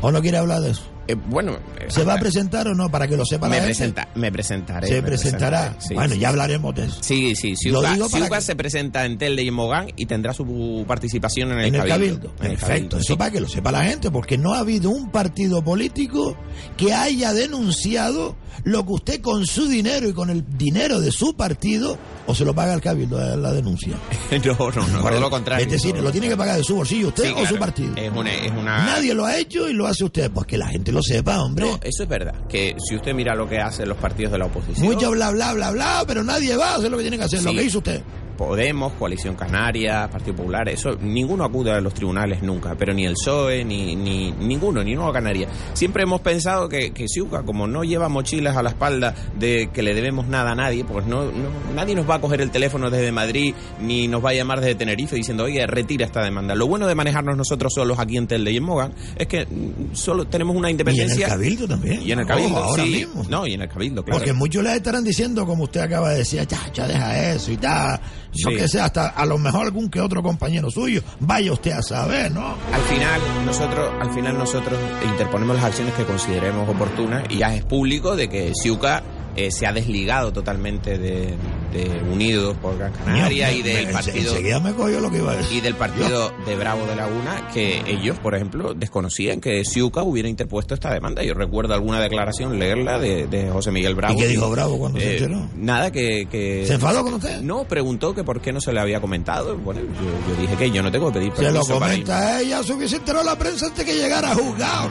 ¿O 0.00 0.10
no 0.10 0.20
quiere 0.20 0.36
hablar 0.38 0.60
de 0.60 0.70
eso? 0.72 0.82
Eh, 1.06 1.14
bueno, 1.14 1.52
eh, 1.78 1.86
¿Se 1.88 2.02
va 2.04 2.14
a 2.14 2.18
presentar 2.18 2.66
o 2.68 2.74
no? 2.74 2.90
Para 2.90 3.06
que 3.06 3.16
lo 3.16 3.24
sepa 3.26 3.46
me, 3.48 3.56
la 3.58 3.64
gente. 3.64 3.76
presenta, 3.76 4.08
me 4.14 4.32
presentaré. 4.32 4.86
Se 4.88 4.94
me 4.94 5.02
presentará. 5.02 5.60
presentaré, 5.72 5.86
sí, 5.88 5.94
bueno, 5.94 6.14
sí, 6.14 6.20
ya 6.20 6.28
hablaremos 6.30 6.74
de 6.74 6.84
eso. 6.86 6.98
Sí, 7.02 7.34
sí, 7.36 7.54
Ciuca 7.56 7.94
que- 8.36 8.40
se 8.40 8.56
presenta 8.56 9.04
en 9.04 9.18
Telde 9.18 9.42
y 9.42 9.48
en 9.48 9.54
Mogán 9.54 9.88
y 9.96 10.06
tendrá 10.06 10.32
su 10.32 10.84
participación 10.88 11.52
en 11.52 11.58
el, 11.60 11.64
En 11.66 11.74
el 11.74 11.80
cabildo. 11.88 11.96
cabildo. 12.20 12.28
En 12.40 12.50
el 12.50 12.50
Perfecto. 12.52 12.66
Cabildo, 12.68 12.96
Eso 12.98 13.12
sí. 13.12 13.16
para 13.18 13.30
que 13.30 13.40
lo 13.40 13.48
sepa 13.48 13.70
la 13.72 13.84
gente, 13.84 14.10
porque 14.10 14.38
no 14.38 14.54
ha 14.54 14.60
habido 14.60 14.90
un 14.90 15.10
partido 15.10 15.62
político 15.62 16.36
que 16.76 16.92
haya 16.94 17.32
denunciado 17.32 18.36
lo 18.64 18.84
que 18.86 18.92
usted 18.92 19.20
con 19.20 19.46
su 19.46 19.66
dinero 19.68 20.08
y 20.08 20.12
con 20.12 20.30
el 20.30 20.44
dinero 20.56 21.00
de 21.00 21.10
su 21.12 21.34
partido 21.36 21.98
o 22.26 22.34
se 22.34 22.44
lo 22.44 22.54
paga 22.54 22.74
el 22.74 22.80
cabildo 22.80 23.20
eh, 23.20 23.36
la 23.36 23.52
denuncia. 23.52 23.96
no, 24.30 24.70
no, 24.70 24.88
no, 24.88 25.02
todo 25.02 25.20
lo 25.20 25.30
contrario. 25.30 25.64
Es 25.66 25.72
decir, 25.72 25.92
todo 25.92 26.02
lo 26.02 26.12
tiene 26.12 26.28
que 26.28 26.36
pagar 26.36 26.56
de 26.56 26.64
su 26.64 26.76
bolsillo 26.76 27.08
usted 27.08 27.24
Sí, 27.24 27.30
o 27.30 27.34
claro. 27.34 27.48
su 27.48 27.58
partido. 27.58 27.96
Es 27.96 28.12
una, 28.12 28.32
es 28.34 28.50
una... 28.52 28.84
Nadie 28.84 29.14
lo 29.14 29.24
ha 29.24 29.36
hecho 29.36 29.68
y 29.68 29.72
lo 29.72 29.86
hace 29.86 30.04
usted. 30.04 30.30
Pues 30.30 30.46
que 30.46 30.58
la 30.58 30.68
gente 30.68 30.92
lo 30.92 31.02
sepa, 31.02 31.42
hombre. 31.42 31.66
No, 31.66 31.78
eso 31.82 32.02
es 32.02 32.08
verdad. 32.08 32.34
Que 32.48 32.74
si 32.78 32.96
usted 32.96 33.14
mira 33.14 33.34
lo 33.34 33.48
que 33.48 33.58
hacen 33.58 33.88
los 33.88 33.98
partidos 33.98 34.32
de 34.32 34.38
la 34.38 34.46
oposición... 34.46 34.86
Mucho 34.86 35.10
bla 35.10 35.30
bla 35.30 35.52
bla 35.52 35.70
bla, 35.70 36.04
pero 36.06 36.22
nadie 36.24 36.56
va 36.56 36.72
a 36.72 36.76
hacer 36.76 36.90
lo 36.90 36.96
que 36.96 37.02
tiene 37.04 37.18
que 37.18 37.24
hacer, 37.24 37.42
lo 37.42 37.52
que 37.52 37.62
hizo 37.62 37.78
usted. 37.78 38.02
Podemos, 38.36 38.92
Coalición 38.94 39.34
Canaria, 39.36 40.08
Partido 40.10 40.36
Popular, 40.36 40.68
eso 40.68 40.96
ninguno 41.00 41.44
acude 41.44 41.70
a 41.72 41.80
los 41.80 41.94
tribunales 41.94 42.42
nunca, 42.42 42.74
pero 42.76 42.92
ni 42.92 43.04
el 43.06 43.14
PSOE, 43.14 43.64
ni, 43.64 43.94
ni 43.96 44.32
ninguno, 44.32 44.82
ni 44.82 44.94
Nueva 44.94 45.12
Canaria. 45.12 45.48
Siempre 45.72 46.02
hemos 46.02 46.20
pensado 46.20 46.68
que, 46.68 46.92
que 46.92 47.06
Siuca, 47.08 47.42
como 47.42 47.66
no 47.66 47.84
lleva 47.84 48.08
mochilas 48.08 48.56
a 48.56 48.62
la 48.62 48.70
espalda 48.70 49.14
de 49.38 49.70
que 49.72 49.82
le 49.82 49.94
debemos 49.94 50.26
nada 50.26 50.52
a 50.52 50.54
nadie, 50.54 50.84
pues 50.84 51.06
no, 51.06 51.24
no- 51.24 51.50
nadie 51.74 51.94
nos 51.94 52.08
va 52.08 52.16
a 52.16 52.20
coger 52.20 52.40
el 52.40 52.50
teléfono 52.50 52.90
desde 52.90 53.12
Madrid, 53.12 53.54
ni 53.80 54.08
nos 54.08 54.24
va 54.24 54.30
a 54.30 54.34
llamar 54.34 54.60
desde 54.60 54.74
Tenerife 54.74 55.16
diciendo, 55.16 55.44
oye, 55.44 55.66
retira 55.66 56.04
esta 56.06 56.22
demanda. 56.22 56.54
Lo 56.54 56.66
bueno 56.66 56.86
de 56.86 56.94
manejarnos 56.94 57.36
nosotros 57.36 57.72
solos 57.74 57.98
aquí 57.98 58.16
en 58.16 58.26
Telde 58.26 58.50
y 58.52 58.56
en 58.56 58.64
Mogan 58.64 58.92
es 59.16 59.26
que 59.26 59.46
mm, 59.46 59.94
solo 59.94 60.26
tenemos 60.26 60.56
una 60.56 60.68
Y 60.68 60.70
en 60.70 60.74
independencia. 60.74 61.26
el 61.26 61.32
Cabildo 61.32 61.68
también. 61.68 62.02
Y 62.02 62.12
en 62.12 62.18
el 62.20 62.26
Cabildo, 62.26 62.56
ahora 62.58 62.82
sí. 62.84 62.90
mismo. 62.90 63.24
No, 63.28 63.46
y 63.46 63.54
en 63.54 63.62
el 63.62 63.68
Cabildo, 63.68 64.04
claro. 64.04 64.18
Porque 64.18 64.32
muchos 64.32 64.62
les 64.64 64.74
estarán 64.74 65.04
diciendo, 65.04 65.46
como 65.46 65.64
usted 65.64 65.80
acaba 65.80 66.10
de 66.10 66.18
decir, 66.18 66.46
ya, 66.46 66.58
ya 66.72 66.86
deja 66.86 67.32
eso 67.32 67.52
y 67.52 67.56
tal. 67.56 68.00
Yo 68.34 68.50
Sí. 68.50 68.56
que 68.56 68.68
sé, 68.68 68.80
hasta 68.80 69.08
a 69.08 69.24
lo 69.26 69.38
mejor 69.38 69.66
algún 69.66 69.88
que 69.88 70.00
otro 70.00 70.22
compañero 70.22 70.70
suyo. 70.70 71.02
Vaya 71.20 71.52
usted 71.52 71.72
a 71.72 71.82
saber, 71.82 72.32
¿no? 72.32 72.54
Al 72.72 72.80
final 72.82 73.20
nosotros, 73.46 73.90
al 74.00 74.12
final 74.12 74.36
nosotros 74.38 74.78
interponemos 75.04 75.56
las 75.56 75.64
acciones 75.66 75.94
que 75.94 76.04
consideremos 76.04 76.68
oportunas 76.68 77.24
y 77.30 77.38
ya 77.38 77.54
es 77.54 77.64
público 77.64 78.16
de 78.16 78.28
que 78.28 78.52
Siuca 78.54 79.02
eh, 79.36 79.50
se 79.50 79.66
ha 79.66 79.72
desligado 79.72 80.32
totalmente 80.32 80.98
de, 80.98 81.34
de 81.72 82.02
Unidos 82.12 82.56
por 82.62 82.78
Gran 82.78 82.92
Canaria 82.92 83.48
Me- 83.48 83.54
y 83.56 83.62
del 83.62 83.86
me- 83.86 83.92
partido 83.92 84.30
Enseguida 84.32 84.60
me 84.60 84.72
cogió 84.74 85.00
lo 85.00 85.10
que 85.10 85.18
iba 85.18 85.32
a 85.32 85.36
decir. 85.36 85.58
y 85.58 85.60
del 85.60 85.74
partido 85.74 86.32
de 86.46 86.56
Bravo 86.56 86.86
de 86.86 86.96
Laguna 86.96 87.48
que 87.52 87.82
ellos, 87.86 88.18
por 88.18 88.34
ejemplo, 88.34 88.74
desconocían 88.74 89.40
que 89.40 89.64
Siuca 89.64 90.02
hubiera 90.02 90.28
interpuesto 90.28 90.74
esta 90.74 90.92
demanda. 90.92 91.22
Yo 91.22 91.34
recuerdo 91.34 91.74
alguna 91.74 92.00
declaración 92.00 92.58
leerla 92.58 92.98
de, 92.98 93.26
de 93.26 93.50
José 93.50 93.70
Miguel 93.70 93.94
Bravo. 93.94 94.14
¿Y 94.14 94.18
qué 94.18 94.28
dijo 94.28 94.48
Bravo 94.50 94.78
cuando 94.78 95.00
se 95.00 95.06
Eh, 95.14 95.16
enteró? 95.18 95.48
Nada, 95.56 95.90
que, 95.90 96.26
que... 96.30 96.64
¿Se 96.66 96.74
enfadó 96.74 97.02
con 97.02 97.14
usted? 97.14 97.40
No, 97.40 97.64
preguntó 97.64 98.14
que 98.14 98.22
por 98.24 98.40
qué 98.40 98.52
no 98.52 98.60
se 98.60 98.72
le 98.72 98.80
había 98.80 99.00
comentado. 99.00 99.56
Bueno, 99.56 99.80
yo, 99.80 100.34
yo 100.34 100.40
dije 100.40 100.56
que 100.56 100.70
yo 100.70 100.82
no 100.82 100.90
tengo 100.92 101.08
que 101.12 101.18
pedir 101.18 101.32
Se 101.34 101.42
lo 101.42 101.48
permiso 101.52 101.78
para 101.80 101.94
ir. 101.96 102.04
comenta 102.04 102.40
ella, 102.40 102.62
se 102.62 102.72
hubiese 102.72 102.96
enterado 102.96 103.24
la 103.24 103.36
prensa 103.36 103.66
antes 103.66 103.84
que 103.84 103.94
llegara 103.94 104.30
a 104.32 104.34
juzgado. 104.34 104.90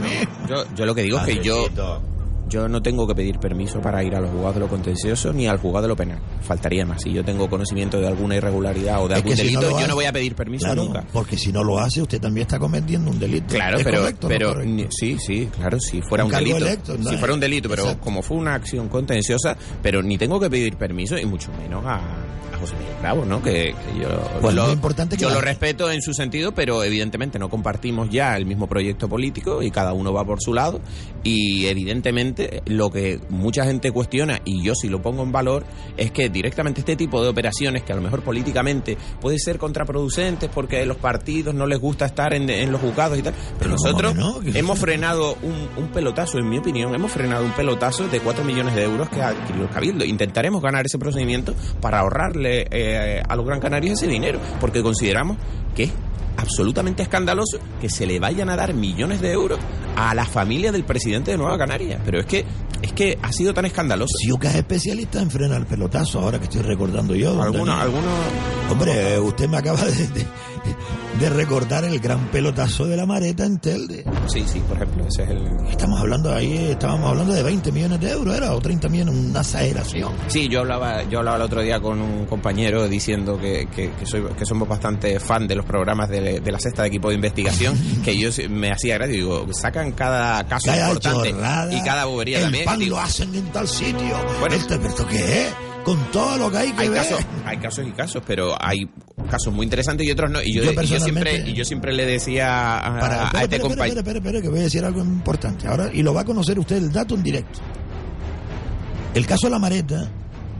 Yo, 0.49 0.65
yo 0.75 0.85
lo 0.85 0.93
que 0.95 1.01
digo 1.03 1.17
es 1.19 1.25
que 1.25 1.43
yo, 1.43 1.67
yo 2.49 2.67
no 2.67 2.81
tengo 2.81 3.07
que 3.07 3.15
pedir 3.15 3.39
permiso 3.39 3.81
para 3.81 4.03
ir 4.03 4.15
a 4.15 4.19
los 4.19 4.29
juzgados 4.31 4.53
de 4.55 4.59
lo 4.61 4.67
contencioso 4.67 5.33
ni 5.33 5.47
al 5.47 5.57
juzgado 5.57 5.83
de 5.83 5.87
lo 5.89 5.95
penal. 5.95 6.19
Faltaría 6.41 6.85
más. 6.85 7.01
Si 7.01 7.11
yo 7.11 7.23
tengo 7.23 7.49
conocimiento 7.49 7.99
de 7.99 8.07
alguna 8.07 8.35
irregularidad 8.35 9.01
o 9.03 9.07
de 9.07 9.15
algún 9.15 9.35
si 9.35 9.43
delito, 9.43 9.69
no 9.71 9.79
yo 9.79 9.87
no 9.87 9.95
voy 9.95 10.05
a 10.05 10.11
pedir 10.13 10.35
permiso 10.35 10.65
Claro, 10.65 10.83
nunca. 10.83 11.03
porque 11.11 11.37
si 11.37 11.51
no 11.51 11.63
lo 11.63 11.79
hace, 11.79 12.01
usted 12.01 12.19
también 12.21 12.43
está 12.45 12.59
cometiendo 12.59 13.09
un 13.09 13.19
delito. 13.19 13.53
Claro, 13.55 13.77
¿Es 13.77 13.83
pero, 13.83 13.99
correcto 14.01 14.27
no 14.27 14.29
pero 14.29 14.55
sí, 14.89 15.17
sí, 15.19 15.49
claro, 15.55 15.79
si 15.79 16.01
fuera 16.01 16.25
Un 16.25 16.31
un, 16.33 16.37
delito. 16.39 16.57
electo, 16.57 16.97
¿no? 16.97 17.09
si 17.09 17.17
fuera 17.17 17.33
un 17.33 17.39
delito, 17.39 17.69
pero 17.69 17.83
Exacto. 17.83 18.03
como 18.03 18.21
fue 18.21 18.37
una 18.37 18.53
acción 18.55 18.89
contenciosa, 18.89 19.57
pero 19.81 20.03
ni 20.03 20.17
tengo 20.17 20.39
que 20.39 20.49
pedir 20.49 20.75
permiso 20.77 21.17
y 21.17 21.25
mucho 21.25 21.49
menos 21.57 21.83
a 21.85 22.01
José 22.57 22.75
Miguel 22.77 22.95
Bravo, 23.01 23.25
¿no? 23.25 23.41
Que, 23.41 23.73
que 23.73 24.01
yo, 24.01 24.09
Pues 24.41 24.53
lo, 24.55 24.67
lo 24.67 24.73
importante 24.73 25.17
yo 25.17 25.29
lo 25.29 25.41
respeto 25.41 25.91
en 25.91 26.01
su 26.01 26.13
sentido, 26.13 26.53
pero 26.53 26.83
evidentemente 26.83 27.39
no 27.39 27.49
compartimos 27.49 28.09
ya 28.09 28.35
el 28.35 28.45
mismo 28.45 28.67
proyecto 28.67 29.09
político 29.09 29.61
y 29.61 29.71
cada 29.71 29.93
uno 29.93 30.13
va 30.13 30.25
por 30.25 30.41
su 30.41 30.53
lado 30.53 30.81
y 31.23 31.65
evidentemente 31.67 32.61
lo 32.65 32.89
que 32.91 33.19
mucha 33.29 33.65
gente 33.65 33.91
cuestiona 33.91 34.41
y 34.45 34.61
yo 34.63 34.75
sí 34.75 34.89
lo 34.89 35.01
pongo 35.01 35.23
en 35.23 35.31
valor 35.31 35.65
es 35.97 36.11
que 36.11 36.29
directamente 36.29 36.81
este 36.81 36.95
tipo 36.95 37.21
de 37.21 37.29
operaciones 37.29 37.83
que 37.83 37.93
a 37.93 37.95
lo 37.95 38.01
mejor 38.01 38.21
políticamente 38.23 38.97
puede 39.21 39.39
ser 39.39 39.57
contraproducentes 39.57 40.49
porque 40.49 40.81
a 40.81 40.85
los 40.85 40.97
partidos 40.97 41.53
no 41.53 41.65
les 41.65 41.79
gusta 41.79 42.05
estar 42.05 42.33
en, 42.33 42.49
en 42.49 42.71
los 42.71 42.81
juzgados 42.81 43.17
y 43.17 43.21
tal, 43.21 43.33
pero 43.59 43.75
Pero 43.75 43.75
¿cómo 43.75 44.01
nosotros 44.01 44.55
hemos 44.55 44.79
frenado 44.79 45.37
un, 45.41 45.69
un 45.77 45.89
pelotazo, 45.89 46.37
en 46.39 46.49
mi 46.49 46.57
opinión, 46.57 46.93
hemos 46.93 47.11
frenado 47.11 47.45
un 47.45 47.51
pelotazo 47.51 48.07
de 48.07 48.19
4 48.19 48.43
millones 48.43 48.75
de 48.75 48.83
euros 48.83 49.09
que 49.09 49.21
ha 49.21 49.29
adquirido 49.29 49.65
el 49.65 49.69
Cabildo. 49.69 50.05
Intentaremos 50.05 50.61
ganar 50.61 50.85
ese 50.85 50.97
procedimiento 50.97 51.53
para 51.81 51.99
ahorrarle 51.99 52.42
eh, 52.45 53.21
a 53.27 53.35
los 53.35 53.45
Gran 53.45 53.59
Canarios 53.59 54.01
ese 54.01 54.11
dinero, 54.11 54.39
porque 54.59 54.81
consideramos 54.83 55.37
que 55.75 55.83
es 55.83 55.91
absolutamente 56.37 57.03
escandaloso 57.03 57.59
que 57.79 57.89
se 57.89 58.05
le 58.07 58.19
vayan 58.19 58.49
a 58.49 58.55
dar 58.55 58.73
millones 58.73 59.21
de 59.21 59.31
euros 59.31 59.59
a 59.95 60.15
la 60.15 60.25
familia 60.25 60.71
del 60.71 60.83
presidente 60.83 61.31
de 61.31 61.37
Nueva 61.37 61.57
Canaria. 61.57 61.99
Pero 62.03 62.19
es 62.19 62.25
que 62.25 62.45
es 62.81 62.91
que 62.91 63.17
ha 63.21 63.31
sido 63.31 63.53
tan 63.53 63.65
escandaloso. 63.65 64.13
Siuca 64.17 64.49
es 64.49 64.55
especialista 64.55 65.21
en 65.21 65.31
frenar 65.31 65.65
pelotazo, 65.65 66.19
ahora 66.19 66.37
que 66.39 66.45
estoy 66.45 66.63
recordando 66.63 67.15
yo. 67.15 67.41
Algunos, 67.41 67.79
algunos 67.79 68.11
Hombre, 68.69 69.19
usted 69.19 69.47
me 69.47 69.57
acaba 69.57 69.81
de, 69.85 70.07
de- 70.07 70.25
de 71.19 71.29
recordar 71.29 71.83
el 71.85 71.99
gran 71.99 72.27
pelotazo 72.27 72.85
de 72.85 72.97
la 72.97 73.05
mareta 73.05 73.45
en 73.45 73.59
Telde. 73.59 74.03
Sí, 74.27 74.43
sí, 74.45 74.59
por 74.67 74.77
ejemplo, 74.77 75.05
ese 75.07 75.23
es 75.23 75.29
el... 75.29 75.47
Estamos 75.69 75.99
hablando 75.99 76.33
ahí, 76.33 76.69
estábamos 76.71 77.09
hablando 77.09 77.33
de 77.33 77.43
20 77.43 77.71
millones 77.71 77.99
de 77.99 78.11
euros, 78.11 78.35
¿era? 78.35 78.53
O 78.53 78.59
30 78.59 78.89
millones, 78.89 79.15
una 79.15 79.41
exageración. 79.41 80.13
Sí, 80.27 80.47
yo 80.47 80.61
hablaba, 80.61 81.03
yo 81.03 81.19
hablaba 81.19 81.37
el 81.37 81.43
otro 81.43 81.61
día 81.61 81.79
con 81.79 82.01
un 82.01 82.25
compañero 82.25 82.87
diciendo 82.87 83.37
que, 83.39 83.67
que, 83.73 83.91
que 83.91 84.05
soy, 84.05 84.23
que 84.37 84.45
somos 84.45 84.67
bastante 84.67 85.19
fan 85.19 85.47
de 85.47 85.55
los 85.55 85.65
programas 85.65 86.09
de, 86.09 86.39
de 86.39 86.51
la 86.51 86.59
sexta 86.59 86.83
de 86.83 86.89
equipo 86.89 87.09
de 87.09 87.15
investigación, 87.15 87.77
que 88.03 88.17
yo 88.17 88.29
me 88.49 88.71
hacía 88.71 88.95
gracia, 88.95 89.13
digo, 89.13 89.45
sacan 89.53 89.91
cada 89.91 90.43
caso 90.47 90.67
Cada 90.67 90.87
importante 90.87 91.31
chorrada, 91.31 91.73
y 91.73 91.81
cada 91.81 92.05
bobería 92.05 92.37
el 92.37 92.43
también. 92.45 92.65
pan 92.65 92.79
digo, 92.79 92.95
lo 92.95 93.01
hacen 93.01 93.33
en 93.35 93.45
tal 93.51 93.67
sitio. 93.67 94.15
Bueno. 94.39 94.55
Esto, 94.55 94.75
¿pero 94.77 94.89
esto 94.89 95.07
qué 95.07 95.47
es? 95.47 95.53
Con 95.83 95.99
todo 96.11 96.37
lo 96.37 96.49
que 96.49 96.57
hay 96.57 96.71
que 96.71 96.83
hay 96.83 96.89
ver. 96.89 96.97
casos, 97.01 97.19
hay 97.45 97.57
casos 97.57 97.85
y 97.87 97.91
casos, 97.91 98.23
pero 98.25 98.55
hay 98.59 98.89
casos 99.29 99.53
muy 99.53 99.65
interesantes 99.65 100.07
y 100.07 100.11
otros 100.11 100.31
no. 100.31 100.41
Y 100.41 100.53
yo, 100.55 100.63
Yo 100.63 100.81
y 100.81 100.87
yo 100.87 100.99
siempre, 100.99 101.43
y 101.45 101.53
yo 101.53 101.65
siempre 101.65 101.91
le 101.93 102.05
decía 102.05 102.77
a, 102.77 102.99
Para, 102.99 103.29
a 103.29 103.43
este 103.43 103.59
compañero. 103.59 103.99
espera, 103.99 104.19
espera, 104.19 104.41
que 104.41 104.47
voy 104.49 104.59
a 104.59 104.63
decir 104.63 104.83
algo 104.85 105.01
importante. 105.01 105.67
Ahora, 105.67 105.89
y 105.93 106.01
lo 106.01 106.13
va 106.13 106.21
a 106.21 106.25
conocer 106.25 106.57
usted 106.57 106.77
el 106.77 106.91
dato 106.91 107.15
en 107.15 107.23
directo. 107.23 107.59
El 109.13 109.25
caso 109.25 109.47
de 109.47 109.51
la 109.51 109.59
Mareta, 109.59 110.09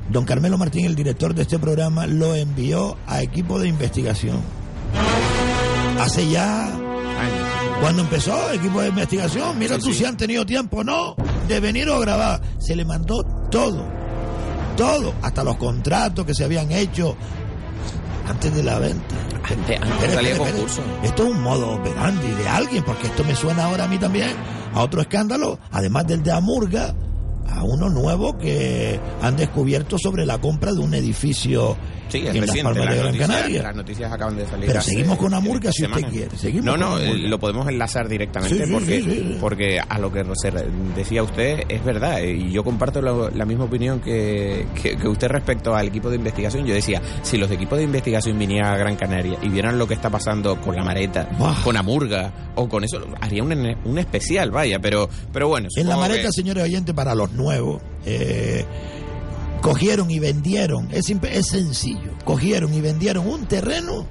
don 0.10 0.26
Carmelo 0.26 0.58
Martín, 0.58 0.86
el 0.86 0.95
director 0.95 1.34
de 1.34 1.44
este 1.44 1.58
programa, 1.58 2.06
lo 2.06 2.36
envió 2.36 2.98
a 3.08 3.22
equipo 3.22 3.58
de 3.60 3.70
investigación. 3.70 4.41
Hace 6.00 6.30
ya. 6.30 6.70
Cuando 7.82 8.02
empezó 8.04 8.50
el 8.52 8.60
equipo 8.60 8.82
de 8.82 8.90
investigación, 8.90 9.58
mira 9.58 9.76
Sí, 9.76 9.82
tú 9.82 9.88
sí. 9.88 10.00
si 10.00 10.06
han 10.06 10.16
tenido 10.18 10.45
tiempo, 10.45 10.84
no, 10.84 11.16
de 11.48 11.60
venir 11.60 11.90
o 11.90 12.00
grabar. 12.00 12.41
Se 12.60 12.76
le 12.76 12.86
mandó 12.86 13.24
todo, 13.50 13.86
todo, 14.76 15.14
hasta 15.22 15.44
los 15.44 15.58
contratos 15.58 16.26
que 16.26 16.34
se 16.34 16.44
habían 16.44 16.72
hecho 16.72 17.16
antes 18.28 18.56
de 18.56 18.64
la 18.64 18.80
venta. 18.80 19.16
Antes, 19.50 19.80
salía 20.14 20.32
espere, 20.34 20.52
concurso. 20.52 20.82
Esto 21.04 21.24
es 21.24 21.30
un 21.32 21.41
modo 21.41 21.72
operandi 21.74 22.28
de 22.28 22.48
alguien, 22.48 22.84
porque 22.84 23.08
esto 23.08 23.24
me 23.24 23.36
suena 23.36 23.66
ahora 23.66 23.86
a 23.86 23.88
mí 23.88 23.98
también 23.98 24.32
a 24.74 24.82
otro 24.82 25.02
escándalo, 25.02 25.60
además 25.72 26.08
del 26.08 26.24
de 26.24 26.32
Amurga, 26.32 26.95
a 27.48 27.64
uno 27.64 27.90
nuevo 27.90 28.38
que 28.38 29.00
han 29.22 29.36
descubierto 29.36 29.98
sobre 29.98 30.26
la 30.26 30.40
compra 30.40 30.74
de 30.74 30.80
un 30.80 30.94
edificio 30.94 31.78
Sí, 32.10 32.24
es 32.28 32.40
reciente. 32.40 32.74
Las 32.86 33.50
las 33.50 33.76
noticias 33.76 34.12
acaban 34.12 34.36
de 34.38 34.46
salir. 34.46 34.68
Pero 34.68 34.80
hace 34.80 34.92
seguimos 34.92 35.18
con 35.18 35.34
Amurga 35.34 35.72
si 35.72 35.86
usted 35.86 36.08
quiere. 36.10 36.38
Seguimos 36.38 36.66
no, 36.66 36.78
no, 36.78 37.00
eh, 37.00 37.14
lo 37.18 37.40
podemos 37.40 37.68
enlazar 37.68 38.08
directamente 38.08 38.66
Sí, 38.66 38.72
porque, 38.72 39.02
sí, 39.02 39.38
porque 39.40 39.80
a 39.80 39.98
lo 40.00 40.12
que 40.12 40.24
decía 40.96 41.24
usted 41.24 41.64
es 41.68 41.84
verdad. 41.84 42.22
eh, 42.22 42.34
Y 42.34 42.52
yo 42.52 42.64
comparto 42.64 43.02
lo- 43.02 43.30
la 43.32 43.46
misma 43.46 43.64
opinión 43.66 44.00
que, 44.00 44.68
que, 44.82 44.96
que 44.98 45.08
usted 45.08 45.28
respecto 45.30 45.76
al 45.76 45.88
equipo 45.88 46.10
de 46.10 46.18
investigación. 46.18 46.66
Yo 46.66 46.74
decía, 46.74 47.02
si 47.24 47.38
los 47.38 47.50
equipos 47.52 47.78
de 47.80 47.86
investigación 47.86 48.38
vinieran 48.38 48.74
a 48.74 48.78
Gran 48.78 48.96
Canaria 48.96 49.38
y 49.42 49.50
vieran 49.50 49.78
lo 49.80 49.88
que 49.88 49.94
está 49.96 50.10
pasando 50.10 50.60
con 50.62 50.76
la 50.76 50.84
Mareta, 50.84 51.30
Buah. 51.38 51.64
con 51.64 51.78
Amurga 51.78 52.52
o 52.56 52.68
con 52.70 52.84
eso, 52.84 53.00
haría 53.22 53.42
un, 53.44 53.76
un 53.86 53.98
especial, 53.98 54.52
vaya. 54.52 54.80
Pero, 54.80 55.10
pero 55.32 55.48
bueno. 55.48 55.68
En 55.76 55.88
la 55.88 55.98
Mareta, 55.98 56.28
que- 56.28 56.32
señores 56.34 56.64
oyentes, 56.64 56.94
para 56.94 57.16
los 57.16 57.32
nuevos, 57.32 57.82
eh, 58.06 58.66
cogieron 59.64 60.11
y 60.11 60.19
vendieron, 60.19 60.90
es, 60.91 61.10
es 61.10 61.48
sencillo, 61.48 62.11
cogieron 62.26 62.73
y 62.73 62.81
vendieron 62.81 63.26
un 63.26 63.45
terreno 63.45 64.06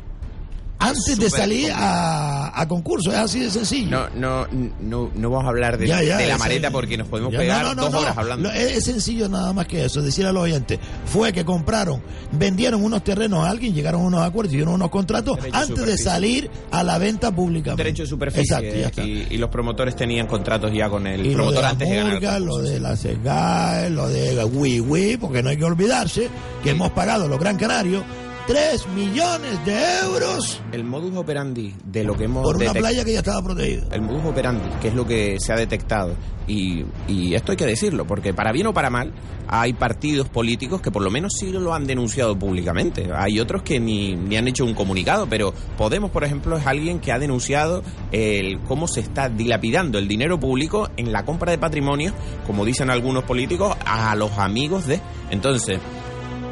antes 0.83 1.19
de 1.19 1.31
salir 1.31 1.71
a, 1.75 2.61
a 2.61 2.69
concurso, 2.69 3.11
es 3.13 3.19
así 3.19 3.41
de 3.41 3.51
sencillo. 3.51 3.91
No, 3.91 4.47
no, 4.47 4.47
no, 4.81 5.11
no 5.15 5.31
vamos 5.31 5.47
a 5.47 5.49
hablar 5.49 5.79
de, 5.79 5.87
Ya, 5.87 6.03
ya, 6.03 6.17
de 6.17 6.27
la 6.27 6.39
Mareta 6.39 6.71
porque 6.71 6.97
nos 6.99 7.09
podemos 7.09 7.33
Ya, 7.33 7.39
pegar 7.39 7.65
no, 7.65 7.75
no, 7.75 7.83
dos 7.91 7.95
horas 8.03 8.17
hablando. 8.19 8.51
Es, 8.51 8.77
es 8.79 8.85
sencillo 8.85 9.29
nada 9.29 9.53
más 9.53 9.67
que 9.67 9.85
eso, 9.85 10.03
decir 10.03 10.27
a 10.27 10.33
los 10.33 10.43
oyentes, 10.43 10.79
fue 11.07 11.33
que 11.33 11.45
compraron, 11.45 12.03
vendieron 12.33 12.83
unos 12.85 13.03
terrenos 13.05 13.45
a 13.47 13.51
alguien, 13.51 13.75
llegaron 13.75 14.03
a 14.03 14.05
unos 14.07 14.23
acuerdos, 14.23 14.53
hicieron 14.53 14.75
unos 14.75 14.91
contratos 14.91 15.37
Derecho 15.37 15.57
antes 15.57 15.87
de 15.87 15.99
salir 15.99 16.51
a 16.71 16.83
la 16.83 16.99
venta 16.99 17.31
pública. 17.35 17.75
derecho 17.75 18.03
de 18.03 18.09
superficie 18.09 18.43
Exacto, 18.57 18.75
ya 18.77 18.87
está. 18.89 19.03
y, 19.03 19.27
y 19.31 19.37
los 19.39 19.51
promotores 19.51 19.97
tenían 19.97 20.27
contratos 20.27 20.73
ya 20.75 20.89
con 20.89 21.07
el 21.07 21.25
Y 21.27 21.35
promotor 21.35 21.63
de 21.63 21.67
antes 21.69 21.89
de 21.89 21.97
ganar. 21.97 22.23
el 22.37 22.45
lo 22.45 22.59
de 22.59 22.81
la 22.81 22.97
CEGAE, 22.97 23.91
lo 23.91 24.09
de 24.09 24.45
Wii 24.45 24.81
Wii, 24.81 25.17
porque 25.19 25.43
no 25.43 25.51
hay 25.51 25.57
que 25.57 25.65
olvidarse 25.65 26.29
que 26.63 26.71
hemos 26.71 26.91
pagado 26.91 27.29
los 27.29 27.39
Gran 27.39 27.57
Canarios 27.57 28.03
3 28.47 28.89
millones 28.89 29.65
de 29.65 30.01
euros 30.01 30.61
El 30.73 30.85
modus 30.85 31.17
operandi 31.17 31.75
de 31.85 32.05
lo 32.05 32.17
que 32.17 32.25
hemos 32.25 32.43
por 32.43 32.57
una 32.57 32.73
playa 32.73 33.05
que 33.05 33.13
ya 33.13 33.19
estaba 33.19 33.43
protegida. 33.43 33.87
el 33.93 34.03
modus 34.03 34.25
operandi, 34.25 34.69
que 34.81 34.89
es 34.89 34.95
lo 34.95 35.07
que 35.07 35.39
se 35.39 35.53
ha 35.53 35.57
detectado, 35.57 36.15
y, 36.47 36.85
y 37.07 37.35
esto 37.35 37.53
hay 37.53 37.57
que 37.57 37.67
decirlo, 37.67 38.07
porque 38.07 38.35
para 38.35 38.53
bien 38.53 38.67
o 38.67 38.75
para 38.75 38.91
mal, 38.91 39.13
hay 39.47 39.75
partidos 39.75 40.29
políticos 40.29 40.81
que 40.81 40.91
por 40.91 41.03
lo 41.03 41.11
menos 41.11 41.33
sí 41.39 41.53
lo 41.53 41.75
han 41.75 41.87
denunciado 41.87 42.37
públicamente. 42.37 43.11
Hay 43.15 43.39
otros 43.39 43.63
que 43.63 43.79
ni, 43.79 44.17
ni 44.17 44.37
han 44.37 44.49
hecho 44.49 44.65
un 44.65 44.75
comunicado, 44.75 45.27
pero 45.29 45.53
Podemos, 45.77 46.11
por 46.11 46.25
ejemplo, 46.25 46.57
es 46.57 46.67
alguien 46.67 47.01
que 47.01 47.13
ha 47.13 47.19
denunciado 47.19 47.83
el 48.13 48.61
cómo 48.61 48.87
se 48.87 49.01
está 49.01 49.29
dilapidando 49.29 49.99
el 49.99 50.07
dinero 50.07 50.39
público 50.39 50.91
en 50.97 51.13
la 51.13 51.25
compra 51.25 51.51
de 51.51 51.59
patrimonio, 51.59 52.13
como 52.47 52.65
dicen 52.65 52.91
algunos 52.91 53.25
políticos, 53.25 53.77
a 53.85 54.15
los 54.15 54.39
amigos 54.39 54.87
de. 54.87 55.01
Entonces, 55.31 55.81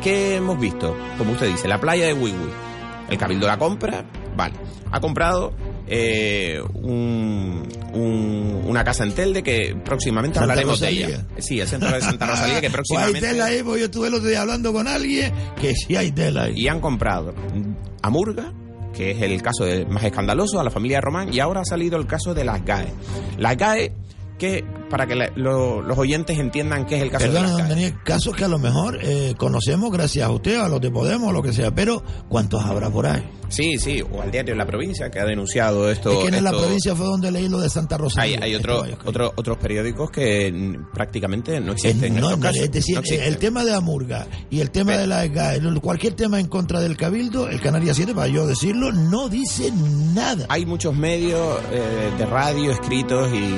¿qué 0.01 0.37
hemos 0.37 0.59
visto? 0.61 0.97
Como 1.19 1.33
usted 1.33 1.49
dice, 1.49 1.69
la 1.69 1.81
playa 1.81 2.07
de 2.07 2.13
Wiwi. 2.15 2.51
El 3.09 3.19
cabildo 3.19 3.47
la 3.47 3.59
compra, 3.59 4.05
vale. 4.37 4.55
Ha 4.93 5.01
comprado 5.01 5.53
eh, 5.93 6.61
un- 6.75 7.67
un- 7.93 8.63
una 8.65 8.85
casa 8.85 9.03
en 9.03 9.13
Telde 9.13 9.43
que 9.43 9.75
próximamente 9.85 10.39
Santa 10.39 10.53
hablaremos 10.53 10.79
Rosalía. 10.81 11.07
de 11.09 11.13
ella. 11.15 11.25
Sí, 11.39 11.59
el 11.61 11.67
centro 11.67 11.91
de 11.91 12.01
Santa 12.01 12.27
Rosalía 12.27 12.61
que 12.61 12.71
Pues 12.71 12.75
hay 12.91 12.97
próximamente... 12.97 13.21
tela 13.21 13.45
ahí, 13.47 13.63
porque 13.65 13.81
yo 13.81 13.85
estuve 13.87 14.07
el 14.09 14.15
otro 14.15 14.29
día 14.29 14.43
hablando 14.43 14.73
con 14.73 14.87
alguien 14.87 15.33
que 15.61 15.75
sí 15.75 15.97
hay 15.97 16.13
tela 16.13 16.45
ahí. 16.45 16.55
Y 16.57 16.69
han 16.69 16.81
comprado 16.81 17.35
a 18.03 18.11
Murga, 18.11 18.53
que 18.95 19.11
es 19.11 19.23
el 19.23 19.43
caso 19.43 19.65
más 19.89 20.05
escandaloso, 20.05 20.61
a 20.61 20.65
la 20.65 20.71
familia 20.71 21.01
Román, 21.01 21.35
y 21.35 21.41
ahora 21.41 21.63
ha 21.63 21.65
salido 21.65 21.99
el 21.99 22.07
caso 22.07 22.35
de 22.35 22.45
las 22.45 22.65
GAE. 22.65 22.87
Las 23.39 23.57
GAE, 23.57 23.93
que 24.41 24.65
para 24.91 25.07
que 25.07 25.15
la- 25.15 25.31
lo- 25.37 25.83
los 25.83 25.97
oyentes 25.97 26.37
entiendan 26.39 26.85
qué 26.87 26.97
es 26.97 27.03
el 27.03 27.11
caso 27.13 27.27
Perdona, 27.27 27.47
de 27.47 27.53
don. 27.63 27.69
Daniel, 27.69 27.95
casos 28.05 28.35
que 28.35 28.45
a 28.45 28.49
lo 28.49 28.59
mejor 28.59 28.99
eh, 29.03 29.35
conocemos 29.39 29.93
gracias 29.93 30.27
a 30.27 30.31
usted, 30.33 30.57
a 30.59 30.69
los 30.69 30.81
de 30.81 30.91
Podemos, 30.91 31.29
o 31.29 31.33
lo 31.33 31.43
que 31.43 31.53
sea, 31.53 31.73
pero 31.73 32.03
¿cuántos 32.29 32.65
habrá 32.65 32.91
por 32.91 33.07
ahí? 33.07 33.23
Sí, 33.49 33.79
sí, 33.79 34.01
o 34.03 34.23
al 34.23 34.31
diario 34.31 34.55
La 34.55 34.65
Provincia, 34.67 35.11
que 35.11 35.19
ha 35.21 35.25
denunciado 35.25 35.91
esto. 35.91 36.11
es 36.13 36.31
que 36.31 36.37
en 36.37 36.43
la 36.45 36.51
provincia 36.53 36.95
fue 36.95 37.07
donde 37.07 37.31
leí 37.33 37.49
lo 37.49 37.59
de 37.61 37.69
Santa 37.69 37.97
Hay, 37.97 38.01
Rosalía. 38.01 38.39
hay 38.43 38.55
otro- 38.55 38.85
otro- 39.05 39.33
otros 39.37 39.57
periódicos 39.59 40.11
que 40.11 40.77
prácticamente 40.95 41.61
no 41.61 41.73
existen. 41.73 42.17
en 42.17 42.21
no, 42.21 42.37
no, 42.37 42.49
es 42.49 42.71
decir, 42.71 42.95
No 42.95 43.01
existen. 43.01 43.27
el 43.29 43.39
tema 43.39 43.65
de 43.65 43.75
Amurga 43.75 44.27
y 44.51 44.61
el 44.61 44.71
tema 44.71 44.97
de 44.97 45.07
la 45.07 45.27
GAE, 45.27 45.61
cualquier 45.81 46.15
tema 46.15 46.39
en 46.41 46.47
contra 46.47 46.81
del 46.81 46.97
Cabildo, 46.97 47.49
el 47.49 47.61
Canarias 47.61 47.97
7, 47.97 48.15
para 48.15 48.29
yo 48.29 48.47
decirlo, 48.47 48.93
no 48.93 49.29
dice 49.29 49.73
nada. 50.15 50.47
Hay 50.49 50.65
muchos 50.65 50.95
medios 50.97 51.59
eh, 51.73 52.11
de 52.19 52.27
radio 52.27 52.71
escritos 52.71 53.29
y, 53.33 53.55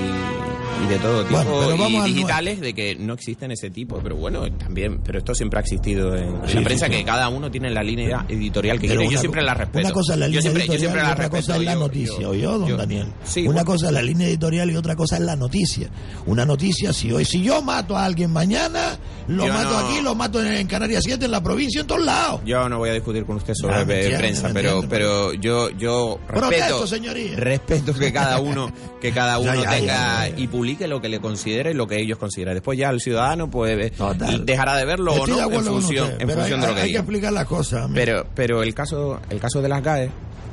y 0.85 0.89
de 0.89 0.99
todo 0.99 1.23
tipo 1.25 1.37
Bueno, 1.37 1.51
pero 1.61 1.77
vamos 1.79 1.93
y 1.93 1.97
al 1.97 2.05
digitales 2.15 2.61
de 2.61 2.75
que 2.75 2.97
no 2.97 3.15
existen 3.15 3.51
ese 3.53 3.71
tipo. 3.71 3.99
Pero 4.03 4.17
bueno, 4.17 4.51
también, 4.53 5.01
pero 5.05 5.19
esto 5.19 5.35
siempre 5.35 5.59
ha 5.59 5.63
existido 5.63 6.15
en, 6.17 6.47
Sí, 6.49 6.55
la 6.57 6.63
prensa, 6.63 6.87
sí. 6.87 6.93
que 6.93 7.05
cada 7.05 7.29
uno 7.29 7.51
tiene 7.51 7.71
la 7.71 7.83
línea 7.83 8.25
editorial 8.29 8.79
que 8.81 8.89
Pero 8.89 9.01
quiere. 9.01 9.15
Yo 9.15 9.21
siempre 9.21 9.43
la 9.43 9.55
respeto. 9.55 9.79
Una 9.87 9.93
cosa 9.95 10.15
es 10.15 10.19
la 10.19 10.27
yo 10.27 10.31
línea 10.41 10.43
siempre, 10.43 10.67
yo 10.67 10.73
editorial 10.73 10.81
siempre 10.81 11.01
y 11.01 11.05
la 11.05 11.13
otra 11.13 11.31
cosa 11.31 11.57
es 11.57 11.63
la 11.65 11.73
Yo- 11.75 11.79
noticia, 11.79 12.21
yo- 12.21 12.31
¿oyó, 12.31 12.59
don 12.59 12.69
yo- 12.69 12.77
Daniel? 12.77 13.07
Una 13.37 13.45
bueno. 13.45 13.65
cosa 13.65 13.87
es 13.87 13.93
la 13.93 14.03
línea 14.03 14.27
editorial 14.29 14.71
y 14.71 14.77
otra 14.77 14.97
cosa 14.97 15.17
es 15.17 15.23
la 15.23 15.37
noticia. 15.37 15.91
Una 16.27 16.45
noticia, 16.45 16.93
si 16.93 17.13
hoy, 17.13 17.25
si 17.25 17.43
yo 17.43 17.63
mato 17.63 17.97
a 17.97 18.05
alguien 18.05 18.31
mañana, 18.33 18.99
lo 19.29 19.47
Yo 19.47 19.53
mato 19.53 19.71
no- 19.71 19.79
aquí, 19.79 20.01
lo 20.01 20.15
mato 20.15 20.41
en, 20.45 20.53
en 20.53 20.67
Canarias 20.67 21.03
7, 21.05 21.25
en 21.25 21.31
la 21.31 21.43
provincia, 21.43 21.81
en 21.81 21.87
todos 21.87 22.05
lados. 22.05 22.41
Yo 22.45 22.69
no 22.69 22.79
voy 22.79 22.91
a 22.91 22.93
discutir 22.93 23.25
con 23.25 23.37
usted 23.37 23.55
sobre 23.55 23.75
Ah, 23.77 23.85
prensa, 24.19 24.51
pero, 24.53 24.83
pero 24.89 25.33
yo, 25.35 25.71
yo 25.71 26.19
respeto, 26.29 26.79
Protesto, 26.79 27.37
respeto 27.37 27.95
que 27.95 28.13
cada 28.13 28.41
uno, 28.41 28.73
que 29.01 29.13
cada 29.13 29.39
uno 29.39 29.55
ya, 29.55 29.71
tenga 29.71 29.77
ya, 29.81 30.27
ya, 30.27 30.29
ya. 30.29 30.39
y 30.41 30.47
publique 30.49 30.87
lo 30.87 31.01
que 31.01 31.09
le 31.09 31.21
considere 31.21 31.71
y 31.71 31.75
lo 31.75 31.87
que 31.87 32.01
ellos 32.01 32.19
consideren. 32.19 32.55
Después 32.55 32.79
ya 32.79 32.91
el 32.91 33.01
ciudadano 33.01 33.51
pues 33.51 33.93
Total. 33.93 34.45
dejará 34.45 34.77
de 34.77 34.85
verlo 34.85 35.13
o 35.13 35.17
Estoy 35.19 35.35
no 35.37 35.53
en 35.53 35.65
función, 35.65 36.07
usted, 36.13 36.23
en 36.23 36.31
función 36.31 36.61
hay, 36.61 36.61
de 36.61 36.67
lo 36.67 36.75
que 36.75 36.81
hay 36.81 36.87
que 36.87 36.89
diga. 36.89 37.01
explicar 37.01 37.33
las 37.33 37.47
cosas. 37.47 37.91
Pero, 37.95 38.27
pero 38.35 38.63
el 38.63 38.75
caso, 38.75 39.21
el 39.31 39.39
caso 39.41 39.61
de 39.63 39.69
las 39.69 39.83
GAE 39.83 40.11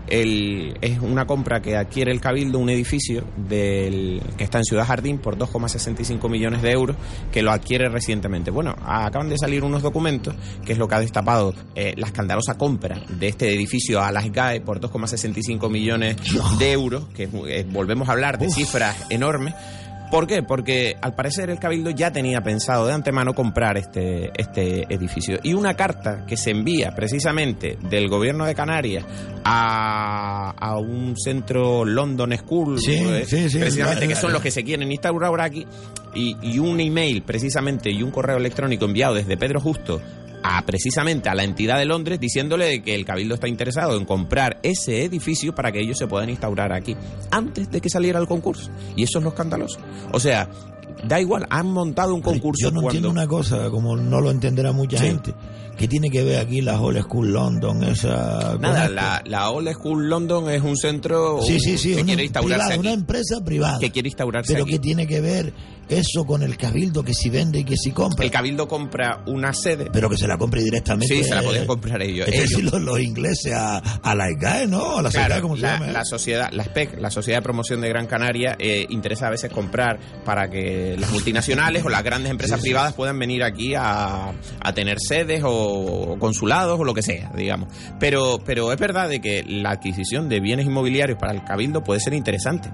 el- 0.10 0.78
es 0.82 1.00
una 1.00 1.26
compra 1.26 1.62
que 1.62 1.76
adquiere 1.78 2.12
el 2.12 2.20
Cabildo 2.22 2.60
un 2.60 2.70
edificio 2.70 3.24
del, 3.38 4.22
que 4.38 4.44
está 4.44 4.58
en 4.60 4.64
Ciudad 4.66 4.86
Jardín 4.86 5.18
por 5.20 5.38
2,65 5.38 6.30
millones 6.30 6.62
de 6.62 6.72
euros 6.72 6.96
que 7.32 7.42
lo 7.42 7.52
adquiere 7.52 7.90
recientemente. 7.90 8.52
Bueno, 8.52 8.76
acaban 8.86 9.30
de 9.30 9.38
salir 9.38 9.64
unos 9.64 9.82
documentos 9.82 10.36
que 10.66 10.74
es 10.74 10.78
lo 10.78 10.88
que 10.88 10.96
ha 10.96 11.00
destapado 11.00 11.54
eh, 11.76 11.94
la 11.98 12.08
escandalosa 12.08 12.58
compra 12.58 13.02
de 13.10 13.28
este 13.28 13.54
edificio 13.54 14.02
a 14.02 14.12
las 14.12 14.32
GAE 14.32 14.62
por 14.62 14.80
2,65 14.80 15.70
millones 15.70 16.18
de 16.60 16.72
euros, 16.72 17.06
que 17.16 17.30
eh, 17.48 17.66
volvemos 17.70 18.10
a 18.10 18.14
hablar 18.14 18.38
de 18.38 18.50
cifras 18.50 18.96
enormes. 19.10 19.54
¿Por 20.12 20.26
qué? 20.26 20.42
Porque 20.42 20.98
al 21.02 21.14
parecer 21.14 21.50
el 21.50 21.60
Cabildo 21.60 21.92
ya 21.92 22.12
tenía 22.12 22.42
pensado 22.42 22.88
de 22.88 22.94
antemano 22.94 23.36
comprar 23.36 23.78
este, 23.78 24.32
este 24.36 24.92
edificio. 24.94 25.40
Y 25.44 25.54
una 25.54 25.76
carta 25.76 26.26
que 26.26 26.36
se 26.36 26.52
envía 26.52 26.96
precisamente 26.96 27.78
del 27.90 28.10
gobierno 28.10 28.46
de 28.46 28.56
Canarias 28.56 29.06
a, 29.44 30.52
a 30.58 30.78
un 30.78 31.16
centro 31.16 31.86
London 31.86 32.36
School, 32.38 32.80
Sí, 32.80 32.94
eh, 32.94 33.24
sí, 33.28 33.50
sí, 33.50 33.60
precisamente, 33.60 34.08
que 34.08 34.16
son 34.16 34.34
los 34.34 34.42
que 34.42 34.52
se 34.52 34.64
quieren 34.64 34.92
instaurar 34.92 35.30
ahora 35.30 35.44
aquí, 35.46 35.68
y, 36.16 36.36
y 36.42 36.58
un 36.60 36.80
email 36.80 37.22
precisamente 37.22 37.92
y 37.92 38.02
un 38.02 38.10
correo 38.10 38.38
electrónico 38.38 38.86
enviado 38.86 39.14
desde 39.14 39.38
Pedro 39.38 39.60
Justo 39.60 40.02
a 40.44 40.66
precisamente 40.66 41.30
a 41.30 41.36
la 41.36 41.44
entidad 41.44 41.78
de 41.78 41.86
Londres 41.86 42.20
diciéndole 42.20 42.66
de 42.66 42.82
que 42.84 42.96
el 42.96 43.06
Cabildo 43.06 43.36
está 43.36 43.48
interesado 43.48 43.98
en 43.98 44.06
comprar 44.06 44.60
ese 44.64 45.04
edificio 45.04 45.54
para 45.54 45.72
que 45.72 45.80
ellos 45.82 45.98
se 45.98 46.08
puedan 46.08 46.30
instaurar 46.30 46.72
aquí 46.74 46.96
antes 47.32 47.70
de 47.72 47.82
que 47.82 47.90
saliera 47.90 48.20
el 48.20 48.28
concurso. 48.28 48.70
Y 48.96 49.04
eso 49.04 49.18
es 49.20 49.24
lo 49.24 49.30
escandaloso. 49.30 49.80
O 50.12 50.20
sea, 50.20 50.50
da 51.08 51.20
igual, 51.20 51.46
han 51.50 51.68
montado 51.68 52.14
un 52.16 52.22
concurso 52.22 52.68
Yo 52.68 52.72
no 52.72 52.82
cuando... 52.82 52.90
entiendo 52.98 53.10
una 53.10 53.28
cosa, 53.28 53.70
como 53.70 53.96
no 53.96 54.22
lo 54.22 54.32
entenderá 54.32 54.72
mucha 54.72 54.98
Sí. 54.98 55.06
gente. 55.06 55.34
¿Qué 55.78 55.88
tiene 55.88 56.10
que 56.10 56.26
ver 56.26 56.40
aquí 56.42 56.60
la 56.60 56.78
Hall 56.78 57.02
School 57.02 57.32
London? 57.32 57.86
Esa, 57.86 58.58
Nada, 58.60 58.90
la, 58.90 59.22
la 59.26 59.50
Old 59.50 59.72
School 59.72 60.10
London 60.10 60.50
es 60.50 60.62
un 60.62 60.76
centro 60.76 61.42
Sí, 61.42 61.58
sí, 61.58 61.78
sí, 61.78 61.96
que 61.96 62.04
quiere 62.04 62.24
instaurarse 62.26 62.56
privada, 62.58 62.74
aquí. 62.74 62.80
una 62.82 62.92
empresa 62.92 63.40
privada. 63.46 63.80
Que 63.80 63.90
quiere 63.90 64.10
instaurarse 64.10 64.52
Pero 64.52 64.66
aquí. 64.66 64.74
¿qué 64.74 64.80
tiene 64.80 65.08
que 65.08 65.22
ver 65.22 65.54
eso 65.88 66.26
con 66.26 66.44
el 66.44 66.58
cabildo 66.58 67.02
que 67.04 67.14
si 67.14 67.30
vende 67.30 67.60
y 67.60 67.64
que 67.64 67.78
si 67.78 67.92
compra? 67.92 68.26
El 68.26 68.30
Cabildo 68.30 68.68
compra 68.68 69.24
una 69.28 69.54
sede. 69.54 69.88
Pero 69.90 70.10
que 70.10 70.18
se 70.18 70.28
la 70.30 70.38
compre 70.38 70.64
directamente. 70.64 71.14
Sí, 71.16 71.24
se 71.24 71.36
la 71.36 71.42
eh, 71.42 71.46
podían 71.46 71.66
comprar 71.68 72.02
ellos. 72.02 72.28
Es 72.28 72.36
Ellos. 72.36 72.50
decir, 72.52 72.64
los, 72.72 72.82
los 72.82 73.00
ingleses 73.02 73.54
a, 73.54 73.78
a 73.80 74.16
la 74.16 74.32
IGAE, 74.32 74.68
¿no? 74.68 75.00
A 75.00 75.02
la 75.02 75.10
Claro, 75.10 75.28
SECAE, 75.28 75.42
como 75.42 75.56
se 75.58 75.62
la, 75.64 75.74
llama. 75.74 75.90
¿eh? 75.90 75.92
la 75.92 76.06
sociedad, 76.06 76.50
la 76.54 76.64
SPEC, 76.64 77.00
la 77.00 77.12
Sociedad 77.12 77.40
de 77.40 77.44
Promoción 77.44 77.82
de 77.82 77.90
Gran 77.90 78.08
Canaria, 78.08 78.56
eh, 78.60 78.86
interesa 78.90 79.28
a 79.28 79.32
veces 79.32 79.52
comprar 79.52 80.00
para 80.24 80.50
que 80.50 80.96
las 80.98 81.12
multinacionales 81.12 81.84
o 81.84 81.90
las 81.90 82.04
grandes 82.04 82.32
empresas 82.32 82.62
privadas 82.62 82.94
puedan 82.94 83.18
venir 83.20 83.44
aquí 83.44 83.74
a, 83.76 84.32
a 84.62 84.74
tener 84.74 84.98
sedes 85.00 85.42
o 85.46 86.16
consulados 86.20 86.80
o 86.80 86.84
lo 86.84 86.94
que 86.94 87.02
sea, 87.02 87.32
digamos. 87.36 87.70
Pero, 88.00 88.40
pero 88.46 88.72
es 88.72 88.80
verdad 88.80 89.10
de 89.10 89.20
que 89.20 89.44
la 89.48 89.72
adquisición 89.72 90.30
de 90.30 90.40
bienes 90.40 90.66
inmobiliarios 90.66 91.18
para 91.20 91.34
el 91.34 91.44
cabildo 91.44 91.84
puede 91.84 92.00
ser 92.00 92.14
interesante, 92.14 92.70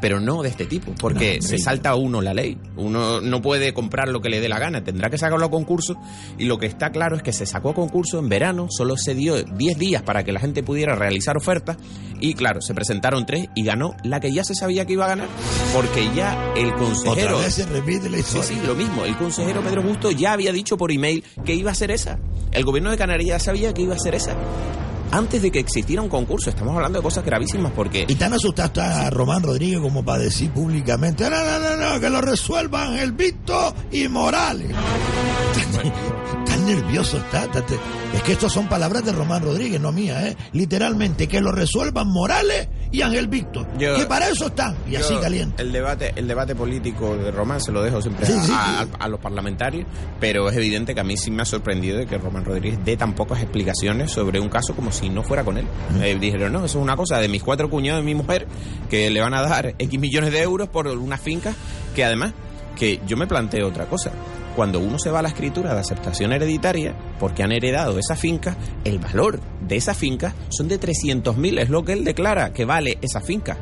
pero 0.00 0.20
no 0.20 0.42
de 0.42 0.48
este 0.48 0.64
tipo, 0.66 0.92
porque 0.98 1.38
No, 1.40 1.42
se 1.48 1.56
sí. 1.58 1.62
salta 1.62 1.94
uno 1.94 2.22
la 2.22 2.32
ley. 2.34 2.56
Uno 2.76 3.20
no 3.20 3.42
puede 3.42 3.74
comprar 3.74 4.08
lo 4.08 4.20
que 4.20 4.28
le 4.30 4.40
dé 4.40 4.48
la 4.48 4.58
gana, 4.58 4.82
tendrá 4.84 5.10
que 5.10 5.18
sacarlo 5.18 5.46
a 5.46 5.50
concurso 5.50 5.96
y 6.38 6.44
lo 6.44 6.58
que 6.58 6.66
está 6.66 6.90
claro 6.90 6.99
es 7.08 7.22
que 7.22 7.32
se 7.32 7.46
sacó 7.46 7.70
a 7.70 7.74
concurso 7.74 8.18
en 8.18 8.28
verano, 8.28 8.66
solo 8.70 8.96
se 8.96 9.14
dio 9.14 9.42
10 9.42 9.78
días 9.78 10.02
para 10.02 10.22
que 10.24 10.32
la 10.32 10.40
gente 10.40 10.62
pudiera 10.62 10.94
realizar 10.94 11.36
ofertas 11.36 11.76
y 12.20 12.34
claro, 12.34 12.60
se 12.60 12.74
presentaron 12.74 13.24
tres 13.26 13.48
y 13.54 13.64
ganó 13.64 13.94
la 14.04 14.20
que 14.20 14.30
ya 14.32 14.44
se 14.44 14.54
sabía 14.54 14.84
que 14.86 14.92
iba 14.92 15.06
a 15.06 15.08
ganar, 15.08 15.28
porque 15.74 16.08
ya 16.14 16.52
el 16.56 16.74
consejero... 16.74 17.36
Otra 17.36 17.46
vez 17.46 17.54
se 17.54 17.66
repite 17.66 18.10
la 18.10 18.16
Sí, 18.18 18.20
historia. 18.20 18.42
sí, 18.44 18.58
lo 18.66 18.74
mismo. 18.74 19.04
El 19.04 19.16
consejero 19.16 19.62
Pedro 19.62 19.82
Justo 19.82 20.10
ya 20.10 20.32
había 20.34 20.52
dicho 20.52 20.76
por 20.76 20.92
email 20.92 21.24
que 21.44 21.54
iba 21.54 21.70
a 21.70 21.74
ser 21.74 21.90
esa. 21.90 22.18
El 22.52 22.64
gobierno 22.64 22.90
de 22.90 22.98
Canarias 22.98 23.28
ya 23.28 23.38
sabía 23.38 23.72
que 23.72 23.82
iba 23.82 23.94
a 23.94 23.98
ser 23.98 24.14
esa. 24.14 24.34
Antes 25.12 25.42
de 25.42 25.50
que 25.50 25.58
existiera 25.58 26.02
un 26.02 26.08
concurso, 26.08 26.50
estamos 26.50 26.72
hablando 26.76 26.98
de 27.00 27.02
cosas 27.02 27.24
gravísimas 27.24 27.72
porque... 27.74 28.04
Y 28.06 28.14
tan 28.14 28.32
asustado 28.32 28.66
está 28.68 29.10
Román 29.10 29.42
Rodríguez 29.42 29.80
como 29.80 30.04
para 30.04 30.22
decir 30.22 30.50
públicamente, 30.52 31.28
no, 31.28 31.36
no, 31.44 31.58
no, 31.58 31.94
no, 31.94 32.00
que 32.00 32.10
lo 32.10 32.20
resuelvan 32.20 32.96
el 32.96 33.10
Víctor 33.12 33.74
y 33.90 34.06
Morales. 34.06 34.70
nervioso 36.74 37.16
está. 37.18 37.44
Es 38.14 38.22
que 38.22 38.32
estas 38.32 38.52
son 38.52 38.68
palabras 38.68 39.04
de 39.04 39.12
Román 39.12 39.42
Rodríguez, 39.42 39.80
no 39.80 39.92
mías, 39.92 40.22
¿eh? 40.24 40.36
Literalmente, 40.52 41.26
que 41.28 41.40
lo 41.40 41.52
resuelvan 41.52 42.08
Morales 42.08 42.68
y 42.92 43.02
Ángel 43.02 43.28
Víctor. 43.28 43.66
Yo- 43.78 43.96
que 43.96 44.04
para 44.06 44.28
eso 44.28 44.46
están. 44.46 44.76
Y 44.88 44.96
así 44.96 45.14
caliente. 45.16 45.62
El 45.62 45.72
debate, 45.72 46.12
el 46.16 46.26
debate 46.28 46.54
político 46.54 47.16
de 47.16 47.30
Román 47.30 47.60
se 47.60 47.72
lo 47.72 47.82
dejo 47.82 48.00
siempre 48.02 48.26
Sí, 48.26 48.32
a, 48.32 48.42
sí, 48.42 48.52
a- 48.52 48.86
a 49.04 49.08
los 49.08 49.20
parlamentarios, 49.20 49.86
pero 50.18 50.48
es 50.48 50.56
evidente 50.56 50.94
que 50.94 51.00
a 51.00 51.04
mí 51.04 51.16
sí 51.16 51.30
me 51.30 51.42
ha 51.42 51.44
sorprendido 51.44 51.98
de 51.98 52.06
que 52.06 52.18
Román 52.18 52.44
Rodríguez 52.44 52.78
dé 52.84 52.96
tan 52.96 53.14
pocas 53.14 53.40
explicaciones 53.40 54.10
sobre 54.10 54.40
un 54.40 54.48
caso 54.48 54.74
como 54.74 54.92
si 54.92 55.08
no 55.08 55.22
fuera 55.22 55.44
con 55.44 55.56
él. 55.58 55.66
Eh, 56.02 56.16
dijeron, 56.20 56.52
no, 56.52 56.64
eso 56.64 56.78
es 56.78 56.82
una 56.82 56.96
cosa 56.96 57.18
de 57.18 57.28
mis 57.28 57.42
cuatro 57.42 57.68
cuñados 57.70 58.02
y 58.02 58.06
mi 58.06 58.14
mujer 58.14 58.46
que 58.88 59.10
le 59.10 59.20
van 59.20 59.34
a 59.34 59.42
dar 59.42 59.74
X 59.78 59.98
millones 60.00 60.32
de 60.32 60.42
euros 60.42 60.68
por 60.68 60.86
una 60.88 61.16
finca 61.18 61.54
que 61.94 62.04
además, 62.04 62.32
que 62.76 63.00
yo 63.06 63.16
me 63.16 63.26
planteo 63.26 63.68
otra 63.68 63.86
cosa. 63.86 64.10
Cuando 64.60 64.78
uno 64.78 64.98
se 64.98 65.10
va 65.10 65.20
a 65.20 65.22
la 65.22 65.30
escritura 65.30 65.72
de 65.72 65.80
aceptación 65.80 66.32
hereditaria, 66.32 66.94
porque 67.18 67.42
han 67.42 67.50
heredado 67.50 67.98
esa 67.98 68.14
finca, 68.14 68.58
el 68.84 68.98
valor 68.98 69.40
de 69.66 69.76
esa 69.76 69.94
finca 69.94 70.34
son 70.50 70.68
de 70.68 70.78
300.000, 70.78 71.60
es 71.60 71.70
lo 71.70 71.82
que 71.82 71.94
él 71.94 72.04
declara 72.04 72.52
que 72.52 72.66
vale 72.66 72.98
esa 73.00 73.22
finca. 73.22 73.56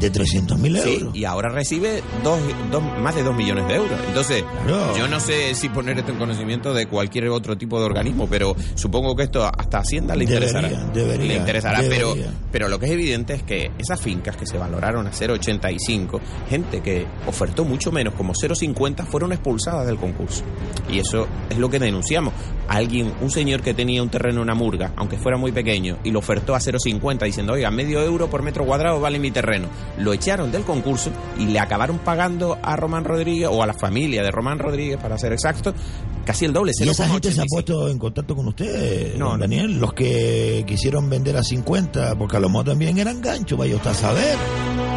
De 0.00 0.10
300 0.10 0.58
mil 0.58 0.78
Sí, 0.80 0.94
euros. 0.94 1.14
y 1.16 1.24
ahora 1.24 1.48
recibe 1.50 2.02
dos, 2.24 2.38
dos- 2.70 2.82
más 3.00 3.14
de 3.14 3.22
2 3.22 3.34
millones 3.36 3.66
de 3.68 3.74
euros. 3.76 3.98
Entonces, 4.08 4.44
Claro. 4.66 4.96
yo 4.96 5.06
no 5.08 5.20
sé 5.20 5.54
si 5.54 5.68
poner 5.68 5.98
esto 5.98 6.10
en 6.12 6.18
conocimiento 6.18 6.74
de 6.74 6.86
cualquier 6.86 7.28
otro 7.28 7.56
tipo 7.56 7.78
de 7.78 7.86
organismo, 7.86 8.26
pero 8.28 8.56
supongo 8.74 9.14
que 9.14 9.24
esto 9.24 9.44
hasta 9.44 9.78
Hacienda 9.78 10.16
le 10.16 10.24
interesará. 10.24 10.68
Debería, 10.68 10.92
debería, 10.92 11.26
le 11.26 11.36
interesará, 11.36 11.80
pero, 11.88 12.14
pero 12.50 12.68
lo 12.68 12.78
que 12.78 12.86
es 12.86 12.92
evidente 12.92 13.34
es 13.34 13.42
que 13.42 13.70
esas 13.78 14.00
fincas 14.00 14.36
que 14.36 14.46
se 14.46 14.58
valoraron 14.58 15.06
a 15.06 15.10
0,85, 15.12 16.20
gente 16.48 16.80
que 16.80 17.06
ofertó 17.26 17.64
mucho 17.64 17.92
menos, 17.92 18.14
como 18.14 18.32
0,50, 18.34 19.04
fueron 19.06 19.32
expulsadas 19.32 19.86
del 19.86 19.96
concurso. 19.96 20.42
Y 20.90 20.98
eso 20.98 21.26
es 21.50 21.58
lo 21.58 21.68
que 21.70 21.78
denunciamos. 21.78 22.32
alguien, 22.68 23.12
un 23.20 23.30
señor 23.30 23.60
que 23.60 23.74
tenía 23.74 24.02
un 24.02 24.08
terreno 24.08 24.36
en 24.38 24.42
una 24.44 24.54
murga, 24.54 24.92
aunque 24.96 25.18
fuera 25.18 25.36
muy 25.36 25.52
pequeño, 25.52 25.98
y 26.04 26.10
lo 26.10 26.20
ofertó 26.20 26.54
a 26.54 26.60
0,50 26.60 27.26
diciendo, 27.26 27.52
oiga, 27.52 27.70
medio 27.70 28.00
euro 28.02 28.30
por 28.30 28.42
metro 28.42 28.64
cuadrado 28.64 28.98
vale 29.00 29.18
mi 29.18 29.30
terreno. 29.30 29.66
Lo 29.98 30.12
echaron 30.12 30.50
del 30.50 30.62
concurso 30.62 31.10
y 31.38 31.46
le 31.46 31.58
acabaron 31.60 31.98
pagando 31.98 32.58
a 32.62 32.76
Román 32.76 33.04
Rodríguez, 33.04 33.48
o 33.52 33.62
a 33.62 33.66
la 33.66 33.74
familia 33.74 34.22
de 34.22 34.30
Román 34.30 34.58
Rodríguez, 34.58 34.98
para 34.98 35.18
ser 35.18 35.32
exacto, 35.32 35.74
casi 36.24 36.44
el 36.46 36.52
doble. 36.52 36.72
¿Y 36.78 36.88
esa 36.88 37.06
gente 37.08 37.30
se 37.30 37.40
ha 37.40 37.44
0,85. 37.44 37.46
puesto 37.50 37.88
en 37.88 37.98
contacto 37.98 38.34
con 38.36 38.48
usted, 38.48 39.14
No. 39.16 39.36
Daniel? 39.36 39.78
Los 39.78 39.92
que 39.92 40.64
quisieron 40.66 41.10
vender 41.10 41.36
a 41.36 41.42
50, 41.42 42.14
porque 42.16 42.36
a 42.36 42.40
lo 42.40 42.48
mejor 42.48 42.66
también 42.66 42.96
eran 42.98 43.20
ganchos, 43.20 43.58
vaya 43.58 43.76
usted 43.76 43.90
a 43.90 43.94
saber. 43.94 44.36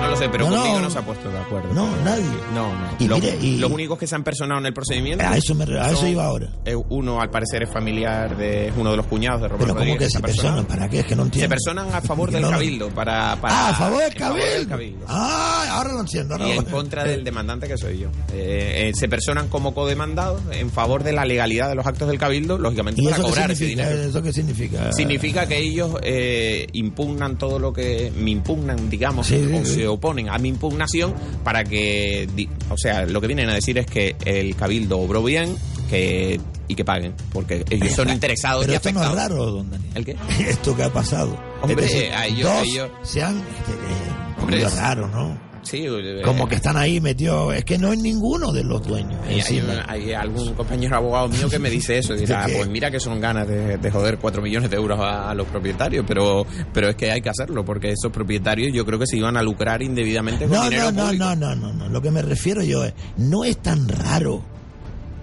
No 0.02 0.12
lo 0.12 0.18
sé, 0.18 0.30
pero 0.30 0.46
No, 0.50 0.56
conmigo 0.58 0.76
no. 0.76 0.82
no, 0.84 0.90
se 0.92 1.00
ha 1.00 1.06
puesto 1.06 1.30
de 1.32 1.38
acuerdo. 1.40 1.74
No, 1.74 1.90
nadie. 2.04 2.24
No, 2.54 2.68
no. 2.74 2.88
Y 3.00 3.08
los, 3.08 3.20
mire, 3.20 3.38
y- 3.42 3.58
los 3.58 3.72
únicos 3.72 3.98
que 3.98 4.06
se 4.06 4.14
han 4.16 4.24
personado 4.24 4.60
en 4.60 4.68
el 4.68 4.74
procedimiento. 4.74 5.26
A 5.26 5.36
eso 5.36 5.56
me 5.56 5.64
a 5.80 5.90
eso 5.90 6.06
iba 6.08 6.26
ahora. 6.26 6.50
eh, 6.64 6.76
Uno, 6.76 7.20
al 7.22 7.30
parecer, 7.32 7.64
es 7.64 7.72
familiar 7.72 8.38
de 8.38 8.72
uno 8.78 8.92
de 8.92 8.98
los 8.98 9.08
cuñados 9.08 9.42
de 9.42 9.48
Román 9.48 9.68
Pero 9.68 9.80
¿cómo 9.80 9.98
que 9.98 10.10
se 10.10 10.20
personan? 10.20 10.66
¿Para 10.66 10.88
qué? 10.90 11.00
Es 11.00 11.06
que 11.06 11.16
no 11.16 11.24
Se 11.24 11.28
entiendo. 11.28 11.50
personan 11.50 11.88
a 11.94 12.02
favor 12.02 12.30
del 12.30 12.44
cabildo. 12.48 12.90
Para, 12.90 13.36
para- 13.42 13.68
Ah, 13.68 13.70
a 13.70 13.74
favor 13.74 14.04
del 14.04 14.14
del 14.14 14.68
cabildo. 14.78 15.06
Ah, 15.08 15.68
ahora 15.72 15.94
lo 15.94 16.00
entiendo. 16.02 16.34
ahora 16.36 16.48
Y 16.48 16.54
lo- 16.56 16.62
en 16.62 16.66
contra 16.66 17.04
del 17.04 17.24
demandante 17.24 17.68
que 17.68 17.78
soy 17.78 18.00
yo. 18.00 18.10
Eh, 18.34 18.90
eh, 18.90 18.92
se 18.96 19.08
personan 19.10 19.48
como 19.48 19.74
codemandados 19.74 20.42
en 20.52 20.70
favor 20.72 21.04
de 21.04 21.12
la 21.14 21.26
legalidad 21.26 21.70
de 21.70 21.76
los 21.76 21.86
actos 21.86 22.08
del 22.08 22.18
cabildo, 22.18 22.58
lógicamente 22.58 23.02
¿Y 23.02 23.06
para 23.06 23.24
cobrar 23.24 23.52
ese 23.52 23.66
dinero. 23.66 23.90
¿Eso 23.90 24.22
qué 24.22 24.32
significa? 24.34 24.92
Significa 24.94 25.48
que 25.48 25.58
ellos 25.60 25.96
eh, 26.04 26.68
impugnan 26.74 27.38
todo 27.38 27.60
lo 27.60 27.74
que 27.74 28.12
me 28.18 28.32
impugnan, 28.32 28.90
digamos, 28.90 29.28
Sí, 29.28 29.36
o 29.54 29.66
sí. 29.66 29.74
se 29.76 29.88
oponen 29.88 30.30
a 30.30 30.38
mi 30.38 30.50
impugnación 30.50 31.14
para 31.44 31.64
que, 31.64 32.28
o 32.70 32.78
sea, 32.78 33.06
lo 33.06 33.22
que 33.22 33.28
vienen 33.28 33.50
a 33.50 33.54
decir 33.56 33.78
es 33.78 33.86
que 33.86 34.16
el 34.26 34.56
cabildo 34.56 35.00
obró 35.00 35.24
bien 35.24 35.56
que 35.90 36.40
y 36.68 36.74
que 36.74 36.84
paguen, 36.84 37.14
porque 37.32 37.64
ellos 37.70 37.92
son 37.92 38.10
interesados 38.10 38.62
Pero 38.62 38.74
y 38.74 38.76
esto 38.78 38.92
no 38.92 39.04
es 39.04 39.12
raro, 39.12 39.36
don 39.52 39.70
Daniel. 39.70 39.92
¿El 39.94 40.04
qué? 40.06 40.16
Esto 40.50 40.76
que 40.76 40.82
ha 40.82 40.92
pasado. 40.92 41.38
Hombre, 41.62 41.86
Es 41.86 41.92
decir, 41.94 42.12
a 42.12 42.26
ellos- 42.26 42.42
dos 42.50 42.52
a 42.52 42.62
ellos- 42.64 42.90
se 43.04 43.22
han... 43.22 43.38
este, 43.38 43.72
eh, 43.72 44.25
Hombre, 44.40 44.62
es- 44.62 44.76
raro, 44.76 45.08
¿no? 45.08 45.46
Sí, 45.66 45.88
Como 46.24 46.48
que 46.48 46.56
están 46.56 46.78
ahí 46.78 47.02
metidos... 47.02 47.56
Es 47.56 47.66
que 47.66 47.80
no 47.80 47.92
es 47.92 47.98
ninguno 48.00 48.54
de 48.54 48.64
los 48.64 48.86
dueños. 48.86 49.20
Hay, 49.26 49.42
hay, 49.88 50.14
algún 50.14 50.54
compañero 50.54 50.96
abogado 50.98 51.28
mío 51.28 51.50
que 51.50 51.58
me 51.58 51.72
dice 51.72 51.98
eso. 51.98 52.14
¿De 52.16 52.24
qué? 52.24 52.54
pues 52.56 52.70
mira 52.70 52.92
que 52.92 53.00
son 53.00 53.20
ganas 53.20 53.48
de, 53.48 53.78
de 53.78 53.92
joder 53.92 54.20
4 54.20 54.44
millones 54.44 54.70
de 54.70 54.76
euros 54.76 55.00
a, 55.00 55.32
a 55.32 55.34
los 55.34 55.48
propietarios, 55.48 56.06
pero 56.08 56.46
pero 56.72 56.90
es 56.90 56.96
que 56.96 57.12
hay 57.12 57.20
que 57.20 57.30
hacerlo, 57.30 57.66
porque 57.66 57.90
esos 57.90 58.12
propietarios 58.12 58.72
yo 58.74 58.86
creo 58.86 59.00
que 59.00 59.08
se 59.08 59.18
iban 59.18 59.38
a 59.38 59.42
lucrar 59.42 59.82
indebidamente 59.82 60.46
con 60.46 60.56
No, 60.56 60.64
dinero 60.66 60.92
no, 60.92 61.12
no, 61.12 61.36
no, 61.36 61.36
no, 61.36 61.56
no, 61.56 61.74
no. 61.74 61.90
Lo 61.90 62.00
que 62.00 62.12
me 62.12 62.22
refiero 62.22 62.62
yo 62.62 62.84
es, 62.84 62.94
no 63.18 63.44
es 63.44 63.58
tan 63.58 63.88
raro 63.90 64.44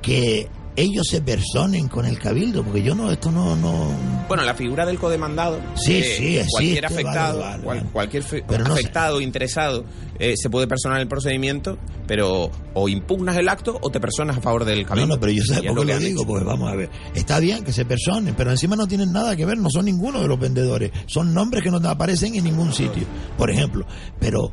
que 0.02 0.48
ellos 0.74 1.06
se 1.10 1.20
personen 1.20 1.86
con 1.88 2.06
el 2.06 2.18
cabildo, 2.18 2.62
porque 2.64 2.82
yo 2.82 2.94
no, 2.94 3.10
esto 3.12 3.30
no, 3.30 3.54
no... 3.56 3.90
Bueno, 4.26 4.42
la 4.44 4.54
figura 4.54 4.86
del 4.86 4.98
codemandado, 4.98 5.60
Sí, 5.74 5.96
eh, 5.96 6.02
sí, 6.02 6.36
existe, 6.38 6.46
cualquier 6.50 6.86
afectado, 6.86 7.40
vale, 7.40 7.62
cual- 7.62 7.84
cualquier 7.92 8.24
Pero 8.24 8.64
no 8.64 8.74
sé. 8.74 8.80
afectado, 8.80 9.20
interesado, 9.20 9.84
eh, 10.18 10.34
se 10.36 10.48
puede 10.48 10.66
personar 10.66 11.00
el 11.00 11.08
procedimiento, 11.08 11.76
pero 12.06 12.50
o 12.72 12.88
impugnas 12.88 13.36
el 13.36 13.50
acto 13.50 13.78
o 13.82 13.90
te 13.90 14.00
personas 14.00 14.38
a 14.38 14.40
favor 14.40 14.64
del 14.64 14.82
No, 14.82 14.86
cabildo. 14.88 15.14
no, 15.14 15.20
pero 15.20 15.32
yo 15.32 15.42
sé 15.44 15.62
por 15.62 15.78
qué 15.80 15.84
lo 15.84 15.92
han 15.94 15.98
digo, 16.00 16.26
porque 16.26 16.44
vamos 16.44 16.72
a 16.72 16.74
ver, 16.76 16.88
está 17.14 17.38
bien 17.38 17.64
que 17.64 17.72
se 17.72 17.84
personen, 17.84 18.34
pero 18.34 18.50
encima 18.50 18.74
no 18.74 18.86
tienen 18.86 19.12
nada 19.12 19.36
que 19.36 19.44
ver, 19.44 19.58
no 19.58 19.68
son 19.70 19.84
ninguno 19.84 20.22
de 20.22 20.28
los 20.28 20.40
vendedores, 20.40 20.90
son 21.06 21.34
nombres 21.34 21.62
que 21.62 21.70
no 21.70 21.76
aparecen 21.86 22.34
en 22.34 22.44
ningún 22.44 22.72
sitio, 22.72 23.04
por 23.36 23.50
ejemplo, 23.50 23.84
pero 24.18 24.50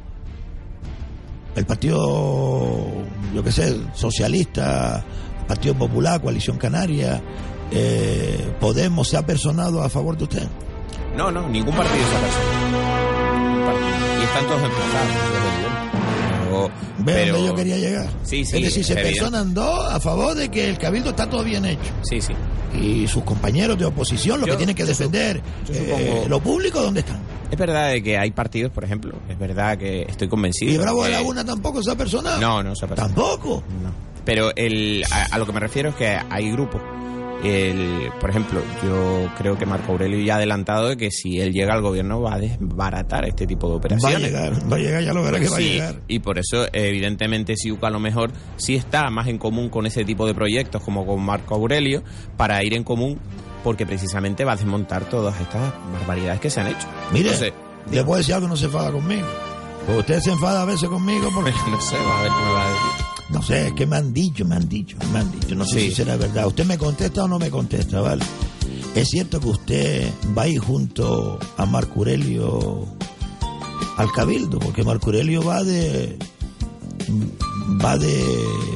el 1.55 1.65
partido, 1.65 2.87
yo 3.33 3.43
qué 3.43 3.51
sé, 3.51 3.75
socialista, 3.93 5.03
Partido 5.49 5.73
Popular, 5.73 6.21
Coalición 6.21 6.57
Canaria, 6.57 7.19
eh, 7.71 8.53
Podemos, 8.59 9.07
¿se 9.09 9.17
ha 9.17 9.26
personado 9.26 9.81
a 9.84 9.89
favor 9.89 10.15
de 10.15 10.23
usted? 10.26 10.47
No, 11.17 11.31
no, 11.31 11.49
ningún 11.49 11.76
partido 11.76 11.97
se 12.07 12.15
ha 12.15 12.19
personado. 12.21 13.69
Y 14.19 14.23
están 14.23 14.43
todos 14.45 14.61
emplazados. 14.63 15.07
desde 15.34 16.69
¿Ve 16.99 17.13
pero- 17.13 17.34
dónde 17.34 17.47
yo 17.49 17.55
quería 17.55 17.77
llegar? 17.77 18.09
Sí, 18.23 18.43
sí, 18.45 18.57
es 18.57 18.63
decir, 18.63 18.84
se 18.85 18.93
evidente. 18.93 19.17
personan 19.19 19.53
dos 19.53 19.91
a 19.91 19.99
favor 19.99 20.35
de 20.35 20.49
que 20.49 20.69
el 20.69 20.77
cabildo 20.77 21.09
está 21.11 21.27
todo 21.30 21.43
bien 21.43 21.65
hecho. 21.65 21.91
Sí, 22.03 22.21
sí. 22.21 22.34
Y 22.80 23.07
sus 23.07 23.23
compañeros 23.23 23.77
de 23.80 23.85
oposición, 23.85 24.39
los 24.39 24.47
Yo- 24.47 24.53
que 24.53 24.57
tienen 24.57 24.76
que 24.76 24.85
defender 24.85 25.41
yo 25.67 25.73
eh, 25.73 26.26
lo 26.27 26.39
público, 26.41 26.81
¿dónde 26.81 26.99
están? 26.99 27.19
Es 27.49 27.57
verdad 27.57 27.89
de 27.89 28.03
que 28.03 28.17
hay 28.17 28.30
partidos, 28.31 28.71
por 28.71 28.84
ejemplo, 28.84 29.13
es 29.30 29.39
verdad 29.39 29.77
que 29.77 30.03
estoy 30.03 30.27
convencido. 30.27 30.71
Y 30.73 30.77
Bravo 30.77 31.03
de 31.03 31.09
que- 31.09 31.15
Laguna 31.15 31.43
tampoco 31.43 31.81
se 31.81 31.89
ha 31.91 31.95
personado. 31.95 32.39
No, 32.39 32.61
no 32.61 32.76
se 32.76 32.85
ha 32.85 32.88
personado. 32.88 33.15
Tampoco. 33.15 33.63
No. 33.81 34.09
Pero 34.30 34.51
el, 34.56 35.03
a, 35.11 35.34
a 35.35 35.38
lo 35.39 35.45
que 35.47 35.53
me 35.53 35.60
refiero 35.60 35.89
es 35.89 35.95
que 35.95 36.19
hay 36.30 36.51
grupos. 36.51 36.80
El, 37.43 38.11
por 38.19 38.30
ejemplo, 38.30 38.61
yo 38.84 39.27
creo 39.38 39.57
que 39.57 39.65
Marco 39.65 39.93
Aurelio 39.93 40.19
ya 40.23 40.34
ha 40.34 40.38
adelantado 40.38 40.89
de 40.89 40.97
que 40.97 41.10
si 41.10 41.39
él 41.39 41.51
llega 41.53 41.73
al 41.73 41.81
gobierno 41.81 42.22
va 42.22 42.34
a 42.34 42.38
desbaratar 42.38 43.26
este 43.26 43.47
tipo 43.47 43.68
de 43.68 43.72
Va 43.72 43.76
a 43.76 43.77
operaciones. 43.80 44.22
llegar, 44.22 44.72
va 44.72 44.76
a 44.76 44.80
llegar, 44.80 45.03
ya 45.03 45.14
lo 45.14 45.23
verá 45.23 45.39
que 45.39 45.47
va 45.49 45.56
a 45.57 45.60
llegar. 45.61 45.95
Y 46.07 46.19
por 46.19 46.38
eso, 46.38 46.68
evidentemente, 46.73 47.56
Siuca 47.56 47.88
a 47.88 47.91
lo 47.91 47.99
mejor 47.99 48.31
sí 48.57 48.76
está 48.76 49.10
más 49.10 49.27
en 49.27 49.38
común 49.38 49.69
con 49.69 49.85
ese 49.88 50.03
tipo 50.03 50.27
de 50.27 50.35
proyectos 50.35 50.84
como 50.84 51.06
con 51.07 51.23
Marco 51.23 51.56
Aurelio 51.56 52.03
para 52.38 52.61
ir 52.64 52.73
en 52.76 52.84
común 52.84 53.18
porque 53.64 53.85
precisamente 53.85 54.43
va 54.45 54.51
a 54.51 54.56
desmontar 54.57 55.06
todas 55.06 55.39
estas 55.41 55.73
barbaridades 55.93 56.39
que 56.41 56.49
se 56.49 56.60
han 56.60 56.68
hecho. 56.68 56.88
Mire, 57.14 57.30
Entonces, 57.30 57.53
le 57.89 58.03
puedo 58.03 58.18
decir 58.18 58.35
algo, 58.35 58.47
no 58.49 58.57
se 58.57 58.65
enfada 58.65 58.91
conmigo. 58.91 59.26
Porque 59.85 59.99
usted 60.01 60.19
se 60.19 60.31
enfada 60.31 60.61
a 60.64 60.65
veces 60.65 60.88
conmigo 60.89 61.30
porque... 61.34 61.51
no 61.72 61.80
sé, 61.81 61.95
va 61.97 62.19
a 62.19 62.23
ver 62.23 62.31
qué 62.38 62.45
me 62.45 62.51
va 62.51 62.65
a 62.65 62.69
decir. 62.69 63.06
No 63.31 63.41
sé, 63.43 63.68
es 63.68 63.73
que 63.73 63.85
me 63.85 63.95
han 63.97 64.11
dicho, 64.14 64.43
me 64.45 64.56
han 64.56 64.68
dicho, 64.68 64.97
me 65.14 65.19
han 65.19 65.31
dicho. 65.31 65.53
No 65.56 65.64
sé 65.65 65.80
Sí. 65.81 65.89
si 65.89 65.95
será 65.97 66.18
verdad. 66.18 66.47
Usted 66.47 66.65
me 66.65 66.77
contesta 66.77 67.23
o 67.23 67.27
no 67.27 67.38
me 67.38 67.49
contesta, 67.51 68.01
¿vale? 68.01 68.23
Es 68.95 69.07
cierto 69.10 69.39
que 69.39 69.47
usted 69.49 70.10
va 70.38 70.43
a 70.43 70.47
ir 70.47 70.60
junto 70.60 71.38
a 71.57 71.65
Marco 71.68 71.99
Aurelio 71.99 72.85
al 73.97 74.11
Cabildo, 74.11 74.57
porque 74.60 74.84
Marco 74.84 75.07
Aurelio 75.07 75.43
va 75.43 75.64
de... 75.64 76.18
Va 77.84 77.97
de... 77.97 78.23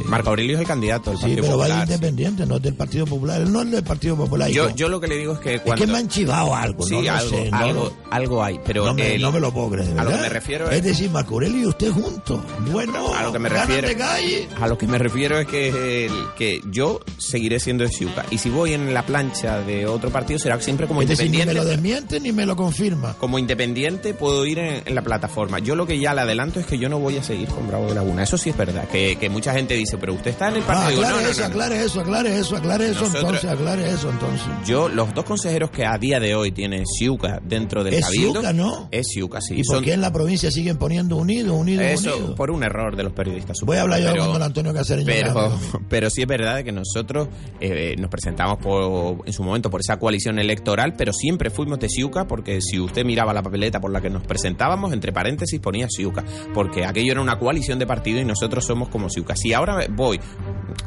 Marco 0.06 0.30
Aurelio 0.30 0.56
es 0.56 0.62
el 0.62 0.68
candidato 0.68 1.10
del 1.10 1.18
Sí, 1.20 1.24
Partido 1.26 1.42
pero 1.44 1.58
va 1.58 1.68
de 1.68 1.84
independiente, 1.84 2.46
no 2.46 2.58
es 2.58 2.62
del 2.62 2.76
Partido 2.76 3.06
Popular. 3.06 3.42
Él 3.42 3.52
no 3.52 3.62
es 3.64 3.72
del 3.72 3.84
Partido 3.84 4.16
Popular. 4.16 4.50
Yo, 4.50 4.70
yo 4.76 4.88
lo 4.88 5.00
que 5.02 5.08
le 5.08 5.18
digo 5.18 5.34
es 5.34 5.40
que 5.40 5.56
es 5.56 5.62
cuando... 5.62 5.84
que 5.86 5.92
me 5.92 5.98
han 5.98 6.08
chivado 6.08 6.56
algo, 6.56 6.86
Sí, 6.86 6.94
no 6.96 7.02
lo 7.02 7.12
algo, 7.12 7.38
no 7.52 7.58
algo, 7.58 7.84
lo- 7.84 7.94
algo 8.12 8.44
hay, 8.44 8.60
pero 8.64 8.86
no, 8.86 8.94
me, 8.94 9.16
el- 9.16 9.22
no 9.22 9.32
me 9.32 9.40
lo 9.40 9.52
puedo 9.52 9.72
creer, 9.72 9.98
a 10.00 10.04
lo 10.04 10.12
que 10.12 10.18
me 10.18 10.30
refiero 10.30 10.70
es 10.70 10.78
es- 10.78 10.84
decir, 10.84 11.10
Marco 11.10 11.34
Aurelio 11.34 11.62
y 11.62 11.66
usted 11.66 11.92
juntos. 11.92 12.40
Bueno, 12.72 13.14
a 13.14 13.24
lo 13.24 13.32
que 13.34 13.40
me 13.40 13.50
refiero 13.50 13.88
de 13.88 13.96
calle. 13.98 14.48
a 14.60 14.68
lo 14.68 14.78
que 14.78 14.88
me 14.88 14.98
refiero 15.00 15.40
es 15.40 15.48
que, 15.48 16.10
que 16.38 16.62
yo 16.70 17.00
seguiré 17.18 17.60
siendo 17.60 17.84
de 17.84 17.90
Ciuca 17.90 18.26
y 18.30 18.38
si 18.38 18.50
voy 18.50 18.74
en 18.74 18.94
la 18.94 19.06
plancha 19.06 19.62
de 19.62 19.88
otro 19.88 20.12
partido 20.12 20.38
será 20.40 20.60
siempre 20.62 20.88
como 20.88 21.02
Es 21.02 21.08
decir, 21.10 21.26
ni 21.26 21.38
me 21.38 21.44
independiente 21.44 21.64
lo 21.66 21.70
desmiente 21.70 22.20
ni 22.20 22.32
me 22.32 22.46
lo 22.46 22.56
confirma. 22.56 23.16
como 23.16 23.40
independiente 23.40 24.14
puedo 24.14 24.46
ir 24.46 24.60
en, 24.60 24.84
en 24.86 24.96
la 24.96 25.02
plataforma. 25.02 25.60
Yo 25.60 25.76
lo 25.76 25.88
que 25.88 26.00
ya 26.00 26.14
le 26.14 26.22
adelanto 26.22 26.60
es 26.60 26.66
que 26.68 26.78
yo 26.78 26.88
no 26.90 27.00
voy 27.00 27.18
a 27.18 27.24
seguir 27.24 27.48
con 27.48 27.68
Bravo 27.68 27.88
de 27.88 27.96
Laguna. 27.96 28.24
Eso 28.24 28.38
sí 28.38 28.52
es 28.52 28.58
verdad. 28.58 28.88
Que, 28.94 29.16
que 29.16 29.28
mucha 29.28 29.54
gente 29.54 29.74
dice, 29.74 29.98
pero 29.98 30.14
usted 30.14 30.30
está 30.32 30.50
en 30.50 30.58
el 30.58 30.62
Ah, 30.64 30.68
partido. 30.68 31.02
Aclare 31.02 31.24
no, 31.24 31.30
eso, 31.32 31.42
no, 31.42 31.48
aclare 31.48 31.84
eso, 31.84 32.00
aclare 32.02 32.38
eso, 32.38 32.56
aclare 32.58 32.86
eso, 32.86 33.00
Nosotros- 33.02 33.24
entonces, 33.24 33.50
aclare 33.50 33.90
eso, 33.90 34.10
entonces. 34.12 34.48
Yo, 34.68 34.88
los 34.88 35.14
dos 35.16 35.26
consejeros 35.26 35.72
que 35.72 35.84
a 35.84 35.98
día 35.98 36.20
de 36.20 36.36
hoy 36.36 36.52
tiene 36.52 36.84
Ciuca 36.86 37.42
dentro 37.44 37.84
del 37.84 37.96
Es 37.96 38.06
cabildo. 38.06 38.34
Ciuca, 38.34 38.54
¿no? 38.54 38.88
Es 38.92 39.08
Ciuca, 39.08 39.42
sí. 39.42 39.56
¿Y 39.60 39.64
por 39.64 39.78
Son- 39.78 39.84
qué 39.84 39.94
en 39.94 40.02
la 40.02 40.14
provincia 40.14 40.52
siguen 40.52 40.78
poniendo 40.78 41.18
unido, 41.18 41.56
unido, 41.56 41.82
Eso, 41.82 42.16
unido? 42.18 42.36
por 42.36 42.52
un 42.52 42.64
error 42.64 42.96
de 42.96 43.02
los 43.04 43.14
periodistas. 43.14 43.58
Voy 43.66 43.78
a 43.78 43.82
hablar 43.82 44.00
yo 44.00 44.10
supongo, 44.10 44.26
con 44.26 44.34
don 44.34 44.44
Antonio 44.44 44.74
Cacereño. 44.76 45.08
Pero, 45.08 45.60
pero 45.90 46.10
sí 46.12 46.22
es 46.22 46.28
verdad 46.28 46.64
que 46.64 46.72
nosotros 46.72 47.30
eh, 47.60 47.96
nos 47.98 48.12
presentamos 48.12 48.60
por, 48.60 49.28
en 49.28 49.34
su 49.34 49.42
momento 49.44 49.72
por 49.72 49.82
esa 49.82 49.98
coalición 49.98 50.38
electoral, 50.38 50.94
pero 50.96 51.14
siempre 51.14 51.50
fuimos 51.50 51.80
de 51.80 51.90
Ciuca, 51.90 52.28
porque 52.28 52.62
si 52.62 52.80
usted 52.80 53.04
miraba 53.04 53.34
la 53.34 53.42
papeleta 53.42 53.82
por 53.82 53.92
la 53.92 54.02
que 54.02 54.12
nos 54.12 54.22
presentábamos, 54.22 54.94
entre 54.94 55.12
paréntesis 55.12 55.60
ponía 55.60 55.88
Ciuca, 55.90 56.24
porque 56.54 56.86
aquello 56.86 57.14
era 57.14 57.22
una 57.22 57.40
coalición 57.40 57.80
de 57.80 57.88
partidos 57.88 58.22
y 58.22 58.26
nosotros 58.26 58.64
somos 58.64 58.83
como 58.90 59.10
Ciuca. 59.10 59.36
Si 59.36 59.54
ahora 59.54 59.86
voy, 59.90 60.20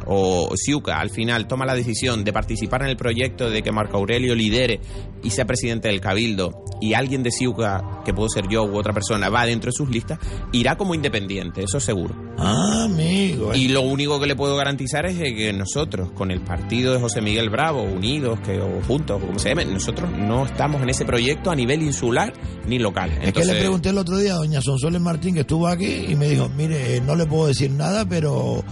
o 0.06 0.52
Ciuca 0.56 0.98
al 1.00 1.10
final 1.10 1.46
toma 1.46 1.66
la 1.66 1.74
decisión 1.74 2.24
de 2.24 2.32
participar 2.32 2.82
en 2.82 2.88
el 2.88 2.96
proyecto 2.96 3.50
de 3.50 3.62
que 3.62 3.72
Marco 3.72 3.96
Aurelio 3.96 4.34
lidere 4.34 4.80
y 5.22 5.30
sea 5.30 5.44
presidente 5.44 5.88
del 5.88 6.00
Cabildo, 6.00 6.64
y 6.80 6.94
alguien 6.94 7.22
de 7.22 7.30
Ciuca, 7.30 7.82
que 8.04 8.12
puedo 8.12 8.28
ser 8.28 8.48
yo 8.48 8.64
u 8.64 8.76
otra 8.76 8.92
persona, 8.92 9.28
va 9.28 9.46
dentro 9.46 9.68
de 9.70 9.72
sus 9.72 9.88
listas, 9.88 10.18
irá 10.52 10.76
como 10.76 10.94
independiente, 10.94 11.62
eso 11.62 11.80
seguro. 11.80 12.14
Ah, 12.38 12.84
amigo. 12.84 13.52
eh. 13.52 13.58
Y 13.58 13.68
lo 13.68 13.80
único 13.80 14.20
que 14.20 14.26
le 14.26 14.36
puedo 14.36 14.56
garantizar 14.56 15.06
es 15.06 15.16
que 15.16 15.52
nosotros, 15.52 16.10
con 16.12 16.30
el 16.30 16.42
partido 16.42 16.92
de 16.92 17.00
José 17.00 17.22
Miguel 17.22 17.48
Bravo, 17.50 17.82
unidos 17.82 18.38
que, 18.40 18.60
o 18.60 18.82
juntos, 18.86 19.20
como 19.20 19.38
se 19.38 19.48
llame, 19.48 19.64
nosotros 19.64 20.10
no 20.10 20.44
estamos 20.44 20.82
en 20.82 20.90
ese 20.90 21.04
proyecto 21.04 21.50
a 21.50 21.56
nivel 21.56 21.82
insular 21.82 22.32
ni 22.66 22.78
local. 22.78 23.10
Es 23.10 23.18
que 23.18 23.26
Entonces, 23.28 23.54
le 23.54 23.60
pregunté 23.60 23.88
el 23.88 23.98
otro 23.98 24.18
día 24.18 24.34
a 24.34 24.36
doña 24.36 24.60
Sonsoles 24.60 25.00
Martín, 25.00 25.34
que 25.34 25.40
estuvo 25.40 25.66
aquí, 25.66 26.06
y 26.08 26.14
me 26.14 26.28
dijo, 26.28 26.50
mire, 26.56 26.96
eh, 26.96 27.00
no 27.00 27.16
le 27.16 27.26
puedo 27.26 27.46
decir 27.46 27.70
nada, 27.70 27.85
pero 28.08 28.62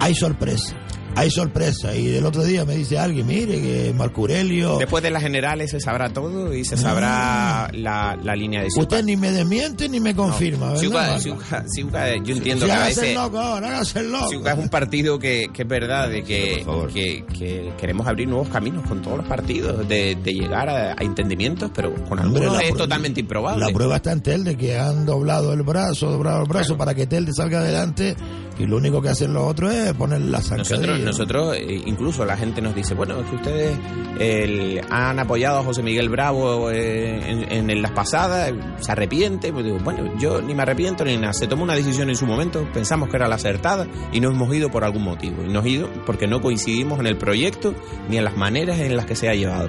hay 0.00 0.14
sorpresa. 0.14 0.74
hay 1.14 1.30
sorpresa. 1.30 1.96
Y 1.96 2.14
el 2.14 2.26
otro 2.26 2.44
día 2.44 2.66
me 2.66 2.76
dice 2.76 2.98
alguien, 2.98 3.26
mire, 3.26 3.58
que 3.62 3.94
Marco 3.96 4.20
Aurelio... 4.20 4.76
Después 4.76 5.02
de 5.02 5.10
las 5.10 5.22
generales 5.22 5.70
se 5.70 5.80
sabrá 5.80 6.10
todo 6.10 6.52
y 6.52 6.62
se 6.66 6.76
sabrá 6.76 7.70
la, 7.72 8.18
la 8.22 8.36
línea 8.36 8.60
de 8.62 8.70
Siuca. 8.70 8.82
Usted 8.82 9.04
ni 9.04 9.16
me 9.16 9.32
desmiente 9.32 9.88
ni 9.88 9.98
me 9.98 10.14
confirma, 10.14 10.66
Marco? 10.66 10.80
Siuca- 10.80 11.64
Siuca, 11.68 12.14
yo 12.22 12.34
entiendo 12.36 12.66
que 12.66 12.72
a 12.72 12.84
veces... 12.84 13.14
loco 13.14 13.38
ahora, 13.38 13.80
loco. 13.94 14.46
Es 14.46 14.58
un 14.58 14.68
partido 14.68 15.18
que, 15.18 15.46
que 15.54 15.62
es 15.62 15.68
verdad, 15.68 16.10
de 16.10 16.22
que, 16.22 16.66
que, 16.92 17.24
que 17.38 17.72
queremos 17.80 18.06
abrir 18.06 18.28
nuevos 18.28 18.48
caminos 18.48 18.86
con 18.86 19.00
todos 19.00 19.16
los 19.16 19.26
partidos, 19.26 19.88
de, 19.88 20.16
de 20.16 20.34
llegar 20.34 20.68
a, 20.68 20.92
a 20.92 20.96
entendimientos, 21.02 21.70
pero 21.74 21.94
con 22.04 22.18
algunos 22.18 22.52
es 22.60 22.68
prueba- 22.72 22.76
totalmente 22.76 23.20
improbable. 23.20 23.64
La 23.64 23.72
prueba 23.72 23.96
está 23.96 24.12
en 24.12 24.20
Telde, 24.20 24.54
que 24.58 24.78
han 24.78 25.06
doblado 25.06 25.54
el 25.54 25.62
brazo, 25.62 26.10
doblado 26.10 26.42
el 26.42 26.48
brazo 26.48 26.76
para 26.76 26.94
que 26.94 27.06
Telde 27.06 27.32
salga 27.32 27.60
adelante 27.60 28.14
y 28.58 28.66
lo 28.66 28.76
único 28.76 29.02
que 29.02 29.08
hacen 29.10 29.32
los 29.34 29.44
otros 29.44 29.72
es 29.74 29.92
poner 29.94 30.20
la 30.22 30.40
zancadilla. 30.40 30.98
nosotros 30.98 31.56
eh, 31.56 31.82
incluso 31.86 32.24
la 32.24 32.36
gente 32.36 32.60
nos 32.62 32.74
dice, 32.74 32.94
bueno, 32.94 33.20
es 33.20 33.26
que 33.28 33.36
ustedes 33.36 33.78
el- 34.18 34.80
han 34.90 35.18
apoyado 35.18 35.58
a 35.58 35.62
José 35.62 35.82
Miguel 35.82 36.08
Bravo 36.08 36.70
eh, 36.70 37.20
en, 37.50 37.70
en 37.70 37.82
las 37.82 37.90
pasadas, 37.92 38.52
se 38.80 38.92
arrepiente. 38.92 39.52
Pues 39.52 39.64
digo, 39.64 39.78
bueno, 39.84 40.16
yo 40.18 40.40
ni 40.40 40.54
me 40.54 40.62
arrepiento 40.62 41.04
ni 41.04 41.16
nada. 41.16 41.32
Se 41.32 41.46
tomó 41.46 41.64
una 41.64 41.74
decisión 41.74 42.08
en 42.08 42.16
su 42.16 42.26
momento, 42.26 42.66
pensamos 42.72 43.08
que 43.08 43.16
era 43.16 43.28
la 43.28 43.34
acertada 43.36 43.86
y 44.12 44.20
nos 44.20 44.32
hemos 44.32 44.54
ido 44.54 44.70
por 44.70 44.84
algún 44.84 45.02
motivo. 45.04 45.42
Y 45.42 45.46
nos 45.52 45.64
hemos 45.64 45.66
ido 45.66 45.88
porque 46.06 46.26
no 46.26 46.40
coincidimos 46.40 46.98
en 47.00 47.06
el 47.06 47.16
proyecto 47.16 47.74
ni 48.08 48.16
en 48.18 48.24
las 48.24 48.36
maneras 48.36 48.78
en 48.80 48.96
las 48.96 49.06
que 49.06 49.16
se 49.16 49.28
ha 49.28 49.34
llevado. 49.34 49.68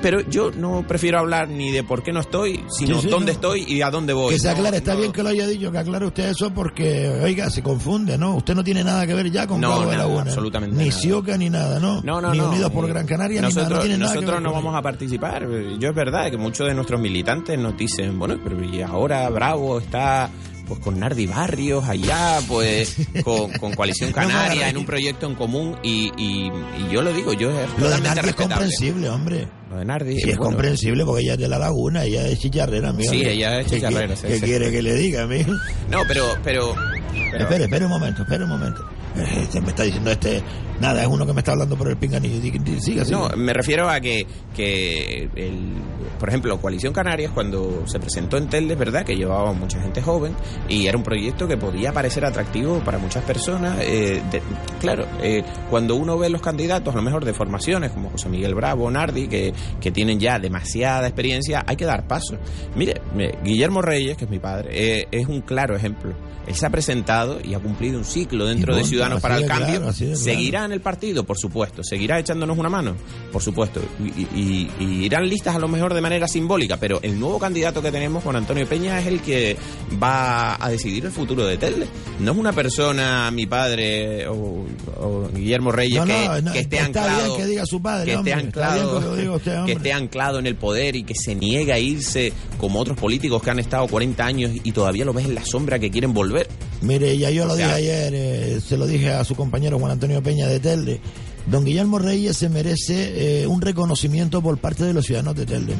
Pero 0.00 0.20
yo 0.20 0.52
no 0.52 0.84
prefiero 0.86 1.18
hablar 1.18 1.48
ni 1.48 1.72
de 1.72 1.82
por 1.82 2.04
qué 2.04 2.12
no 2.12 2.20
estoy, 2.20 2.64
sino 2.70 2.96
Sí, 2.96 3.02
sí, 3.02 3.08
dónde 3.08 3.32
no. 3.32 3.34
estoy 3.34 3.64
y 3.66 3.82
a 3.82 3.90
dónde 3.90 4.12
voy. 4.12 4.32
Que 4.32 4.38
se 4.38 4.46
No, 4.46 4.52
aclare, 4.54 4.76
está 4.76 4.94
bien 4.94 5.10
que 5.10 5.24
lo 5.24 5.30
haya 5.30 5.44
dicho, 5.44 5.72
que 5.72 5.78
aclare 5.78 6.06
usted 6.06 6.28
eso 6.28 6.54
porque, 6.54 7.08
oiga, 7.20 7.50
se 7.50 7.64
confunde, 7.64 8.16
¿no? 8.16 8.27
Usted 8.34 8.54
no 8.54 8.64
tiene 8.64 8.82
nada 8.84 9.06
que 9.06 9.14
ver 9.14 9.30
ya 9.30 9.46
con 9.46 9.60
No, 9.60 9.86
de 9.86 9.96
Laguna. 9.96 10.22
absolutamente 10.22 10.76
Ni 10.76 10.88
nada. 10.88 11.00
Sioca 11.00 11.36
ni 11.36 11.50
nada, 11.50 11.78
¿no? 11.80 12.00
No, 12.02 12.20
no, 12.20 12.32
ni 12.32 12.38
no. 12.38 12.48
Unidos 12.50 12.70
por 12.72 12.86
Gran 12.88 13.06
Canaria 13.06 13.40
nosotros, 13.42 13.68
ni 13.68 13.70
nada. 13.70 13.76
No 13.78 13.82
tiene 13.82 13.98
nada 13.98 14.14
nosotros 14.14 14.42
no 14.42 14.52
vamos 14.52 14.74
a 14.74 14.82
participar. 14.82 15.46
Yo 15.78 15.88
es 15.90 15.94
verdad 15.94 16.30
que 16.30 16.36
muchos 16.36 16.66
de 16.66 16.74
nuestros 16.74 17.00
militantes 17.00 17.58
nos 17.58 17.76
dicen, 17.76 18.18
bueno, 18.18 18.38
pero 18.42 18.62
y 18.64 18.82
ahora 18.82 19.28
Bravo 19.30 19.78
está 19.78 20.30
pues 20.66 20.80
con 20.80 21.00
Nardi 21.00 21.26
Barrios 21.26 21.82
allá, 21.88 22.40
pues 22.46 22.94
con, 23.24 23.50
con 23.52 23.72
Coalición 23.72 24.12
Canaria 24.12 24.68
en 24.68 24.76
un 24.76 24.84
proyecto 24.84 25.26
en 25.26 25.34
común 25.34 25.76
y, 25.82 26.12
y- 26.18 26.52
y 26.52 26.92
yo 26.92 27.00
lo 27.00 27.10
digo, 27.14 27.32
yo 27.32 27.50
es 27.50 27.66
Lo 27.78 27.88
de 27.88 27.98
Nardi 28.02 28.28
es 28.28 28.34
comprensible, 28.34 29.08
hombre. 29.08 29.48
Lo 29.70 29.78
de 29.78 29.84
Nardi, 29.86 30.16
Sí, 30.20 30.28
es 30.30 30.36
bueno, 30.36 30.42
comprensible 30.52 31.06
porque 31.06 31.22
ella 31.22 31.32
es 31.34 31.38
de 31.38 31.48
la 31.48 31.58
laguna, 31.58 32.04
ella 32.04 32.26
es 32.26 32.38
chicharrera, 32.38 32.90
amigo. 32.90 33.10
Sí, 33.10 33.22
ella 33.24 33.60
es 33.60 33.66
¿Qué 33.66 33.76
chicharrera, 33.76 34.14
quiere- 34.14 34.16
sí, 34.16 34.26
¿Qué 34.26 34.34
sí. 34.40 34.44
quiere 34.44 34.70
que 34.70 34.82
le 34.82 34.94
diga, 34.94 35.22
amigo? 35.22 35.52
No, 35.90 36.00
pero, 36.06 36.24
pero, 36.44 36.74
pero- 37.12 37.44
Espere, 37.44 37.64
espere 37.64 37.84
un 37.84 37.90
momento, 37.90 38.22
espere 38.22 38.44
un 38.44 38.50
momento. 38.50 38.82
Eh, 39.16 39.40
Este 39.42 39.60
me 39.60 39.68
está 39.68 39.82
diciendo 39.84 40.10
este... 40.10 40.42
Nada, 40.80 41.02
es 41.02 41.08
uno 41.08 41.26
que 41.26 41.32
me 41.32 41.40
está 41.40 41.50
hablando 41.52 41.76
por 41.76 41.88
el 41.88 41.96
pinganillo. 41.96 42.40
Siga, 42.80 43.04
siga. 43.04 43.18
No, 43.18 43.28
me 43.36 43.52
refiero 43.52 43.90
a 43.90 43.98
que, 44.00 44.24
que 44.54 45.28
el, 45.34 45.72
por 46.20 46.28
ejemplo, 46.28 46.60
Coalición 46.60 46.92
Canarias, 46.92 47.32
cuando 47.34 47.82
se 47.88 47.98
presentó 47.98 48.36
en 48.36 48.46
Telde, 48.48 48.74
es 48.74 48.78
verdad 48.78 49.04
que 49.04 49.16
llevaba 49.16 49.52
mucha 49.52 49.80
gente 49.80 50.00
joven 50.00 50.36
y 50.68 50.86
era 50.86 50.96
un 50.96 51.02
proyecto 51.02 51.48
que 51.48 51.56
podía 51.56 51.92
parecer 51.92 52.24
atractivo 52.24 52.78
para 52.84 52.98
muchas 52.98 53.24
personas. 53.24 53.76
eh, 53.80 54.22
de- 54.30 54.40
claro, 54.80 55.04
eh, 55.20 55.42
cuando 55.68 55.96
uno 55.96 56.16
ve 56.16 56.28
los 56.30 56.42
candidatos, 56.42 56.94
a 56.94 56.98
lo 56.98 57.02
mejor 57.02 57.24
de 57.24 57.34
formaciones 57.34 57.90
como 57.90 58.10
José 58.10 58.28
Miguel 58.28 58.54
Bravo, 58.54 58.88
Nardi, 58.88 59.26
que, 59.26 59.52
que 59.80 59.90
tienen 59.90 60.20
ya 60.20 60.38
demasiada 60.38 61.08
experiencia, 61.08 61.64
hay 61.66 61.74
que 61.74 61.86
dar 61.86 62.06
paso. 62.06 62.36
Mire, 62.76 63.00
mire, 63.16 63.36
Guillermo 63.42 63.82
Reyes, 63.82 64.16
que 64.16 64.26
es 64.26 64.30
mi 64.30 64.38
padre, 64.38 64.68
eh, 65.00 65.08
es 65.10 65.26
un 65.26 65.40
claro 65.40 65.74
ejemplo. 65.74 66.12
Él 66.48 66.54
se 66.54 66.66
ha 66.66 66.70
presentado 66.70 67.38
y 67.44 67.54
ha 67.54 67.58
cumplido 67.60 67.98
un 67.98 68.04
ciclo 68.04 68.46
dentro 68.46 68.74
de 68.74 68.82
Ciudadanos 68.84 69.20
para 69.20 69.36
el 69.36 69.44
claro, 69.44 69.60
Cambio. 69.66 69.80
claro. 69.92 70.16
Seguirá 70.16 70.64
en 70.64 70.72
el 70.72 70.80
partido, 70.80 71.24
por 71.24 71.38
supuesto. 71.38 71.82
Seguirá 71.84 72.18
echándonos 72.18 72.56
una 72.56 72.68
mano, 72.70 72.94
por 73.30 73.42
supuesto. 73.42 73.80
Y, 74.02 74.22
y- 74.40 74.70
y 74.80 75.04
irán 75.04 75.28
listas 75.28 75.54
a 75.54 75.58
lo 75.58 75.68
mejor 75.68 75.92
de 75.94 76.00
manera 76.00 76.26
simbólica, 76.26 76.78
pero 76.78 77.00
el 77.02 77.18
nuevo 77.20 77.38
candidato 77.38 77.82
que 77.82 77.92
tenemos, 77.92 78.24
Juan 78.24 78.36
Antonio 78.36 78.66
Peña, 78.66 78.98
es 78.98 79.06
el 79.06 79.20
que 79.20 79.56
va 80.02 80.56
a 80.62 80.70
decidir 80.70 81.04
el 81.04 81.12
futuro 81.12 81.44
de 81.46 81.56
Telde. 81.58 81.86
No 82.20 82.32
es 82.32 82.38
una 82.38 82.52
persona, 82.52 83.30
mi 83.30 83.46
padre 83.46 84.26
o, 84.28 84.64
o 85.00 85.28
Guillermo 85.34 85.70
Reyes, 85.70 86.00
No, 86.00 86.06
que, 86.06 86.24
no, 86.26 86.40
no, 86.42 86.52
que 86.52 86.60
esté 86.60 86.80
anclado. 86.80 87.36
que 87.36 87.46
diga 87.46 87.66
su 87.66 87.80
padre, 87.82 88.04
que 88.06 88.10
esté 88.18 88.32
hombre, 88.32 88.46
anclado, 88.48 89.16
que 89.16 89.28
usted, 89.28 89.68
esté 89.68 89.92
anclado 89.92 90.38
en 90.38 90.46
el 90.46 90.56
poder 90.56 90.96
y 90.96 91.04
que 91.04 91.14
se 91.14 91.34
niega 91.34 91.74
a 91.74 91.78
irse 91.78 92.32
como 92.58 92.80
otros 92.80 92.96
políticos 92.98 93.42
que 93.42 93.50
han 93.50 93.58
estado 93.58 93.86
40 93.86 94.24
años 94.24 94.50
y 94.62 94.72
todavía 94.72 95.04
lo 95.04 95.12
ves 95.12 95.26
en 95.26 95.34
la 95.34 95.44
sombra 95.44 95.78
que 95.78 95.90
quieren 95.90 96.14
volver. 96.14 96.37
Mire, 96.80 97.16
ya 97.18 97.30
yo 97.30 97.44
lo 97.44 97.56
dije 97.56 97.70
ayer, 97.70 98.12
eh, 98.14 98.60
se 98.64 98.76
lo 98.76 98.86
dije 98.86 99.12
a 99.12 99.24
su 99.24 99.34
compañero 99.34 99.78
Juan 99.78 99.92
Antonio 99.92 100.22
Peña 100.22 100.46
de 100.46 100.60
Telde. 100.60 101.00
Don 101.46 101.64
Guillermo 101.64 101.98
Reyes 101.98 102.36
se 102.36 102.48
merece 102.48 103.42
eh, 103.42 103.46
un 103.46 103.60
reconocimiento 103.60 104.42
por 104.42 104.58
parte 104.58 104.84
de 104.84 104.92
los 104.92 105.06
ciudadanos 105.06 105.34
de 105.34 105.46
Telde. 105.46 105.74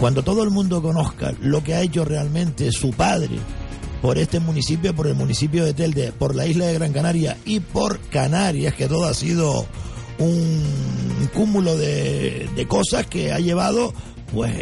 Cuando 0.00 0.22
todo 0.22 0.42
el 0.42 0.50
mundo 0.50 0.82
conozca 0.82 1.32
lo 1.40 1.62
que 1.62 1.74
ha 1.74 1.80
hecho 1.80 2.04
realmente 2.04 2.72
su 2.72 2.90
padre 2.90 3.38
por 4.02 4.18
este 4.18 4.40
municipio, 4.40 4.94
por 4.94 5.06
el 5.06 5.14
municipio 5.14 5.64
de 5.64 5.74
Telde, 5.74 6.12
por 6.12 6.34
la 6.34 6.46
isla 6.46 6.66
de 6.66 6.74
Gran 6.74 6.92
Canaria 6.92 7.36
y 7.44 7.60
por 7.60 8.00
Canarias, 8.10 8.74
que 8.74 8.88
todo 8.88 9.04
ha 9.04 9.14
sido 9.14 9.64
un 10.18 10.62
cúmulo 11.32 11.76
de, 11.76 12.48
de 12.54 12.66
cosas 12.66 13.06
que 13.06 13.32
ha 13.32 13.38
llevado, 13.38 13.94
pues... 14.32 14.52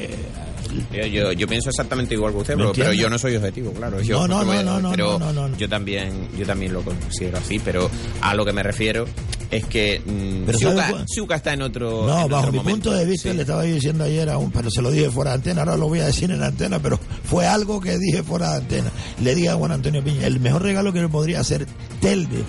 Yo, 0.93 1.07
yo, 1.07 1.32
yo 1.32 1.47
pienso 1.47 1.70
exactamente 1.70 2.15
igual 2.15 2.32
que 2.32 2.39
usted, 2.41 2.57
¿Me 2.57 2.66
pero, 2.74 2.93
yo 2.93 3.09
no 3.11 3.19
soy 3.19 3.36
objetivo, 3.36 3.73
claro. 3.73 4.01
Yo, 4.01 4.27
No, 4.27 4.28
no, 4.41 4.45
porque- 4.47 4.65
no, 4.65 4.81
no, 4.81 4.91
pero 4.91 5.19
no, 5.19 5.32
no, 5.32 5.49
no. 5.49 5.57
Yo 5.57 5.69
también, 5.69 6.28
yo 6.36 6.47
también 6.47 6.73
lo 6.73 6.82
considero 6.82 7.39
así, 7.39 7.59
pero 7.59 7.91
a 8.20 8.35
lo 8.35 8.45
que 8.45 8.53
me 8.53 8.62
refiero 8.62 9.05
es 9.51 9.65
que 9.66 10.01
mm, 10.05 10.47
Pero 10.47 10.59
Siuca, 10.59 10.77
¿sabe 10.77 10.93
cuál? 10.93 11.05
Siuca 11.09 11.35
está 11.36 11.53
en 11.53 11.62
otro. 11.62 12.07
No, 12.07 12.23
en 12.24 12.28
bajo 12.31 12.41
otro 12.49 12.53
mi 12.53 12.59
momento. 12.59 12.91
punto 12.91 12.93
de 12.99 13.07
vista, 13.07 13.32
le 13.32 13.43
estaba 13.43 13.62
diciendo 13.62 14.05
ayer 14.05 14.28
a 14.31 14.39
un, 14.39 14.51
pero 14.51 14.70
se 14.70 14.82
lo 14.82 14.91
dije 14.91 15.11
fuera 15.11 15.31
de 15.32 15.36
antena, 15.36 15.61
ahora 15.62 15.77
lo 15.77 15.89
voy 15.89 16.01
a 16.01 16.07
decir 16.07 16.31
en 16.31 16.43
antena, 16.43 16.78
pero 16.81 16.99
fue 17.24 17.47
algo 17.47 17.81
que 17.81 17.99
dije 17.99 18.23
fuera 18.23 18.51
de 18.53 18.57
antena. 18.59 18.91
Le 19.23 19.35
dije 19.35 19.51
a 19.51 19.55
Juan 19.57 19.73
Antonio 19.73 20.03
Piña, 20.03 20.27
el 20.27 20.41
mejor 20.41 20.62
regalo 20.62 20.93
que 20.93 21.01
le 21.03 21.09
podría 21.09 21.41
hacer 21.41 21.66
Telde 22.01 22.43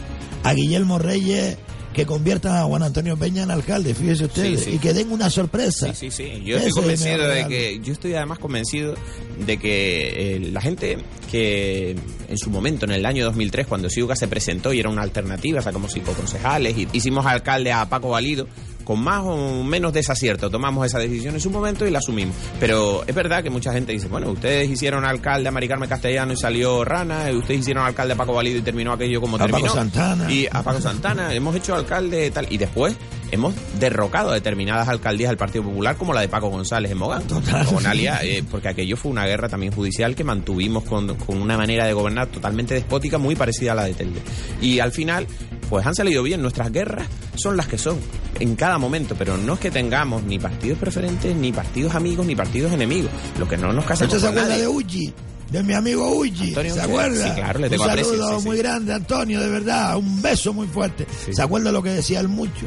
a 0.43 0.53
Guillermo 0.53 0.99
Reyes 0.99 1.57
que 1.95 2.05
conviertan 2.05 2.57
a 2.57 2.63
Juan 2.63 2.83
Antonio 2.83 3.15
Peña 3.15 3.43
en 3.43 3.51
alcalde, 3.51 3.95
fíjese 3.95 4.25
usted, 4.25 4.43
Sí, 4.43 4.57
sí. 4.57 4.71
y 4.71 4.79
que 4.79 4.93
den 4.93 5.11
una 5.13 5.29
sorpresa. 5.29 5.93
Sí, 5.93 6.11
sí, 6.11 6.11
sí. 6.11 6.43
Yo 6.43 6.57
Ese 6.57 6.67
estoy 6.67 6.81
convencido 6.83 7.27
de 7.27 7.47
que. 7.47 7.79
Yo 7.81 7.93
estoy 7.93 8.13
además 8.15 8.37
convencido 8.39 8.95
de 9.37 9.57
que 9.57 10.35
eh, 10.35 10.39
la 10.51 10.61
gente 10.61 10.97
que 11.31 11.95
en 12.27 12.37
su 12.37 12.49
momento, 12.49 12.85
en 12.85 12.91
el 12.91 13.05
año 13.05 13.25
2003, 13.25 13.67
cuando 13.67 13.89
Siuca 13.89 14.15
se 14.15 14.27
presentó 14.27 14.73
y 14.73 14.79
era 14.79 14.89
una 14.89 15.01
alternativa, 15.01 15.61
sacamos 15.61 15.91
cinco 15.93 16.13
concejales 16.13 16.77
y 16.77 16.87
hicimos 16.93 17.25
alcalde 17.25 17.71
a 17.71 17.87
Paco 17.87 18.09
Valido, 18.09 18.47
con 18.85 19.03
más 19.03 19.23
o 19.25 19.63
menos 19.63 19.91
desacierto 19.91 20.49
tomamos 20.49 20.85
esa 20.85 20.99
decisión 20.99 21.33
en 21.33 21.41
su 21.41 21.49
momento 21.49 21.85
y 21.85 21.91
la 21.91 21.99
asumimos. 21.99 22.35
Pero 22.59 23.03
es 23.05 23.15
verdad 23.15 23.43
que 23.43 23.49
mucha 23.49 23.73
gente 23.73 23.91
dice, 23.91 24.07
bueno, 24.07 24.31
ustedes 24.31 24.69
hicieron 24.69 25.03
alcalde 25.03 25.49
a 25.49 25.51
Mari 25.51 25.67
Carmen 25.67 25.89
Castellano 25.89 26.33
y 26.33 26.37
salió 26.37 26.85
Rana, 26.85 27.25
ustedes 27.33 27.61
hicieron 27.61 27.83
alcalde 27.83 28.13
a 28.13 28.17
Paco 28.17 28.33
Valido 28.33 28.59
y 28.59 28.61
terminó 28.61 28.93
aquello 28.93 29.19
como 29.19 29.37
A 29.37 29.39
Paco 29.39 29.51
terminó. 29.53 29.73
Santana. 29.73 30.31
Y 30.31 30.47
a 30.49 30.63
Paco 30.63 30.79
Santana, 30.79 31.33
hemos 31.33 31.55
hecho 31.55 31.75
alcalde 31.75 32.29
tal. 32.31 32.47
Y 32.49 32.57
después 32.57 32.95
hemos 33.35 33.53
derrocado 33.79 34.31
a 34.31 34.33
determinadas 34.33 34.87
alcaldías 34.87 35.29
del 35.29 35.37
Partido 35.37 35.63
Popular, 35.65 35.95
como 35.95 36.13
la 36.13 36.21
de 36.21 36.27
Paco 36.27 36.49
González 36.49 36.91
en 36.91 36.97
Mogán. 36.97 37.23
Con 37.69 37.85
Alia, 37.85 38.19
eh, 38.23 38.43
porque 38.49 38.69
aquello 38.69 38.97
fue 38.97 39.11
una 39.11 39.25
guerra 39.25 39.47
también 39.47 39.71
judicial 39.71 40.15
que 40.15 40.23
mantuvimos 40.23 40.83
con, 40.83 41.15
con 41.15 41.41
una 41.41 41.57
manera 41.57 41.85
de 41.85 41.93
gobernar 41.93 42.27
totalmente 42.27 42.73
despótica, 42.73 43.17
muy 43.17 43.35
parecida 43.35 43.73
a 43.73 43.75
la 43.75 43.83
de 43.83 43.93
Telde. 43.93 44.21
Y 44.61 44.79
al 44.79 44.91
final, 44.91 45.27
pues 45.69 45.85
han 45.85 45.95
salido 45.95 46.23
bien. 46.23 46.41
Nuestras 46.41 46.71
guerras 46.71 47.07
son 47.35 47.57
las 47.57 47.67
que 47.67 47.77
son, 47.77 47.99
en 48.39 48.55
cada 48.55 48.77
momento, 48.77 49.15
pero 49.17 49.37
no 49.37 49.53
es 49.53 49.59
que 49.59 49.71
tengamos 49.71 50.23
ni 50.23 50.39
partidos 50.39 50.79
preferentes, 50.79 51.35
ni 51.35 51.51
partidos 51.51 51.95
amigos, 51.95 52.25
ni 52.25 52.35
partidos 52.35 52.71
enemigos. 52.73 53.11
Lo 53.39 53.47
que 53.47 53.57
no 53.57 53.71
nos 53.71 53.85
¿Usted 53.89 54.19
se 54.19 54.27
acuerda 54.27 54.57
de 54.57 54.67
Uchi? 54.67 55.13
De 55.51 55.61
mi 55.61 55.73
amigo 55.73 56.23
Antonio 56.23 56.73
¿se 56.73 56.81
acuerda? 56.81 57.27
Sí, 57.27 57.35
claro, 57.35 57.59
le 57.59 57.69
tengo 57.69 57.83
Un 57.83 57.89
aprecio, 57.89 58.11
saludo 58.13 58.35
sí, 58.35 58.41
sí. 58.41 58.47
muy 58.47 58.57
grande, 58.57 58.93
Antonio, 58.93 59.39
de 59.39 59.49
verdad, 59.49 59.95
un 59.95 60.21
beso 60.21 60.53
muy 60.53 60.67
fuerte. 60.67 61.05
¿Se 61.31 61.41
acuerda 61.41 61.71
lo 61.71 61.83
que 61.83 61.89
decía 61.89 62.19
él 62.19 62.27
mucho? 62.27 62.65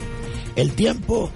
El 0.58 0.72
tiempo 0.72 1.30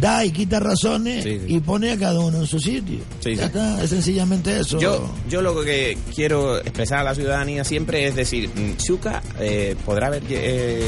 da 0.00 0.24
y 0.24 0.30
quita 0.30 0.60
razones 0.60 1.24
Sí, 1.24 1.38
sí. 1.40 1.54
y 1.56 1.60
pone 1.60 1.90
a 1.92 1.98
cada 1.98 2.20
uno 2.20 2.38
en 2.40 2.46
su 2.46 2.58
sitio. 2.58 2.98
Sí, 3.20 3.34
Ya 3.34 3.46
está, 3.46 3.82
es 3.82 3.90
sencillamente 3.90 4.60
eso. 4.60 4.78
Yo, 4.78 5.08
yo 5.28 5.42
lo 5.42 5.64
que 5.64 5.96
quiero 6.14 6.58
expresar 6.58 6.98
a 7.00 7.04
la 7.04 7.14
ciudadanía 7.14 7.64
siempre 7.64 8.06
es 8.06 8.14
decir, 8.14 8.48
mm, 8.48 8.76
Xuca 8.78 9.22
eh, 9.40 9.74
podrá 9.84 10.08
haber 10.08 10.22
eh, 10.28 10.84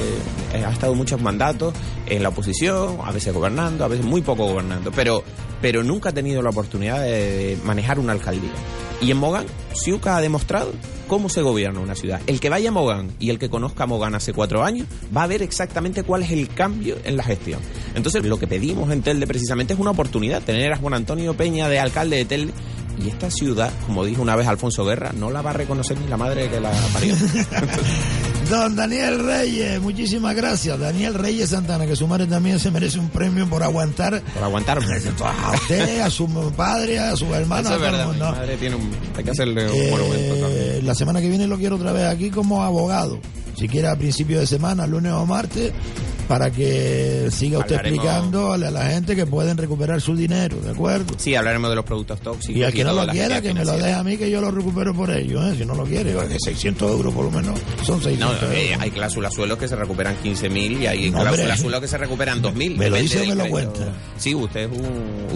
eh, 0.53 0.65
ha 0.65 0.71
estado 0.71 0.95
muchos 0.95 1.21
mandatos 1.21 1.75
en 2.07 2.23
la 2.23 2.29
oposición, 2.29 2.99
a 3.03 3.11
veces 3.11 3.33
gobernando, 3.35 3.85
a 3.85 3.89
veces 3.89 4.05
muy 4.05 4.21
poco 4.21 4.47
gobernando, 4.47 4.93
pero, 4.95 5.25
pero 5.61 5.83
nunca 5.83 6.11
ha 6.11 6.13
tenido 6.13 6.43
la 6.43 6.51
oportunidad 6.51 7.03
de 7.03 7.59
manejar 7.65 7.99
una 7.99 8.13
alcaldía. 8.13 8.51
Y 9.01 9.11
en 9.11 9.17
Mogán, 9.17 9.47
Siuca 9.75 10.17
ha 10.17 10.21
demostrado 10.21 10.73
cómo 11.07 11.29
se 11.29 11.43
gobierna 11.43 11.81
una 11.81 11.95
ciudad. 11.95 12.21
El 12.27 12.41
que 12.41 12.49
vaya 12.49 12.69
a 12.69 12.73
Mogán 12.73 13.11
y 13.19 13.31
el 13.31 13.39
que 13.39 13.49
conozca 13.49 13.85
a 13.85 13.87
Mogán 13.87 14.15
hace 14.15 14.33
cuatro 14.33 14.65
años 14.65 14.87
va 15.17 15.23
a 15.23 15.27
ver 15.27 15.43
exactamente 15.43 16.03
cuál 16.03 16.23
es 16.23 16.31
el 16.31 16.49
cambio 16.49 16.97
en 17.05 17.17
la 17.17 17.23
gestión. 17.23 17.61
Entonces, 17.95 18.25
lo 18.25 18.39
que 18.39 18.47
pedimos 18.47 18.91
en 18.91 19.03
Telde 19.03 19.27
precisamente 19.27 19.75
es 19.75 19.79
una 19.79 19.91
oportunidad, 19.91 20.43
tener 20.43 20.73
a 20.73 20.77
Juan 20.77 20.95
Antonio 20.95 21.35
Peña 21.35 21.69
de 21.69 21.79
alcalde 21.79 22.17
de 22.17 22.25
Telde 22.25 22.53
y 23.03 23.09
esta 23.09 23.31
ciudad, 23.31 23.73
como 23.87 24.05
dijo 24.05 24.23
una 24.23 24.37
vez 24.37 24.49
Alfonso 24.49 24.85
Guerra, 24.85 25.13
no 25.17 25.31
la 25.31 25.43
va 25.43 25.51
a 25.51 25.55
reconocer 25.55 25.99
ni 25.99 26.09
la 26.09 26.17
madre 26.17 26.49
que 26.49 26.61
la 26.61 26.73
parió. 26.93 27.15
Don 28.51 28.75
Daniel 28.75 29.19
Reyes, 29.25 29.79
muchísimas 29.81 30.35
gracias. 30.35 30.79
Daniel 30.81 31.13
Reyes 31.13 31.51
Santana, 31.51 31.87
que 31.87 31.95
su 31.95 32.07
madre 32.09 32.27
también 32.27 32.59
se 32.59 32.71
merece 32.71 32.99
un 32.99 33.11
premio 33.11 33.47
por 33.49 33.63
aguantar. 33.63 34.23
Por 34.23 34.43
aguantarme. 34.43 34.87
A 35.23 35.51
usted, 35.53 36.01
a 36.01 36.09
su 36.11 36.27
padre, 36.57 36.99
a 36.99 37.15
su 37.15 37.27
hermano, 37.35 37.69
Eso 37.69 37.73
a 37.73 37.77
es 37.77 37.81
verdad, 37.83 38.09
mi 38.13 38.19
madre 38.19 38.57
tiene 38.57 38.77
un, 38.77 38.91
hay 39.17 39.23
que 39.25 39.31
hacerle 39.31 39.67
un 39.71 39.75
Eh, 39.77 39.89
monumento 39.91 40.35
también. 40.37 40.87
la 40.87 40.95
semana 40.95 41.21
que 41.21 41.29
viene 41.29 41.47
lo 41.47 41.59
quiero 41.59 41.77
otra 41.77 41.93
vez 41.93 42.05
aquí 42.07 42.31
como 42.31 42.63
abogado. 42.63 43.21
Si 43.55 43.69
quiere 43.69 43.89
a 43.89 43.97
principio 43.97 44.41
de 44.41 44.47
semana, 44.47 44.87
lunes 44.87 45.13
o 45.13 45.27
martes, 45.27 45.73
para 46.29 46.51
que 46.51 47.29
siga 47.33 47.59
usted 47.59 47.77
Hablaremos- 47.77 47.95
explicando 48.05 48.53
a 48.53 48.59
la 48.59 48.87
gente 48.87 49.17
que 49.17 49.27
pueden 49.27 49.57
recuperar 49.57 50.01
su 50.01 50.15
dinero, 50.15 50.59
¿de 50.61 50.71
acuerdo? 50.71 51.15
Sí, 51.17 51.35
hablaremos 51.35 51.71
de 51.71 51.77
los 51.77 51.85
productos 51.85 52.21
tóxicos. 52.21 52.55
Y 52.57 52.63
al 52.63 52.73
que 52.73 52.85
no 52.85 52.93
lo 52.93 53.07
quiera, 53.09 53.41
que 53.41 53.55
me 53.55 53.65
lo 53.65 53.73
deje 53.73 53.93
a 53.95 54.05
mí, 54.05 54.17
que 54.19 54.31
yo 54.31 54.41
lo 54.41 54.51
recupero 54.51 54.95
por 54.95 55.11
ello. 55.11 55.43
¿eh? 55.49 55.55
Si 55.59 55.65
no 55.65 55.75
lo 55.75 55.85
quiere, 55.85 56.15
que 56.29 56.37
600 56.39 56.91
euros 56.93 57.15
por 57.15 57.25
lo 57.25 57.31
menos. 57.31 57.59
Son 57.85 58.01
600 58.03 58.43
No, 58.43 58.53
eh, 58.53 58.67
euros. 58.73 58.83
hay 58.83 58.91
cláusulas 58.91 59.35
suelos 59.35 59.59
que 59.59 59.67
se 59.69 59.75
recuperan 59.77 60.17
15.000 60.23 60.83
y 60.83 60.87
hay 60.87 61.11
No, 61.11 61.21
cláusulas 61.21 61.61
suelo 61.61 61.81
que 61.81 61.89
se 61.89 61.97
recuperan 61.99 62.43
2.000. 62.43 62.77
¿Me 62.77 62.91
lo 62.91 62.97
dice 62.97 63.23
o 63.23 63.27
me 63.27 63.35
lo 63.35 63.49
cuenta? 63.49 63.93
Sí, 64.19 64.35
usted, 64.35 64.69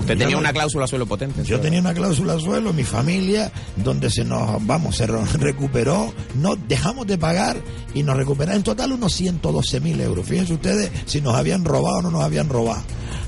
tenía 0.07 0.31
no- 0.31 0.39
una 0.39 0.53
cláusula 0.53 0.87
suelo 0.87 1.07
potente. 1.07 1.43
Yo 1.45 1.59
tenía 1.61 1.81
una 1.81 1.95
cláusula 1.95 2.39
suelo, 2.39 2.73
mi 2.73 2.85
familia, 2.85 3.51
donde 3.77 4.11
se 4.11 4.25
nos, 4.25 4.65
vamos, 4.67 4.97
se 4.97 5.07
recuperó, 5.39 6.13
no 6.35 6.57
dejamos 6.57 7.07
de 7.07 7.17
pagar 7.19 7.57
y 7.95 8.03
nos 8.03 8.17
recuperaron 8.17 8.59
en 8.59 8.63
total 8.63 8.93
unos 8.93 9.13
112 9.15 9.81
mil 9.81 10.01
euros. 10.01 10.27
Fíjense 10.27 10.55
ustedes 10.55 10.82
si 11.07 11.21
nos 11.21 11.35
habían 11.35 11.65
robado 11.65 11.99
o 11.99 12.03
no 12.03 12.11
nos 12.11 12.23
habían 12.23 12.49
robado. 12.49 12.83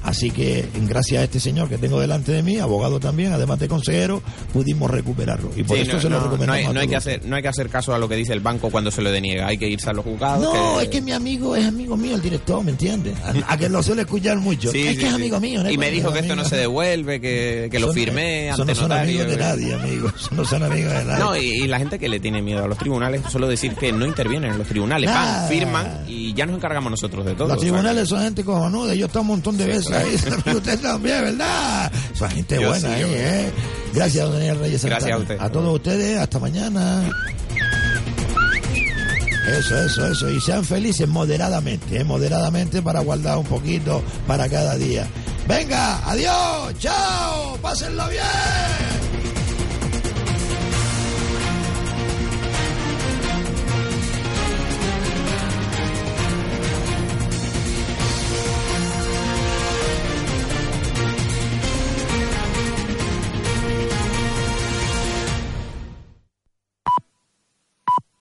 Así 0.04 0.30
que, 0.30 0.68
gracias 0.86 1.22
a 1.22 1.24
este 1.24 1.40
señor 1.40 1.66
que 1.70 1.78
tengo 1.78 1.98
delante 1.98 2.30
de 2.30 2.42
mí, 2.42 2.58
abogado 2.58 3.00
también, 3.00 3.32
además 3.32 3.58
de 3.58 3.68
consejero, 3.68 4.22
pudimos 4.52 4.90
recuperarlo. 4.90 5.50
Y 5.56 5.62
por 5.62 5.78
Sí, 5.78 5.82
eso 5.84 5.94
no, 5.94 6.00
se 6.00 6.10
lo 6.10 6.16
no, 6.18 6.24
recomendamos 6.24 6.46
no 6.46 6.52
hay, 6.52 6.64
a 6.64 6.72
no 6.74 6.80
hay 6.80 6.88
que 6.88 6.96
hacer, 6.96 7.24
no 7.24 7.36
hay 7.36 7.42
que 7.42 7.48
hacer 7.48 7.70
caso 7.70 7.94
a 7.94 7.98
lo 7.98 8.06
que 8.06 8.14
dice 8.14 8.34
el 8.34 8.40
banco 8.40 8.70
cuando 8.70 8.90
se 8.90 9.00
lo 9.00 9.10
deniega. 9.10 9.46
Hay 9.46 9.56
que 9.56 9.66
irse 9.66 9.88
a 9.88 9.94
los 9.94 10.04
juzgados. 10.04 10.42
No, 10.42 10.78
es 10.78 10.88
que 10.88 11.00
mi 11.00 11.12
amigo 11.12 11.56
es 11.56 11.64
amigo 11.64 11.96
mío, 11.96 12.16
el 12.16 12.20
director, 12.20 12.62
¿me 12.62 12.72
entiendes? 12.72 13.14
A, 13.24 13.54
a 13.54 13.56
que 13.56 13.70
lo 13.70 13.82
suele 13.82 14.02
escuchar 14.02 14.36
mucho. 14.40 14.70
Sí, 14.70 14.82
es 14.82 14.94
sí, 14.94 14.98
que 15.00 15.06
es 15.06 15.14
amigo 15.14 15.40
mío. 15.40 15.70
Y 15.70 15.78
me 15.78 15.90
dijo 15.90 16.12
que 16.12 16.18
esto 16.18 16.36
no 16.36 16.44
se 16.44 16.56
devuelve, 16.56 17.18
que, 17.18 17.68
que 17.70 17.78
lo 17.78 17.90
firmé 17.94 18.50
Eso 18.50 18.60
ante 18.60 18.74
no 18.74 18.80
son 18.80 18.92
amigos 18.92 19.26
de 19.26 19.36
nadie, 19.38 19.72
amigos. 19.72 20.12
Eso 20.18 20.34
no 20.34 20.44
son 20.44 20.64
amigos 20.64 20.92
de 20.92 21.04
nadie. 21.04 21.24
No, 21.24 21.34
y, 21.34 21.64
y 21.64 21.66
la 21.66 21.78
gente 21.78 21.98
que 21.98 22.10
le 22.10 22.20
tiene 22.20 22.42
miedo 22.42 22.62
a 22.62 22.68
los 22.68 22.76
tribunales, 22.76 23.22
solo 23.30 23.48
decir 23.48 23.74
que 23.74 23.90
no 23.90 24.04
intervienen 24.04 24.52
en 24.52 24.58
los 24.58 24.66
tribunales, 24.66 25.08
van, 25.08 25.48
firman 25.48 26.04
y 26.06 26.34
ya 26.34 26.44
nos 26.44 26.56
encargamos 26.56 26.90
nosotros 26.90 27.24
de 27.24 27.34
todo. 27.34 27.43
Los 27.48 27.58
tribunales 27.58 28.08
son 28.08 28.22
gente 28.22 28.44
cojonuda, 28.44 28.94
yo 28.94 29.06
estoy 29.06 29.20
un 29.22 29.26
montón 29.28 29.56
de 29.56 29.66
veces 29.66 29.92
ahí. 29.92 30.14
Usted 30.54 30.80
también, 30.80 31.22
¿verdad? 31.22 31.92
Son 32.14 32.30
gente 32.30 32.56
Yo 32.60 32.68
buena 32.68 32.88
sí, 32.88 32.94
ahí, 32.94 33.02
¿eh? 33.06 33.52
Gracias, 33.92 34.24
don 34.24 34.34
Daniel 34.34 34.58
Reyes 34.58 34.84
Gracias 34.84 35.10
Santana. 35.10 35.16
a 35.16 35.18
usted. 35.18 35.40
A 35.40 35.52
todos 35.52 35.74
ustedes, 35.74 36.18
hasta 36.18 36.38
mañana. 36.38 37.10
Eso, 39.46 39.78
eso, 39.84 40.08
eso. 40.08 40.30
Y 40.30 40.40
sean 40.40 40.64
felices 40.64 41.06
moderadamente, 41.06 42.00
¿eh? 42.00 42.04
moderadamente 42.04 42.80
para 42.80 43.00
guardar 43.00 43.38
un 43.38 43.44
poquito 43.44 44.02
para 44.26 44.48
cada 44.48 44.76
día. 44.76 45.06
Venga, 45.46 46.00
adiós, 46.10 46.74
chao, 46.78 47.58
pásenlo 47.60 48.08
bien. 48.08 49.13